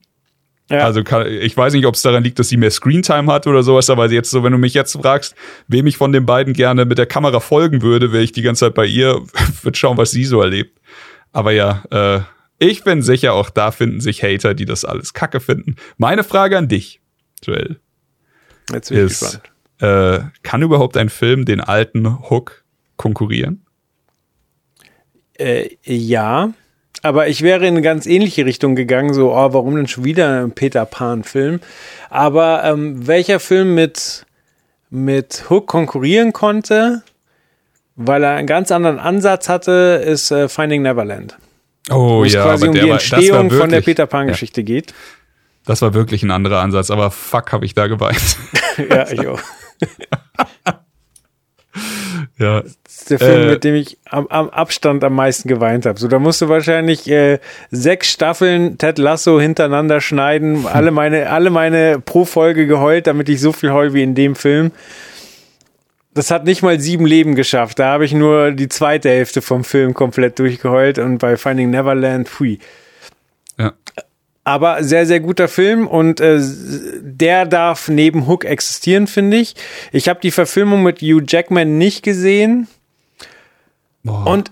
Ja. 0.69 0.85
Also 0.85 1.03
kann, 1.03 1.27
ich 1.27 1.55
weiß 1.55 1.73
nicht, 1.73 1.85
ob 1.85 1.95
es 1.95 2.01
daran 2.01 2.23
liegt, 2.23 2.39
dass 2.39 2.49
sie 2.49 2.57
mehr 2.57 2.71
Screentime 2.71 3.31
hat 3.31 3.45
oder 3.45 3.61
sowas, 3.61 3.89
aber 3.89 4.09
jetzt 4.09 4.31
so, 4.31 4.43
wenn 4.43 4.53
du 4.53 4.57
mich 4.57 4.73
jetzt 4.73 4.93
fragst, 4.93 5.35
wem 5.67 5.87
ich 5.87 5.97
von 5.97 6.13
den 6.13 6.25
beiden 6.25 6.53
gerne 6.53 6.85
mit 6.85 6.97
der 6.97 7.05
Kamera 7.05 7.41
folgen 7.41 7.81
würde, 7.81 8.13
wäre 8.13 8.23
ich 8.23 8.31
die 8.31 8.41
ganze 8.41 8.65
Zeit 8.65 8.73
bei 8.73 8.85
ihr, 8.85 9.21
würde 9.63 9.77
schauen, 9.77 9.97
was 9.97 10.11
sie 10.11 10.23
so 10.23 10.41
erlebt. 10.41 10.79
Aber 11.33 11.51
ja, 11.51 11.83
äh, 11.91 12.21
ich 12.57 12.83
bin 12.83 13.01
sicher, 13.01 13.33
auch 13.33 13.49
da 13.49 13.71
finden 13.71 14.01
sich 14.01 14.23
Hater, 14.23 14.53
die 14.53 14.65
das 14.65 14.85
alles 14.85 15.13
kacke 15.13 15.39
finden. 15.39 15.75
Meine 15.97 16.23
Frage 16.23 16.57
an 16.57 16.67
dich, 16.67 17.01
Joel. 17.43 17.79
Jetzt 18.71 18.89
bin 18.89 18.99
ist, 18.99 19.21
ich 19.21 19.29
gespannt. 19.29 19.51
Äh, 19.81 20.19
kann 20.43 20.61
überhaupt 20.61 20.95
ein 20.95 21.09
Film 21.09 21.45
den 21.45 21.59
alten 21.59 22.29
Hook 22.29 22.63
konkurrieren? 22.97 23.65
Äh, 25.33 25.69
ja, 25.83 26.53
aber 27.01 27.27
ich 27.27 27.41
wäre 27.41 27.65
in 27.65 27.73
eine 27.73 27.81
ganz 27.81 28.05
ähnliche 28.05 28.45
Richtung 28.45 28.75
gegangen, 28.75 29.13
so, 29.13 29.33
oh, 29.33 29.53
warum 29.53 29.75
denn 29.75 29.87
schon 29.87 30.03
wieder 30.03 30.43
ein 30.43 30.51
Peter 30.51 30.85
Pan-Film? 30.85 31.59
Aber 32.09 32.63
ähm, 32.63 33.07
welcher 33.07 33.39
Film 33.39 33.73
mit, 33.73 34.25
mit 34.89 35.49
Hook 35.49 35.67
konkurrieren 35.67 36.33
konnte, 36.33 37.03
weil 37.95 38.23
er 38.23 38.35
einen 38.35 38.47
ganz 38.47 38.71
anderen 38.71 38.99
Ansatz 38.99 39.49
hatte, 39.49 40.03
ist 40.05 40.31
äh, 40.31 40.47
Finding 40.47 40.83
Neverland. 40.83 41.37
Oh 41.89 42.19
wo 42.19 42.23
es 42.23 42.33
ja, 42.33 42.43
quasi 42.43 42.67
um 42.67 42.73
die 42.73 42.87
Entstehung 42.87 43.43
wirklich, 43.45 43.59
von 43.59 43.69
der 43.69 43.81
Peter 43.81 44.05
Pan-Geschichte 44.05 44.61
ja. 44.61 44.65
geht. 44.65 44.93
Das 45.65 45.81
war 45.81 45.93
wirklich 45.93 46.23
ein 46.23 46.31
anderer 46.31 46.59
Ansatz, 46.59 46.91
aber 46.91 47.11
fuck, 47.11 47.51
habe 47.51 47.65
ich 47.65 47.73
da 47.73 47.87
geweint. 47.87 48.37
ja, 48.89 49.11
ich 49.11 49.27
auch. 49.27 49.41
ja. 52.37 52.61
Das 52.61 52.77
ist 52.85 53.09
der 53.09 53.19
Film, 53.19 53.41
äh, 53.41 53.51
mit 53.51 53.63
dem 53.63 53.75
ich 53.75 53.97
am, 54.09 54.27
am, 54.27 54.49
Abstand 54.49 55.03
am 55.03 55.15
meisten 55.15 55.47
geweint 55.47 55.85
habe. 55.85 55.99
So, 55.99 56.07
da 56.07 56.19
musst 56.19 56.41
du 56.41 56.49
wahrscheinlich 56.49 57.09
äh, 57.09 57.39
sechs 57.71 58.11
Staffeln 58.11 58.77
Ted 58.77 58.97
Lasso 58.97 59.39
hintereinander 59.39 60.01
schneiden, 60.01 60.65
alle 60.71 60.91
meine, 60.91 61.29
alle 61.29 61.49
meine 61.49 61.99
pro 61.99 62.25
Folge 62.25 62.67
geheult, 62.67 63.07
damit 63.07 63.29
ich 63.29 63.41
so 63.41 63.51
viel 63.51 63.71
heul 63.71 63.93
wie 63.93 64.03
in 64.03 64.15
dem 64.15 64.35
Film 64.35 64.71
das 66.13 66.31
hat 66.31 66.43
nicht 66.43 66.61
mal 66.61 66.79
sieben 66.79 67.05
Leben 67.05 67.35
geschafft. 67.35 67.79
Da 67.79 67.93
habe 67.93 68.05
ich 68.05 68.13
nur 68.13 68.51
die 68.51 68.67
zweite 68.67 69.09
Hälfte 69.09 69.41
vom 69.41 69.63
Film 69.63 69.93
komplett 69.93 70.39
durchgeheult 70.39 70.99
und 70.99 71.19
bei 71.19 71.37
Finding 71.37 71.69
Neverland, 71.69 72.27
pfui. 72.27 72.59
Ja. 73.57 73.73
Aber 74.43 74.83
sehr, 74.83 75.05
sehr 75.05 75.19
guter 75.19 75.47
Film 75.47 75.87
und 75.87 76.19
äh, 76.19 76.39
der 77.01 77.45
darf 77.45 77.89
neben 77.89 78.27
Hook 78.27 78.43
existieren, 78.43 79.05
finde 79.05 79.37
ich. 79.37 79.55
Ich 79.91 80.09
habe 80.09 80.19
die 80.19 80.31
Verfilmung 80.31 80.81
mit 80.81 81.01
Hugh 81.01 81.23
Jackman 81.27 81.77
nicht 81.77 82.03
gesehen. 82.03 82.67
Boah. 84.03 84.25
Und 84.25 84.51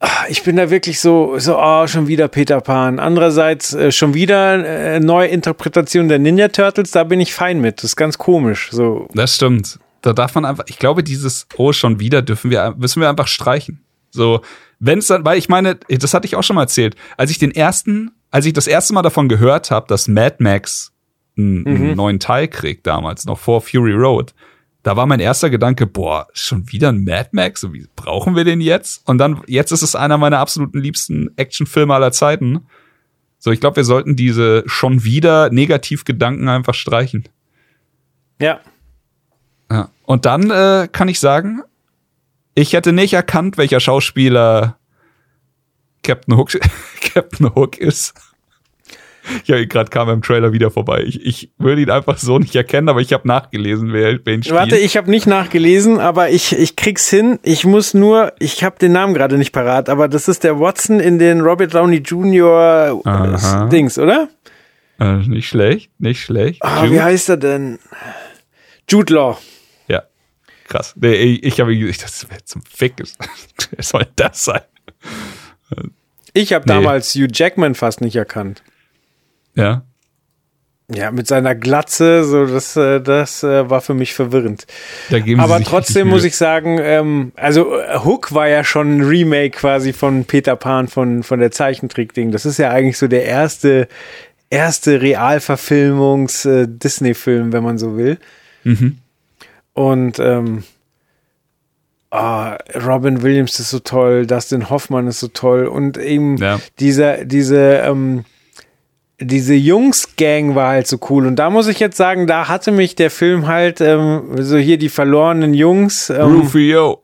ach, 0.00 0.26
ich 0.28 0.42
bin 0.42 0.56
da 0.56 0.70
wirklich 0.70 1.00
so, 1.00 1.38
so, 1.38 1.58
oh, 1.58 1.86
schon 1.86 2.08
wieder 2.08 2.28
Peter 2.28 2.62
Pan. 2.62 2.98
Andererseits 2.98 3.74
äh, 3.74 3.92
schon 3.92 4.14
wieder 4.14 4.64
äh, 4.64 5.00
neue 5.00 5.28
Interpretation 5.28 6.08
der 6.08 6.18
Ninja 6.18 6.48
Turtles, 6.48 6.92
da 6.92 7.04
bin 7.04 7.20
ich 7.20 7.34
fein 7.34 7.60
mit. 7.60 7.78
Das 7.78 7.84
ist 7.84 7.96
ganz 7.96 8.16
komisch. 8.16 8.70
So. 8.72 9.08
Das 9.12 9.34
stimmt 9.34 9.78
da 10.04 10.12
darf 10.12 10.34
man 10.34 10.44
einfach, 10.44 10.64
ich 10.68 10.78
glaube, 10.78 11.02
dieses 11.02 11.46
Oh 11.56 11.72
schon 11.72 11.98
wieder 11.98 12.20
dürfen 12.20 12.50
wir, 12.50 12.74
müssen 12.76 13.00
wir 13.00 13.08
einfach 13.08 13.26
streichen. 13.26 13.80
So, 14.10 14.42
wenn 14.78 14.98
es 14.98 15.06
dann, 15.06 15.24
weil 15.24 15.38
ich 15.38 15.48
meine, 15.48 15.76
das 15.88 16.12
hatte 16.12 16.26
ich 16.26 16.36
auch 16.36 16.42
schon 16.42 16.56
mal 16.56 16.62
erzählt, 16.62 16.94
als 17.16 17.30
ich 17.30 17.38
den 17.38 17.50
ersten, 17.50 18.12
als 18.34 18.46
ich 18.46 18.52
das 18.52 18.66
erste 18.66 18.92
Mal 18.94 19.02
davon 19.02 19.28
gehört 19.28 19.70
habe, 19.70 19.86
dass 19.86 20.08
Mad 20.08 20.38
Max 20.40 20.92
einen, 21.38 21.60
mhm. 21.60 21.66
einen 21.66 21.96
neuen 21.96 22.18
Teil 22.18 22.48
kriegt 22.48 22.84
damals, 22.84 23.26
noch 23.26 23.38
vor 23.38 23.60
Fury 23.60 23.92
Road, 23.92 24.34
da 24.82 24.96
war 24.96 25.06
mein 25.06 25.20
erster 25.20 25.50
Gedanke, 25.50 25.86
boah, 25.86 26.26
schon 26.32 26.72
wieder 26.72 26.88
ein 26.88 27.04
Mad 27.04 27.28
Max? 27.30 27.60
So, 27.60 27.72
wie 27.72 27.86
brauchen 27.94 28.34
wir 28.34 28.42
den 28.42 28.60
jetzt? 28.60 29.06
Und 29.06 29.18
dann, 29.18 29.40
jetzt 29.46 29.70
ist 29.70 29.82
es 29.82 29.94
einer 29.94 30.18
meiner 30.18 30.40
absoluten 30.40 30.80
liebsten 30.80 31.30
Actionfilme 31.36 31.94
aller 31.94 32.10
Zeiten. 32.10 32.66
So, 33.38 33.52
ich 33.52 33.60
glaube, 33.60 33.76
wir 33.76 33.84
sollten 33.84 34.16
diese 34.16 34.64
schon 34.66 35.04
wieder 35.04 35.50
Negativgedanken 35.50 36.48
einfach 36.48 36.74
streichen. 36.74 37.28
Ja, 38.40 38.58
ja. 39.70 39.90
Und 40.06 40.26
dann 40.26 40.50
äh, 40.50 40.88
kann 40.90 41.06
ich 41.06 41.20
sagen, 41.20 41.62
ich 42.56 42.72
hätte 42.72 42.92
nicht 42.92 43.12
erkannt, 43.12 43.58
welcher 43.58 43.78
Schauspieler 43.78 44.76
Captain 46.04 46.36
Hook, 46.36 46.52
Captain 47.00 47.54
Hook 47.54 47.78
ist. 47.78 48.14
Ja, 49.46 49.64
gerade 49.64 49.88
kam 49.88 50.08
er 50.08 50.14
im 50.14 50.20
Trailer 50.20 50.52
wieder 50.52 50.70
vorbei. 50.70 51.02
Ich, 51.02 51.24
ich 51.24 51.50
würde 51.56 51.80
ihn 51.80 51.90
einfach 51.90 52.18
so 52.18 52.38
nicht 52.38 52.54
erkennen, 52.54 52.90
aber 52.90 53.00
ich 53.00 53.14
habe 53.14 53.26
nachgelesen, 53.26 53.92
wer, 53.92 54.18
wer 54.22 54.34
ihn 54.34 54.42
spielt. 54.42 54.60
Warte, 54.60 54.76
ich 54.76 54.98
habe 54.98 55.10
nicht 55.10 55.26
nachgelesen, 55.26 55.98
aber 55.98 56.28
ich, 56.28 56.52
ich 56.56 56.76
krieg's 56.76 57.08
hin. 57.08 57.38
Ich 57.42 57.64
muss 57.64 57.94
nur, 57.94 58.34
ich 58.38 58.62
habe 58.62 58.78
den 58.78 58.92
Namen 58.92 59.14
gerade 59.14 59.38
nicht 59.38 59.52
parat, 59.52 59.88
aber 59.88 60.08
das 60.08 60.28
ist 60.28 60.44
der 60.44 60.60
Watson 60.60 61.00
in 61.00 61.18
den 61.18 61.40
Robert 61.40 61.72
Downey 61.72 61.96
Jr. 61.96 63.00
Aha. 63.04 63.66
Dings, 63.68 63.98
oder? 63.98 64.28
Äh, 65.00 65.16
nicht 65.26 65.48
schlecht, 65.48 65.90
nicht 65.98 66.20
schlecht. 66.20 66.62
Ah, 66.62 66.90
wie 66.90 67.00
heißt 67.00 67.30
er 67.30 67.38
denn? 67.38 67.78
Jude 68.86 69.14
Law. 69.14 69.38
Krass. 70.68 70.94
Nee, 70.96 71.38
ich 71.42 71.60
habe 71.60 71.76
gesagt, 71.76 72.02
das 72.04 72.30
wäre 72.30 72.44
zum 72.44 72.62
Fick. 72.62 72.94
Wer 73.70 73.84
soll 73.84 74.06
das 74.16 74.44
sein? 74.44 74.62
Ich 76.32 76.52
habe 76.52 76.64
nee. 76.66 76.74
damals 76.74 77.14
Hugh 77.14 77.28
Jackman 77.32 77.74
fast 77.74 78.00
nicht 78.00 78.16
erkannt. 78.16 78.62
Ja. 79.54 79.84
Ja, 80.92 81.10
mit 81.10 81.26
seiner 81.26 81.54
Glatze, 81.54 82.24
so 82.24 82.44
das, 82.44 82.76
äh, 82.76 83.00
das 83.00 83.42
äh, 83.42 83.70
war 83.70 83.80
für 83.80 83.94
mich 83.94 84.12
verwirrend. 84.12 84.66
Aber 85.38 85.62
trotzdem 85.62 86.08
muss 86.08 86.24
ich 86.24 86.36
sagen, 86.36 86.78
ähm, 86.78 87.32
also 87.36 87.72
Hook 88.04 88.34
war 88.34 88.48
ja 88.48 88.64
schon 88.64 88.98
ein 88.98 89.00
Remake 89.02 89.56
quasi 89.56 89.94
von 89.94 90.26
Peter 90.26 90.56
Pan 90.56 90.88
von 90.88 91.22
von 91.22 91.40
der 91.40 91.50
Zeichentrickding. 91.50 92.32
Das 92.32 92.44
ist 92.44 92.58
ja 92.58 92.68
eigentlich 92.68 92.98
so 92.98 93.08
der 93.08 93.24
erste 93.24 93.88
erste 94.50 95.00
Realverfilmungs 95.00 96.44
äh, 96.44 96.66
Disney-Film, 96.68 97.54
wenn 97.54 97.64
man 97.64 97.78
so 97.78 97.96
will. 97.96 98.18
Mhm. 98.64 98.98
Und 99.72 100.18
ähm, 100.18 100.64
ah, 102.14 102.58
Robin 102.86 103.22
Williams 103.22 103.58
ist 103.58 103.70
so 103.70 103.80
toll, 103.80 104.26
Dustin 104.26 104.70
Hoffmann 104.70 105.08
ist 105.08 105.20
so 105.20 105.28
toll 105.28 105.66
und 105.66 105.98
eben 105.98 106.36
ja. 106.36 106.60
dieser, 106.78 107.24
diese, 107.24 107.58
ähm, 107.58 108.24
diese 109.18 109.54
Jungs-Gang 109.54 110.54
war 110.54 110.68
halt 110.68 110.86
so 110.86 110.98
cool. 111.10 111.26
Und 111.26 111.36
da 111.36 111.50
muss 111.50 111.66
ich 111.66 111.80
jetzt 111.80 111.96
sagen, 111.96 112.26
da 112.26 112.48
hatte 112.48 112.70
mich 112.70 112.94
der 112.94 113.10
Film 113.10 113.46
halt, 113.46 113.80
ähm, 113.80 114.36
so 114.38 114.56
hier 114.56 114.78
die 114.78 114.88
verlorenen 114.88 115.54
Jungs. 115.54 116.10
Ähm, 116.10 116.40
Rufio. 116.40 117.00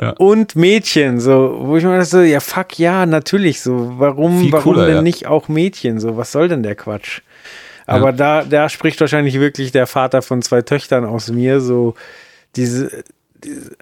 Ja. 0.00 0.10
Und 0.10 0.56
Mädchen, 0.56 1.20
so, 1.20 1.56
wo 1.60 1.76
ich 1.76 1.84
mir 1.84 1.92
dachte, 1.92 2.04
so, 2.06 2.20
ja, 2.20 2.40
fuck, 2.40 2.78
ja, 2.80 3.06
natürlich, 3.06 3.60
so, 3.60 3.92
warum, 3.98 4.40
Viel 4.40 4.52
warum 4.52 4.64
cooler, 4.64 4.86
denn 4.86 4.96
ja. 4.96 5.02
nicht 5.02 5.28
auch 5.28 5.46
Mädchen, 5.46 6.00
so, 6.00 6.16
was 6.16 6.32
soll 6.32 6.48
denn 6.48 6.64
der 6.64 6.74
Quatsch? 6.74 7.20
Aber 7.86 8.12
da, 8.12 8.42
da 8.42 8.68
spricht 8.68 9.00
wahrscheinlich 9.00 9.38
wirklich 9.38 9.70
der 9.70 9.86
Vater 9.86 10.22
von 10.22 10.42
zwei 10.42 10.62
Töchtern 10.62 11.04
aus 11.04 11.30
mir, 11.30 11.60
so, 11.60 11.94
diese, 12.56 13.04
diese 13.44 13.76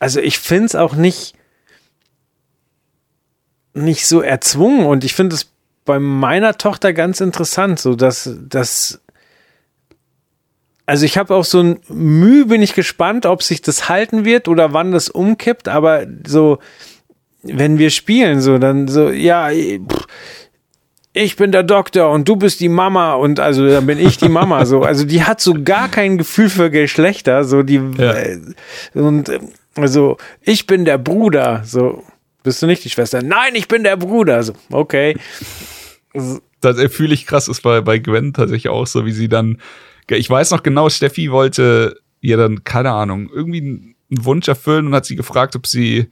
also 0.00 0.18
ich 0.18 0.40
finde 0.40 0.64
es 0.66 0.74
auch 0.74 0.94
nicht, 0.94 1.34
nicht 3.74 4.06
so 4.08 4.20
erzwungen. 4.20 4.86
Und 4.86 5.04
ich 5.04 5.14
finde 5.14 5.36
es 5.36 5.52
bei 5.84 6.00
meiner 6.00 6.58
Tochter 6.58 6.92
ganz 6.92 7.20
interessant, 7.20 7.78
so 7.78 7.94
dass, 7.94 8.34
dass 8.48 9.00
also 10.86 11.04
ich 11.04 11.16
habe 11.18 11.34
auch 11.36 11.44
so 11.44 11.62
ein 11.62 11.80
Mühe, 11.88 12.46
bin 12.46 12.62
ich 12.62 12.74
gespannt, 12.74 13.24
ob 13.24 13.44
sich 13.44 13.62
das 13.62 13.88
halten 13.88 14.24
wird 14.24 14.48
oder 14.48 14.72
wann 14.72 14.90
das 14.90 15.08
umkippt, 15.08 15.68
aber 15.68 16.04
so, 16.26 16.58
wenn 17.42 17.78
wir 17.78 17.90
spielen, 17.90 18.40
so, 18.40 18.58
dann 18.58 18.88
so, 18.88 19.08
ja, 19.10 19.50
pff, 19.50 20.06
ich 21.12 21.36
bin 21.36 21.52
der 21.52 21.62
Doktor 21.62 22.10
und 22.10 22.28
du 22.28 22.36
bist 22.36 22.58
die 22.60 22.68
Mama 22.68 23.14
und 23.14 23.38
also 23.40 23.68
dann 23.68 23.86
bin 23.86 23.98
ich 23.98 24.16
die 24.18 24.28
Mama, 24.28 24.64
so, 24.66 24.82
also 24.82 25.04
die 25.04 25.22
hat 25.22 25.40
so 25.40 25.54
gar 25.62 25.88
kein 25.88 26.18
Gefühl 26.18 26.48
für 26.50 26.70
Geschlechter, 26.70 27.44
so 27.44 27.62
die, 27.62 27.80
Ja. 27.96 28.12
äh, 28.14 28.38
und 28.94 29.28
äh, 29.28 29.38
also 29.76 30.16
ich 30.42 30.66
bin 30.66 30.84
der 30.84 30.98
Bruder, 30.98 31.62
so, 31.64 32.04
bist 32.42 32.62
du 32.62 32.66
nicht 32.66 32.84
die 32.84 32.90
Schwester? 32.90 33.22
Nein, 33.22 33.54
ich 33.54 33.68
bin 33.68 33.84
der 33.84 33.96
Bruder, 33.96 34.42
so, 34.42 34.54
okay. 34.70 35.16
das 36.60 36.82
fühle 36.92 37.14
ich 37.14 37.26
krass, 37.26 37.48
ist 37.48 37.62
bei, 37.62 37.80
bei 37.80 37.98
Gwen 37.98 38.32
tatsächlich 38.32 38.68
auch 38.68 38.86
so, 38.86 39.06
wie 39.06 39.12
sie 39.12 39.28
dann, 39.28 39.58
ich 40.08 40.28
weiß 40.28 40.50
noch 40.50 40.62
genau, 40.62 40.88
Steffi 40.88 41.30
wollte 41.30 41.96
ihr 42.20 42.36
dann, 42.36 42.64
keine 42.64 42.92
Ahnung, 42.92 43.30
irgendwie 43.32 43.60
einen 43.60 43.94
Wunsch 44.10 44.48
erfüllen 44.48 44.86
und 44.86 44.94
hat 44.94 45.06
sie 45.06 45.16
gefragt, 45.16 45.56
ob 45.56 45.66
sie 45.66 46.10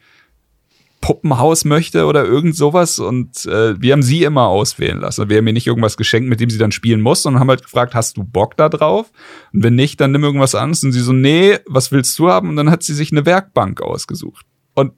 Puppenhaus 1.01 1.65
möchte 1.65 2.07
oder 2.07 2.25
irgend 2.25 2.57
sowas 2.57 2.99
und 2.99 3.47
äh, 3.47 3.81
wir 3.81 3.93
haben 3.93 4.03
sie 4.03 4.25
immer 4.25 4.49
auswählen 4.49 4.99
lassen. 4.99 5.29
Wir 5.29 5.39
haben 5.39 5.47
ihr 5.47 5.53
nicht 5.53 5.67
irgendwas 5.67 5.97
geschenkt, 5.97 6.29
mit 6.29 6.41
dem 6.41 6.51
sie 6.51 6.59
dann 6.59 6.73
spielen 6.73 7.01
muss, 7.01 7.23
sondern 7.23 7.41
haben 7.41 7.49
halt 7.49 7.63
gefragt, 7.63 7.95
hast 7.95 8.17
du 8.17 8.25
Bock 8.25 8.57
da 8.57 8.69
drauf? 8.69 9.11
Und 9.53 9.63
wenn 9.63 9.77
nicht, 9.77 10.01
dann 10.01 10.13
nimm 10.13 10.25
irgendwas 10.25 10.55
anderes. 10.55 10.83
Und 10.83 10.93
sie 10.93 11.01
so, 11.01 11.13
nee, 11.13 11.59
was 11.67 11.93
willst 11.93 12.19
du 12.19 12.29
haben? 12.29 12.49
Und 12.49 12.57
dann 12.57 12.71
hat 12.71 12.83
sie 12.83 12.95
sich 12.95 13.13
eine 13.13 13.27
Werkbank 13.27 13.81
ausgesucht. 13.81 14.45
Und 14.75 14.93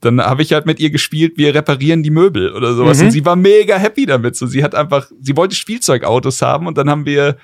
dann 0.00 0.20
habe 0.20 0.42
ich 0.42 0.52
halt 0.52 0.66
mit 0.66 0.80
ihr 0.80 0.90
gespielt, 0.90 1.36
wir 1.36 1.54
reparieren 1.54 2.02
die 2.02 2.10
Möbel 2.10 2.52
oder 2.52 2.74
sowas. 2.74 2.98
Mhm. 2.98 3.06
Und 3.06 3.10
sie 3.12 3.24
war 3.24 3.36
mega 3.36 3.76
happy 3.76 4.06
damit. 4.06 4.36
So, 4.36 4.46
sie 4.46 4.62
hat 4.64 4.74
einfach, 4.74 5.10
sie 5.20 5.36
wollte 5.36 5.54
Spielzeugautos 5.54 6.42
haben 6.42 6.66
und 6.66 6.78
dann 6.78 6.90
haben 6.90 7.06
wir 7.06 7.36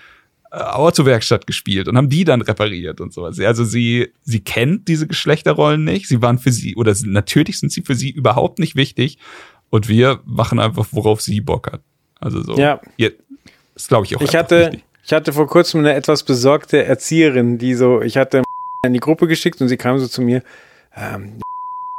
Autowerkstatt 0.55 1.47
gespielt 1.47 1.89
und 1.89 1.97
haben 1.97 2.09
die 2.09 2.25
dann 2.25 2.41
repariert 2.41 3.01
und 3.01 3.13
sowas. 3.13 3.41
Also 3.41 3.65
sie, 3.65 4.13
sie 4.23 4.41
kennt 4.41 4.87
diese 4.89 5.07
Geschlechterrollen 5.07 5.83
nicht. 5.83 6.07
Sie 6.07 6.23
waren 6.23 6.39
für 6.39 6.53
sie, 6.53 6.77
oder 6.77 6.95
natürlich 7.05 7.59
sind 7.59 7.73
sie 7.73 7.83
für 7.83 7.95
sie 7.95 8.11
überhaupt 8.11 8.59
nicht 8.59 8.77
wichtig. 8.77 9.19
Und 9.71 9.89
wir 9.89 10.21
machen 10.25 10.61
einfach, 10.61 10.87
worauf 10.93 11.21
sie 11.21 11.41
Bock 11.41 11.73
hat. 11.73 11.83
Also 12.21 12.43
so. 12.43 12.57
Ja. 12.57 12.81
Ihr, 12.97 13.13
ist, 13.75 13.89
glaube 13.89 14.07
ich, 14.07 14.17
auch 14.17 14.21
Ich 14.21 14.37
hatte, 14.37 14.67
wichtig. 14.67 14.85
ich 15.05 15.13
hatte 15.13 15.33
vor 15.33 15.49
kurzem 15.49 15.81
eine 15.81 15.95
etwas 15.95 16.23
besorgte 16.23 16.85
Erzieherin, 16.85 17.59
die 17.59 17.75
so, 17.75 18.01
ich 18.01 18.17
hatte 18.17 18.45
in 18.87 18.93
die 18.93 19.01
Gruppe 19.01 19.27
geschickt 19.27 19.61
und 19.61 19.69
sie 19.69 19.77
kam 19.77 19.99
so 19.99 20.07
zu 20.07 20.23
mir, 20.23 20.43
ähm, 20.95 21.41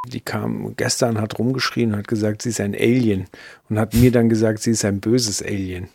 die 0.08 0.22
kam 0.22 0.76
gestern, 0.78 1.20
hat 1.20 1.38
rumgeschrien 1.40 1.92
und 1.92 1.98
hat 1.98 2.08
gesagt, 2.08 2.44
sie 2.44 2.50
ist 2.50 2.62
ein 2.62 2.76
Alien 2.76 3.26
und 3.70 3.80
hat 3.80 3.94
mir 3.94 4.12
dann 4.12 4.30
gesagt, 4.30 4.60
sie 4.60 4.72
ist 4.72 4.86
ein 4.86 5.00
böses 5.00 5.42
Alien. 5.42 5.90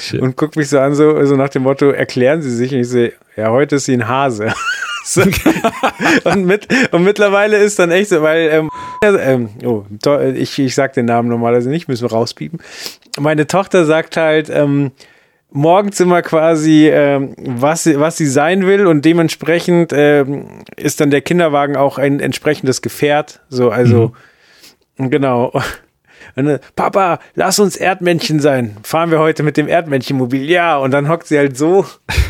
Shit. 0.00 0.20
Und 0.20 0.36
guckt 0.36 0.56
mich 0.56 0.68
so 0.68 0.78
an, 0.78 0.94
so, 0.94 1.24
so 1.26 1.36
nach 1.36 1.50
dem 1.50 1.62
Motto, 1.62 1.90
erklären 1.90 2.40
Sie 2.42 2.50
sich. 2.50 2.72
Und 2.72 2.80
ich 2.80 2.88
sehe, 2.88 3.12
ja, 3.36 3.50
heute 3.50 3.76
ist 3.76 3.84
sie 3.86 3.94
ein 3.94 4.08
Hase. 4.08 4.52
So. 5.04 5.22
und, 6.24 6.44
mit, 6.44 6.68
und 6.92 7.02
mittlerweile 7.02 7.56
ist 7.56 7.78
dann 7.78 7.90
echt 7.90 8.10
so, 8.10 8.20
weil, 8.20 8.50
ähm, 8.50 8.68
ähm, 9.02 9.48
oh, 9.64 9.84
to- 10.02 10.20
ich, 10.22 10.58
ich 10.58 10.74
sag 10.74 10.92
den 10.92 11.06
Namen 11.06 11.30
normalerweise 11.30 11.70
nicht, 11.70 11.88
müssen 11.88 12.02
wir 12.02 12.10
rauspiepen. 12.12 12.60
Meine 13.18 13.46
Tochter 13.46 13.86
sagt 13.86 14.18
halt, 14.18 14.50
ähm, 14.50 14.90
morgens 15.50 15.98
immer 16.00 16.20
quasi, 16.20 16.90
ähm, 16.92 17.34
was, 17.38 17.84
sie, 17.84 17.98
was 17.98 18.18
sie 18.18 18.26
sein 18.26 18.66
will 18.66 18.86
und 18.86 19.02
dementsprechend 19.02 19.92
ähm, 19.94 20.62
ist 20.76 21.00
dann 21.00 21.10
der 21.10 21.22
Kinderwagen 21.22 21.76
auch 21.76 21.96
ein 21.96 22.20
entsprechendes 22.20 22.82
Gefährt. 22.82 23.40
So, 23.48 23.70
also, 23.70 24.12
genau. 24.98 25.58
Dann, 26.38 26.60
Papa, 26.76 27.18
lass 27.34 27.58
uns 27.58 27.76
Erdmännchen 27.76 28.38
sein. 28.38 28.76
Fahren 28.84 29.10
wir 29.10 29.18
heute 29.18 29.42
mit 29.42 29.56
dem 29.56 29.66
Erdmännchenmobil? 29.66 30.48
Ja, 30.48 30.76
und 30.76 30.92
dann 30.92 31.08
hockt 31.08 31.26
sie 31.26 31.36
halt 31.36 31.58
so, 31.58 31.84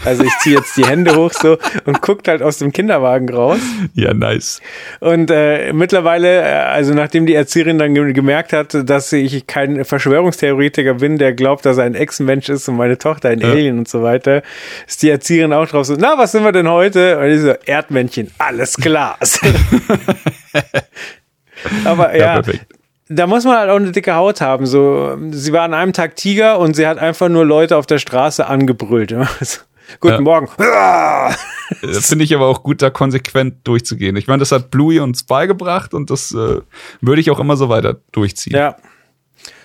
also 0.05 0.24
ich 0.24 0.32
ziehe 0.39 0.56
jetzt 0.56 0.74
die 0.78 0.86
Hände 0.86 1.14
hoch 1.14 1.32
so 1.35 1.59
und 1.85 2.01
guckt 2.01 2.26
halt 2.26 2.40
aus 2.40 2.56
dem 2.56 2.72
Kinderwagen 2.72 3.28
raus. 3.28 3.59
Ja, 3.93 4.14
nice. 4.14 4.62
Und 5.01 5.30
äh, 5.30 5.74
mittlerweile, 5.74 6.40
äh, 6.40 6.44
also 6.44 6.94
nachdem 6.94 7.26
die 7.26 7.35
Erzieherin 7.35 7.78
dann 7.78 7.94
ge 7.94 8.12
gemerkt 8.14 8.55
hat, 8.55 8.89
dass 8.89 9.12
ich 9.12 9.47
kein 9.47 9.85
Verschwörungstheoretiker 9.85 10.94
bin, 10.94 11.18
der 11.18 11.35
glaubt, 11.35 11.66
dass 11.66 11.76
er 11.76 11.85
ein 11.85 11.94
Ex-Mensch 11.94 12.48
ist 12.48 12.66
und 12.68 12.76
meine 12.76 12.97
Tochter 12.97 13.28
ein 13.28 13.40
Ja. 13.40 13.51
Alien 13.51 13.78
und 13.78 13.89
so 13.89 14.02
weiter, 14.02 14.43
ist 14.86 15.02
die 15.02 15.10
Erzieherin 15.10 15.52
auch 15.52 15.68
drauf 15.68 15.85
so, 15.85 15.97
na, 15.98 16.16
was 16.16 16.32
sind 16.32 16.44
wir 16.44 16.52
denn 16.52 16.68
heute? 16.68 17.18
Und 17.18 17.26
ich 17.26 17.43
so, 17.43 17.52
Erdmännchen, 17.66 18.30
alles 18.39 18.76
klar. 18.76 19.18
Aber 21.85 22.16
Ja, 22.16 22.40
ja. 22.40 22.43
Da 23.09 23.26
muss 23.26 23.44
man 23.44 23.56
halt 23.56 23.70
auch 23.70 23.76
eine 23.76 23.93
dicke 23.93 24.14
Haut 24.14 24.40
haben. 24.40 24.66
So, 24.66 25.16
sie 25.30 25.52
war 25.52 25.62
an 25.62 25.74
einem 25.74 25.93
Tag 25.93 26.16
Tiger 26.16 26.59
und 26.59 26.74
sie 26.74 26.86
hat 26.86 26.98
einfach 26.98 27.28
nur 27.28 27.44
Leute 27.44 27.76
auf 27.76 27.86
der 27.86 27.98
Straße 27.98 28.47
angebrüllt. 28.47 29.14
So, 29.40 29.59
Guten 30.01 30.14
Ja. 30.14 30.20
Morgen. 30.20 30.48
Äh, 31.82 32.01
Finde 32.01 32.24
ich 32.24 32.35
aber 32.35 32.47
auch 32.47 32.62
gut, 32.62 32.80
da 32.80 32.89
konsequent 32.89 33.56
durchzugehen. 33.64 34.16
Ich 34.16 34.26
meine, 34.26 34.39
das 34.40 34.52
hat 34.52 34.70
Bluey 34.70 35.01
uns 35.01 35.24
beigebracht 35.24 35.93
und 35.93 36.09
das 36.09 36.32
äh, 36.32 36.62
würde 37.02 37.20
ich 37.20 37.30
auch 37.30 37.39
immer 37.40 37.59
so 37.59 37.68
weiter 37.68 37.98
durchziehen. 38.10 38.56
Ja. 38.56 38.76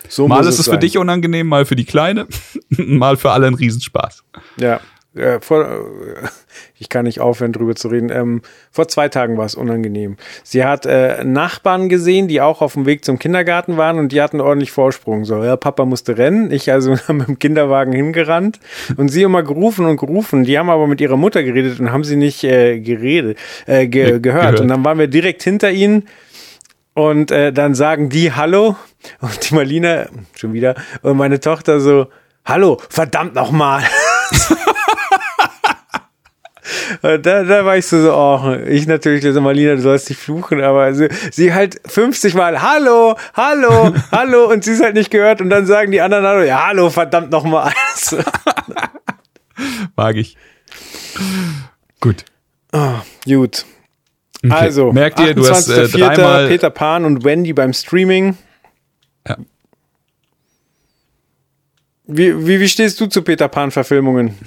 So 0.10 0.28
Mal 0.28 0.42
ist 0.42 0.60
es 0.60 0.66
für 0.66 0.72
sein. 0.72 0.80
dich 0.82 0.98
unangenehm, 0.98 1.48
mal 1.48 1.64
für 1.66 1.78
die 1.78 1.86
Kleine, 1.86 2.28
mal 2.70 3.16
für 3.16 3.32
alle 3.32 3.48
ein 3.48 3.54
Riesenspaß. 3.54 4.22
Ja, 4.58 4.82
äh, 5.16 5.40
vor, 5.42 5.64
äh, 5.66 5.68
ich 6.80 6.90
kann 6.90 7.06
nicht 7.06 7.20
aufhören, 7.20 7.52
drüber 7.54 7.76
zu 7.76 7.88
reden. 7.88 8.10
Ähm, 8.10 8.42
vor 8.72 8.88
zwei 8.88 9.10
Tagen 9.10 9.38
war 9.38 9.46
es 9.46 9.56
unangenehm. 9.56 10.18
Sie 10.44 10.64
hat 10.66 10.86
äh, 10.86 11.24
Nachbarn 11.24 11.90
gesehen, 11.90 12.28
die 12.28 12.42
auch 12.42 12.62
auf 12.62 12.74
dem 12.74 12.86
Weg 12.86 13.06
zum 13.06 13.20
Kindergarten 13.20 13.78
waren 13.78 14.00
und 14.00 14.12
die 14.12 14.22
hatten 14.22 14.42
ordentlich 14.42 14.72
Vorsprung. 14.72 15.26
So, 15.26 15.44
ja, 15.44 15.56
Papa 15.56 15.86
musste 15.86 16.18
rennen, 16.18 16.52
ich 16.52 16.72
also 16.72 16.92
mit 17.10 17.28
dem 17.28 17.40
Kinderwagen 17.40 17.94
hingerannt 17.94 18.60
und 18.98 19.10
sie 19.10 19.24
immer 19.24 19.44
gerufen 19.44 19.86
und 19.86 19.98
gerufen. 19.98 20.44
Die 20.44 20.58
haben 20.58 20.70
aber 20.70 20.88
mit 20.88 21.02
ihrer 21.02 21.18
Mutter 21.18 21.44
geredet 21.44 21.80
und 21.80 21.92
haben 21.92 22.04
sie 22.04 22.16
nicht 22.16 22.44
äh, 22.44 22.80
geredet, 22.80 23.38
äh, 23.66 23.88
ge 23.88 24.04
Ge- 24.04 24.20
gehört. 24.20 24.22
gehört. 24.22 24.60
Und 24.62 24.68
dann 24.70 24.84
waren 24.86 25.00
wir 25.00 25.08
direkt 25.08 25.44
hinter 25.44 25.72
ihnen 25.72 26.08
und 26.96 27.32
äh, 27.32 27.52
dann 27.52 27.74
sagen 27.76 28.10
die 28.10 28.32
Hallo 28.34 28.76
und 29.22 29.50
die 29.50 29.56
Marlina 29.56 30.08
schon 30.36 30.54
wieder 30.54 30.76
und 31.02 31.18
meine 31.18 31.40
Tochter 31.40 31.80
so 31.80 32.08
Hallo, 32.46 32.80
verdammt 32.90 33.36
nochmal. 33.36 33.84
Und 34.50 34.58
Da, 37.02 37.18
da 37.18 37.66
war 37.66 37.78
ich 37.78 37.88
so, 37.88 38.02
so, 38.02 38.14
oh, 38.14 38.56
ich 38.68 38.88
natürlich, 38.88 39.24
so, 39.24 39.42
Marlina, 39.42 39.76
du 39.76 39.82
sollst 39.82 40.10
nicht 40.10 40.20
fluchen, 40.20 40.62
aber 40.62 40.94
sie, 40.94 41.10
sie 41.32 41.54
halt 41.54 41.82
50 41.86 42.34
Mal, 42.34 42.62
hallo, 42.62 43.16
hallo, 43.34 43.94
hallo, 44.12 44.50
und 44.50 44.64
sie 44.64 44.72
ist 44.72 44.84
halt 44.84 44.96
nicht 44.96 45.12
gehört 45.12 45.42
und 45.42 45.50
dann 45.50 45.66
sagen 45.66 45.92
die 45.92 46.02
anderen, 46.02 46.26
hallo, 46.26 46.44
ja, 46.44 46.68
hallo, 46.68 46.90
verdammt 46.90 47.32
nochmal. 47.32 47.72
Mag 49.96 50.16
ich. 50.16 50.38
Gut. 52.00 52.26
Gut. 53.26 53.66
Okay. 54.44 54.54
Also, 54.54 54.92
merkt 54.92 55.20
ihr, 55.22 55.34
du 55.34 55.48
hast 55.48 55.70
äh, 55.70 55.84
28.04. 55.84 55.98
dreimal. 55.98 56.48
Peter 56.48 56.70
Pan 56.70 57.06
und 57.06 57.24
Wendy 57.24 57.54
beim 57.54 57.72
Streaming. 57.72 58.38
Ja. 59.28 59.38
Wie, 62.06 62.46
wie, 62.46 62.60
wie 62.60 62.68
stehst 62.68 63.00
du 63.00 63.08
zu 63.08 63.22
Peter 63.22 63.48
Pan-Verfilmungen? 63.48 64.38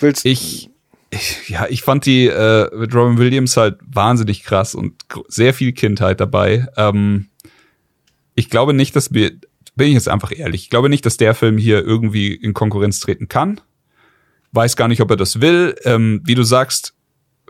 Willst 0.00 0.24
Ich, 0.24 0.70
ich, 1.10 1.48
ja, 1.48 1.66
ich 1.68 1.82
fand 1.82 2.06
die 2.06 2.26
äh, 2.26 2.74
mit 2.76 2.94
Robin 2.94 3.18
Williams 3.18 3.56
halt 3.56 3.78
wahnsinnig 3.86 4.42
krass 4.42 4.74
und 4.74 4.94
sehr 5.28 5.54
viel 5.54 5.72
Kindheit 5.72 6.20
dabei. 6.20 6.66
Ähm, 6.76 7.28
ich 8.34 8.50
glaube 8.50 8.74
nicht, 8.74 8.94
dass 8.94 9.12
wir, 9.12 9.32
bin 9.74 9.88
ich 9.88 9.94
jetzt 9.94 10.08
einfach 10.08 10.32
ehrlich, 10.36 10.64
ich 10.64 10.70
glaube 10.70 10.88
nicht, 10.88 11.06
dass 11.06 11.16
der 11.16 11.34
Film 11.34 11.58
hier 11.58 11.84
irgendwie 11.84 12.34
in 12.34 12.52
Konkurrenz 12.52 13.00
treten 13.00 13.28
kann. 13.28 13.60
Weiß 14.52 14.76
gar 14.76 14.88
nicht, 14.88 15.00
ob 15.00 15.10
er 15.10 15.16
das 15.16 15.40
will. 15.40 15.74
Ähm, 15.84 16.20
wie 16.24 16.34
du 16.34 16.42
sagst, 16.42 16.94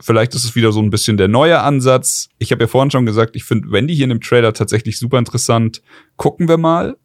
vielleicht 0.00 0.34
ist 0.34 0.44
es 0.44 0.54
wieder 0.54 0.72
so 0.72 0.80
ein 0.80 0.90
bisschen 0.90 1.16
der 1.16 1.28
neue 1.28 1.60
Ansatz. 1.60 2.28
Ich 2.38 2.52
habe 2.52 2.62
ja 2.62 2.68
vorhin 2.68 2.90
schon 2.90 3.06
gesagt, 3.06 3.36
ich 3.36 3.44
finde 3.44 3.70
Wendy 3.70 3.94
hier 3.94 4.04
in 4.04 4.10
dem 4.10 4.20
Trailer 4.20 4.52
tatsächlich 4.52 4.98
super 4.98 5.18
interessant. 5.18 5.82
Gucken 6.16 6.48
wir 6.48 6.58
mal, 6.58 6.96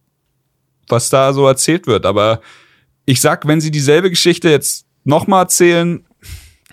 was 0.88 1.10
da 1.10 1.34
so 1.34 1.48
erzählt 1.48 1.88
wird. 1.88 2.06
Aber 2.06 2.42
ich 3.06 3.22
sag, 3.22 3.48
wenn 3.48 3.62
sie 3.62 3.72
dieselbe 3.72 4.10
Geschichte 4.10 4.50
jetzt 4.50 4.86
nochmal 5.04 5.44
erzählen, 5.44 6.06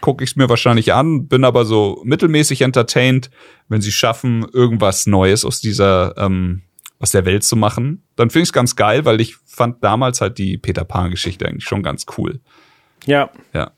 gucke 0.01 0.25
ich 0.25 0.31
es 0.31 0.37
mir 0.37 0.49
wahrscheinlich 0.49 0.93
an, 0.93 1.29
bin 1.29 1.45
aber 1.45 1.65
so 1.65 2.01
mittelmäßig 2.05 2.63
entertained, 2.63 3.31
wenn 3.69 3.81
sie 3.81 3.93
schaffen, 3.93 4.47
irgendwas 4.53 5.07
Neues 5.07 5.45
aus 5.45 5.61
dieser 5.61 6.17
ähm, 6.17 6.63
aus 7.01 7.13
der 7.13 7.25
Welt 7.25 7.43
zu 7.43 7.57
machen, 7.57 8.05
dann 8.15 8.31
finde 8.31 8.43
ich 8.43 8.49
es 8.51 8.53
ganz 8.53 8.77
geil, 8.77 9.05
weil 9.07 9.21
ich 9.21 9.37
fand 9.47 9.83
damals 9.83 10.21
halt 10.21 10.39
die 10.39 10.59
Peter 10.59 10.85
Pan-Geschichte 10.85 11.49
eigentlich 11.49 11.65
schon 11.65 11.83
ganz 11.83 12.05
cool. 12.19 12.41
Ja. 13.07 13.31
Ja. 13.55 13.73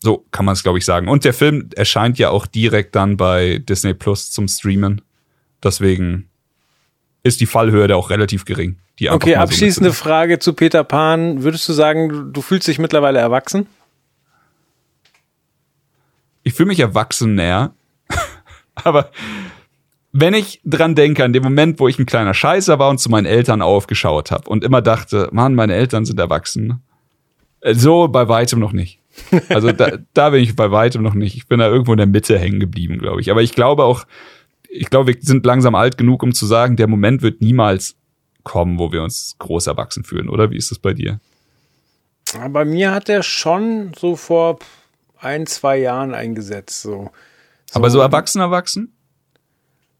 So 0.00 0.26
kann 0.30 0.44
man 0.44 0.52
es, 0.52 0.62
glaube 0.62 0.78
ich, 0.78 0.84
sagen. 0.84 1.08
Und 1.08 1.24
der 1.24 1.32
Film 1.32 1.70
erscheint 1.74 2.18
ja 2.18 2.28
auch 2.28 2.46
direkt 2.46 2.94
dann 2.94 3.16
bei 3.16 3.58
Disney 3.58 3.94
Plus 3.94 4.30
zum 4.30 4.46
Streamen. 4.46 5.00
Deswegen 5.62 6.28
ist 7.22 7.40
die 7.40 7.46
Fallhürde 7.46 7.96
auch 7.96 8.10
relativ 8.10 8.44
gering. 8.44 8.78
Okay, 9.08 9.36
abschließende 9.36 9.90
so 9.90 9.94
Frage 9.94 10.38
zu 10.38 10.52
Peter 10.52 10.84
Pan. 10.84 11.42
Würdest 11.42 11.68
du 11.68 11.72
sagen, 11.72 12.32
du 12.32 12.42
fühlst 12.42 12.68
dich 12.68 12.78
mittlerweile 12.78 13.18
erwachsen? 13.18 13.66
Ich 16.46 16.54
fühle 16.54 16.68
mich 16.68 16.78
erwachsener, 16.78 17.74
aber 18.76 19.10
wenn 20.12 20.32
ich 20.32 20.60
dran 20.64 20.94
denke, 20.94 21.24
an 21.24 21.32
den 21.32 21.42
Moment, 21.42 21.80
wo 21.80 21.88
ich 21.88 21.98
ein 21.98 22.06
kleiner 22.06 22.34
Scheißer 22.34 22.78
war 22.78 22.88
und 22.88 22.98
zu 22.98 23.10
meinen 23.10 23.26
Eltern 23.26 23.62
aufgeschaut 23.62 24.30
habe 24.30 24.48
und 24.48 24.62
immer 24.62 24.80
dachte, 24.80 25.28
Mann, 25.32 25.56
meine 25.56 25.74
Eltern 25.74 26.04
sind 26.04 26.20
erwachsen. 26.20 26.84
Äh, 27.62 27.74
so 27.74 28.06
bei 28.06 28.28
weitem 28.28 28.60
noch 28.60 28.70
nicht. 28.70 29.00
Also 29.48 29.72
da, 29.72 29.98
da 30.14 30.30
bin 30.30 30.40
ich 30.40 30.54
bei 30.54 30.70
weitem 30.70 31.02
noch 31.02 31.14
nicht. 31.14 31.36
Ich 31.36 31.48
bin 31.48 31.58
da 31.58 31.66
irgendwo 31.66 31.90
in 31.90 31.98
der 31.98 32.06
Mitte 32.06 32.38
hängen 32.38 32.60
geblieben, 32.60 32.98
glaube 32.98 33.20
ich. 33.20 33.28
Aber 33.32 33.42
ich 33.42 33.52
glaube 33.52 33.82
auch, 33.82 34.06
ich 34.68 34.88
glaube, 34.88 35.14
wir 35.14 35.20
sind 35.20 35.44
langsam 35.44 35.74
alt 35.74 35.98
genug, 35.98 36.22
um 36.22 36.32
zu 36.32 36.46
sagen, 36.46 36.76
der 36.76 36.86
Moment 36.86 37.22
wird 37.22 37.40
niemals 37.40 37.96
kommen, 38.44 38.78
wo 38.78 38.92
wir 38.92 39.02
uns 39.02 39.34
groß 39.40 39.66
erwachsen 39.66 40.04
fühlen, 40.04 40.28
oder? 40.28 40.52
Wie 40.52 40.56
ist 40.56 40.70
das 40.70 40.78
bei 40.78 40.92
dir? 40.92 41.18
Bei 42.50 42.64
mir 42.64 42.92
hat 42.92 43.08
er 43.08 43.24
schon 43.24 43.90
so 43.98 44.14
vor 44.14 44.60
ein, 45.18 45.46
zwei 45.46 45.78
Jahren 45.78 46.14
eingesetzt. 46.14 46.82
So. 46.82 47.10
so 47.70 47.76
Aber 47.76 47.90
so 47.90 48.00
erwachsen, 48.00 48.40
erwachsen? 48.40 48.92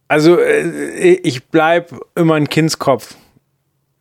Also 0.09 0.39
äh, 0.39 1.15
ich 1.23 1.47
bleib 1.47 1.95
immer 2.15 2.35
ein 2.35 2.49
Kindskopf. 2.49 3.15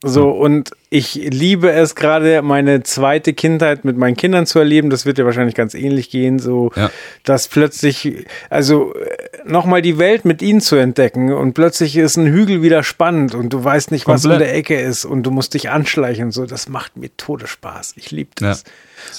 So, 0.07 0.31
hm. 0.31 0.39
und 0.39 0.71
ich 0.91 1.15
liebe 1.15 1.71
es 1.71 1.95
gerade, 1.95 2.43
meine 2.43 2.83
zweite 2.83 3.33
Kindheit 3.33 3.85
mit 3.85 3.97
meinen 3.97 4.15
Kindern 4.15 4.45
zu 4.45 4.59
erleben. 4.59 4.91
Das 4.91 5.05
wird 5.07 5.17
ja 5.17 5.25
wahrscheinlich 5.25 5.55
ganz 5.55 5.73
ähnlich 5.73 6.11
gehen, 6.11 6.37
so, 6.37 6.71
ja. 6.75 6.91
dass 7.23 7.47
plötzlich, 7.47 8.27
also 8.51 8.93
äh, 8.93 9.17
nochmal 9.45 9.81
die 9.81 9.97
Welt 9.97 10.23
mit 10.23 10.43
ihnen 10.43 10.61
zu 10.61 10.75
entdecken 10.75 11.33
und 11.33 11.53
plötzlich 11.53 11.97
ist 11.97 12.17
ein 12.17 12.27
Hügel 12.27 12.61
wieder 12.61 12.83
spannend 12.83 13.33
und 13.33 13.49
du 13.51 13.63
weißt 13.63 13.89
nicht, 13.89 14.05
was 14.05 14.23
Komplett. 14.23 14.41
in 14.41 14.47
der 14.47 14.55
Ecke 14.55 14.79
ist 14.79 15.05
und 15.05 15.23
du 15.23 15.31
musst 15.31 15.55
dich 15.55 15.71
anschleichen 15.71 16.31
so. 16.31 16.45
Das 16.45 16.69
macht 16.69 16.97
mir 16.97 17.09
Todespaß. 17.17 17.93
Ich 17.95 18.11
liebe 18.11 18.31
das. 18.35 18.63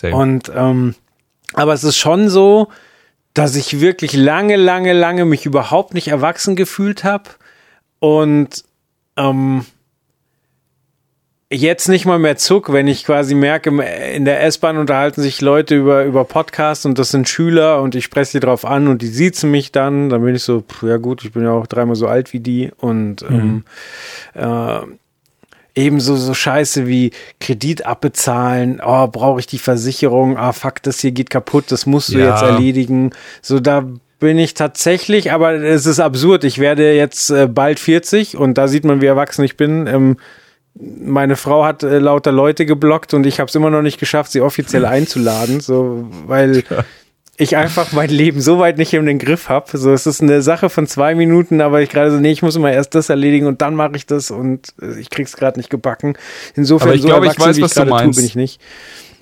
Ja, 0.03 0.15
und, 0.15 0.53
ähm, 0.55 0.95
aber 1.55 1.73
es 1.73 1.85
ist 1.85 1.97
schon 1.97 2.29
so, 2.29 2.69
dass 3.35 3.55
ich 3.55 3.81
wirklich 3.81 4.15
lange, 4.15 4.57
lange, 4.57 4.93
lange 4.93 5.25
mich 5.25 5.47
überhaupt 5.47 5.95
nicht 5.95 6.09
erwachsen 6.09 6.57
gefühlt 6.57 7.05
habe 7.05 7.25
und 7.99 8.65
ähm, 9.17 9.67
jetzt 11.51 11.89
nicht 11.89 12.07
mal 12.07 12.19
mehr 12.19 12.37
zuck, 12.37 12.73
wenn 12.73 12.89
ich 12.89 13.05
quasi 13.05 13.35
merke, 13.35 13.71
in 14.15 14.25
der 14.25 14.43
S-Bahn 14.43 14.79
unterhalten 14.79 15.23
sich 15.23 15.41
Leute 15.41 15.77
über, 15.77 16.05
über 16.05 16.25
Podcasts 16.25 16.85
und 16.87 16.99
das 16.99 17.11
sind 17.11 17.29
Schüler 17.29 17.83
und 17.83 17.95
ich 17.95 18.05
spreche 18.05 18.33
sie 18.33 18.41
drauf 18.41 18.65
an 18.65 18.89
und 18.89 19.03
die 19.03 19.07
siezen 19.07 19.51
mich 19.51 19.71
dann, 19.71 20.09
dann 20.09 20.25
bin 20.25 20.35
ich 20.35 20.43
so, 20.43 20.63
pff, 20.63 20.83
ja 20.83 20.97
gut, 20.97 21.25
ich 21.25 21.33
bin 21.33 21.45
ja 21.45 21.53
auch 21.53 21.67
dreimal 21.67 21.95
so 21.95 22.09
alt 22.09 22.33
wie 22.33 22.41
die 22.41 22.73
und 22.79 23.29
mhm. 23.29 23.65
ähm, 24.35 24.83
äh, 24.83 24.87
ebenso 25.77 26.17
so 26.17 26.35
Scheiße 26.35 26.87
wie 26.89 27.13
Kredit 27.39 27.87
abbezahlen, 27.87 28.81
oh, 28.85 29.07
brauche 29.07 29.39
ich 29.39 29.47
die 29.47 29.59
Versicherung, 29.59 30.37
ah, 30.37 30.53
fuck, 30.53 30.83
das 30.83 30.99
hier 31.01 31.13
geht 31.13 31.31
kaputt, 31.31 31.67
das 31.69 31.87
musst 31.87 32.13
du 32.13 32.19
ja. 32.19 32.31
jetzt 32.31 32.43
erledigen. 32.43 33.11
So, 33.43 33.61
da 33.61 33.87
bin 34.19 34.39
ich 34.39 34.55
tatsächlich, 34.55 35.31
aber 35.31 35.53
es 35.53 35.87
ist 35.87 36.01
absurd. 36.01 36.45
Ich 36.45 36.59
werde 36.59 36.95
jetzt 36.95 37.31
äh, 37.31 37.47
bald 37.47 37.79
40 37.79 38.37
und 38.37 38.55
da 38.55 38.67
sieht 38.67 38.85
man, 38.85 39.03
wie 39.03 39.07
erwachsen 39.07 39.45
ich 39.45 39.57
bin. 39.57 39.87
Ähm, 39.87 40.17
meine 40.75 41.37
Frau 41.37 41.65
hat 41.65 41.83
äh, 41.83 41.99
lauter 41.99 42.33
Leute 42.33 42.67
geblockt 42.67 43.15
und 43.15 43.27
ich 43.27 43.41
habe 43.41 43.49
es 43.49 43.55
immer 43.55 43.71
noch 43.71 43.83
nicht 43.83 44.01
geschafft, 44.01 44.33
sie 44.33 44.41
offiziell 44.41 44.85
einzuladen, 44.87 45.61
so 45.61 46.09
weil 46.27 46.65
ich 47.39 47.57
einfach 47.57 47.93
mein 47.93 48.11
Leben 48.11 48.41
so 48.41 48.59
weit 48.59 48.79
nicht 48.79 48.93
in 48.95 49.07
den 49.07 49.19
Griff 49.19 49.49
habe. 49.49 49.77
So, 49.77 49.93
es 49.93 50.07
ist 50.07 50.23
eine 50.23 50.43
Sache 50.43 50.71
von 50.71 50.87
zwei 50.87 51.15
Minuten, 51.15 51.61
aber 51.61 51.83
ich 51.83 51.91
gerade 51.91 52.11
so, 52.11 52.19
nee, 52.19 52.33
ich 52.33 52.43
muss 52.43 52.57
immer 52.57 52.73
erst 52.73 52.95
das 52.95 53.09
erledigen 53.09 53.47
und 53.47 53.63
dann 53.63 53.75
mache 53.75 53.97
ich 53.97 54.07
das 54.07 54.31
und 54.31 54.75
äh, 54.81 54.99
ich 54.99 55.11
krieg's 55.11 55.37
gerade 55.37 55.59
nicht 55.59 55.71
gebacken. 55.71 56.17
Insofern, 56.55 56.89
aber 56.89 56.95
ich 56.95 57.03
so 57.03 57.09
glaube, 57.09 57.27
ich 57.27 57.39
weiß, 57.39 57.61
was 57.61 57.75
du 57.75 57.85
meinst. 57.85 58.17
Tue, 58.17 58.23
bin 58.23 58.27
ich 58.27 58.37
nicht. 58.37 58.61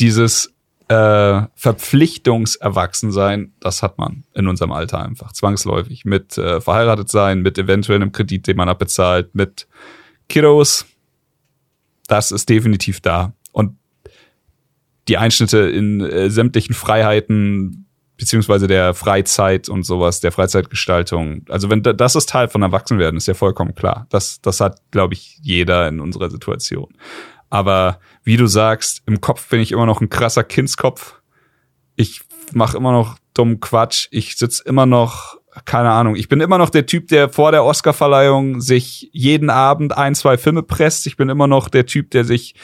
Dieses 0.01 0.53
äh, 0.89 1.43
Verpflichtungserwachsensein, 1.55 3.53
das 3.61 3.83
hat 3.83 3.99
man 3.99 4.25
in 4.35 4.47
unserem 4.47 4.73
Alter 4.73 5.03
einfach 5.05 5.33
zwangsläufig. 5.33 6.05
Mit 6.05 6.39
äh, 6.39 6.61
verheiratet 6.61 7.09
sein, 7.09 7.41
mit 7.41 7.59
eventuell 7.59 7.97
einem 7.97 8.13
Kredit, 8.13 8.47
den 8.47 8.57
man 8.57 8.69
abbezahlt, 8.69 9.35
mit 9.35 9.67
Kiddos. 10.29 10.87
Das 12.07 12.33
ist 12.33 12.49
definitiv 12.49 13.01
da. 13.01 13.33
Und 13.51 13.77
die 15.09 15.17
Einschnitte 15.17 15.59
in 15.59 16.01
äh, 16.01 16.31
sämtlichen 16.31 16.75
Freiheiten 16.75 17.84
beziehungsweise 18.17 18.67
der 18.67 18.95
Freizeit 18.95 19.69
und 19.69 19.85
sowas, 19.85 20.21
der 20.21 20.33
Freizeitgestaltung. 20.33 21.45
Also 21.49 21.71
wenn 21.71 21.83
das 21.83 22.15
ist 22.15 22.29
Teil 22.29 22.49
von 22.49 22.63
Erwachsenwerden, 22.63 23.17
ist 23.17 23.27
ja 23.27 23.35
vollkommen 23.35 23.75
klar. 23.75 24.07
Das, 24.11 24.41
das 24.41 24.61
hat, 24.61 24.81
glaube 24.91 25.15
ich, 25.15 25.39
jeder 25.43 25.89
in 25.89 26.01
unserer 26.01 26.31
Situation. 26.31 26.95
Aber 27.51 27.99
wie 28.23 28.37
du 28.37 28.47
sagst, 28.47 29.03
im 29.07 29.21
Kopf 29.21 29.49
bin 29.49 29.61
ich 29.61 29.73
immer 29.73 29.87
noch 29.87 30.01
ein 30.01 30.11
krasser 30.11 30.45
Kindskopf. 30.45 31.21
Ich 31.97 32.23
mache 32.53 32.77
immer 32.77 32.93
noch 32.93 33.19
dummen 33.35 33.61
Quatsch. 33.61 34.09
Ich 34.11 34.37
sitz 34.37 34.61
immer 34.61 34.87
noch, 34.87 35.37
keine 35.65 35.91
Ahnung, 35.91 36.17
ich 36.17 36.29
bin 36.29 36.41
immer 36.41 36.59
noch 36.59 36.71
der 36.71 36.87
Typ, 36.87 37.09
der 37.09 37.29
vor 37.29 37.53
der 37.53 37.65
Oscarverleihung 37.65 38.61
sich 38.61 39.09
jeden 39.13 39.51
Abend 39.51 39.97
ein, 39.97 40.15
zwei 40.15 40.37
Filme 40.37 40.63
presst. 40.63 41.07
Ich 41.07 41.17
bin 41.17 41.29
immer 41.29 41.47
noch 41.47 41.69
der 41.69 41.87
Typ, 41.87 42.11
der 42.11 42.25
sich 42.25 42.55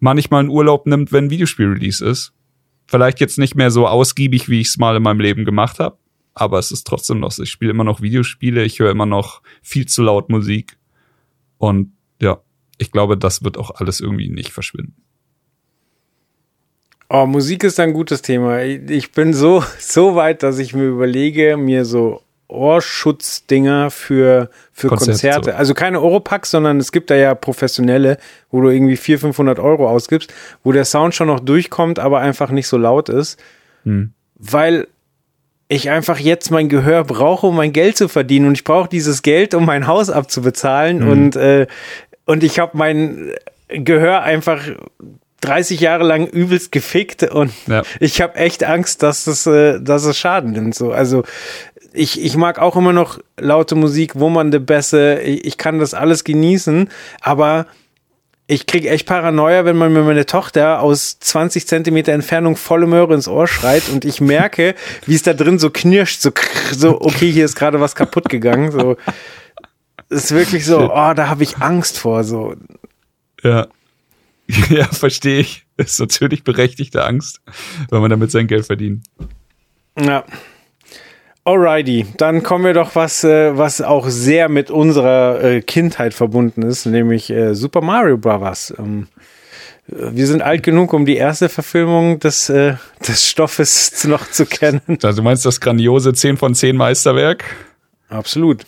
manchmal 0.00 0.40
einen 0.40 0.48
Urlaub 0.48 0.86
nimmt, 0.86 1.12
wenn 1.12 1.26
ein 1.26 1.30
Videospiel-Release 1.30 2.04
ist. 2.04 2.32
Vielleicht 2.86 3.20
jetzt 3.20 3.38
nicht 3.38 3.54
mehr 3.54 3.70
so 3.70 3.86
ausgiebig, 3.86 4.48
wie 4.48 4.60
ich 4.60 4.68
es 4.68 4.78
mal 4.78 4.96
in 4.96 5.02
meinem 5.02 5.20
Leben 5.20 5.44
gemacht 5.44 5.78
habe, 5.78 5.96
aber 6.34 6.58
es 6.58 6.70
ist 6.70 6.86
trotzdem 6.86 7.20
noch. 7.20 7.36
Ich 7.38 7.50
spiele 7.50 7.70
immer 7.70 7.84
noch 7.84 8.00
Videospiele, 8.00 8.64
ich 8.64 8.78
höre 8.78 8.90
immer 8.90 9.06
noch 9.06 9.42
viel 9.62 9.86
zu 9.86 10.02
laut 10.02 10.28
Musik. 10.28 10.76
Und 11.58 11.92
ja, 12.20 12.40
ich 12.78 12.90
glaube, 12.90 13.16
das 13.16 13.44
wird 13.44 13.56
auch 13.56 13.70
alles 13.70 14.00
irgendwie 14.00 14.28
nicht 14.28 14.52
verschwinden. 14.52 14.96
Oh, 17.08 17.26
Musik 17.26 17.62
ist 17.64 17.78
ein 17.78 17.92
gutes 17.92 18.22
Thema. 18.22 18.62
Ich 18.62 19.12
bin 19.12 19.34
so, 19.34 19.62
so 19.78 20.14
weit, 20.14 20.42
dass 20.42 20.58
ich 20.58 20.74
mir 20.74 20.86
überlege, 20.86 21.56
mir 21.56 21.84
so 21.84 22.22
Ohrschutzdinger 22.52 23.90
für, 23.90 24.50
für 24.72 24.88
Konzert, 24.88 25.08
Konzerte. 25.08 25.50
So. 25.50 25.56
Also 25.56 25.74
keine 25.74 26.00
Oropax, 26.00 26.50
sondern 26.50 26.78
es 26.78 26.92
gibt 26.92 27.10
da 27.10 27.14
ja 27.14 27.34
professionelle, 27.34 28.18
wo 28.50 28.60
du 28.60 28.70
irgendwie 28.70 28.96
400, 28.96 29.34
500 29.34 29.58
Euro 29.58 29.88
ausgibst, 29.88 30.32
wo 30.62 30.72
der 30.72 30.84
Sound 30.84 31.14
schon 31.14 31.28
noch 31.28 31.40
durchkommt, 31.40 31.98
aber 31.98 32.20
einfach 32.20 32.50
nicht 32.50 32.68
so 32.68 32.76
laut 32.76 33.08
ist. 33.08 33.40
Hm. 33.84 34.12
Weil 34.36 34.86
ich 35.68 35.90
einfach 35.90 36.18
jetzt 36.18 36.50
mein 36.50 36.68
Gehör 36.68 37.04
brauche, 37.04 37.46
um 37.46 37.56
mein 37.56 37.72
Geld 37.72 37.96
zu 37.96 38.08
verdienen. 38.08 38.46
Und 38.46 38.54
ich 38.54 38.64
brauche 38.64 38.88
dieses 38.88 39.22
Geld, 39.22 39.54
um 39.54 39.64
mein 39.64 39.86
Haus 39.86 40.10
abzubezahlen. 40.10 41.00
Hm. 41.00 41.08
Und, 41.08 41.36
äh, 41.36 41.66
und 42.26 42.44
ich 42.44 42.58
habe 42.58 42.76
mein 42.76 43.32
Gehör 43.68 44.22
einfach 44.22 44.62
30 45.42 45.80
Jahre 45.80 46.04
lang 46.04 46.26
übelst 46.26 46.72
gefickt 46.72 47.24
und 47.24 47.52
ja. 47.66 47.82
ich 48.00 48.22
habe 48.22 48.36
echt 48.36 48.64
Angst, 48.64 49.02
dass 49.02 49.26
es, 49.26 49.46
äh, 49.46 49.80
dass 49.80 50.04
es 50.04 50.16
Schaden 50.16 50.52
nimmt. 50.52 50.74
So, 50.74 50.92
also 50.92 51.24
ich, 51.92 52.20
ich 52.20 52.36
mag 52.36 52.58
auch 52.58 52.76
immer 52.76 52.92
noch 52.92 53.18
laute 53.38 53.74
Musik, 53.74 54.12
wo 54.14 54.28
man 54.28 54.50
de 54.50 54.60
Bässe, 54.60 55.20
ich, 55.20 55.44
ich 55.44 55.58
kann 55.58 55.78
das 55.78 55.94
alles 55.94 56.24
genießen, 56.24 56.88
aber 57.20 57.66
ich 58.46 58.66
krieg 58.66 58.84
echt 58.86 59.06
Paranoia, 59.06 59.64
wenn 59.64 59.76
man 59.76 59.92
mir 59.92 60.02
meine 60.02 60.26
Tochter 60.26 60.80
aus 60.80 61.18
20 61.20 61.66
Zentimeter 61.66 62.12
Entfernung 62.12 62.56
volle 62.56 62.86
Möhre 62.86 63.14
ins 63.14 63.28
Ohr 63.28 63.46
schreit 63.46 63.88
und 63.88 64.04
ich 64.04 64.20
merke, 64.20 64.74
wie 65.06 65.14
es 65.14 65.22
da 65.22 65.32
drin 65.32 65.58
so 65.58 65.70
knirscht, 65.70 66.20
so, 66.20 66.32
so 66.72 67.00
okay, 67.00 67.30
hier 67.30 67.44
ist 67.44 67.56
gerade 67.56 67.80
was 67.80 67.94
kaputt 67.94 68.28
gegangen, 68.28 68.70
so. 68.72 68.96
Ist 70.08 70.32
wirklich 70.32 70.66
so, 70.66 70.92
oh, 70.92 71.14
da 71.14 71.28
habe 71.28 71.42
ich 71.42 71.58
Angst 71.58 71.98
vor, 71.98 72.24
so. 72.24 72.54
Ja. 73.42 73.66
Ja, 74.68 74.84
verstehe 74.86 75.40
ich. 75.40 75.64
Das 75.78 75.92
ist 75.92 76.00
natürlich 76.00 76.44
berechtigte 76.44 77.04
Angst, 77.04 77.40
weil 77.88 78.00
man 78.00 78.10
damit 78.10 78.30
sein 78.30 78.48
Geld 78.48 78.66
verdient. 78.66 79.06
Ja. 79.98 80.24
Alrighty, 81.44 82.06
dann 82.18 82.44
kommen 82.44 82.64
wir 82.64 82.72
doch 82.72 82.94
was, 82.94 83.24
äh, 83.24 83.56
was 83.56 83.80
auch 83.80 84.08
sehr 84.08 84.48
mit 84.48 84.70
unserer 84.70 85.42
äh, 85.42 85.60
Kindheit 85.60 86.14
verbunden 86.14 86.62
ist, 86.62 86.86
nämlich 86.86 87.30
äh, 87.30 87.54
Super 87.54 87.80
Mario 87.80 88.16
Bros. 88.16 88.72
Ähm, 88.78 89.08
wir 89.88 90.28
sind 90.28 90.42
alt 90.42 90.62
genug, 90.62 90.92
um 90.92 91.04
die 91.04 91.16
erste 91.16 91.48
Verfilmung 91.48 92.20
des, 92.20 92.46
des 92.46 93.28
Stoffes 93.28 94.04
noch 94.08 94.30
zu 94.30 94.46
kennen. 94.46 94.80
Also 95.02 95.16
du 95.16 95.22
meinst 95.24 95.44
das 95.44 95.60
grandiose 95.60 96.14
10 96.14 96.36
von 96.36 96.54
10 96.54 96.76
Meisterwerk? 96.76 97.44
Absolut. 98.08 98.64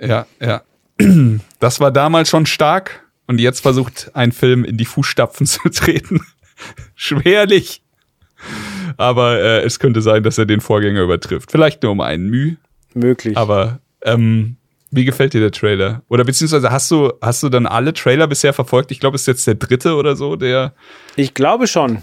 Ja, 0.00 0.26
ja. 0.40 0.62
Das 1.60 1.80
war 1.80 1.90
damals 1.92 2.28
schon 2.28 2.46
stark 2.46 3.04
und 3.26 3.40
jetzt 3.40 3.60
versucht 3.60 4.10
ein 4.14 4.32
Film 4.32 4.64
in 4.64 4.76
die 4.76 4.84
Fußstapfen 4.84 5.46
zu 5.46 5.68
treten. 5.68 6.20
Schwerlich. 6.96 7.82
Aber 8.98 9.40
äh, 9.40 9.62
es 9.64 9.78
könnte 9.78 10.02
sein, 10.02 10.22
dass 10.22 10.36
er 10.36 10.44
den 10.44 10.60
Vorgänger 10.60 11.02
übertrifft. 11.02 11.50
Vielleicht 11.50 11.82
nur 11.82 11.92
um 11.92 12.00
einen 12.00 12.28
Mühe. 12.28 12.56
Möglich. 12.94 13.36
Aber 13.36 13.80
ähm, 14.02 14.56
Wie 14.90 15.04
gefällt 15.04 15.34
dir 15.34 15.40
der 15.40 15.50
Trailer? 15.50 16.02
Oder 16.08 16.24
beziehungsweise 16.24 16.70
hast 16.70 16.90
du, 16.90 17.12
hast 17.20 17.42
du 17.42 17.48
dann 17.48 17.66
alle 17.66 17.92
Trailer 17.92 18.26
bisher 18.26 18.52
verfolgt? 18.52 18.90
Ich 18.90 19.00
glaube, 19.00 19.16
es 19.16 19.22
ist 19.22 19.26
jetzt 19.26 19.46
der 19.46 19.54
dritte 19.54 19.94
oder 19.96 20.16
so, 20.16 20.36
der. 20.36 20.74
Ich 21.16 21.34
glaube 21.34 21.66
schon. 21.66 22.02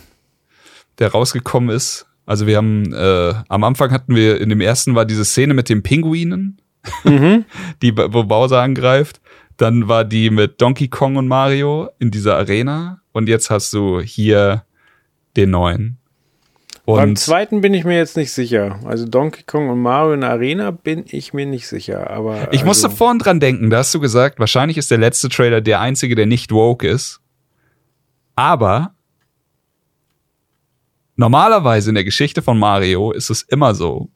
Der 0.99 1.11
rausgekommen 1.11 1.69
ist. 1.76 2.05
Also 2.26 2.47
wir 2.47 2.57
haben, 2.57 2.93
äh, 2.93 3.34
am 3.49 3.63
Anfang 3.63 3.91
hatten 3.91 4.15
wir, 4.15 4.39
in 4.39 4.49
dem 4.49 4.61
ersten 4.61 4.95
war 4.95 5.05
diese 5.05 5.26
Szene 5.26 5.53
mit 5.53 5.69
den 5.69 5.84
Pinguinen, 5.84 6.61
mhm. 7.03 7.45
die, 7.81 7.95
wo 7.97 8.23
Bowser 8.23 8.61
angreift. 8.61 9.19
Dann 9.57 9.88
war 9.88 10.03
die 10.03 10.30
mit 10.30 10.61
Donkey 10.61 10.88
Kong 10.88 11.15
und 11.15 11.27
Mario 11.27 11.89
in 11.99 12.11
dieser 12.11 12.38
Arena. 12.38 13.01
Und 13.13 13.30
jetzt 13.30 13.49
hast 13.49 13.73
du 13.73 13.99
hier 14.01 14.63
den 15.38 15.51
neuen. 15.51 15.97
Und 16.85 16.97
Beim 16.97 17.15
zweiten 17.15 17.61
bin 17.61 17.73
ich 17.73 17.83
mir 17.83 17.97
jetzt 17.97 18.15
nicht 18.15 18.31
sicher. 18.31 18.79
Also 18.85 19.07
Donkey 19.07 19.41
Kong 19.43 19.69
und 19.69 19.81
Mario 19.81 20.13
in 20.13 20.21
der 20.21 20.29
Arena 20.29 20.69
bin 20.69 21.03
ich 21.07 21.33
mir 21.33 21.47
nicht 21.47 21.67
sicher. 21.67 22.11
Aber 22.11 22.49
ich 22.51 22.59
also 22.59 22.65
musste 22.65 22.89
vorhin 22.91 23.17
dran 23.17 23.39
denken, 23.39 23.71
da 23.71 23.79
hast 23.79 23.93
du 23.95 23.99
gesagt, 23.99 24.39
wahrscheinlich 24.39 24.77
ist 24.77 24.91
der 24.91 24.99
letzte 24.99 25.29
Trailer 25.29 25.61
der 25.61 25.79
einzige, 25.79 26.13
der 26.13 26.27
nicht 26.27 26.51
woke 26.51 26.87
ist. 26.87 27.21
Aber 28.35 28.93
normalerweise 31.15 31.89
in 31.89 31.95
der 31.95 32.03
Geschichte 32.03 32.43
von 32.43 32.59
Mario 32.59 33.11
ist 33.11 33.31
es 33.31 33.41
immer 33.41 33.73
so, 33.73 34.09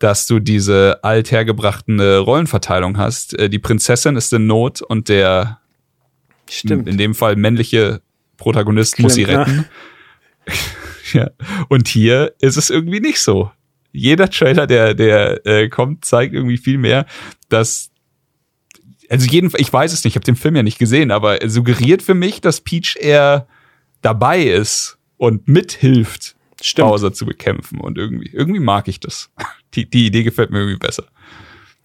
dass 0.00 0.26
du 0.26 0.40
diese 0.40 0.98
althergebrachten 1.04 2.00
Rollenverteilung 2.00 2.98
hast. 2.98 3.38
Äh, 3.38 3.48
die 3.48 3.60
Prinzessin 3.60 4.16
ist 4.16 4.32
in 4.32 4.48
Not 4.48 4.82
und 4.82 5.08
der 5.08 5.60
Stimmt. 6.50 6.88
in 6.88 6.98
dem 6.98 7.14
Fall 7.14 7.36
männliche 7.36 8.00
Protagonist 8.36 8.94
Stimmt, 8.94 9.04
muss 9.04 9.14
sie 9.14 9.22
retten. 9.22 9.66
Ja. 11.14 11.30
Und 11.68 11.88
hier 11.88 12.34
ist 12.40 12.56
es 12.56 12.70
irgendwie 12.70 13.00
nicht 13.00 13.20
so. 13.20 13.50
Jeder 13.92 14.28
Trailer, 14.28 14.66
der, 14.66 14.94
der 14.94 15.46
äh, 15.46 15.68
kommt, 15.68 16.04
zeigt 16.04 16.34
irgendwie 16.34 16.58
viel 16.58 16.78
mehr, 16.78 17.06
dass 17.48 17.90
also 19.08 19.26
jeden, 19.26 19.52
ich 19.56 19.72
weiß 19.72 19.92
es 19.92 20.02
nicht, 20.02 20.12
ich 20.12 20.16
habe 20.16 20.24
den 20.24 20.36
Film 20.36 20.56
ja 20.56 20.62
nicht 20.62 20.78
gesehen, 20.78 21.10
aber 21.10 21.40
er 21.42 21.50
suggeriert 21.50 22.02
für 22.02 22.14
mich, 22.14 22.40
dass 22.40 22.60
Peach 22.60 22.96
eher 22.98 23.46
dabei 24.02 24.42
ist 24.42 24.98
und 25.16 25.46
mithilft, 25.48 26.36
Stimmt. 26.60 26.88
Bowser 26.88 27.12
zu 27.12 27.26
bekämpfen. 27.26 27.80
Und 27.80 27.98
irgendwie, 27.98 28.30
irgendwie 28.32 28.60
mag 28.60 28.88
ich 28.88 29.00
das. 29.00 29.30
Die, 29.74 29.90
die 29.90 30.06
Idee 30.06 30.22
gefällt 30.22 30.52
mir 30.52 30.60
irgendwie 30.60 30.78
besser. 30.78 31.02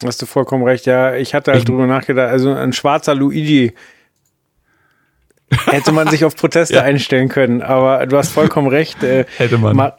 Hast 0.03 0.21
du 0.21 0.27
vollkommen 0.27 0.63
recht, 0.63 0.85
ja. 0.85 1.15
Ich 1.15 1.33
hatte 1.33 1.49
halt 1.49 1.61
ich, 1.61 1.65
drüber 1.65 1.87
nachgedacht, 1.87 2.29
also 2.29 2.53
ein 2.53 2.71
schwarzer 2.71 3.15
Luigi 3.15 3.73
hätte 5.65 5.91
man 5.91 6.07
sich 6.07 6.25
auf 6.25 6.35
Proteste 6.35 6.75
ja. 6.75 6.83
einstellen 6.83 7.29
können. 7.29 7.61
Aber 7.61 8.05
du 8.05 8.17
hast 8.17 8.31
vollkommen 8.31 8.67
recht. 8.67 9.03
Äh, 9.03 9.25
hätte 9.37 9.57
man. 9.57 9.75
Ma 9.75 9.97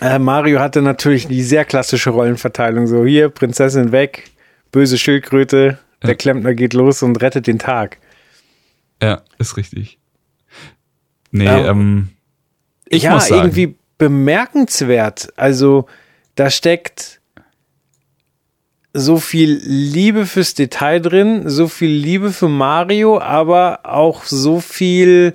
äh, 0.00 0.18
Mario 0.18 0.60
hatte 0.60 0.82
natürlich 0.82 1.26
die 1.26 1.42
sehr 1.42 1.64
klassische 1.64 2.10
Rollenverteilung. 2.10 2.86
So 2.86 3.04
hier, 3.04 3.30
Prinzessin 3.30 3.92
weg, 3.92 4.30
böse 4.70 4.98
Schildkröte, 4.98 5.78
der 6.02 6.14
Klempner 6.14 6.54
geht 6.54 6.74
los 6.74 7.02
und 7.02 7.22
rettet 7.22 7.46
den 7.46 7.58
Tag. 7.58 7.98
Ja, 9.02 9.22
ist 9.38 9.56
richtig. 9.56 9.98
Nee, 11.30 11.46
ähm, 11.46 11.66
ähm 11.66 12.08
ich 12.88 13.04
ja, 13.04 13.14
muss 13.14 13.28
sagen. 13.28 13.42
irgendwie 13.42 13.76
bemerkenswert. 13.98 15.32
Also 15.36 15.86
da 16.34 16.50
steckt 16.50 17.15
so 18.96 19.18
viel 19.18 19.60
Liebe 19.62 20.26
fürs 20.26 20.54
Detail 20.54 21.00
drin, 21.00 21.48
so 21.48 21.68
viel 21.68 21.90
Liebe 21.90 22.32
für 22.32 22.48
Mario, 22.48 23.20
aber 23.20 23.80
auch 23.84 24.24
so 24.24 24.60
viel 24.60 25.34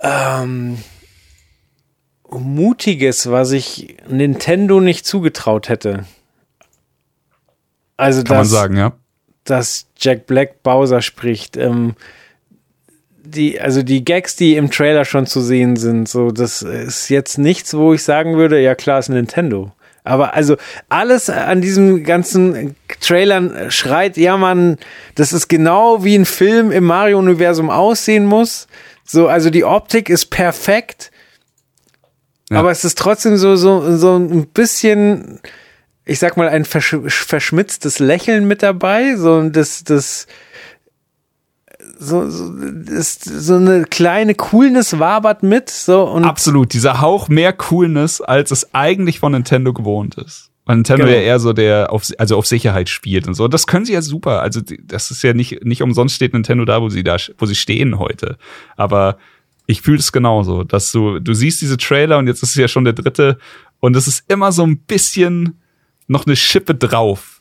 ähm, 0.00 0.78
Mutiges, 2.30 3.30
was 3.30 3.50
ich 3.50 3.96
Nintendo 4.08 4.80
nicht 4.80 5.06
zugetraut 5.06 5.68
hätte. 5.68 6.04
Also 7.96 8.22
Kann 8.22 8.38
dass, 8.38 8.50
man 8.50 8.60
sagen, 8.60 8.76
ja. 8.76 8.92
Dass 9.44 9.86
Jack 9.96 10.26
Black 10.26 10.62
Bowser 10.62 11.02
spricht. 11.02 11.56
Ähm, 11.56 11.94
die, 13.24 13.60
also 13.60 13.82
die 13.82 14.04
Gags, 14.04 14.36
die 14.36 14.56
im 14.56 14.70
Trailer 14.70 15.04
schon 15.04 15.26
zu 15.26 15.40
sehen 15.40 15.76
sind, 15.76 16.08
so, 16.08 16.30
das 16.30 16.62
ist 16.62 17.08
jetzt 17.08 17.38
nichts, 17.38 17.74
wo 17.74 17.92
ich 17.92 18.04
sagen 18.04 18.36
würde, 18.36 18.60
ja 18.60 18.74
klar, 18.76 19.00
ist 19.00 19.08
Nintendo. 19.08 19.72
Aber 20.06 20.34
also 20.34 20.56
alles 20.88 21.28
an 21.28 21.60
diesem 21.60 22.04
ganzen 22.04 22.76
Trailern 23.00 23.70
schreit, 23.70 24.16
ja 24.16 24.36
man, 24.36 24.78
das 25.16 25.32
ist 25.32 25.48
genau 25.48 26.04
wie 26.04 26.14
ein 26.16 26.24
Film 26.24 26.70
im 26.70 26.84
Mario-Universum 26.84 27.70
aussehen 27.70 28.24
muss. 28.24 28.68
So, 29.04 29.26
also 29.28 29.50
die 29.50 29.64
Optik 29.64 30.08
ist 30.08 30.26
perfekt. 30.26 31.10
Ja. 32.50 32.60
Aber 32.60 32.70
es 32.70 32.84
ist 32.84 32.98
trotzdem 32.98 33.36
so, 33.36 33.56
so, 33.56 33.96
so 33.96 34.16
ein 34.16 34.46
bisschen, 34.46 35.40
ich 36.04 36.20
sag 36.20 36.36
mal, 36.36 36.48
ein 36.48 36.64
versch 36.64 36.96
verschmitztes 37.08 37.98
Lächeln 37.98 38.46
mit 38.46 38.62
dabei. 38.62 39.16
So, 39.16 39.48
das, 39.48 39.82
das, 39.82 40.28
so, 41.98 42.28
so, 42.28 42.52
ist 42.52 43.24
so 43.24 43.54
eine 43.54 43.84
kleine 43.84 44.34
Coolness 44.34 44.98
wabert 44.98 45.42
mit. 45.42 45.70
So, 45.70 46.04
und 46.04 46.24
Absolut, 46.24 46.72
dieser 46.72 47.00
Hauch 47.00 47.28
mehr 47.28 47.52
Coolness, 47.52 48.20
als 48.20 48.50
es 48.50 48.74
eigentlich 48.74 49.20
von 49.20 49.32
Nintendo 49.32 49.72
gewohnt 49.72 50.16
ist. 50.16 50.50
Weil 50.64 50.76
Nintendo 50.76 51.04
genau. 51.04 51.16
ja 51.16 51.22
eher 51.22 51.38
so 51.38 51.52
der 51.52 51.92
auf, 51.92 52.10
also 52.18 52.36
auf 52.36 52.46
Sicherheit 52.46 52.88
spielt 52.88 53.28
und 53.28 53.34
so. 53.34 53.46
Das 53.46 53.66
können 53.66 53.84
sie 53.84 53.92
ja 53.92 54.02
super. 54.02 54.42
Also 54.42 54.60
das 54.82 55.10
ist 55.10 55.22
ja 55.22 55.32
nicht, 55.32 55.64
nicht 55.64 55.82
umsonst 55.82 56.16
steht 56.16 56.32
Nintendo 56.32 56.64
da, 56.64 56.82
wo 56.82 56.88
sie 56.88 57.04
da, 57.04 57.16
wo 57.38 57.46
sie 57.46 57.54
stehen 57.54 57.98
heute. 57.98 58.36
Aber 58.76 59.16
ich 59.66 59.82
fühle 59.82 59.98
es 59.98 60.10
genauso, 60.10 60.64
dass 60.64 60.90
du, 60.90 61.20
du 61.20 61.34
siehst 61.34 61.60
diese 61.60 61.76
Trailer 61.76 62.18
und 62.18 62.26
jetzt 62.26 62.42
ist 62.42 62.50
es 62.50 62.56
ja 62.56 62.68
schon 62.68 62.84
der 62.84 62.94
dritte 62.94 63.38
und 63.80 63.96
es 63.96 64.08
ist 64.08 64.24
immer 64.28 64.52
so 64.52 64.64
ein 64.64 64.78
bisschen 64.78 65.60
noch 66.08 66.26
eine 66.26 66.36
Schippe 66.36 66.74
drauf 66.74 67.35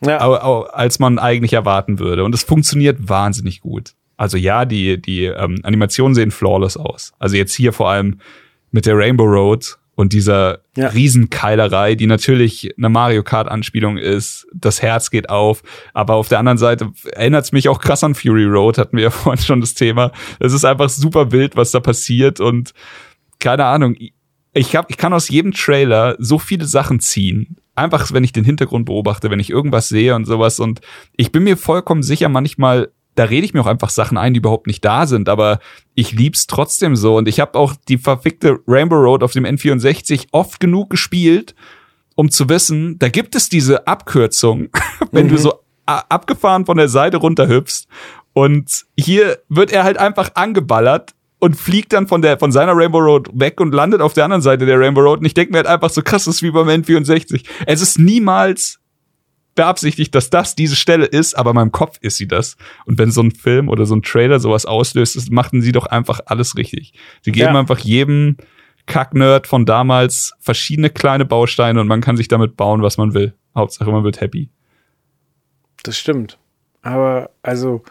ja. 0.00 0.18
als 0.18 0.98
man 0.98 1.18
eigentlich 1.18 1.52
erwarten 1.52 1.98
würde. 1.98 2.24
Und 2.24 2.34
es 2.34 2.42
funktioniert 2.42 3.08
wahnsinnig 3.08 3.60
gut. 3.60 3.94
Also 4.16 4.36
ja, 4.36 4.64
die, 4.64 5.00
die 5.00 5.24
ähm, 5.24 5.60
Animationen 5.62 6.14
sehen 6.14 6.30
flawless 6.30 6.76
aus. 6.76 7.12
Also 7.18 7.36
jetzt 7.36 7.54
hier 7.54 7.72
vor 7.72 7.90
allem 7.90 8.20
mit 8.70 8.86
der 8.86 8.96
Rainbow 8.96 9.24
Road 9.24 9.78
und 9.94 10.12
dieser 10.12 10.60
ja. 10.76 10.88
Riesenkeilerei, 10.88 11.94
die 11.94 12.06
natürlich 12.06 12.74
eine 12.76 12.88
Mario 12.88 13.22
Kart 13.22 13.48
Anspielung 13.48 13.96
ist. 13.96 14.46
Das 14.54 14.82
Herz 14.82 15.10
geht 15.10 15.30
auf. 15.30 15.62
Aber 15.94 16.14
auf 16.14 16.28
der 16.28 16.38
anderen 16.38 16.58
Seite 16.58 16.92
erinnert 17.12 17.44
es 17.44 17.52
mich 17.52 17.68
auch 17.68 17.80
krass 17.80 18.04
an 18.04 18.14
Fury 18.14 18.44
Road, 18.44 18.78
hatten 18.78 18.96
wir 18.96 19.04
ja 19.04 19.10
vorhin 19.10 19.42
schon 19.42 19.60
das 19.60 19.74
Thema. 19.74 20.12
Es 20.38 20.52
ist 20.52 20.64
einfach 20.64 20.88
super 20.88 21.32
wild, 21.32 21.56
was 21.56 21.70
da 21.70 21.80
passiert 21.80 22.40
und 22.40 22.72
keine 23.38 23.64
Ahnung. 23.64 23.96
Ich, 24.52 24.74
hab, 24.76 24.90
ich 24.90 24.96
kann 24.96 25.12
aus 25.12 25.28
jedem 25.28 25.52
Trailer 25.52 26.16
so 26.18 26.38
viele 26.38 26.64
Sachen 26.64 27.00
ziehen 27.00 27.56
einfach, 27.76 28.12
wenn 28.12 28.24
ich 28.24 28.32
den 28.32 28.44
Hintergrund 28.44 28.86
beobachte, 28.86 29.30
wenn 29.30 29.40
ich 29.40 29.50
irgendwas 29.50 29.88
sehe 29.88 30.14
und 30.14 30.24
sowas. 30.24 30.58
Und 30.58 30.80
ich 31.16 31.32
bin 31.32 31.44
mir 31.44 31.56
vollkommen 31.56 32.02
sicher, 32.02 32.28
manchmal, 32.28 32.90
da 33.14 33.24
rede 33.24 33.44
ich 33.44 33.54
mir 33.54 33.60
auch 33.60 33.66
einfach 33.66 33.90
Sachen 33.90 34.18
ein, 34.18 34.34
die 34.34 34.38
überhaupt 34.38 34.66
nicht 34.66 34.84
da 34.84 35.06
sind, 35.06 35.28
aber 35.28 35.58
ich 35.94 36.12
lieb's 36.12 36.46
trotzdem 36.46 36.96
so. 36.96 37.16
Und 37.16 37.28
ich 37.28 37.40
habe 37.40 37.58
auch 37.58 37.74
die 37.88 37.98
verfickte 37.98 38.58
Rainbow 38.66 38.96
Road 38.96 39.22
auf 39.22 39.32
dem 39.32 39.44
N64 39.44 40.28
oft 40.32 40.60
genug 40.60 40.90
gespielt, 40.90 41.54
um 42.14 42.30
zu 42.30 42.48
wissen, 42.48 42.98
da 42.98 43.08
gibt 43.08 43.34
es 43.34 43.48
diese 43.48 43.86
Abkürzung, 43.86 44.68
wenn 45.12 45.26
mhm. 45.26 45.30
du 45.30 45.38
so 45.38 45.54
abgefahren 45.86 46.66
von 46.66 46.76
der 46.76 46.88
Seite 46.88 47.18
runterhüpfst. 47.18 47.86
Und 48.32 48.84
hier 48.98 49.38
wird 49.48 49.72
er 49.72 49.84
halt 49.84 49.98
einfach 49.98 50.30
angeballert 50.34 51.15
und 51.46 51.54
fliegt 51.54 51.92
dann 51.92 52.08
von 52.08 52.22
der 52.22 52.40
von 52.40 52.50
seiner 52.50 52.76
Rainbow 52.76 52.98
Road 52.98 53.28
weg 53.32 53.60
und 53.60 53.72
landet 53.72 54.00
auf 54.00 54.14
der 54.14 54.24
anderen 54.24 54.42
Seite 54.42 54.66
der 54.66 54.80
Rainbow 54.80 55.00
Road. 55.00 55.20
Und 55.20 55.26
ich 55.26 55.34
denke 55.34 55.52
mir 55.52 55.58
halt 55.58 55.68
einfach 55.68 55.90
so 55.90 56.02
krass, 56.02 56.24
das 56.24 56.36
ist 56.36 56.42
wie 56.42 56.50
beim 56.50 56.66
N64. 56.66 57.46
Es 57.66 57.80
ist 57.80 58.00
niemals 58.00 58.80
beabsichtigt, 59.54 60.12
dass 60.16 60.28
das 60.28 60.56
diese 60.56 60.74
Stelle 60.74 61.06
ist, 61.06 61.34
aber 61.34 61.50
in 61.50 61.54
meinem 61.54 61.70
Kopf 61.70 61.98
ist 62.00 62.16
sie 62.16 62.26
das. 62.26 62.56
Und 62.84 62.98
wenn 62.98 63.12
so 63.12 63.22
ein 63.22 63.30
Film 63.30 63.68
oder 63.68 63.86
so 63.86 63.94
ein 63.94 64.02
Trailer 64.02 64.40
sowas 64.40 64.66
auslöst, 64.66 65.30
machten 65.30 65.62
sie 65.62 65.70
doch 65.70 65.86
einfach 65.86 66.18
alles 66.26 66.56
richtig. 66.56 66.94
Sie 67.22 67.30
geben 67.30 67.54
ja. 67.54 67.60
einfach 67.60 67.78
jedem 67.78 68.36
Kacknerd 68.86 69.46
von 69.46 69.64
damals 69.64 70.34
verschiedene 70.40 70.90
kleine 70.90 71.24
Bausteine 71.24 71.80
und 71.80 71.86
man 71.86 72.00
kann 72.00 72.16
sich 72.16 72.26
damit 72.26 72.56
bauen, 72.56 72.82
was 72.82 72.98
man 72.98 73.14
will. 73.14 73.34
Hauptsache, 73.54 73.88
man 73.88 74.02
wird 74.02 74.20
happy. 74.20 74.50
Das 75.84 75.96
stimmt. 75.96 76.38
Aber 76.82 77.30
also 77.42 77.84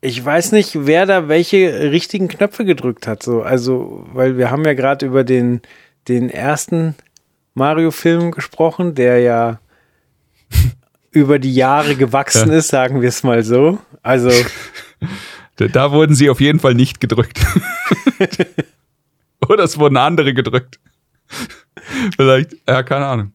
ich 0.00 0.24
weiß 0.24 0.52
nicht, 0.52 0.86
wer 0.86 1.06
da 1.06 1.28
welche 1.28 1.90
richtigen 1.90 2.28
Knöpfe 2.28 2.64
gedrückt 2.64 3.06
hat. 3.06 3.22
So, 3.22 3.42
also, 3.42 4.06
weil 4.12 4.38
wir 4.38 4.50
haben 4.50 4.64
ja 4.64 4.74
gerade 4.74 5.06
über 5.06 5.24
den, 5.24 5.60
den 6.08 6.30
ersten 6.30 6.94
Mario-Film 7.54 8.30
gesprochen, 8.30 8.94
der 8.94 9.20
ja 9.20 9.60
über 11.10 11.38
die 11.38 11.54
Jahre 11.54 11.96
gewachsen 11.96 12.50
ja. 12.50 12.58
ist, 12.58 12.68
sagen 12.68 13.02
wir 13.02 13.08
es 13.08 13.22
mal 13.22 13.42
so. 13.42 13.78
Also. 14.02 14.30
Da 15.74 15.92
wurden 15.92 16.14
sie 16.14 16.30
auf 16.30 16.40
jeden 16.40 16.58
Fall 16.58 16.72
nicht 16.72 17.02
gedrückt. 17.02 17.38
Oder 19.46 19.64
es 19.64 19.78
wurden 19.78 19.98
andere 19.98 20.32
gedrückt. 20.32 20.80
Vielleicht, 22.16 22.56
ja, 22.66 22.82
keine 22.82 23.04
Ahnung. 23.04 23.32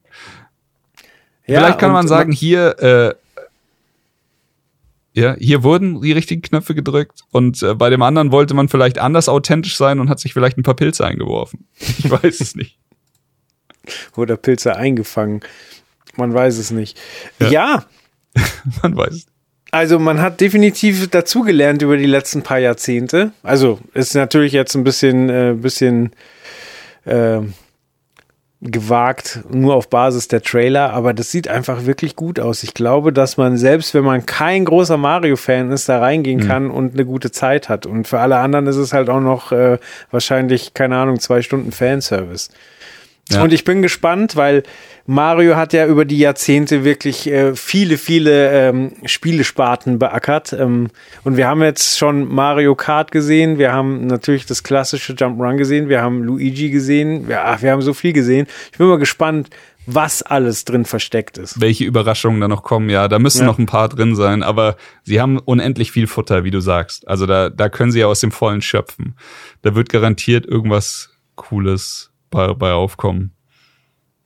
Ja, 1.46 1.60
Vielleicht 1.60 1.78
kann 1.78 1.92
man 1.92 2.08
sagen, 2.08 2.32
hier, 2.32 2.80
äh, 2.80 3.14
ja, 5.16 5.36
hier 5.40 5.64
wurden 5.64 6.02
die 6.02 6.12
richtigen 6.12 6.42
Knöpfe 6.42 6.76
gedrückt 6.76 7.22
und 7.32 7.64
äh, 7.64 7.74
bei 7.74 7.90
dem 7.90 8.02
anderen 8.02 8.32
wollte 8.34 8.54
man 8.54 8.68
vielleicht 8.68 9.00
anders 9.00 9.30
authentisch 9.30 9.78
sein 9.78 10.00
und 10.02 10.10
hat 10.10 10.20
sich 10.20 10.34
vielleicht 10.34 10.58
ein 10.58 10.64
paar 10.64 10.76
Pilze 10.76 11.06
eingeworfen. 11.06 11.68
Ich 11.98 12.10
weiß 12.10 12.42
es 12.42 12.56
nicht. 12.56 12.78
Oder 14.18 14.36
Pilze 14.36 14.76
eingefangen. 14.76 15.42
Man 16.18 16.34
weiß 16.34 16.58
es 16.58 16.72
nicht. 16.72 17.00
Ja, 17.40 17.50
ja. 17.50 17.86
man 18.84 18.98
weiß. 18.98 19.28
Also 19.72 20.00
man 20.00 20.22
hat 20.22 20.42
definitiv 20.42 21.10
dazugelernt 21.10 21.82
über 21.82 21.98
die 21.98 22.06
letzten 22.06 22.44
paar 22.44 22.60
Jahrzehnte. 22.60 23.32
Also 23.42 23.80
ist 23.94 24.16
natürlich 24.16 24.52
jetzt 24.52 24.76
ein 24.76 24.84
bisschen, 24.84 25.30
äh, 25.30 25.56
bisschen 25.58 26.12
äh, 27.06 27.40
gewagt, 28.61 29.41
nur 29.49 29.76
auf 29.76 29.90
Basis 29.90 30.27
der 30.27 30.41
Trailer, 30.41 30.94
aber 30.94 31.14
das 31.14 31.32
sieht 31.32 31.48
einfach 31.48 31.86
wirklich 31.86 32.15
gut 32.15 32.40
aus. 32.40 32.64
Ich 32.64 32.73
glaube, 32.73 33.14
dass 33.14 33.38
man 33.38 33.57
selbst, 33.57 33.94
wenn 33.94 34.03
man 34.03 34.26
kein 34.26 34.65
großer 34.65 34.98
Mario-Fan 34.98 35.72
ist, 35.72 35.90
da 35.90 35.99
reingehen 35.99 36.40
mhm. 36.40 36.48
kann 36.48 36.72
und 36.72 36.94
eine 36.94 37.06
gute 37.06 37.32
Zeit 37.32 37.69
hat. 37.69 37.86
Und 37.86 38.07
für 38.07 38.19
alle 38.19 38.38
anderen 38.38 38.68
ist 38.68 38.77
es 38.77 38.94
halt 38.94 39.10
auch 39.10 39.19
noch 39.19 39.52
äh, 39.52 39.77
wahrscheinlich, 40.10 40.73
keine 40.73 40.98
Ahnung, 40.98 41.19
zwei 41.19 41.41
Stunden 41.41 41.72
Fanservice. 41.72 42.49
Ja. 43.31 43.41
Und 43.41 43.53
ich 43.53 43.64
bin 43.64 43.81
gespannt, 43.81 44.35
weil 44.35 44.61
Mario 45.07 45.56
hat 45.56 45.73
ja 45.73 45.88
über 45.88 46.06
die 46.06 46.19
Jahrzehnte 46.19 46.84
wirklich 46.84 47.26
äh, 47.27 47.56
viele, 47.56 47.97
viele 47.97 48.52
ähm, 48.52 48.91
Spielesparten 49.06 49.97
beackert. 49.97 50.53
Ähm, 50.53 50.89
und 51.23 51.35
wir 51.35 51.47
haben 51.47 51.64
jetzt 51.64 51.97
schon 51.97 52.27
Mario 52.27 52.76
Kart 52.76 53.11
gesehen, 53.11 53.57
wir 53.57 53.73
haben 53.73 54.06
natürlich 54.06 54.45
das 54.45 54.61
klassische 54.61 55.14
Jump'n'Run 55.14 55.57
gesehen, 55.57 55.89
wir 55.89 56.03
haben 56.03 56.23
Luigi 56.23 56.69
gesehen, 56.69 57.27
ja, 57.27 57.45
ach, 57.45 57.64
wir 57.64 57.72
haben 57.72 57.81
so 57.81 57.95
viel 57.95 58.14
gesehen. 58.14 58.45
Ich 58.72 58.77
bin 58.77 58.88
mal 58.88 58.99
gespannt, 58.99 59.49
was 59.88 60.22
alles 60.22 60.65
drin 60.65 60.85
versteckt 60.85 61.38
ist. 61.38 61.60
Welche 61.60 61.85
Überraschungen 61.85 62.41
da 62.41 62.47
noch 62.47 62.64
kommen, 62.64 62.89
ja, 62.89 63.07
da 63.07 63.18
müssen 63.18 63.41
ja. 63.41 63.45
noch 63.45 63.57
ein 63.57 63.65
paar 63.65 63.89
drin 63.89 64.15
sein, 64.15 64.43
aber 64.43 64.77
sie 65.03 65.19
haben 65.19 65.39
unendlich 65.39 65.91
viel 65.91 66.07
Futter, 66.07 66.43
wie 66.43 66.52
du 66.52 66.60
sagst. 66.60 67.07
Also 67.07 67.26
da, 67.26 67.49
da 67.49 67.69
können 67.69 67.91
sie 67.91 67.99
ja 67.99 68.07
aus 68.07 68.19
dem 68.19 68.31
Vollen 68.31 68.61
schöpfen. 68.61 69.15
Da 69.64 69.76
wird 69.76 69.89
garantiert 69.89 70.45
irgendwas 70.45 71.10
Cooles 71.35 72.11
bei, 72.36 72.53
bei 72.53 72.74
aufkommen. 72.74 73.32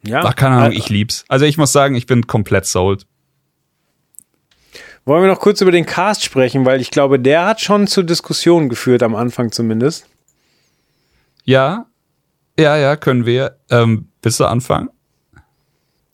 Ja. 0.04 0.24
Ach, 0.26 0.36
keine 0.36 0.56
Ahnung, 0.56 0.72
ich 0.72 0.90
lieb's. 0.90 1.26
Also 1.28 1.46
ich 1.46 1.58
muss 1.58 1.72
sagen, 1.72 1.96
ich 1.96 2.06
bin 2.06 2.28
komplett 2.28 2.66
sold. 2.66 3.06
Wollen 5.06 5.24
wir 5.24 5.30
noch 5.30 5.40
kurz 5.40 5.62
über 5.62 5.72
den 5.72 5.86
Cast 5.86 6.24
sprechen, 6.24 6.66
weil 6.66 6.82
ich 6.82 6.92
glaube, 6.92 7.20
der 7.20 7.46
hat 7.46 7.62
schon 7.62 7.88
zu 7.88 8.04
Diskussionen 8.04 8.70
geführt, 8.70 9.04
am 9.04 9.16
Anfang 9.16 9.52
zumindest. 9.52 10.08
Ja, 11.44 11.86
ja, 12.60 12.78
ja, 12.78 12.96
können 12.96 13.26
wir. 13.26 13.58
Ähm, 13.70 14.10
willst 14.22 14.40
du 14.40 14.46
anfangen? 14.46 14.90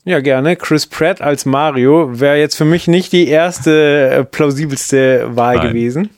Ja, 0.04 0.20
gerne. 0.20 0.56
Chris 0.56 0.86
Pratt 0.86 1.22
als 1.22 1.46
Mario 1.46 2.20
wäre 2.20 2.38
jetzt 2.38 2.56
für 2.56 2.66
mich 2.66 2.88
nicht 2.88 3.12
die 3.12 3.28
erste 3.28 4.10
äh, 4.10 4.24
plausibelste 4.24 5.36
Wahl 5.36 5.58
Nein. 5.58 5.68
gewesen. 5.70 6.10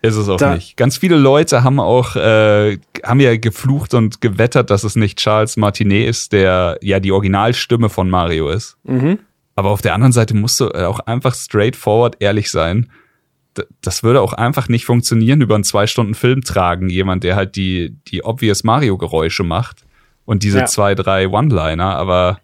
Ist 0.00 0.16
es 0.16 0.28
auch 0.28 0.36
da, 0.36 0.54
nicht. 0.54 0.76
Ganz 0.76 0.96
viele 0.96 1.16
Leute 1.16 1.64
haben 1.64 1.80
auch, 1.80 2.14
äh, 2.14 2.78
haben 3.04 3.20
ja 3.20 3.36
geflucht 3.36 3.94
und 3.94 4.20
gewettert, 4.20 4.70
dass 4.70 4.84
es 4.84 4.94
nicht 4.94 5.18
Charles 5.18 5.56
Martinet 5.56 6.08
ist, 6.08 6.32
der 6.32 6.78
ja 6.82 7.00
die 7.00 7.10
Originalstimme 7.10 7.88
von 7.88 8.08
Mario 8.08 8.48
ist. 8.48 8.76
Mhm. 8.84 9.18
Aber 9.56 9.70
auf 9.70 9.82
der 9.82 9.94
anderen 9.94 10.12
Seite 10.12 10.36
musst 10.36 10.60
du 10.60 10.68
auch 10.68 11.00
einfach 11.00 11.34
straightforward 11.34 12.16
ehrlich 12.20 12.50
sein. 12.52 12.90
Das 13.80 14.04
würde 14.04 14.20
auch 14.20 14.34
einfach 14.34 14.68
nicht 14.68 14.84
funktionieren, 14.84 15.40
über 15.40 15.56
einen 15.56 15.64
zwei 15.64 15.88
Stunden 15.88 16.14
Film 16.14 16.42
tragen, 16.42 16.88
jemand, 16.88 17.24
der 17.24 17.34
halt 17.34 17.56
die, 17.56 17.96
die 18.06 18.22
obvious 18.22 18.62
Mario-Geräusche 18.62 19.42
macht 19.42 19.84
und 20.24 20.44
diese 20.44 20.60
ja. 20.60 20.66
zwei, 20.66 20.94
drei 20.94 21.26
One-Liner, 21.26 21.96
aber 21.96 22.38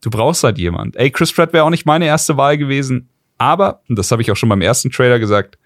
du 0.00 0.08
brauchst 0.08 0.44
halt 0.44 0.56
jemand. 0.56 0.96
Ey, 0.96 1.10
Chris 1.10 1.30
Pratt 1.30 1.52
wäre 1.52 1.64
auch 1.64 1.70
nicht 1.70 1.84
meine 1.84 2.06
erste 2.06 2.38
Wahl 2.38 2.56
gewesen, 2.56 3.10
aber, 3.36 3.82
und 3.90 3.98
das 3.98 4.10
habe 4.10 4.22
ich 4.22 4.30
auch 4.30 4.36
schon 4.36 4.48
beim 4.48 4.62
ersten 4.62 4.90
Trailer 4.90 5.18
gesagt, 5.18 5.58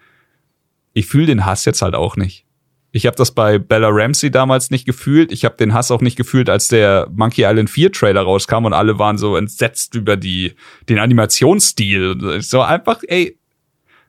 ich 0.92 1.06
fühle 1.06 1.26
den 1.26 1.46
Hass 1.46 1.64
jetzt 1.64 1.82
halt 1.82 1.94
auch 1.94 2.16
nicht. 2.16 2.44
Ich 2.92 3.06
habe 3.06 3.16
das 3.16 3.30
bei 3.30 3.58
Bella 3.58 3.88
Ramsey 3.90 4.30
damals 4.30 4.70
nicht 4.70 4.84
gefühlt. 4.84 5.30
Ich 5.30 5.44
habe 5.44 5.56
den 5.56 5.72
Hass 5.72 5.92
auch 5.92 6.00
nicht 6.00 6.16
gefühlt, 6.16 6.50
als 6.50 6.66
der 6.68 7.08
Monkey 7.12 7.44
Island 7.44 7.70
4 7.70 7.92
Trailer 7.92 8.22
rauskam 8.22 8.64
und 8.64 8.72
alle 8.72 8.98
waren 8.98 9.16
so 9.16 9.36
entsetzt 9.36 9.94
über 9.94 10.16
die 10.16 10.54
den 10.88 10.98
Animationsstil. 10.98 12.40
So 12.42 12.62
einfach, 12.62 13.00
ey, 13.06 13.38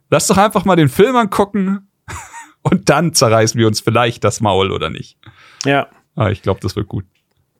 lass 0.10 0.28
doch 0.28 0.38
einfach 0.38 0.66
mal 0.66 0.76
den 0.76 0.90
Film 0.90 1.16
angucken 1.16 1.90
und 2.64 2.90
dann 2.90 3.14
zerreißen 3.14 3.60
wir 3.60 3.68
uns 3.68 3.82
vielleicht 3.82 4.24
das 4.24 4.42
Maul 4.42 4.72
oder 4.72 4.90
nicht. 4.90 5.18
Ja. 5.64 5.88
Aber 6.16 6.26
ah, 6.26 6.32
ich 6.32 6.42
glaube, 6.42 6.60
das 6.62 6.76
wird 6.76 6.88
gut. 6.88 7.06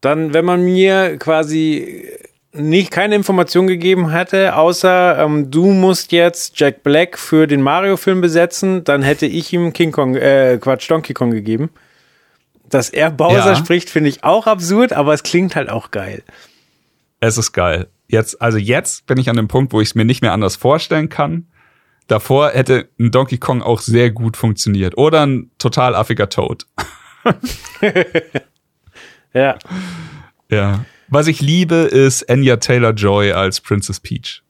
Dann, 0.02 0.34
wenn 0.34 0.44
man 0.44 0.64
mir 0.64 1.18
quasi 1.18 2.06
nicht 2.54 2.92
keine 2.92 3.16
Information 3.16 3.68
gegeben 3.68 4.10
hätte, 4.10 4.56
außer 4.56 5.20
ähm, 5.20 5.52
du 5.52 5.68
musst 5.72 6.12
jetzt 6.12 6.60
Jack 6.60 6.84
Black 6.84 7.18
für 7.18 7.48
den 7.48 7.62
Mario-Film 7.62 8.22
besetzen, 8.22 8.84
dann 8.84 9.02
hätte 9.04 9.26
ich 9.26 9.54
ihm 9.54 9.74
King 9.74 9.92
Kong, 9.92 10.16
äh, 10.16 10.58
Quatsch, 10.60 10.90
Donkey 10.90 11.14
Kong 11.14 11.32
gegeben. 11.32 11.70
Dass 12.68 12.90
er 12.90 13.12
Bowser 13.12 13.52
ja. 13.52 13.56
spricht, 13.56 13.90
finde 13.90 14.10
ich 14.10 14.24
auch 14.24 14.48
absurd, 14.48 14.94
aber 14.94 15.14
es 15.14 15.24
klingt 15.24 15.56
halt 15.56 15.70
auch 15.70 15.92
geil. 15.92 16.24
Es 17.20 17.38
ist 17.38 17.52
geil. 17.54 17.88
Jetzt, 18.08 18.42
also 18.42 18.58
jetzt 18.58 19.06
bin 19.06 19.18
ich 19.18 19.30
an 19.30 19.38
dem 19.38 19.48
Punkt, 19.48 19.74
wo 19.74 19.82
ich 19.82 19.90
es 19.90 19.96
mir 19.96 20.06
nicht 20.06 20.22
mehr 20.22 20.34
anders 20.34 20.56
vorstellen 20.56 21.10
kann. 21.10 21.48
Davor 22.08 22.50
hätte 22.50 22.90
ein 23.00 23.12
Donkey 23.12 23.38
Kong 23.38 23.62
auch 23.62 23.80
sehr 23.80 24.12
gut 24.12 24.36
funktioniert. 24.36 24.98
Oder 24.98 25.26
ein 25.26 25.52
total 25.58 25.96
affiger 25.96 26.28
Toad. 26.28 26.66
ja. 29.34 29.58
Ja. 30.50 30.86
Was 31.12 31.28
ich 31.28 31.42
liebe, 31.42 31.76
ist 31.76 32.30
Anya 32.30 32.56
Taylor-Joy 32.56 33.34
als 33.34 33.60
Princess 33.60 34.00
Peach. 34.00 34.44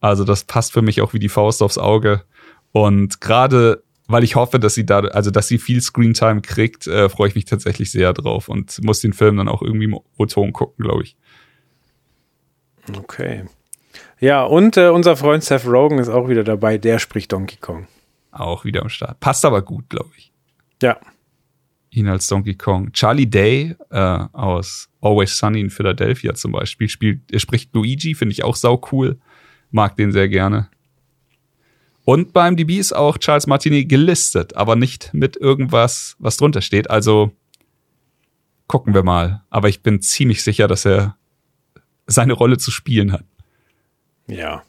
Also 0.00 0.24
das 0.24 0.44
passt 0.44 0.72
für 0.72 0.80
mich 0.80 1.02
auch 1.02 1.12
wie 1.12 1.18
die 1.18 1.28
Faust 1.28 1.62
aufs 1.62 1.76
Auge. 1.76 2.24
Und 2.72 3.20
gerade 3.20 3.82
weil 4.08 4.24
ich 4.24 4.34
hoffe, 4.34 4.58
dass 4.58 4.74
sie 4.74 4.84
da, 4.84 5.00
also 5.00 5.30
dass 5.30 5.46
sie 5.46 5.58
viel 5.58 5.80
Screentime 5.80 6.40
kriegt, 6.40 6.86
äh, 6.88 7.08
freue 7.08 7.28
ich 7.28 7.34
mich 7.36 7.44
tatsächlich 7.44 7.92
sehr 7.92 8.12
drauf 8.12 8.48
und 8.48 8.82
muss 8.82 9.00
den 9.00 9.12
Film 9.12 9.36
dann 9.36 9.46
auch 9.46 9.62
irgendwie 9.62 9.84
im 9.84 10.00
O-Ton 10.16 10.52
gucken, 10.52 10.84
glaube 10.84 11.04
ich. 11.04 11.16
Okay. 12.96 13.44
Ja, 14.18 14.42
und 14.42 14.76
äh, 14.78 14.88
unser 14.88 15.16
Freund 15.16 15.44
Seth 15.44 15.66
Rogen 15.66 15.98
ist 15.98 16.08
auch 16.08 16.28
wieder 16.28 16.42
dabei, 16.42 16.76
der 16.76 16.98
spricht 16.98 17.30
Donkey 17.30 17.58
Kong. 17.58 17.86
Auch 18.32 18.64
wieder 18.64 18.82
am 18.82 18.88
Start. 18.88 19.20
Passt 19.20 19.44
aber 19.44 19.62
gut, 19.62 19.88
glaube 19.90 20.10
ich. 20.16 20.32
Ja 20.82 20.98
ihn 21.90 22.08
als 22.08 22.26
Donkey 22.26 22.54
Kong. 22.54 22.92
Charlie 22.92 23.28
Day 23.28 23.76
äh, 23.90 23.98
aus 24.32 24.88
Always 25.00 25.36
Sunny 25.36 25.60
in 25.60 25.70
Philadelphia 25.70 26.34
zum 26.34 26.52
Beispiel 26.52 26.88
spielt, 26.88 27.20
er 27.30 27.40
spricht 27.40 27.74
Luigi, 27.74 28.14
finde 28.14 28.32
ich 28.32 28.44
auch 28.44 28.56
sau 28.56 28.80
cool. 28.92 29.18
Mag 29.70 29.96
den 29.96 30.12
sehr 30.12 30.28
gerne. 30.28 30.68
Und 32.04 32.32
beim 32.32 32.56
DB 32.56 32.78
ist 32.78 32.92
auch 32.92 33.18
Charles 33.18 33.46
Martinet 33.46 33.88
gelistet, 33.88 34.56
aber 34.56 34.74
nicht 34.74 35.10
mit 35.12 35.36
irgendwas, 35.36 36.16
was 36.18 36.36
drunter 36.36 36.60
steht. 36.60 36.90
Also 36.90 37.32
gucken 38.66 38.94
wir 38.94 39.02
mal. 39.02 39.42
Aber 39.50 39.68
ich 39.68 39.82
bin 39.82 40.00
ziemlich 40.00 40.42
sicher, 40.42 40.66
dass 40.66 40.84
er 40.84 41.16
seine 42.06 42.32
Rolle 42.32 42.58
zu 42.58 42.70
spielen 42.70 43.12
hat. 43.12 43.24
Ja. 44.26 44.62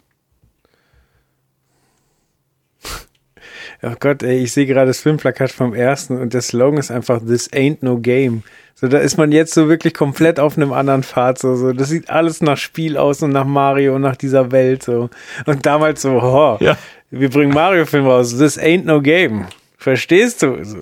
Oh 3.83 3.93
Gott, 3.99 4.21
ey, 4.21 4.43
ich 4.43 4.53
sehe 4.53 4.67
gerade 4.67 4.87
das 4.87 4.99
Filmplakat 4.99 5.51
vom 5.51 5.73
ersten 5.73 6.19
und 6.19 6.33
der 6.33 6.41
Slogan 6.41 6.79
ist 6.79 6.91
einfach 6.91 7.19
This 7.19 7.51
ain't 7.51 7.77
no 7.81 7.97
game. 7.97 8.43
So, 8.75 8.87
da 8.87 8.99
ist 8.99 9.17
man 9.17 9.31
jetzt 9.31 9.53
so 9.53 9.69
wirklich 9.69 9.93
komplett 9.93 10.39
auf 10.39 10.55
einem 10.55 10.71
anderen 10.71 11.03
Pfad. 11.03 11.39
So, 11.39 11.55
so. 11.55 11.73
Das 11.73 11.89
sieht 11.89 12.09
alles 12.09 12.41
nach 12.41 12.57
Spiel 12.57 12.97
aus 12.97 13.23
und 13.23 13.31
nach 13.31 13.45
Mario 13.45 13.95
und 13.95 14.01
nach 14.01 14.15
dieser 14.15 14.51
Welt. 14.51 14.83
So. 14.83 15.09
Und 15.45 15.65
damals 15.65 16.03
so, 16.03 16.11
oh, 16.11 16.57
ja. 16.59 16.77
wir 17.09 17.29
bringen 17.29 17.53
Mario-Film 17.53 18.05
raus. 18.05 18.37
This 18.37 18.59
ain't 18.59 18.83
no 18.83 19.01
game. 19.01 19.45
Verstehst 19.77 20.43
du? 20.43 20.63
So. 20.63 20.79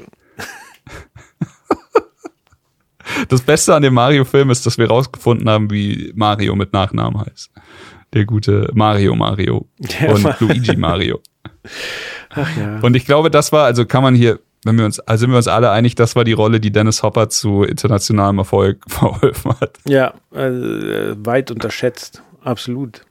Das 3.27 3.41
Beste 3.41 3.75
an 3.75 3.81
dem 3.81 3.93
Mario-Film 3.93 4.49
ist, 4.49 4.65
dass 4.65 4.77
wir 4.77 4.87
rausgefunden 4.87 5.49
haben, 5.49 5.71
wie 5.71 6.11
Mario 6.15 6.55
mit 6.55 6.73
Nachnamen 6.73 7.25
heißt. 7.25 7.51
Der 8.13 8.25
gute 8.25 8.69
Mario 8.73 9.15
Mario 9.15 9.67
und 10.07 10.39
Luigi 10.39 10.75
Mario. 10.75 11.19
Ach 12.29 12.57
ja. 12.57 12.79
Und 12.81 12.95
ich 12.95 13.05
glaube, 13.05 13.31
das 13.31 13.51
war, 13.51 13.65
also 13.65 13.85
kann 13.85 14.03
man 14.03 14.15
hier, 14.15 14.39
wenn 14.63 14.77
wir 14.77 14.85
uns, 14.85 14.99
also 14.99 15.21
sind 15.21 15.31
wir 15.31 15.37
uns 15.37 15.47
alle 15.47 15.71
einig, 15.71 15.95
das 15.95 16.15
war 16.15 16.23
die 16.23 16.33
Rolle, 16.33 16.59
die 16.59 16.71
Dennis 16.71 17.03
Hopper 17.03 17.29
zu 17.29 17.63
internationalem 17.63 18.39
Erfolg 18.39 18.83
verholfen 18.87 19.59
hat. 19.59 19.77
Ja, 19.87 20.13
äh, 20.33 21.15
weit 21.17 21.51
unterschätzt, 21.51 22.21
absolut. 22.43 23.01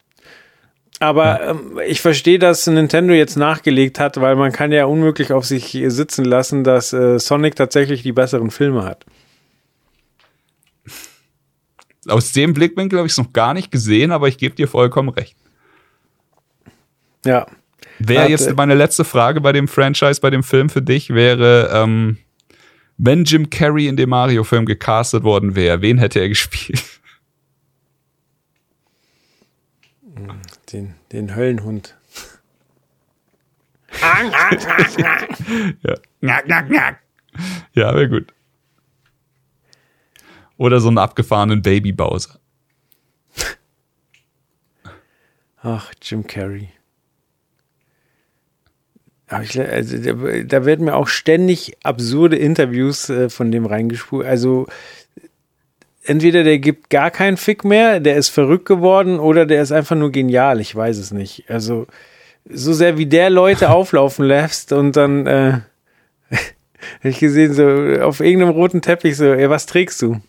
Aber 1.01 1.41
ja. 1.41 1.51
ähm, 1.51 1.81
ich 1.87 2.01
verstehe, 2.01 2.39
dass 2.39 2.67
Nintendo 2.67 3.15
jetzt 3.15 3.37
nachgelegt 3.37 4.01
hat, 4.01 4.21
weil 4.21 4.37
man 4.37 4.53
kann 4.53 4.73
ja 4.73 4.87
unmöglich 4.87 5.33
auf 5.33 5.45
sich 5.45 5.79
sitzen 5.89 6.25
lassen, 6.25 6.65
dass 6.65 6.93
äh, 6.93 7.19
Sonic 7.19 7.55
tatsächlich 7.55 8.03
die 8.03 8.13
besseren 8.13 8.51
Filme 8.51 8.85
hat. 8.85 9.05
Aus 12.09 12.33
dem 12.33 12.55
Blickwinkel 12.55 12.99
habe 12.99 13.07
ich 13.07 13.13
es 13.13 13.19
noch 13.19 13.33
gar 13.33 13.55
nicht 13.55 13.71
gesehen, 13.71 14.13
aber 14.13 14.29
ich 14.29 14.39
gebe 14.39 14.55
dir 14.55 14.67
vollkommen 14.67 15.11
recht. 15.11 15.37
Ja, 17.25 17.47
Wäre 17.99 18.29
jetzt 18.29 18.55
meine 18.57 18.75
letzte 18.75 19.05
Frage 19.05 19.41
bei 19.41 19.53
dem 19.53 19.69
Franchise, 19.69 20.21
bei 20.21 20.31
dem 20.31 20.43
Film 20.43 20.69
für 20.69 20.83
dich, 20.83 21.11
wäre, 21.11 21.71
ähm, 21.73 22.19
wenn 22.97 23.25
Jim 23.25 23.51
Carrey 23.51 23.89
in 23.89 23.97
dem 23.97 24.11
Mario-Film 24.11 24.67
gecastet 24.67 25.23
worden 25.25 25.55
wäre, 25.55 25.83
wen 25.83 25.99
hätte 25.99 26.21
er 26.21 26.29
gespielt? 26.29 26.83
Den, 30.73 30.95
den 31.13 31.35
Höllenhund. 31.35 31.97
ja, 35.83 36.99
ja 37.75 37.95
wäre 37.95 38.09
gut. 38.09 38.35
Oder 40.57 40.81
so 40.81 40.89
einen 40.89 40.99
abgefahrenen 40.99 41.63
Baby 41.63 41.93
Bowser. 41.93 42.39
Ach, 45.63 45.93
Jim 46.03 46.27
Carrey. 46.27 46.69
Ich, 49.43 49.61
also, 49.61 49.99
da, 49.99 50.43
da 50.43 50.65
werden 50.65 50.87
mir 50.87 50.97
auch 50.97 51.09
ständig 51.09 51.77
absurde 51.83 52.37
Interviews 52.37 53.11
äh, 53.11 53.29
von 53.29 53.53
dem 53.53 53.67
reingespult. 53.67 54.27
Also 54.27 54.67
entweder 56.05 56.45
der 56.45 56.59
gibt 56.59 56.89
gar 56.89 57.11
keinen 57.11 57.37
Fick 57.37 57.65
mehr, 57.65 58.01
der 58.01 58.17
ist 58.17 58.29
verrückt 58.29 58.65
geworden, 58.67 59.21
oder 59.21 59.45
der 59.45 59.63
ist 59.63 59.73
einfach 59.73 59.97
nur 59.97 60.11
genial. 60.11 60.61
Ich 60.61 60.75
weiß 60.75 60.97
es 60.97 61.11
nicht. 61.11 61.51
Also 61.51 61.87
so 62.49 62.73
sehr 62.73 62.97
wie 62.97 63.07
der 63.07 63.29
Leute 63.29 63.71
auflaufen 63.71 64.25
lässt 64.25 64.73
und 64.73 64.97
dann 64.97 65.27
äh, 65.27 65.53
habe 66.31 67.11
ich 67.11 67.19
gesehen, 67.19 67.53
so 67.53 68.03
auf 68.03 68.21
irgendeinem 68.21 68.55
roten 68.55 68.81
Teppich 68.81 69.17
so, 69.17 69.27
ey, 69.27 69.51
was 69.51 69.67
trägst 69.67 70.01
du? 70.01 70.21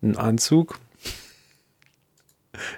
Ein 0.00 0.16
Anzug? 0.16 0.78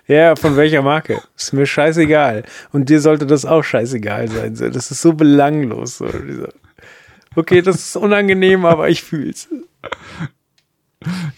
Ja, 0.07 0.37
von 0.37 0.57
welcher 0.57 0.83
Marke? 0.83 1.21
Ist 1.37 1.53
mir 1.53 1.67
scheißegal. 1.67 2.45
Und 2.73 2.89
dir 2.89 3.01
sollte 3.01 3.27
das 3.27 3.45
auch 3.45 3.63
scheißegal 3.63 4.29
sein. 4.29 4.55
Das 4.73 4.91
ist 4.91 5.03
so 5.03 5.13
belanglos. 5.15 5.99
So, 5.99 6.09
okay, 7.35 7.61
das 7.61 7.77
ist 7.77 7.97
unangenehm, 7.97 8.65
aber 8.65 8.89
ich 8.89 9.03
fühl's. 9.03 9.49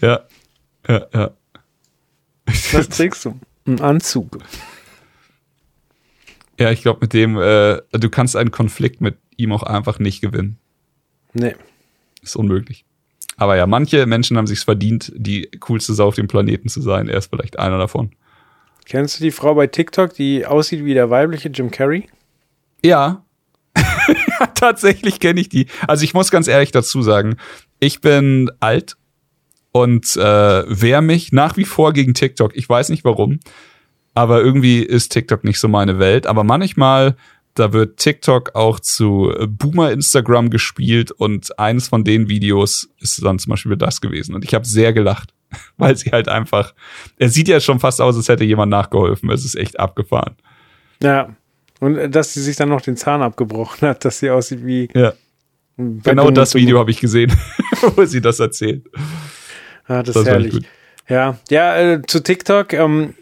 Ja, 0.01 0.21
ja, 0.87 1.07
ja. 1.13 1.31
Was 2.71 2.89
trägst 2.89 3.25
du? 3.25 3.39
Ein 3.65 3.81
Anzug. 3.81 4.37
Ja, 6.59 6.71
ich 6.71 6.81
glaube, 6.81 6.99
mit 7.01 7.13
dem, 7.13 7.37
äh, 7.37 7.81
du 7.91 8.09
kannst 8.09 8.35
einen 8.35 8.51
Konflikt 8.51 9.01
mit 9.01 9.17
ihm 9.35 9.51
auch 9.51 9.63
einfach 9.63 9.99
nicht 9.99 10.21
gewinnen. 10.21 10.57
Nee. 11.33 11.55
Ist 12.21 12.35
unmöglich. 12.35 12.85
Aber 13.35 13.55
ja, 13.55 13.67
manche 13.67 14.05
Menschen 14.05 14.37
haben 14.37 14.47
sich 14.47 14.59
verdient, 14.61 15.11
die 15.15 15.49
coolste 15.59 15.93
Sau 15.93 16.07
auf 16.07 16.15
dem 16.15 16.27
Planeten 16.27 16.69
zu 16.69 16.81
sein. 16.81 17.09
Er 17.09 17.17
ist 17.17 17.29
vielleicht 17.29 17.59
einer 17.59 17.77
davon. 17.77 18.11
Kennst 18.87 19.19
du 19.19 19.23
die 19.23 19.31
Frau 19.31 19.53
bei 19.53 19.67
TikTok, 19.67 20.13
die 20.13 20.45
aussieht 20.45 20.85
wie 20.85 20.93
der 20.93 21.09
weibliche 21.09 21.49
Jim 21.49 21.71
Carrey? 21.71 22.07
Ja. 22.81 23.25
Tatsächlich 24.55 25.19
kenne 25.19 25.41
ich 25.41 25.49
die. 25.49 25.67
Also 25.87 26.05
ich 26.05 26.13
muss 26.13 26.31
ganz 26.31 26.47
ehrlich 26.47 26.71
dazu 26.71 27.01
sagen, 27.01 27.35
ich 27.81 27.99
bin 27.99 28.49
alt 28.61 28.95
und 29.73 30.15
äh, 30.15 30.21
wehre 30.21 31.01
mich 31.01 31.33
nach 31.33 31.57
wie 31.57 31.65
vor 31.65 31.91
gegen 31.91 32.13
TikTok. 32.13 32.55
Ich 32.55 32.69
weiß 32.69 32.87
nicht 32.87 33.03
warum, 33.03 33.41
aber 34.13 34.41
irgendwie 34.41 34.79
ist 34.79 35.11
TikTok 35.11 35.43
nicht 35.43 35.59
so 35.59 35.67
meine 35.67 35.99
Welt. 35.99 36.25
Aber 36.25 36.45
manchmal, 36.45 37.17
da 37.55 37.73
wird 37.73 37.97
TikTok 37.97 38.55
auch 38.55 38.79
zu 38.79 39.33
Boomer 39.49 39.91
Instagram 39.91 40.49
gespielt 40.49 41.11
und 41.11 41.59
eines 41.59 41.89
von 41.89 42.05
den 42.05 42.29
Videos 42.29 42.87
ist 43.01 43.21
dann 43.21 43.37
zum 43.37 43.49
Beispiel 43.49 43.75
das 43.75 43.99
gewesen. 43.99 44.33
Und 44.33 44.45
ich 44.45 44.53
habe 44.53 44.65
sehr 44.65 44.93
gelacht. 44.93 45.33
weil 45.77 45.95
sie 45.95 46.11
halt 46.11 46.27
einfach, 46.27 46.73
er 47.17 47.29
sieht 47.29 47.47
ja 47.47 47.59
schon 47.59 47.79
fast 47.79 48.01
aus, 48.01 48.15
als 48.15 48.29
hätte 48.29 48.43
jemand 48.43 48.71
nachgeholfen. 48.71 49.29
Es 49.31 49.45
ist 49.45 49.55
echt 49.55 49.79
abgefahren. 49.79 50.35
Ja. 51.01 51.35
Und 51.79 51.97
äh, 51.97 52.09
dass 52.09 52.33
sie 52.33 52.41
sich 52.41 52.55
dann 52.55 52.69
noch 52.69 52.81
den 52.81 52.97
Zahn 52.97 53.21
abgebrochen 53.21 53.87
hat, 53.87 54.05
dass 54.05 54.19
sie 54.19 54.29
aussieht 54.29 54.65
wie. 54.65 54.89
Ja. 54.93 55.13
Genau 55.77 56.31
das 56.31 56.55
Video 56.55 56.79
habe 56.79 56.89
ich 56.89 56.99
gesehen, 56.99 57.31
wo 57.95 58.03
sie 58.05 58.19
das 58.19 58.39
erzählt. 58.39 58.87
Ah, 59.85 60.01
das, 60.01 60.15
das 60.15 60.23
ist 60.23 60.27
herrlich. 60.27 60.65
Ja, 61.07 61.37
ja, 61.49 61.77
äh, 61.77 62.01
zu 62.01 62.21
TikTok. 62.21 62.73
Ähm, 62.73 63.13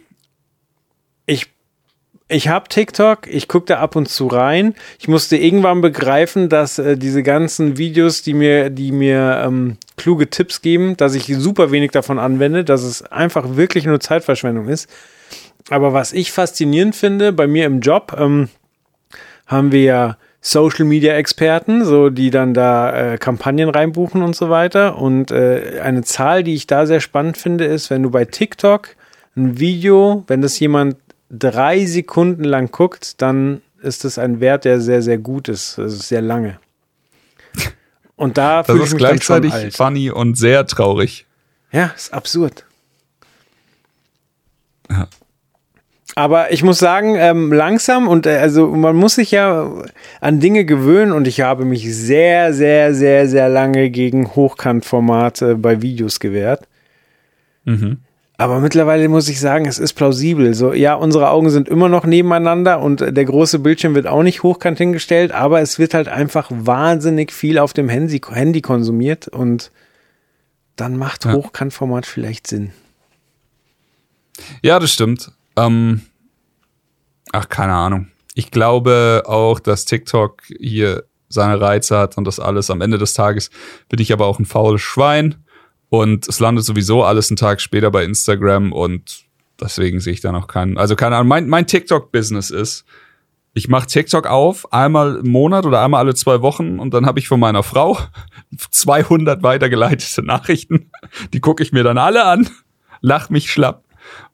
ich 2.27 2.47
habe 2.47 2.69
TikTok, 2.69 3.27
ich 3.27 3.47
gucke 3.47 3.67
da 3.67 3.79
ab 3.79 3.95
und 3.95 4.09
zu 4.09 4.27
rein. 4.27 4.73
Ich 4.99 5.07
musste 5.07 5.37
irgendwann 5.37 5.81
begreifen, 5.81 6.49
dass 6.49 6.79
äh, 6.79 6.97
diese 6.97 7.21
ganzen 7.21 7.77
Videos, 7.77 8.23
die 8.23 8.33
mir, 8.33 8.71
die 8.71 8.91
mir 8.91 9.43
ähm, 9.45 9.77
kluge 9.95 10.29
Tipps 10.29 10.61
geben, 10.61 10.97
dass 10.97 11.13
ich 11.13 11.25
super 11.37 11.71
wenig 11.71 11.91
davon 11.91 12.17
anwende, 12.17 12.63
dass 12.63 12.81
es 12.81 13.03
einfach 13.03 13.55
wirklich 13.55 13.85
nur 13.85 13.99
Zeitverschwendung 13.99 14.69
ist. 14.69 14.89
Aber 15.69 15.93
was 15.93 16.13
ich 16.13 16.31
faszinierend 16.31 16.95
finde, 16.95 17.31
bei 17.31 17.45
mir 17.45 17.65
im 17.65 17.79
Job 17.79 18.15
ähm, 18.17 18.49
haben 19.45 19.71
wir 19.71 19.83
ja 19.83 20.17
Social 20.41 20.85
Media 20.85 21.13
Experten, 21.13 21.85
so 21.85 22.09
die 22.09 22.29
dann 22.31 22.53
da 22.53 23.13
äh, 23.13 23.17
Kampagnen 23.17 23.69
reinbuchen 23.69 24.23
und 24.23 24.35
so 24.35 24.49
weiter. 24.49 24.97
Und 24.97 25.29
äh, 25.29 25.79
eine 25.83 26.03
Zahl, 26.03 26.43
die 26.43 26.55
ich 26.55 26.65
da 26.65 26.87
sehr 26.87 27.01
spannend 27.01 27.37
finde, 27.37 27.65
ist, 27.65 27.91
wenn 27.91 28.03
du 28.03 28.09
bei 28.09 28.25
TikTok 28.25 28.89
ein 29.35 29.59
Video, 29.59 30.23
wenn 30.27 30.41
das 30.41 30.59
jemand 30.59 30.97
drei 31.29 31.85
Sekunden 31.85 32.43
lang 32.43 32.71
guckt, 32.71 33.21
dann 33.21 33.61
ist 33.81 34.03
das 34.03 34.17
ein 34.17 34.39
Wert, 34.39 34.65
der 34.65 34.81
sehr, 34.81 35.01
sehr 35.01 35.17
gut 35.17 35.47
ist. 35.47 35.77
Das 35.77 35.93
ist 35.93 36.07
sehr 36.07 36.21
lange. 36.21 36.59
Und 38.15 38.37
da 38.37 38.63
das 38.63 38.79
ist 38.79 38.97
gleichzeitig 38.97 39.53
funny 39.75 40.09
und 40.09 40.37
sehr 40.37 40.65
traurig. 40.65 41.25
Ja, 41.71 41.91
ist 41.95 42.13
absurd. 42.13 42.65
Ja. 44.89 45.07
Aber 46.17 46.53
ich 46.53 46.63
muss 46.63 46.79
sagen, 46.79 47.15
ähm, 47.17 47.51
langsam 47.51 48.07
und 48.07 48.25
äh, 48.25 48.37
also 48.37 48.67
man 48.67 48.95
muss 48.95 49.15
sich 49.15 49.31
ja 49.31 49.69
an 50.21 50.39
Dinge 50.39 50.63
gewöhnen 50.63 51.11
und 51.11 51.27
ich 51.27 51.41
habe 51.41 51.65
mich 51.65 51.93
sehr, 51.93 52.53
sehr, 52.53 52.95
sehr, 52.95 53.27
sehr 53.27 53.49
lange 53.49 53.89
gegen 53.89 54.33
Hochkantformate 54.33 55.55
bei 55.55 55.81
Videos 55.81 56.21
gewehrt. 56.21 56.69
Mhm. 57.65 57.97
Aber 58.37 58.59
mittlerweile 58.59 59.07
muss 59.07 59.29
ich 59.29 59.39
sagen, 59.39 59.65
es 59.65 59.79
ist 59.79 59.93
plausibel. 59.93 60.53
So, 60.53 60.73
ja, 60.73 60.93
unsere 60.95 61.29
Augen 61.29 61.49
sind 61.49 61.69
immer 61.69 61.87
noch 61.87 62.05
nebeneinander 62.05 62.81
und 62.81 62.99
der 62.99 63.25
große 63.25 63.59
Bildschirm 63.59 63.95
wird 63.95 64.07
auch 64.07 64.23
nicht 64.23 64.43
hochkant 64.43 64.77
hingestellt, 64.77 65.31
aber 65.31 65.61
es 65.61 65.79
wird 65.79 65.93
halt 65.93 66.09
einfach 66.09 66.49
wahnsinnig 66.51 67.31
viel 67.31 67.57
auf 67.57 67.71
dem 67.71 67.87
Handy, 67.87 68.19
Handy 68.19 68.61
konsumiert 68.61 69.29
und 69.29 69.71
dann 70.75 70.97
macht 70.97 71.23
ja. 71.23 71.33
Hochkantformat 71.33 72.05
vielleicht 72.05 72.47
Sinn. 72.47 72.71
Ja, 74.61 74.79
das 74.79 74.91
stimmt. 74.91 75.31
Ähm, 75.55 76.01
ach, 77.31 77.47
keine 77.47 77.73
Ahnung. 77.73 78.07
Ich 78.33 78.51
glaube 78.51 79.23
auch, 79.25 79.61
dass 79.61 79.85
TikTok 79.85 80.41
hier 80.59 81.05
seine 81.29 81.59
Reize 81.61 81.97
hat 81.97 82.17
und 82.17 82.25
das 82.25 82.41
alles. 82.41 82.69
Am 82.69 82.81
Ende 82.81 82.97
des 82.97 83.13
Tages 83.13 83.49
bin 83.87 83.99
ich 84.01 84.11
aber 84.11 84.25
auch 84.25 84.39
ein 84.39 84.45
faules 84.45 84.81
Schwein 84.81 85.44
und 86.01 86.27
es 86.27 86.39
landet 86.39 86.65
sowieso 86.65 87.03
alles 87.03 87.29
einen 87.29 87.37
Tag 87.37 87.61
später 87.61 87.91
bei 87.91 88.03
Instagram 88.03 88.73
und 88.73 89.25
deswegen 89.59 89.99
sehe 89.99 90.13
ich 90.13 90.21
da 90.21 90.31
noch 90.31 90.47
keinen. 90.47 90.77
Also 90.77 90.95
keine 90.95 91.15
Ahnung, 91.15 91.29
mein, 91.29 91.47
mein 91.47 91.67
TikTok-Business 91.67 92.49
ist, 92.49 92.85
ich 93.53 93.69
mache 93.69 93.87
TikTok 93.87 94.27
auf, 94.27 94.73
einmal 94.73 95.15
im 95.17 95.31
Monat 95.31 95.65
oder 95.65 95.81
einmal 95.81 96.01
alle 96.01 96.13
zwei 96.13 96.41
Wochen 96.41 96.79
und 96.79 96.93
dann 96.93 97.05
habe 97.05 97.19
ich 97.19 97.29
von 97.29 97.39
meiner 97.39 97.63
Frau 97.63 97.97
200 98.71 99.43
weitergeleitete 99.43 100.21
Nachrichten. 100.23 100.91
Die 101.33 101.39
gucke 101.39 101.63
ich 101.63 101.71
mir 101.71 101.83
dann 101.83 101.97
alle 101.97 102.25
an, 102.25 102.49
lach 102.99 103.29
mich 103.29 103.49
schlapp 103.49 103.83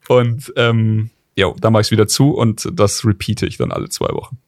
und 0.08 0.52
ähm, 0.56 1.10
ja, 1.36 1.52
dann 1.60 1.72
mache 1.72 1.82
ich 1.82 1.90
wieder 1.92 2.08
zu 2.08 2.30
und 2.30 2.68
das 2.72 3.04
repeate 3.04 3.46
ich 3.46 3.56
dann 3.56 3.70
alle 3.70 3.88
zwei 3.88 4.08
Wochen. 4.08 4.38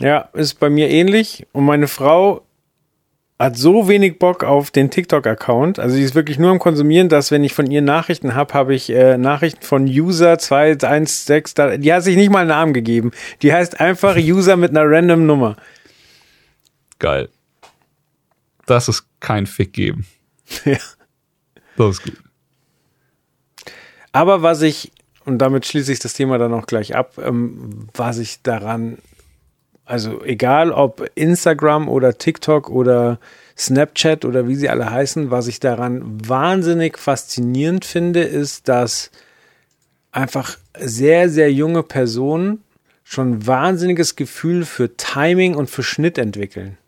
Ja, 0.00 0.28
ist 0.32 0.58
bei 0.58 0.70
mir 0.70 0.88
ähnlich 0.88 1.46
und 1.52 1.64
meine 1.66 1.86
Frau 1.86 2.43
hat 3.38 3.56
so 3.56 3.88
wenig 3.88 4.18
Bock 4.18 4.44
auf 4.44 4.70
den 4.70 4.90
TikTok-Account. 4.90 5.78
Also 5.78 5.96
sie 5.96 6.02
ist 6.02 6.14
wirklich 6.14 6.38
nur 6.38 6.50
am 6.50 6.58
Konsumieren, 6.58 7.08
dass 7.08 7.30
wenn 7.30 7.42
ich 7.42 7.52
von 7.52 7.70
ihr 7.70 7.82
Nachrichten 7.82 8.34
habe, 8.34 8.54
habe 8.54 8.74
ich 8.74 8.90
äh, 8.90 9.18
Nachrichten 9.18 9.62
von 9.62 9.84
User 9.86 10.38
216. 10.38 11.80
Die 11.80 11.92
hat 11.92 12.04
sich 12.04 12.16
nicht 12.16 12.30
mal 12.30 12.40
einen 12.40 12.48
Namen 12.48 12.72
gegeben. 12.72 13.10
Die 13.42 13.52
heißt 13.52 13.80
einfach 13.80 14.16
User 14.16 14.56
mit 14.56 14.70
einer 14.70 14.88
random 14.88 15.26
Nummer. 15.26 15.56
Geil. 17.00 17.28
Das 18.66 18.88
ist 18.88 19.06
kein 19.20 19.46
Fick 19.46 19.72
geben. 19.72 20.06
Ja. 20.64 20.78
Das 21.76 21.96
ist 21.96 22.02
gut. 22.04 22.18
Aber 24.12 24.42
was 24.42 24.62
ich, 24.62 24.92
und 25.24 25.38
damit 25.38 25.66
schließe 25.66 25.90
ich 25.90 25.98
das 25.98 26.12
Thema 26.12 26.38
dann 26.38 26.54
auch 26.54 26.66
gleich 26.66 26.94
ab, 26.94 27.18
ähm, 27.18 27.88
was 27.94 28.18
ich 28.18 28.42
daran 28.42 28.98
also 29.84 30.24
egal 30.24 30.72
ob 30.72 31.06
Instagram 31.14 31.88
oder 31.88 32.16
TikTok 32.16 32.70
oder 32.70 33.18
Snapchat 33.56 34.24
oder 34.24 34.48
wie 34.48 34.56
sie 34.56 34.68
alle 34.68 34.90
heißen, 34.90 35.30
was 35.30 35.46
ich 35.46 35.60
daran 35.60 36.02
wahnsinnig 36.28 36.98
faszinierend 36.98 37.84
finde, 37.84 38.22
ist, 38.22 38.68
dass 38.68 39.10
einfach 40.10 40.56
sehr, 40.78 41.28
sehr 41.28 41.52
junge 41.52 41.82
Personen 41.82 42.62
schon 43.04 43.46
wahnsinniges 43.46 44.16
Gefühl 44.16 44.64
für 44.64 44.96
Timing 44.96 45.54
und 45.54 45.68
für 45.68 45.82
Schnitt 45.82 46.18
entwickeln. 46.18 46.78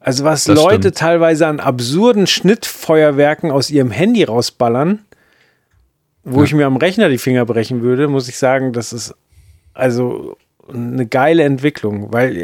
Also 0.00 0.24
was 0.24 0.44
das 0.44 0.56
Leute 0.56 0.88
stimmt. 0.88 0.96
teilweise 0.96 1.46
an 1.46 1.60
absurden 1.60 2.26
Schnittfeuerwerken 2.26 3.50
aus 3.50 3.70
ihrem 3.70 3.90
Handy 3.90 4.24
rausballern, 4.24 5.04
wo 6.24 6.38
ja. 6.38 6.44
ich 6.44 6.54
mir 6.54 6.66
am 6.66 6.76
Rechner 6.76 7.08
die 7.08 7.18
Finger 7.18 7.44
brechen 7.44 7.82
würde, 7.82 8.08
muss 8.08 8.28
ich 8.28 8.38
sagen, 8.38 8.72
das 8.72 8.92
ist 8.92 9.14
also 9.74 10.36
eine 10.72 11.06
geile 11.06 11.44
Entwicklung, 11.44 12.12
weil 12.12 12.36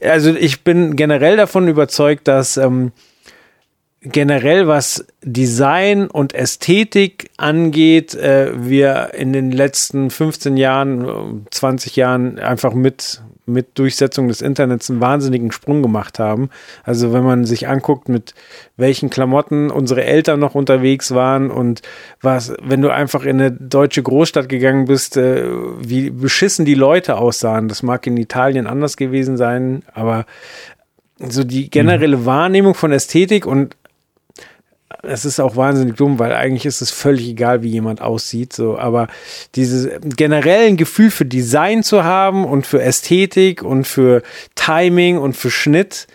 äh, 0.00 0.08
also 0.08 0.34
ich 0.34 0.64
bin 0.64 0.96
generell 0.96 1.36
davon 1.36 1.68
überzeugt, 1.68 2.28
dass 2.28 2.56
ähm, 2.56 2.92
generell 4.00 4.68
was 4.68 5.06
Design 5.22 6.08
und 6.08 6.34
Ästhetik 6.34 7.30
angeht, 7.36 8.14
äh, 8.14 8.52
wir 8.54 9.14
in 9.14 9.32
den 9.32 9.50
letzten 9.50 10.10
15 10.10 10.56
Jahren, 10.56 11.46
20 11.50 11.96
Jahren 11.96 12.38
einfach 12.38 12.74
mit 12.74 13.22
mit 13.46 13.78
Durchsetzung 13.78 14.28
des 14.28 14.40
Internets 14.40 14.90
einen 14.90 15.00
wahnsinnigen 15.00 15.52
Sprung 15.52 15.82
gemacht 15.82 16.18
haben. 16.18 16.50
Also 16.82 17.12
wenn 17.12 17.24
man 17.24 17.44
sich 17.44 17.68
anguckt, 17.68 18.08
mit 18.08 18.34
welchen 18.76 19.10
Klamotten 19.10 19.70
unsere 19.70 20.04
Eltern 20.04 20.40
noch 20.40 20.54
unterwegs 20.54 21.14
waren 21.14 21.50
und 21.50 21.82
was, 22.20 22.54
wenn 22.62 22.82
du 22.82 22.90
einfach 22.90 23.24
in 23.24 23.40
eine 23.40 23.52
deutsche 23.52 24.02
Großstadt 24.02 24.48
gegangen 24.48 24.86
bist, 24.86 25.16
äh, 25.16 25.44
wie 25.80 26.10
beschissen 26.10 26.64
die 26.64 26.74
Leute 26.74 27.16
aussahen. 27.16 27.68
Das 27.68 27.82
mag 27.82 28.06
in 28.06 28.16
Italien 28.16 28.66
anders 28.66 28.96
gewesen 28.96 29.36
sein, 29.36 29.82
aber 29.92 30.26
so 31.18 31.44
die 31.44 31.70
generelle 31.70 32.18
mhm. 32.18 32.26
Wahrnehmung 32.26 32.74
von 32.74 32.92
Ästhetik 32.92 33.46
und 33.46 33.76
es 35.06 35.24
ist 35.24 35.40
auch 35.40 35.56
wahnsinnig 35.56 35.96
dumm, 35.96 36.18
weil 36.18 36.32
eigentlich 36.32 36.66
ist 36.66 36.80
es 36.80 36.90
völlig 36.90 37.28
egal, 37.28 37.62
wie 37.62 37.68
jemand 37.68 38.00
aussieht, 38.00 38.52
so, 38.52 38.78
aber 38.78 39.08
dieses 39.54 39.88
generellen 40.16 40.76
Gefühl 40.76 41.10
für 41.10 41.24
Design 41.24 41.82
zu 41.82 42.04
haben 42.04 42.44
und 42.44 42.66
für 42.66 42.82
Ästhetik 42.82 43.62
und 43.62 43.86
für 43.86 44.22
Timing 44.54 45.18
und 45.18 45.36
für 45.36 45.50
Schnitt 45.50 46.06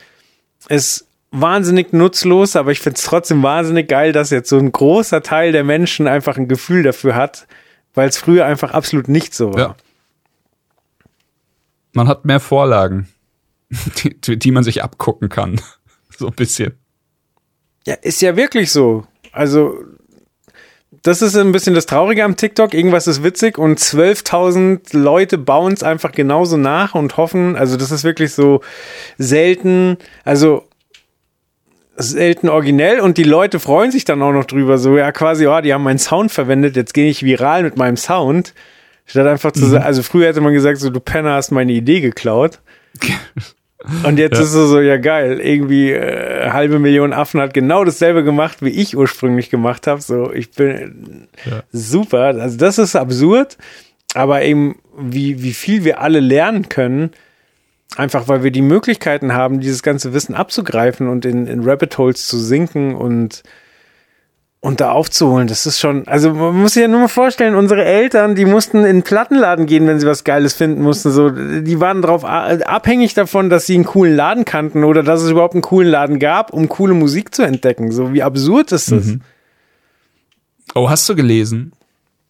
ist 0.68 1.08
wahnsinnig 1.32 1.94
nutzlos, 1.94 2.56
aber 2.56 2.72
ich 2.72 2.80
finde 2.80 2.98
es 2.98 3.04
trotzdem 3.04 3.44
wahnsinnig 3.44 3.88
geil, 3.88 4.12
dass 4.12 4.30
jetzt 4.30 4.50
so 4.50 4.58
ein 4.58 4.72
großer 4.72 5.22
Teil 5.22 5.52
der 5.52 5.64
Menschen 5.64 6.08
einfach 6.08 6.38
ein 6.38 6.48
Gefühl 6.48 6.84
dafür 6.84 7.16
hat, 7.16 7.48
weil 7.94 8.10
es 8.10 8.18
früher 8.18 8.46
einfach 8.46 8.72
absolut 8.72 9.08
nicht 9.08 9.34
so 9.34 9.54
war. 9.54 9.60
Ja. 9.60 9.76
Man 11.94 12.08
hat 12.08 12.26
mehr 12.26 12.40
Vorlagen, 12.40 13.08
die, 14.24 14.38
die 14.38 14.52
man 14.52 14.64
sich 14.64 14.84
abgucken 14.84 15.30
kann. 15.30 15.62
So 16.18 16.28
ein 16.28 16.34
bisschen. 16.34 16.74
Ja, 17.90 17.96
ist 18.04 18.22
ja 18.22 18.36
wirklich 18.36 18.72
so. 18.72 19.04
Also, 19.32 19.80
das 21.02 21.24
ist 21.24 21.36
ein 21.36 21.52
bisschen 21.52 21.74
das 21.74 21.88
Traurige 21.88 22.24
am 22.24 22.36
TikTok. 22.36 22.76
Irgendwas 22.76 23.08
ist 23.08 23.24
witzig 23.24 23.58
und 23.58 23.80
12.000 23.80 24.96
Leute 24.96 25.40
bauen 25.40 25.74
es 25.74 25.82
einfach 25.82 26.12
genauso 26.12 26.56
nach 26.56 26.94
und 26.94 27.18
hoffen. 27.18 27.56
Also, 27.56 27.78
das 27.78 27.90
ist 27.90 28.04
wirklich 28.04 28.34
so 28.34 28.62
selten. 29.18 29.98
Also, 30.24 30.68
selten 31.96 32.48
originell 32.48 33.00
und 33.00 33.18
die 33.18 33.24
Leute 33.24 33.60
freuen 33.60 33.90
sich 33.90 34.06
dann 34.06 34.22
auch 34.22 34.34
noch 34.34 34.46
drüber. 34.46 34.78
So, 34.78 34.96
ja, 34.96 35.12
quasi, 35.12 35.48
oh, 35.48 35.60
die 35.60 35.74
haben 35.74 35.84
meinen 35.84 35.98
Sound 35.98 36.32
verwendet, 36.32 36.76
jetzt 36.76 36.94
gehe 36.94 37.10
ich 37.10 37.24
viral 37.24 37.64
mit 37.64 37.76
meinem 37.76 37.98
Sound. 37.98 38.54
Statt 39.08 39.26
einfach 39.26 39.52
zu 39.52 39.66
mhm. 39.66 39.72
sagen, 39.72 39.84
also 39.84 40.04
früher 40.04 40.28
hätte 40.28 40.42
man 40.42 40.54
gesagt, 40.54 40.78
so, 40.78 40.92
du 40.92 41.00
Penner 41.00 41.34
hast 41.34 41.50
meine 41.50 41.74
Idee 41.74 42.02
geklaut. 42.02 42.60
Und 44.04 44.20
jetzt 44.20 44.38
ja. 44.38 44.44
ist 44.44 44.54
es 44.54 44.70
so, 44.70 44.82
ja 44.82 44.98
geil, 44.98 45.40
irgendwie 45.40 45.92
äh, 45.92 46.50
halbe 46.50 46.80
Million 46.80 47.14
Affen 47.14 47.40
hat 47.40 47.54
genau 47.54 47.86
dasselbe 47.86 48.26
gemacht, 48.26 48.58
wie 48.62 48.70
ich 48.70 48.98
ursprünglich 48.98 49.50
gemacht 49.50 49.88
habe. 49.88 50.02
So, 50.02 50.34
ich 50.34 50.52
bin 50.52 51.28
ja. 51.46 51.64
super. 51.72 52.36
Also 52.40 52.58
das 52.58 52.78
ist 52.78 52.98
absurd, 52.98 53.58
aber 54.16 54.42
eben 54.42 54.80
wie, 54.98 55.44
wie 55.44 55.54
viel 55.54 55.86
wir 55.86 56.02
alle 56.02 56.20
lernen 56.20 56.68
können, 56.68 57.12
einfach 57.96 58.28
weil 58.28 58.44
wir 58.44 58.52
die 58.52 58.62
Möglichkeiten 58.62 59.34
haben, 59.34 59.62
dieses 59.62 59.82
ganze 59.82 60.14
Wissen 60.14 60.36
abzugreifen 60.36 61.08
und 61.08 61.24
in, 61.24 61.48
in 61.48 61.64
Rabbit 61.64 61.98
Holes 61.98 62.28
zu 62.28 62.38
sinken 62.38 62.96
und 62.96 63.44
und 64.62 64.82
da 64.82 64.92
aufzuholen, 64.92 65.48
das 65.48 65.66
ist 65.66 65.80
schon, 65.80 66.06
also 66.08 66.34
man 66.34 66.54
muss 66.54 66.74
sich 66.74 66.82
ja 66.82 66.90
nur 66.90 67.00
mal 67.00 67.08
vorstellen, 67.08 67.56
unsere 67.56 67.86
Eltern, 67.86 68.36
die 68.36 68.44
mussten 68.44 68.80
in 68.80 68.98
den 68.98 69.04
Plattenladen 69.04 69.66
gehen, 69.68 69.88
wenn 69.88 70.02
sie 70.02 70.08
was 70.08 70.26
Geiles 70.26 70.54
finden 70.54 70.82
mussten, 70.82 71.12
so, 71.12 71.30
die 71.30 71.80
waren 71.80 72.02
darauf 72.02 72.26
abhängig 72.26 73.14
davon, 73.14 73.50
dass 73.50 73.68
sie 73.68 73.76
einen 73.76 73.86
coolen 73.86 74.18
Laden 74.18 74.44
kannten 74.44 74.84
oder 74.84 75.02
dass 75.02 75.22
es 75.22 75.30
überhaupt 75.30 75.54
einen 75.54 75.62
coolen 75.62 75.90
Laden 75.90 76.20
gab, 76.20 76.52
um 76.52 76.68
coole 76.68 76.94
Musik 76.94 77.34
zu 77.34 77.44
entdecken. 77.44 77.92
So, 77.94 78.14
wie 78.14 78.22
absurd 78.22 78.74
ist 78.74 78.92
das? 78.92 79.06
Mhm. 79.06 79.22
Oh, 80.76 80.90
hast 80.90 81.08
du 81.08 81.16
gelesen? 81.16 81.72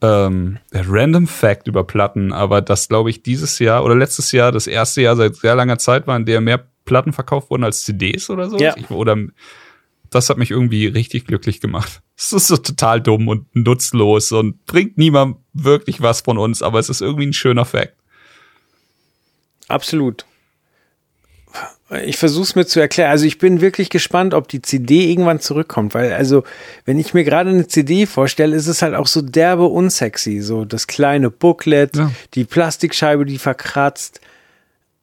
Ähm, 0.01 0.60
Random 0.72 1.27
Fact 1.27 1.68
über 1.68 1.84
Platten, 1.84 2.31
aber 2.31 2.61
das 2.61 2.88
glaube 2.88 3.10
ich 3.10 3.23
dieses 3.23 3.57
Jahr 3.60 3.84
oder 3.84 3.95
letztes 3.95 4.31
Jahr, 4.31 4.51
das 4.51 4.68
erste 4.68 5.01
Jahr 5.01 5.15
seit 5.15 5.35
sehr 5.35 5.56
langer 5.56 5.80
Zeit 5.80 6.06
war, 6.06 6.15
in 6.15 6.26
der 6.26 6.41
mehr 6.41 6.64
Platten 6.85 7.11
verkauft 7.11 7.49
wurden 7.49 7.64
als 7.64 7.84
CDs 7.84 8.30
oder 8.30 8.49
so. 8.49 8.57
Ja. 8.57 8.76
oder 8.89 9.18
das 10.10 10.30
hat 10.30 10.38
mich 10.38 10.52
irgendwie 10.52 10.88
richtig 10.88 11.26
glücklich 11.26 11.61
gemacht. 11.61 12.02
Es 12.22 12.34
ist 12.34 12.48
so 12.48 12.57
total 12.57 12.99
dumm 12.99 13.30
und 13.30 13.48
nutzlos 13.56 14.34
und 14.34 14.65
bringt 14.65 14.98
niemand 14.98 15.38
wirklich 15.53 16.02
was 16.02 16.19
von 16.19 16.38
uns, 16.38 16.61
aber 16.61 16.77
es 16.77 16.90
ist 16.90 16.99
irgendwie 16.99 17.26
ein 17.27 17.31
schöner 17.31 17.64
Fact. 17.64 17.94
Absolut. 19.69 20.26
Ich 22.06 22.18
versuche 22.18 22.44
es 22.44 22.56
mir 22.56 22.65
zu 22.65 22.81
erklären. 22.81 23.10
Also 23.10 23.26
ich 23.26 23.38
bin 23.38 23.61
wirklich 23.61 23.90
gespannt, 23.90 24.34
ob 24.34 24.49
die 24.49 24.61
CD 24.61 25.10
irgendwann 25.10 25.40
zurückkommt, 25.40 25.94
weil 25.94 26.11
also 26.11 26.44
wenn 26.84 26.99
ich 26.99 27.14
mir 27.14 27.23
gerade 27.23 27.52
eine 27.52 27.68
CD 27.68 28.06
vorstelle, 28.06 28.53
ist 28.53 28.68
es 28.68 28.81
halt 28.81 28.95
auch 28.95 29.07
so 29.07 29.22
derbe 29.22 29.65
unsexy, 29.65 30.41
so 30.41 30.65
das 30.65 30.88
kleine 30.88 31.31
Booklet, 31.31 31.95
ja. 31.95 32.11
die 32.34 32.44
Plastikscheibe, 32.44 33.26
die 33.26 33.40
verkratzt. 33.40 34.19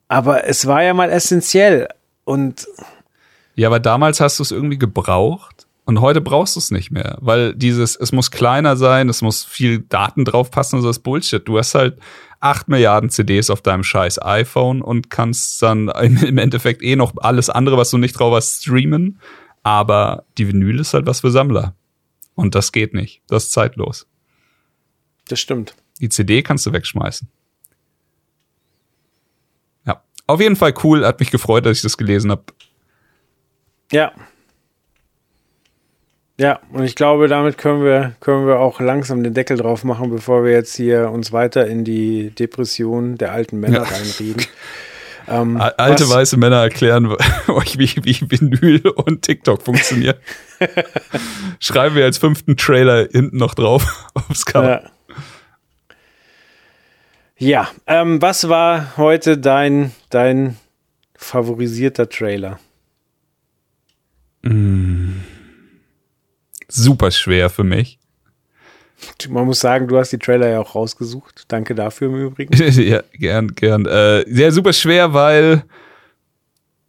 Aber 0.07 0.47
es 0.47 0.67
war 0.67 0.83
ja 0.83 0.93
mal 0.93 1.11
essentiell 1.11 1.89
und 2.25 2.69
ja, 3.57 3.69
aber 3.69 3.81
damals 3.81 4.21
hast 4.21 4.39
du 4.39 4.43
es 4.43 4.53
irgendwie 4.53 4.79
gebraucht 4.79 5.67
und 5.87 6.01
heute 6.01 6.21
brauchst 6.21 6.57
du 6.57 6.61
es 6.61 6.71
nicht 6.71 6.91
mehr, 6.91 7.17
weil 7.21 7.55
dieses, 7.55 7.97
es 7.97 8.13
muss 8.13 8.31
kleiner 8.31 8.77
sein, 8.77 9.09
es 9.09 9.23
muss 9.23 9.45
viel 9.45 9.81
Daten 9.81 10.25
draufpassen, 10.25 10.83
so 10.83 10.91
ist 10.91 11.01
Bullshit. 11.01 11.47
Du 11.47 11.59
hast 11.59 11.75
halt 11.75 11.99
acht 12.41 12.69
Milliarden 12.69 13.09
CDs 13.09 13.51
auf 13.51 13.63
deinem 13.63 13.85
scheiß 13.85 14.21
iPhone 14.23 14.83
und 14.83 15.11
kannst 15.11 15.63
dann 15.63 15.89
im 16.03 16.39
Endeffekt 16.39 16.83
eh 16.83 16.97
noch 16.97 17.15
alles 17.19 17.51
andere, 17.51 17.77
was 17.77 17.91
du 17.91 17.99
nicht 17.99 18.19
drauf 18.19 18.35
hast, 18.35 18.63
streamen. 18.63 19.21
Aber 19.63 20.25
die 20.39 20.49
Vinyl 20.49 20.81
ist 20.81 20.95
halt 20.95 21.07
was 21.07 21.21
für 21.21 21.31
Sammler. 21.31 21.75
Und 22.35 22.55
das 22.55 22.73
geht 22.73 22.93
nicht. 22.93 23.23
Das 23.27 23.45
ist 23.45 23.53
zeitlos. 23.53 24.07
Das 25.29 25.41
stimmt. 25.41 25.75
Die 26.01 26.09
CD 26.09 26.43
kannst 26.43 26.67
du 26.67 26.73
wegschmeißen. 26.73 27.29
Ja. 29.87 30.03
Auf 30.27 30.41
jeden 30.41 30.57
Fall 30.57 30.75
cool. 30.85 31.07
Hat 31.07 31.19
mich 31.19 31.31
gefreut, 31.31 31.65
dass 31.65 31.79
ich 31.79 31.83
das 31.83 31.97
gelesen 31.97 32.31
habe. 32.31 32.45
Ja. 33.93 34.13
Ja, 36.39 36.61
und 36.71 36.85
ich 36.85 36.95
glaube, 36.95 37.29
damit 37.29 37.57
können 37.57 37.83
wir, 37.83 38.13
können 38.21 38.47
wir 38.47 38.59
auch 38.61 38.79
langsam 38.79 39.23
den 39.23 39.33
Deckel 39.33 39.57
drauf 39.57 39.85
machen, 39.85 40.11
bevor 40.11 40.45
wir 40.45 40.53
jetzt 40.53 40.77
hier 40.77 41.11
uns 41.11 41.33
weiter 41.33 41.67
in 41.67 41.83
die 41.83 42.31
Depression 42.31 43.17
der 43.17 43.33
alten 43.33 43.59
Männer 43.59 43.79
ja. 43.79 43.83
reinreden. 43.85 44.45
Ähm, 45.29 45.57
Alte 45.57 46.05
was? 46.05 46.15
weiße 46.15 46.37
Männer 46.37 46.63
erklären 46.63 47.07
euch, 47.49 47.79
wie, 47.79 47.91
wie 48.05 48.31
Vinyl 48.31 48.87
und 48.91 49.23
TikTok 49.23 49.63
funktionieren. 49.63 50.17
Schreiben 51.61 51.97
wir 51.97 52.05
als 52.05 52.19
fünften 52.19 52.57
Trailer 52.57 53.09
hinten 53.11 53.37
noch 53.37 53.55
drauf 53.55 54.09
aufs 54.15 54.47
Cover. 54.47 54.85
Ja, 57.39 57.69
ja 57.69 57.71
ähm, 57.89 58.23
was 58.23 58.49
war 58.49 58.97
heute 58.97 59.37
dein, 59.37 59.91
dein 60.11 60.57
favorisierter 61.17 62.09
Trailer? 62.09 62.61
Mm. 64.47 65.23
Super 66.69 67.11
schwer 67.11 67.51
für 67.51 67.65
mich. 67.65 67.99
Man 69.29 69.45
muss 69.45 69.61
sagen, 69.61 69.89
du 69.89 69.99
hast 69.99 70.13
die 70.13 70.19
Trailer 70.19 70.49
ja 70.49 70.61
auch 70.61 70.75
rausgesucht. 70.75 71.45
Danke 71.49 71.75
dafür 71.75 72.09
im 72.09 72.27
Übrigen. 72.27 72.55
ja, 72.83 73.03
gern, 73.13 73.55
gern. 73.55 73.87
Äh, 73.87 74.25
sehr 74.29 74.53
super 74.53 74.73
schwer, 74.73 75.13
weil 75.13 75.65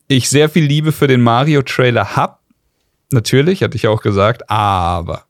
ich 0.08 0.30
sehr 0.30 0.50
viel 0.50 0.64
Liebe 0.64 0.92
für 0.92 1.08
den 1.08 1.22
Mario-Trailer 1.22 2.16
hab. 2.16 2.42
Natürlich, 3.12 3.62
hatte 3.62 3.76
ich 3.76 3.88
auch 3.88 4.02
gesagt, 4.02 4.50
aber. 4.50 5.26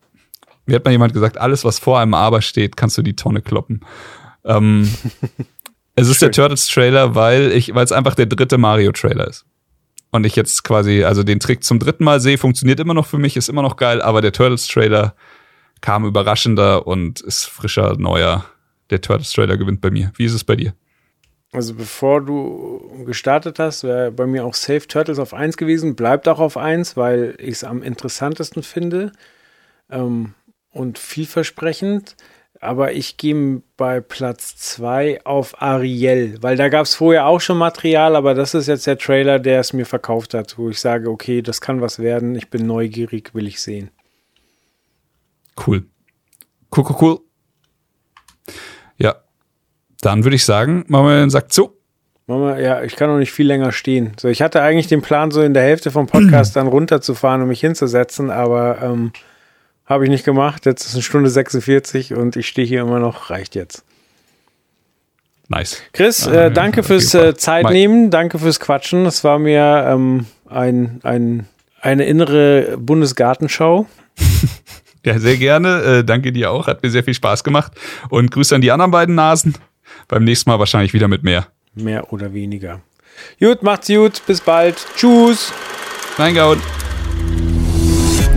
Mir 0.66 0.76
hat 0.76 0.86
mal 0.86 0.92
jemand 0.92 1.14
gesagt, 1.14 1.38
alles, 1.38 1.64
was 1.64 1.80
vor 1.80 2.00
einem 2.00 2.14
Aber 2.14 2.42
steht, 2.42 2.76
kannst 2.78 2.98
du 2.98 3.02
die 3.02 3.16
Tonne 3.16 3.42
kloppen. 3.42 3.82
Ähm, 4.44 4.92
es 5.96 6.10
ist 6.10 6.20
Schön. 6.20 6.28
der 6.28 6.32
Turtles-Trailer, 6.34 7.16
weil 7.16 7.52
ich, 7.54 7.74
weil 7.74 7.86
es 7.86 7.92
einfach 7.92 8.16
der 8.16 8.26
dritte 8.28 8.58
Mario-Trailer 8.58 9.28
ist 9.28 9.46
und 10.12 10.26
ich 10.26 10.36
jetzt 10.36 10.64
quasi, 10.64 11.04
also 11.04 11.24
den 11.24 11.40
Trick 11.40 11.64
zum 11.64 11.80
dritten 11.80 12.04
Mal 12.04 12.20
sehe, 12.20 12.38
funktioniert 12.38 12.80
immer 12.80 12.94
noch 12.94 13.06
für 13.06 13.18
mich, 13.18 13.38
ist 13.38 13.50
immer 13.50 13.62
noch 13.62 13.76
geil, 13.76 14.02
aber 14.02 14.22
der 14.22 14.32
Turtles-Trailer 14.32 15.16
kam 15.82 16.06
überraschender 16.06 16.88
und 16.88 17.22
ist 17.22 17.46
frischer, 17.46 17.96
neuer. 17.98 18.46
Der 18.90 19.02
Turtles-Trailer 19.02 19.58
gewinnt 19.58 19.82
bei 19.82 19.92
mir. 19.92 20.12
Wie 20.16 20.26
ist 20.26 20.34
es 20.34 20.44
bei 20.44 20.56
dir? 20.56 20.74
Also 21.52 21.74
bevor 21.74 22.22
du 22.22 23.04
gestartet 23.06 23.60
hast, 23.60 23.84
wäre 23.84 24.12
bei 24.12 24.26
mir 24.26 24.46
auch 24.46 24.54
Safe 24.54 24.86
Turtles 24.88 25.20
auf 25.20 25.34
1 25.34 25.58
gewesen, 25.58 25.96
bleibt 25.96 26.28
auch 26.28 26.40
auf 26.40 26.58
1, 26.58 26.98
weil 26.98 27.36
ich 27.40 27.52
es 27.52 27.64
am 27.64 27.84
interessantesten 27.84 28.64
finde 28.64 29.12
ähm, 29.90 30.34
und 30.72 31.00
vielversprechend 31.00 32.16
aber 32.60 32.94
ich 32.94 33.18
gehe 33.18 33.62
bei 33.78 34.02
Platz 34.02 34.56
2 34.58 35.26
auf 35.26 35.62
Ariel, 35.62 36.38
weil 36.42 36.58
da 36.58 36.70
gab 36.70 36.86
es 36.86 36.96
vorher 36.96 37.28
auch 37.28 37.42
schon 37.42 37.58
Material, 37.58 38.16
aber 38.16 38.34
das 38.34 38.54
ist 38.54 38.68
jetzt 38.68 38.88
der 38.88 38.98
Trailer, 38.98 39.40
der 39.40 39.60
es 39.60 39.74
mir 39.74 39.86
verkauft 39.86 40.34
hat, 40.34 40.58
wo 40.58 40.70
ich 40.70 40.80
sage, 40.80 41.10
okay, 41.10 41.42
das 41.42 41.62
kann 41.62 41.82
was 41.82 42.00
werden, 42.00 42.36
ich 42.36 42.50
bin 42.50 42.66
neugierig, 42.66 43.34
will 43.34 43.48
ich 43.48 43.62
sehen. 43.62 43.92
Cool. 45.66 45.86
Cool, 46.76 46.86
cool, 46.90 46.96
cool. 47.02 47.20
Ja, 48.98 49.16
dann 50.02 50.24
würde 50.24 50.36
ich 50.36 50.46
sagen, 50.46 50.86
machen 50.88 51.08
wir 51.08 51.20
den 51.20 51.30
Sack 51.30 51.52
zu 51.52 51.78
Mama, 52.30 52.60
ja, 52.60 52.84
ich 52.84 52.98
kann 52.98 53.10
noch 53.10 53.20
nicht 53.20 53.32
viel 53.32 53.48
länger 53.48 53.72
stehen. 53.72 54.12
So, 54.20 54.28
ich 54.28 54.42
hatte 54.42 54.62
eigentlich 54.62 54.88
den 54.88 55.02
Plan, 55.02 55.32
so 55.32 55.42
in 55.42 55.54
der 55.54 55.64
Hälfte 55.64 55.92
vom 55.92 56.08
Podcast 56.08 56.56
dann 56.58 56.68
runterzufahren 56.68 57.42
und 57.42 57.48
mich 57.48 57.62
hinzusetzen, 57.62 58.30
aber 58.30 58.82
ähm, 58.82 59.14
habe 59.88 60.04
ich 60.04 60.10
nicht 60.10 60.26
gemacht. 60.26 60.66
Jetzt 60.66 60.86
ist 60.86 60.94
eine 60.94 61.02
Stunde 61.02 61.30
46 61.30 62.14
und 62.14 62.36
ich 62.36 62.48
stehe 62.48 62.68
hier 62.68 62.82
immer 62.82 63.00
noch. 63.00 63.30
Reicht 63.30 63.56
jetzt. 63.56 63.84
Nice. 65.50 65.82
Chris, 65.94 66.28
äh, 66.28 66.52
danke 66.52 66.84
fürs 66.84 67.14
äh, 67.14 67.36
Zeitnehmen, 67.36 68.12
danke 68.12 68.38
fürs 68.38 68.60
Quatschen. 68.60 69.06
Es 69.06 69.24
war 69.24 69.40
mir 69.40 69.86
ähm, 69.88 70.26
ein, 70.50 71.00
ein, 71.04 71.48
eine 71.82 72.06
innere 72.06 72.78
Bundesgartenschau. 72.78 73.88
ja, 75.06 75.20
sehr 75.20 75.38
gerne. 75.38 75.82
Äh, 75.82 76.04
danke 76.04 76.34
dir 76.34 76.52
auch. 76.52 76.68
Hat 76.68 76.84
mir 76.84 76.90
sehr 76.90 77.04
viel 77.04 77.14
Spaß 77.14 77.46
gemacht. 77.46 77.72
Und 78.10 78.30
Grüße 78.32 78.54
an 78.54 78.62
die 78.62 78.72
anderen 78.72 78.92
beiden 78.92 79.16
Nasen. 79.16 79.54
Beim 80.10 80.26
nächsten 80.26 80.50
Mal 80.50 80.60
wahrscheinlich 80.60 80.94
wieder 80.94 81.08
mit 81.08 81.24
mehr. 81.24 81.48
Mehr 81.76 82.12
oder 82.12 82.34
weniger. 82.34 82.82
Gut, 83.40 83.64
macht's 83.64 83.88
gut. 83.88 84.22
Bis 84.28 84.42
bald. 84.42 84.76
Tschüss. 84.98 85.54
Reingehauen. 86.18 86.62